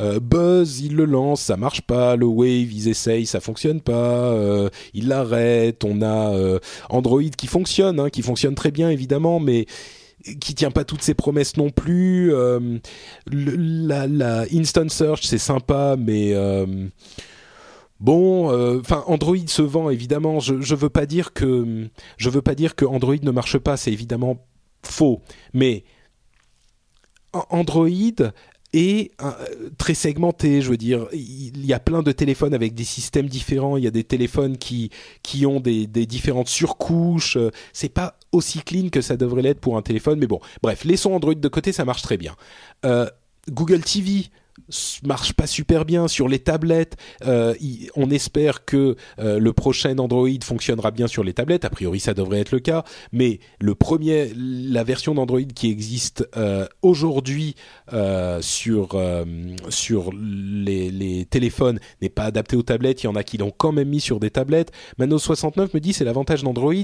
Euh, 0.00 0.20
Buzz, 0.20 0.80
il 0.80 0.96
le 0.96 1.04
lance, 1.04 1.42
ça 1.42 1.56
marche 1.56 1.82
pas. 1.82 2.16
Le 2.16 2.26
Wave, 2.26 2.72
ils 2.72 2.88
essayent, 2.88 3.26
ça 3.26 3.40
fonctionne 3.40 3.80
pas. 3.80 3.92
Euh, 4.32 4.68
ils 4.92 5.08
l'arrêtent. 5.08 5.84
On 5.84 6.02
a 6.02 6.34
euh, 6.34 6.58
Android 6.90 7.22
qui 7.22 7.46
fonctionne, 7.46 8.00
hein, 8.00 8.10
qui 8.10 8.22
fonctionne 8.22 8.54
très 8.54 8.70
bien 8.70 8.90
évidemment, 8.90 9.40
mais 9.40 9.66
qui 10.40 10.54
tient 10.54 10.70
pas 10.70 10.84
toutes 10.84 11.02
ses 11.02 11.14
promesses 11.14 11.56
non 11.56 11.70
plus. 11.70 12.32
la, 13.30 14.06
la, 14.06 14.44
Instant 14.52 14.88
Search, 14.88 15.22
c'est 15.24 15.38
sympa, 15.38 15.96
mais 15.98 16.34
Bon, 18.00 18.48
enfin 18.80 19.04
Android 19.06 19.36
se 19.46 19.62
vend 19.62 19.90
évidemment. 19.90 20.40
Je, 20.40 20.60
je 20.60 20.74
veux 20.74 20.88
pas 20.88 21.06
dire 21.06 21.32
que 21.32 21.88
je 22.16 22.30
veux 22.30 22.42
pas 22.42 22.54
dire 22.54 22.74
que 22.74 22.84
Android 22.86 23.16
ne 23.22 23.30
marche 23.30 23.58
pas. 23.58 23.76
C'est 23.76 23.92
évidemment 23.92 24.38
faux, 24.82 25.20
mais 25.52 25.84
Android 27.50 27.88
et 28.74 29.12
très 29.78 29.94
segmenté. 29.94 30.60
Je 30.60 30.68
veux 30.68 30.76
dire, 30.76 31.06
il 31.12 31.64
y 31.64 31.72
a 31.72 31.78
plein 31.78 32.02
de 32.02 32.12
téléphones 32.12 32.52
avec 32.52 32.74
des 32.74 32.84
systèmes 32.84 33.28
différents. 33.28 33.76
Il 33.76 33.84
y 33.84 33.86
a 33.86 33.92
des 33.92 34.04
téléphones 34.04 34.58
qui 34.58 34.90
qui 35.22 35.46
ont 35.46 35.60
des, 35.60 35.86
des 35.86 36.06
différentes 36.06 36.48
surcouches. 36.48 37.36
Euh, 37.36 37.50
c'est 37.72 37.88
pas 37.88 38.18
aussi 38.32 38.60
clean 38.62 38.88
que 38.88 39.00
ça 39.00 39.16
devrait 39.16 39.42
l'être 39.42 39.60
pour 39.60 39.76
un 39.76 39.82
téléphone, 39.82 40.18
mais 40.18 40.26
bon. 40.26 40.40
Bref, 40.60 40.84
laissons 40.84 41.12
Android 41.12 41.34
de 41.34 41.48
côté, 41.48 41.70
ça 41.70 41.84
marche 41.84 42.02
très 42.02 42.16
bien. 42.16 42.34
Euh, 42.84 43.08
Google 43.48 43.82
TV, 43.82 44.26
marche 45.04 45.32
pas 45.32 45.46
super 45.46 45.84
bien 45.84 46.08
sur 46.08 46.28
les 46.28 46.38
tablettes. 46.38 46.96
Euh, 47.26 47.54
on 47.96 48.10
espère 48.10 48.64
que 48.64 48.96
euh, 49.18 49.38
le 49.38 49.52
prochain 49.52 49.98
Android 49.98 50.28
fonctionnera 50.42 50.90
bien 50.90 51.06
sur 51.06 51.24
les 51.24 51.34
tablettes. 51.34 51.64
A 51.64 51.70
priori, 51.70 52.00
ça 52.00 52.14
devrait 52.14 52.40
être 52.40 52.52
le 52.52 52.60
cas. 52.60 52.84
Mais 53.12 53.40
le 53.60 53.74
premier, 53.74 54.32
la 54.34 54.84
version 54.84 55.14
d'Android 55.14 55.40
qui 55.54 55.70
existe 55.70 56.28
euh, 56.36 56.66
aujourd'hui 56.82 57.54
sur 58.40 58.98
sur 59.68 60.10
les, 60.12 60.90
les 60.90 61.24
téléphones 61.24 61.78
n'est 62.00 62.08
pas 62.08 62.24
adaptée 62.24 62.56
aux 62.56 62.62
tablettes. 62.62 63.02
Il 63.02 63.06
y 63.06 63.08
en 63.08 63.16
a 63.16 63.22
qui 63.22 63.38
l'ont 63.38 63.52
quand 63.56 63.72
même 63.72 63.88
mis 63.88 64.00
sur 64.00 64.20
des 64.20 64.30
tablettes. 64.30 64.72
Mano 64.98 65.18
69 65.18 65.74
me 65.74 65.80
dit 65.80 65.92
c'est 65.92 66.04
l'avantage 66.04 66.42
d'Android. 66.42 66.74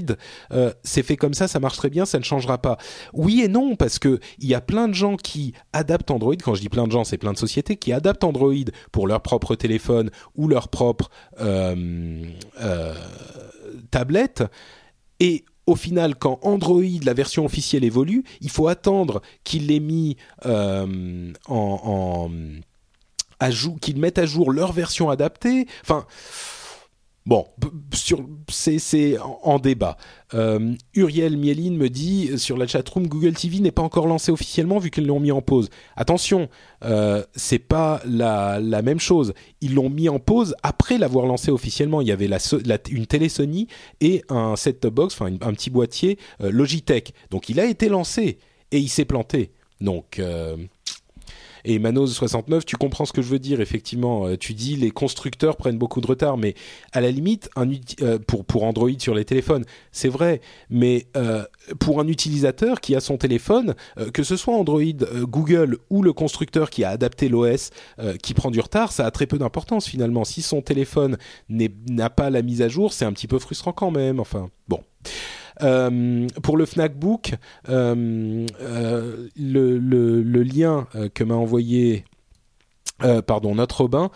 c'est 0.83 1.03
fait 1.03 1.17
comme 1.17 1.33
ça, 1.33 1.47
ça 1.47 1.59
marche 1.59 1.77
très 1.77 1.89
bien, 1.89 2.05
ça 2.05 2.19
ne 2.19 2.23
changera 2.23 2.57
pas. 2.59 2.77
Oui 3.13 3.41
et 3.41 3.47
non 3.47 3.75
parce 3.75 3.99
que 3.99 4.19
il 4.39 4.47
y 4.47 4.55
a 4.55 4.61
plein 4.61 4.87
de 4.87 4.93
gens 4.93 5.15
qui 5.15 5.53
adaptent 5.73 6.11
Android. 6.11 6.35
Quand 6.35 6.55
je 6.55 6.61
dis 6.61 6.69
plein 6.69 6.87
de 6.87 6.91
gens, 6.91 7.03
c'est 7.03 7.17
plein 7.17 7.33
de 7.33 7.37
sociétés 7.37 7.60
qui 7.61 7.93
adaptent 7.93 8.23
Android 8.23 8.53
pour 8.91 9.07
leur 9.07 9.21
propre 9.21 9.55
téléphone 9.55 10.09
ou 10.35 10.47
leur 10.47 10.69
propre 10.69 11.09
euh, 11.39 12.23
euh, 12.61 12.95
tablette. 13.91 14.43
Et 15.19 15.45
au 15.67 15.75
final, 15.75 16.15
quand 16.15 16.39
Android, 16.41 16.83
la 17.03 17.13
version 17.13 17.45
officielle 17.45 17.83
évolue, 17.83 18.23
il 18.41 18.49
faut 18.49 18.67
attendre 18.67 19.21
qu'il 19.43 19.67
l'ait 19.67 19.79
mis 19.79 20.17
euh, 20.45 21.31
en, 21.47 22.29
en 22.29 22.31
qu'ils 23.81 23.97
mettent 23.97 24.19
à 24.19 24.25
jour 24.25 24.51
leur 24.51 24.71
version 24.71 25.09
adaptée. 25.09 25.67
Enfin, 25.81 26.05
Bon, 27.27 27.45
c'est, 28.47 29.17
en, 29.19 29.59
débat. 29.59 29.95
Euh, 30.33 30.73
Uriel 30.95 31.37
Mieline 31.37 31.77
me 31.77 31.87
dit 31.87 32.39
sur 32.39 32.57
la 32.57 32.65
chatroom 32.65 33.07
Google 33.07 33.33
TV 33.33 33.59
n'est 33.59 33.71
pas 33.71 33.83
encore 33.83 34.07
lancé 34.07 34.31
officiellement 34.31 34.79
vu 34.79 34.89
qu'ils 34.89 35.05
l'ont 35.05 35.19
mis 35.19 35.31
en 35.31 35.41
pause. 35.43 35.69
Attention, 35.95 36.49
euh, 36.83 37.23
c'est 37.35 37.59
pas 37.59 38.01
la, 38.05 38.59
même 38.81 38.99
chose. 38.99 39.33
Ils 39.61 39.75
l'ont 39.75 39.91
mis 39.91 40.09
en 40.09 40.17
pause 40.17 40.55
après 40.63 40.97
l'avoir 40.97 41.27
lancé 41.27 41.51
officiellement. 41.51 42.01
Il 42.01 42.07
y 42.07 42.11
avait 42.11 42.29
une 42.89 43.05
télé 43.05 43.27
et 44.01 44.23
un 44.29 44.55
set-top 44.55 44.93
box, 44.93 45.13
enfin 45.13 45.27
un 45.41 45.53
petit 45.53 45.69
boîtier 45.69 46.17
euh, 46.41 46.49
Logitech. 46.51 47.13
Donc 47.29 47.49
il 47.49 47.59
a 47.59 47.65
été 47.65 47.87
lancé 47.87 48.39
et 48.71 48.79
il 48.79 48.89
s'est 48.89 49.05
planté. 49.05 49.51
Donc 49.79 50.17
euh, 50.17 50.57
et 51.65 51.79
Manos 51.79 52.13
69, 52.13 52.65
tu 52.65 52.75
comprends 52.75 53.05
ce 53.05 53.13
que 53.13 53.21
je 53.21 53.29
veux 53.29 53.39
dire. 53.39 53.61
Effectivement, 53.61 54.27
euh, 54.27 54.37
tu 54.37 54.53
dis 54.53 54.75
les 54.75 54.91
constructeurs 54.91 55.57
prennent 55.57 55.77
beaucoup 55.77 56.01
de 56.01 56.07
retard, 56.07 56.37
mais 56.37 56.55
à 56.91 57.01
la 57.01 57.11
limite, 57.11 57.49
euh, 58.01 58.19
pour 58.19 58.45
pour 58.45 58.63
Android 58.63 58.89
sur 58.97 59.15
les 59.15 59.25
téléphones, 59.25 59.65
c'est 59.91 60.09
vrai. 60.09 60.41
Mais 60.69 61.07
euh, 61.15 61.43
pour 61.79 61.99
un 61.99 62.07
utilisateur 62.07 62.81
qui 62.81 62.95
a 62.95 62.99
son 62.99 63.17
téléphone, 63.17 63.75
que 64.13 64.23
ce 64.23 64.35
soit 64.35 64.55
Android, 64.55 64.81
Google 65.21 65.77
ou 65.89 66.01
le 66.01 66.13
constructeur 66.13 66.69
qui 66.69 66.83
a 66.83 66.89
adapté 66.89 67.29
l'OS, 67.29 67.69
qui 68.21 68.33
prend 68.33 68.51
du 68.51 68.59
retard, 68.59 68.91
ça 68.91 69.05
a 69.05 69.11
très 69.11 69.27
peu 69.27 69.37
d'importance 69.37 69.87
finalement. 69.87 70.23
Si 70.25 70.41
son 70.41 70.61
téléphone 70.61 71.17
n'a 71.49 72.09
pas 72.09 72.29
la 72.29 72.41
mise 72.41 72.61
à 72.61 72.67
jour, 72.67 72.93
c'est 72.93 73.05
un 73.05 73.13
petit 73.13 73.27
peu 73.27 73.39
frustrant 73.39 73.73
quand 73.73 73.91
même. 73.91 74.19
Enfin, 74.19 74.49
bon. 74.67 74.81
Euh, 75.61 76.27
pour 76.43 76.57
le 76.57 76.65
Fnac 76.65 76.97
Book, 76.97 77.33
euh, 77.69 78.45
euh, 78.61 79.27
le, 79.35 80.43
lien 80.43 80.87
que 81.13 81.23
m'a 81.23 81.35
envoyé 81.35 82.05
pardon, 83.25 83.55
notre 83.55 83.81
Robin 83.81 84.11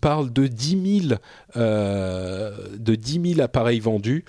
parle 0.00 0.32
de 0.32 0.46
10 0.46 1.08
000, 1.08 1.20
de 1.54 2.94
10 2.94 3.34
000 3.34 3.40
appareils 3.40 3.80
vendus. 3.80 4.24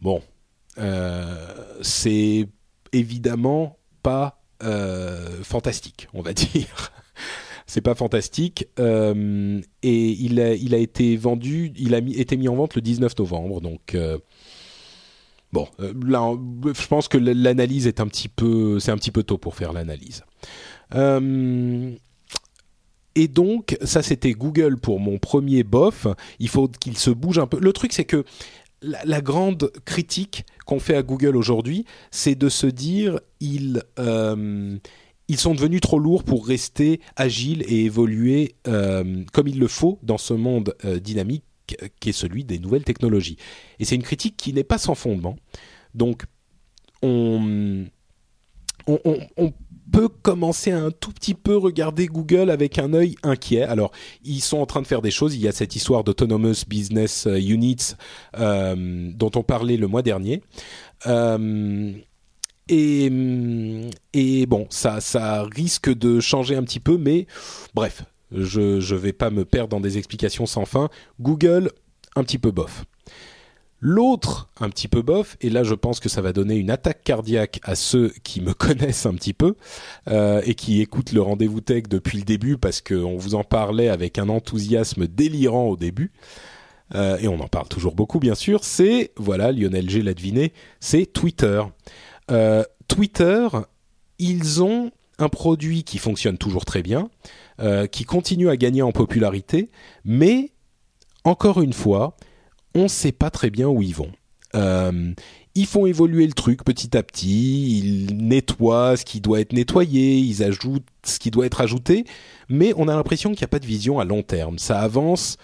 Bon, 0.00 0.22
c'est 1.82 2.48
évidemment 2.92 3.78
pas 4.02 4.40
fantastique, 5.42 6.08
on 6.14 6.22
va 6.22 6.32
dire. 6.34 6.92
c'est 7.66 7.82
pas 7.82 7.94
fantastique. 7.94 8.66
et 8.78 9.60
il 9.82 10.40
a, 10.40 10.78
été 10.78 11.16
vendu, 11.16 11.72
il 11.76 11.94
a 11.94 11.98
été 11.98 12.36
mis 12.36 12.48
en 12.48 12.56
vente 12.56 12.74
le 12.74 12.82
19 12.82 13.18
novembre, 13.18 13.60
donc 13.60 13.96
Bon, 15.52 15.66
euh, 15.80 15.92
là, 16.06 16.32
je 16.64 16.86
pense 16.86 17.08
que 17.08 17.18
l'analyse 17.18 17.86
est 17.86 18.00
un 18.00 18.06
petit 18.06 18.28
peu, 18.28 18.78
c'est 18.78 18.92
un 18.92 18.96
petit 18.96 19.10
peu 19.10 19.22
tôt 19.22 19.38
pour 19.38 19.56
faire 19.56 19.72
l'analyse. 19.72 20.22
Euh, 20.94 21.92
et 23.16 23.28
donc, 23.28 23.76
ça 23.82 24.02
c'était 24.02 24.32
Google 24.32 24.78
pour 24.78 25.00
mon 25.00 25.18
premier 25.18 25.64
bof. 25.64 26.06
Il 26.38 26.48
faut 26.48 26.68
qu'il 26.68 26.96
se 26.96 27.10
bouge 27.10 27.38
un 27.38 27.46
peu. 27.46 27.58
Le 27.58 27.72
truc, 27.72 27.92
c'est 27.92 28.04
que 28.04 28.24
la, 28.82 29.20
grande 29.20 29.72
critique 29.84 30.44
qu'on 30.66 30.78
fait 30.78 30.94
à 30.94 31.02
Google 31.02 31.36
aujourd'hui, 31.36 31.84
c'est 32.12 32.36
de 32.36 32.48
se 32.48 32.66
dire 32.68 33.20
ils 33.40 33.82
euh, 33.98 34.78
ils 35.26 35.38
sont 35.38 35.54
devenus 35.54 35.80
trop 35.80 35.98
lourds 35.98 36.22
pour 36.22 36.46
rester 36.46 37.00
agiles 37.16 37.62
et 37.66 37.84
évoluer 37.84 38.54
comme 38.64 39.46
il 39.48 39.58
le 39.58 39.68
faut 39.68 39.98
dans 40.02 40.18
ce 40.18 40.34
monde 40.34 40.74
dynamique 41.00 41.44
qui 42.00 42.10
est 42.10 42.12
celui 42.12 42.44
des 42.44 42.58
nouvelles 42.58 42.84
technologies. 42.84 43.36
Et 43.78 43.84
c'est 43.84 43.94
une 43.94 44.02
critique 44.02 44.36
qui 44.36 44.52
n'est 44.52 44.64
pas 44.64 44.78
sans 44.78 44.94
fondement. 44.94 45.36
Donc, 45.94 46.24
on, 47.02 47.86
peut 49.92 50.08
commencer 50.08 50.70
à 50.70 50.84
un 50.84 50.90
tout 50.92 51.10
petit 51.10 51.34
peu 51.34 51.56
regarder 51.56 52.06
Google 52.06 52.50
avec 52.50 52.78
un 52.78 52.94
œil 52.94 53.16
inquiet. 53.24 53.62
Alors, 53.62 53.90
ils 54.22 54.40
sont 54.40 54.58
en 54.58 54.66
train 54.66 54.82
de 54.82 54.86
faire 54.86 55.02
des 55.02 55.10
choses. 55.10 55.34
Il 55.34 55.40
y 55.40 55.48
a 55.48 55.52
cette 55.52 55.74
histoire 55.74 56.04
d'Autonomous 56.04 56.64
Business 56.68 57.26
euh, 57.26 57.40
Units 57.40 57.94
euh, 58.38 59.10
dont 59.14 59.32
on 59.34 59.42
parlait 59.42 59.76
le 59.76 59.88
mois 59.88 60.02
dernier. 60.02 60.42
Euh, 61.06 61.92
et, 62.68 63.10
et, 64.12 64.46
bon, 64.46 64.68
ça, 64.70 65.00
ça 65.00 65.42
risque 65.42 65.92
de 65.92 66.20
changer 66.20 66.54
un 66.54 66.62
petit 66.62 66.78
peu, 66.78 66.96
mais 66.96 67.26
bref, 67.74 68.04
je 68.32 68.76
ne 68.76 68.98
vais 68.98 69.12
pas 69.12 69.30
me 69.30 69.44
perdre 69.44 69.70
dans 69.70 69.80
des 69.80 69.98
explications 69.98 70.46
sans 70.46 70.64
fin. 70.64 70.88
Google, 71.20 71.70
un 72.16 72.24
petit 72.24 72.38
peu 72.38 72.50
bof. 72.50 72.84
L'autre, 73.82 74.50
un 74.60 74.68
petit 74.68 74.88
peu 74.88 75.00
bof, 75.00 75.38
et 75.40 75.48
là 75.48 75.64
je 75.64 75.74
pense 75.74 76.00
que 76.00 76.10
ça 76.10 76.20
va 76.20 76.34
donner 76.34 76.56
une 76.56 76.70
attaque 76.70 77.02
cardiaque 77.02 77.60
à 77.62 77.74
ceux 77.74 78.12
qui 78.22 78.42
me 78.42 78.52
connaissent 78.54 79.06
un 79.06 79.14
petit 79.14 79.32
peu 79.32 79.54
euh, 80.08 80.42
et 80.44 80.54
qui 80.54 80.82
écoutent 80.82 81.12
le 81.12 81.22
rendez-vous 81.22 81.62
tech 81.62 81.84
depuis 81.88 82.18
le 82.18 82.24
début 82.24 82.58
parce 82.58 82.82
qu'on 82.82 83.16
vous 83.16 83.34
en 83.34 83.42
parlait 83.42 83.88
avec 83.88 84.18
un 84.18 84.28
enthousiasme 84.28 85.06
délirant 85.06 85.64
au 85.64 85.76
début. 85.76 86.12
Euh, 86.94 87.16
et 87.18 87.28
on 87.28 87.40
en 87.40 87.48
parle 87.48 87.68
toujours 87.68 87.94
beaucoup 87.94 88.18
bien 88.18 88.34
sûr, 88.34 88.64
c'est, 88.64 89.12
voilà, 89.16 89.50
Lionel 89.50 89.88
G 89.88 90.02
l'a 90.02 90.12
deviné, 90.12 90.52
c'est 90.80 91.06
Twitter. 91.06 91.62
Euh, 92.30 92.64
Twitter, 92.86 93.48
ils 94.18 94.62
ont 94.62 94.90
un 95.22 95.28
produit 95.28 95.84
qui 95.84 95.98
fonctionne 95.98 96.38
toujours 96.38 96.64
très 96.64 96.82
bien, 96.82 97.10
qui 97.92 98.04
continue 98.04 98.48
à 98.48 98.56
gagner 98.56 98.80
en 98.80 98.90
popularité, 98.90 99.70
mais 100.04 100.50
encore 101.24 101.60
une 101.60 101.74
fois, 101.74 102.16
on 102.74 102.84
ne 102.84 102.88
sait 102.88 103.12
pas 103.12 103.30
très 103.30 103.50
bien 103.50 103.68
où 103.68 103.82
ils 103.82 103.94
vont. 103.94 104.12
Euh, 104.54 105.12
ils 105.54 105.66
font 105.66 105.86
évoluer 105.86 106.26
le 106.26 106.32
truc 106.32 106.64
petit 106.64 106.96
à 106.96 107.02
petit, 107.02 107.78
ils 107.78 108.16
nettoient 108.16 108.96
ce 108.96 109.04
qui 109.04 109.20
doit 109.20 109.40
être 109.40 109.52
nettoyé, 109.52 110.16
ils 110.18 110.42
ajoutent 110.42 110.86
ce 111.04 111.18
qui 111.18 111.30
doit 111.30 111.46
être 111.46 111.60
ajouté, 111.60 112.04
mais 112.48 112.72
on 112.76 112.88
a 112.88 112.94
l'impression 112.94 113.30
qu'il 113.30 113.40
n'y 113.40 113.44
a 113.44 113.48
pas 113.48 113.58
de 113.58 113.66
vision 113.66 113.98
à 113.98 114.04
long 114.04 114.22
terme. 114.22 114.58
Ça 114.58 114.80
avance, 114.80 115.36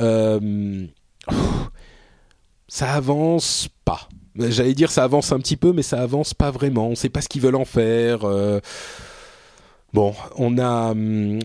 euh, 0.00 0.86
ça 2.68 2.92
avance 2.92 3.68
pas. 3.84 4.08
J'allais 4.36 4.74
dire 4.74 4.90
ça 4.90 5.04
avance 5.04 5.32
un 5.32 5.38
petit 5.38 5.56
peu, 5.56 5.72
mais 5.72 5.82
ça 5.82 6.00
avance 6.00 6.34
pas 6.34 6.50
vraiment. 6.50 6.86
On 6.86 6.90
ne 6.90 6.94
sait 6.94 7.10
pas 7.10 7.20
ce 7.20 7.28
qu'ils 7.28 7.42
veulent 7.42 7.56
en 7.56 7.64
faire. 7.64 8.24
Euh. 8.24 8.60
Bon, 9.92 10.14
on 10.36 10.58
a, 10.58 10.94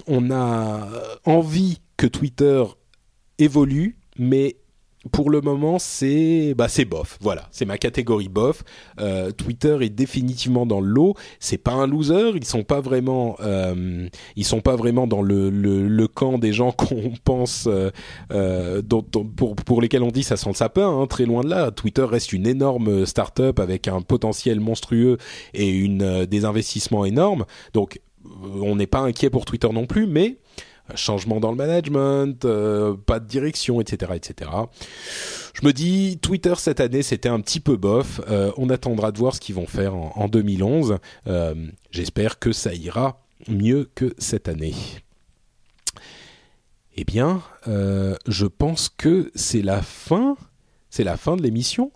on 0.07 0.31
a 0.31 0.87
envie 1.25 1.79
que 1.97 2.07
Twitter 2.07 2.63
évolue, 3.39 3.97
mais 4.17 4.57
pour 5.11 5.29
le 5.29 5.41
moment, 5.41 5.79
c'est 5.79 6.53
bah 6.55 6.67
c'est 6.67 6.85
bof. 6.85 7.17
Voilà, 7.21 7.47
c'est 7.51 7.65
ma 7.65 7.77
catégorie 7.77 8.29
bof. 8.29 8.63
Euh, 8.99 9.31
Twitter 9.31 9.77
est 9.81 9.89
définitivement 9.89 10.65
dans 10.65 10.81
le 10.81 10.87
lot. 10.87 11.13
C'est 11.39 11.57
pas 11.57 11.73
un 11.73 11.87
loser. 11.87 12.31
Ils 12.35 12.45
sont 12.45 12.63
pas 12.63 12.81
vraiment, 12.81 13.35
euh, 13.39 14.07
ils 14.35 14.45
sont 14.45 14.61
pas 14.61 14.75
vraiment 14.75 15.07
dans 15.07 15.21
le, 15.21 15.49
le, 15.49 15.87
le 15.87 16.07
camp 16.07 16.37
des 16.37 16.53
gens 16.53 16.71
qu'on 16.77 17.13
pense, 17.23 17.67
euh, 17.67 17.91
euh 18.31 18.81
dont, 18.81 19.03
pour 19.03 19.55
pour 19.55 19.81
lesquels 19.81 20.03
on 20.03 20.11
dit 20.11 20.23
ça 20.23 20.37
sent 20.37 20.49
le 20.49 20.55
sapin. 20.55 20.87
Hein, 20.87 21.07
très 21.07 21.25
loin 21.25 21.41
de 21.41 21.49
là. 21.49 21.71
Twitter 21.71 22.03
reste 22.03 22.33
une 22.33 22.47
énorme 22.47 23.05
start-up 23.05 23.59
avec 23.59 23.87
un 23.87 24.01
potentiel 24.01 24.59
monstrueux 24.59 25.17
et 25.53 25.69
une 25.69 26.25
des 26.25 26.45
investissements 26.45 27.05
énormes. 27.05 27.45
Donc 27.73 27.99
on 28.61 28.75
n'est 28.75 28.87
pas 28.87 28.99
inquiet 28.99 29.29
pour 29.29 29.45
Twitter 29.45 29.69
non 29.69 29.85
plus, 29.85 30.07
mais 30.07 30.37
changement 30.95 31.39
dans 31.39 31.51
le 31.51 31.57
management, 31.57 32.45
euh, 32.45 32.95
pas 32.95 33.19
de 33.19 33.27
direction, 33.27 33.81
etc., 33.81 34.13
etc. 34.15 34.51
Je 35.53 35.65
me 35.65 35.73
dis, 35.73 36.19
Twitter 36.21 36.53
cette 36.57 36.79
année, 36.79 37.03
c'était 37.03 37.29
un 37.29 37.41
petit 37.41 37.59
peu 37.59 37.75
bof. 37.75 38.21
Euh, 38.29 38.51
on 38.57 38.69
attendra 38.69 39.11
de 39.11 39.17
voir 39.17 39.35
ce 39.35 39.39
qu'ils 39.39 39.55
vont 39.55 39.65
faire 39.65 39.95
en, 39.95 40.27
2011. 40.27 40.97
Euh, 41.27 41.55
j'espère 41.91 42.39
que 42.39 42.51
ça 42.51 42.73
ira 42.73 43.21
mieux 43.47 43.89
que 43.95 44.13
cette 44.17 44.47
année. 44.47 44.75
Eh 46.95 47.03
bien, 47.03 47.43
je 47.65 48.45
pense 48.47 48.89
que 48.89 49.31
c'est 49.35 49.61
la 49.61 49.81
fin. 49.81 50.35
C'est 50.89 51.03
la 51.03 51.17
fin 51.17 51.35
de 51.35 51.43
l'émission. 51.43 51.91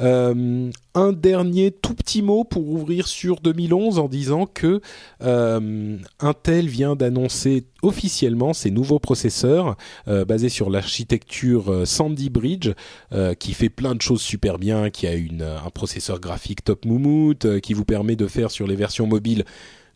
Euh, 0.00 0.70
un 0.94 1.12
dernier 1.12 1.70
tout 1.70 1.94
petit 1.94 2.22
mot 2.22 2.44
pour 2.44 2.68
ouvrir 2.68 3.06
sur 3.06 3.40
2011 3.40 3.98
en 3.98 4.08
disant 4.08 4.46
que 4.46 4.80
euh, 5.22 5.96
Intel 6.20 6.68
vient 6.68 6.96
d'annoncer 6.96 7.64
officiellement 7.82 8.52
ses 8.52 8.70
nouveaux 8.70 8.98
processeurs 8.98 9.76
euh, 10.08 10.24
basés 10.24 10.48
sur 10.48 10.70
l'architecture 10.70 11.86
Sandy 11.86 12.30
Bridge 12.30 12.70
qui 13.38 13.54
fait 13.54 13.68
plein 13.68 13.94
de 13.94 14.02
choses 14.02 14.22
super 14.22 14.58
bien, 14.58 14.90
qui 14.90 15.06
a 15.06 15.12
un 15.12 15.70
processeur 15.70 16.20
graphique 16.20 16.64
top 16.64 16.84
moumoute, 16.84 17.60
qui 17.60 17.74
vous 17.74 17.84
permet 17.84 18.16
de 18.16 18.26
faire 18.26 18.50
sur 18.50 18.66
les 18.66 18.76
versions 18.76 19.06
mobiles 19.06 19.44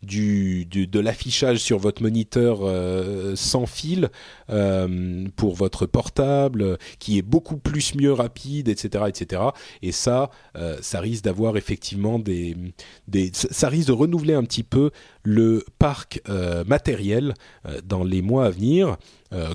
du, 0.02 0.66
de 0.66 1.01
l'affichage 1.01 1.59
sur 1.59 1.78
votre 1.78 2.02
moniteur 2.02 2.60
euh, 2.62 3.35
sans 3.36 3.66
fil 3.66 4.10
euh, 4.51 5.27
pour 5.36 5.55
votre 5.55 5.86
portable, 5.86 6.78
qui 6.98 7.18
est 7.18 7.23
beaucoup 7.23 7.56
plus 7.56 7.94
mieux 7.94 8.12
rapide, 8.12 8.68
etc., 8.68 9.05
etc. 9.09 9.43
Et 9.82 9.93
ça, 9.93 10.31
euh, 10.56 10.77
ça 10.81 11.01
risque 11.01 11.24
d'avoir 11.24 11.56
effectivement 11.56 12.18
des, 12.18 12.56
des, 13.09 13.31
ça 13.32 13.68
risque 13.68 13.89
de 13.89 13.93
renouveler 13.93 14.35
un 14.35 14.44
petit 14.44 14.62
peu 14.62 14.90
le 15.23 15.64
parc 15.78 16.20
matériel 16.66 17.35
dans 17.85 18.05
les 18.05 18.23
mois 18.23 18.47
à 18.47 18.51
venir. 18.51 18.97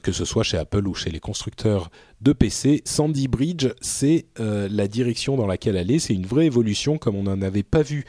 que 0.04 0.12
ce 0.12 0.26
soit 0.26 0.44
chez 0.44 0.58
Apple 0.58 0.86
ou 0.86 0.94
chez 0.94 1.12
les 1.12 1.22
constructeurs 1.22 1.90
de 2.20 2.34
PC. 2.34 2.82
Sandy 2.84 3.30
Bridge, 3.30 3.68
c'est 3.80 4.26
la 4.38 4.88
direction 4.90 5.38
dans 5.38 5.48
laquelle 5.48 5.78
aller. 5.78 6.00
C'est 6.00 6.14
une 6.14 6.26
vraie 6.26 6.46
évolution 6.46 6.98
comme 6.98 7.16
on 7.16 7.24
n'en 7.24 7.42
avait 7.42 7.64
pas 7.64 7.84
vu 7.84 8.06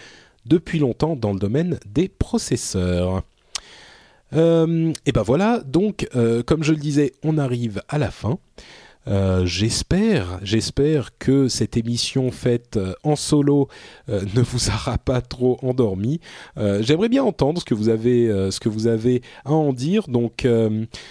depuis 0.46 0.78
longtemps 0.78 1.16
dans 1.16 1.32
le 1.32 1.38
domaine 1.38 1.78
des 1.86 2.08
processeurs. 2.08 3.22
Euh, 4.34 4.92
et 5.06 5.12
ben 5.12 5.22
voilà, 5.22 5.60
donc 5.60 6.08
euh, 6.14 6.42
comme 6.42 6.62
je 6.62 6.72
le 6.72 6.78
disais, 6.78 7.12
on 7.22 7.38
arrive 7.38 7.82
à 7.88 7.98
la 7.98 8.10
fin. 8.10 8.38
Euh, 9.08 9.44
j'espère, 9.44 10.38
j'espère 10.44 11.18
que 11.18 11.48
cette 11.48 11.76
émission 11.76 12.30
faite 12.30 12.78
en 13.02 13.16
solo 13.16 13.66
ne 14.06 14.40
vous 14.42 14.68
aura 14.68 14.96
pas 14.96 15.20
trop 15.20 15.58
endormi. 15.62 16.20
J'aimerais 16.56 17.08
bien 17.08 17.24
entendre 17.24 17.60
ce 17.60 17.64
que 17.64 17.74
vous 17.74 17.88
avez, 17.88 18.28
ce 18.52 18.60
que 18.60 18.68
vous 18.68 18.86
avez 18.86 19.22
à 19.44 19.50
en 19.50 19.72
dire. 19.72 20.06
Donc, 20.06 20.46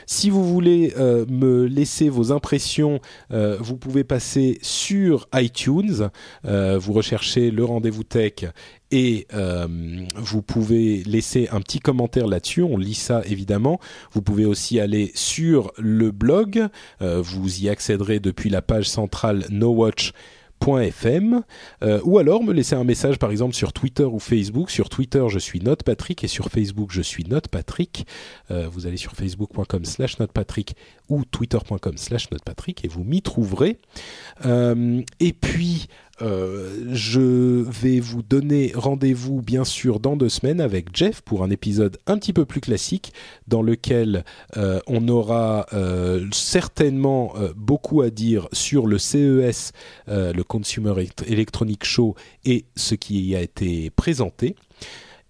si 0.06 0.30
vous 0.30 0.46
voulez 0.46 0.94
me 0.98 1.66
laisser 1.66 2.08
vos 2.08 2.32
impressions, 2.32 3.02
vous 3.30 3.76
pouvez 3.76 4.06
passer 4.06 4.58
sur 4.62 5.28
iTunes. 5.36 6.10
vous 6.46 6.94
recherchez 6.94 7.52
le 7.52 7.66
rendez-vous 7.66 8.06
tech 8.06 8.46
et 8.92 9.28
euh, 9.34 9.68
vous 10.16 10.42
pouvez 10.42 11.04
laisser 11.04 11.48
un 11.52 11.62
petit 11.62 11.80
commentaire 11.80 12.28
là-dessus. 12.28 12.62
On 12.62 12.78
lit 12.78 12.94
ça 12.94 13.22
évidemment. 13.26 13.80
Vous 14.12 14.22
pouvez 14.22 14.46
aussi 14.46 14.80
aller 14.80 15.12
sur 15.16 15.72
le 15.78 16.12
blog. 16.12 16.68
Euh, 17.02 17.22
vous 17.22 17.64
y 17.64 17.70
accéderez 17.70 18.20
depuis 18.20 18.50
la 18.50 18.62
page 18.62 18.90
centrale 18.90 19.46
NoWatch 19.50 20.12
.fm 20.64 21.42
euh, 21.84 22.00
ou 22.04 22.20
alors 22.20 22.44
me 22.44 22.54
laisser 22.54 22.76
un 22.76 22.84
message 22.84 23.18
par 23.18 23.32
exemple 23.32 23.56
sur 23.56 23.74
Twitter 23.74 24.04
ou 24.04 24.20
Facebook. 24.20 24.70
Sur 24.70 24.90
Twitter, 24.90 25.26
je 25.28 25.40
suis 25.40 25.60
NotePatrick 25.60 26.24
et 26.24 26.28
sur 26.28 26.50
Facebook, 26.50 26.92
je 26.92 27.02
suis 27.02 27.24
NotePatrick. 27.24 28.06
Euh, 28.52 28.68
vous 28.72 28.86
allez 28.86 28.98
sur 28.98 29.14
facebook.com 29.14 29.86
slash 29.86 30.20
NotePatrick 30.20 30.76
ou 31.10 31.26
twitter.com 31.26 31.98
slash 31.98 32.30
NotePatrick 32.30 32.86
et 32.86 32.88
vous 32.88 33.04
m'y 33.04 33.24
trouverez. 33.24 33.80
Et 35.20 35.34
puis, 35.34 35.88
euh, 36.22 36.86
je 36.92 37.20
vais 37.20 38.00
vous 38.00 38.22
donner 38.22 38.72
rendez-vous 38.76 39.42
bien 39.42 39.64
sûr 39.64 40.00
dans 40.00 40.16
deux 40.16 40.30
semaines 40.30 40.62
avec 40.62 40.96
Jeff 40.96 41.22
pour 41.22 41.44
un 41.44 41.50
épisode 41.50 41.98
un 42.06 42.18
petit 42.18 42.34
peu 42.34 42.46
plus 42.46 42.62
classique 42.62 43.14
dans 43.48 43.62
lequel 43.62 44.24
euh, 44.58 44.80
on 44.88 45.08
aura 45.08 45.66
euh, 45.74 46.28
certainement 46.32 47.34
beaucoup 47.56 48.02
à 48.02 48.10
dire 48.10 48.48
sur 48.52 48.88
le 48.88 48.98
CES, 48.98 49.72
le 50.08 50.42
Consumer 50.44 50.94
Electronic 51.28 51.84
Show 51.84 52.16
et 52.46 52.66
ce 52.76 52.96
qui 52.96 53.22
y 53.22 53.36
a 53.36 53.42
été 53.42 53.90
présenté. 53.90 54.56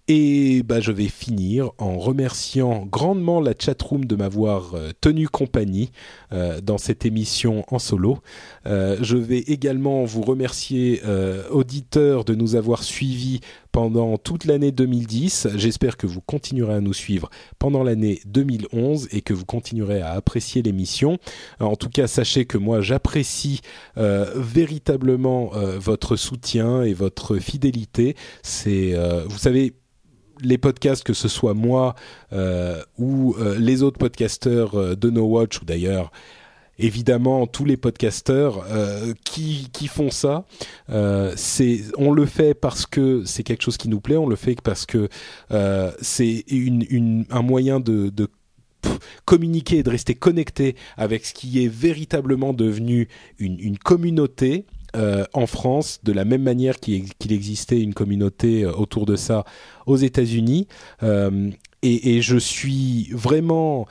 Et 0.08 0.64
bah, 0.64 0.80
je 0.80 0.90
vais 0.90 1.06
finir 1.06 1.70
en 1.78 1.96
remerciant 1.96 2.86
grandement 2.86 3.40
la 3.40 3.52
chatroom 3.56 4.04
de 4.04 4.16
m'avoir 4.16 4.74
euh, 4.74 4.90
tenu 5.00 5.28
compagnie 5.28 5.92
euh, 6.32 6.60
dans 6.60 6.76
cette 6.76 7.06
émission 7.06 7.64
en 7.68 7.78
solo. 7.78 8.18
Euh, 8.66 8.96
je 9.00 9.16
vais 9.16 9.38
également 9.38 10.04
vous 10.04 10.22
remercier, 10.22 11.00
auditeurs, 11.50 12.24
de 12.24 12.34
nous 12.34 12.56
avoir 12.56 12.82
suivis 12.82 13.40
pendant 13.72 14.18
toute 14.18 14.44
l'année 14.44 14.70
2010. 14.70 15.48
J'espère 15.56 15.96
que 15.96 16.06
vous 16.06 16.20
continuerez 16.20 16.74
à 16.74 16.80
nous 16.80 16.92
suivre 16.92 17.30
pendant 17.58 17.82
l'année 17.82 18.20
2011 18.26 19.08
et 19.10 19.22
que 19.22 19.34
vous 19.34 19.44
continuerez 19.44 20.00
à 20.00 20.12
apprécier 20.12 20.62
l'émission. 20.62 21.18
En 21.58 21.76
tout 21.76 21.88
cas, 21.88 22.06
sachez 22.06 22.44
que 22.44 22.58
moi, 22.58 22.80
j'apprécie 22.80 23.60
véritablement 23.96 25.50
votre 25.78 26.16
soutien 26.16 26.82
et 26.82 26.92
votre 26.92 27.38
fidélité. 27.38 28.16
C'est, 28.42 28.94
vous 29.28 29.38
savez, 29.38 29.74
les 30.42 30.58
podcasts, 30.58 31.04
que 31.04 31.14
ce 31.14 31.28
soit 31.28 31.54
moi 31.54 31.94
euh, 32.32 32.82
ou 32.98 33.34
euh, 33.38 33.56
les 33.58 33.82
autres 33.82 33.98
podcasteurs 33.98 34.74
euh, 34.74 34.94
de 34.94 35.10
No 35.10 35.24
Watch, 35.24 35.60
ou 35.60 35.64
d'ailleurs 35.64 36.10
évidemment 36.78 37.46
tous 37.46 37.64
les 37.64 37.76
podcasteurs 37.76 38.66
qui, 39.24 39.68
qui 39.72 39.86
font 39.88 40.10
ça, 40.10 40.44
c'est 41.36 41.80
on 41.96 42.12
le 42.12 42.26
fait 42.26 42.54
parce 42.54 42.86
que 42.86 43.24
c'est 43.24 43.42
quelque 43.42 43.62
chose 43.62 43.76
qui 43.76 43.88
nous 43.88 44.00
plaît, 44.00 44.16
on 44.16 44.26
le 44.26 44.36
fait 44.36 44.60
parce 44.62 44.86
que 44.86 45.08
c'est 46.00 46.44
une, 46.48 47.26
un 47.30 47.42
moyen 47.42 47.80
de, 47.80 48.10
communiquer 49.24 49.78
et 49.78 49.82
de 49.82 49.90
rester 49.90 50.14
connecté 50.14 50.76
avec 50.96 51.24
ce 51.26 51.34
qui 51.34 51.64
est 51.64 51.68
véritablement 51.68 52.52
devenu 52.52 53.08
une, 53.38 53.78
communauté 53.78 54.66
euh, 54.94 55.24
en 55.32 55.46
France, 55.46 56.00
de 56.02 56.12
la 56.12 56.24
même 56.24 56.42
manière 56.42 56.78
qu'il 56.78 57.32
existait 57.32 57.80
une 57.80 57.94
communauté 57.94 58.64
euh, 58.64 58.72
autour 58.72 59.06
de 59.06 59.16
ça 59.16 59.44
aux 59.86 59.96
États-Unis. 59.96 60.68
Euh, 61.02 61.50
et, 61.84 62.20
je 62.20 62.36
suis 62.36 63.08
vraiment, 63.12 63.86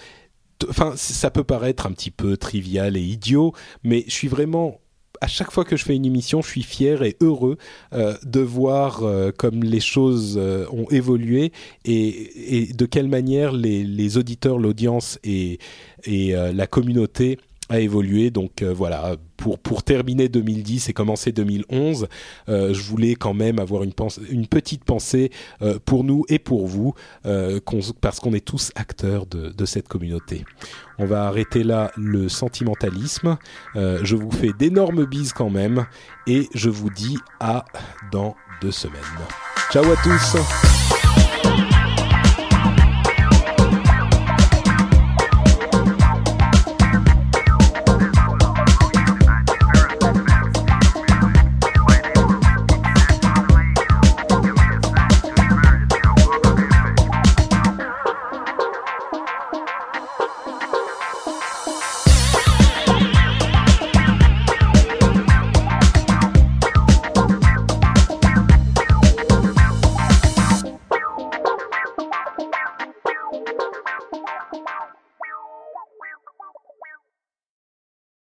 enfin, 0.69 0.93
ça 0.95 1.29
peut 1.29 1.43
paraître 1.43 1.85
un 1.85 1.91
petit 1.91 2.11
peu 2.11 2.37
trivial 2.37 2.97
et 2.97 3.01
idiot, 3.01 3.53
mais 3.83 4.03
je 4.07 4.11
suis 4.11 4.27
vraiment 4.27 4.79
à 5.19 5.27
chaque 5.27 5.51
fois 5.51 5.65
que 5.65 5.77
je 5.77 5.85
fais 5.85 5.95
une 5.95 6.05
émission, 6.05 6.41
je 6.41 6.47
suis 6.47 6.63
fier 6.63 7.03
et 7.03 7.15
heureux 7.21 7.57
de 7.91 8.39
voir 8.39 9.03
comme 9.37 9.63
les 9.63 9.79
choses 9.79 10.39
ont 10.71 10.87
évolué 10.89 11.51
et, 11.85 12.71
de 12.73 12.85
quelle 12.87 13.07
manière 13.07 13.51
les, 13.51 13.83
les 13.83 14.17
auditeurs, 14.17 14.57
l'audience 14.57 15.19
et, 15.23 15.59
et 16.05 16.33
la 16.33 16.65
communauté 16.65 17.37
a. 17.71 18.29
Donc 18.29 18.61
euh, 18.61 18.73
voilà, 18.73 19.15
pour 19.37 19.59
pour 19.59 19.83
terminer 19.83 20.29
2010 20.29 20.89
et 20.89 20.93
commencer 20.93 21.31
2011, 21.31 22.07
euh, 22.49 22.73
je 22.73 22.81
voulais 22.83 23.15
quand 23.15 23.33
même 23.33 23.59
avoir 23.59 23.83
une 23.83 23.93
une 24.29 24.47
petite 24.47 24.83
pensée 24.83 25.31
euh, 25.61 25.79
pour 25.83 26.03
nous 26.03 26.25
et 26.29 26.39
pour 26.39 26.67
vous, 26.67 26.93
parce 28.01 28.19
qu'on 28.19 28.33
est 28.33 28.45
tous 28.45 28.71
acteurs 28.75 29.25
de, 29.25 29.49
de 29.49 29.65
cette 29.65 29.87
communauté. 29.87 30.45
On 30.97 31.05
va 31.05 31.25
arrêter 31.27 31.63
là 31.63 31.91
le 31.97 32.29
sentimentalisme. 32.29 33.37
je 33.75 34.15
vous 34.15 34.31
fais 34.31 34.51
d'énormes 34.57 35.05
bises 35.05 35.33
quand 35.33 35.49
même 35.49 35.85
et 36.27 36.47
je 36.53 36.69
vous 36.69 36.89
dis 36.89 37.17
à 37.39 37.65
dans 38.11 38.35
deux 38.61 38.71
semaines. 38.71 39.01
Ciao 39.71 39.85
à 39.85 39.95
tous. 40.03 40.90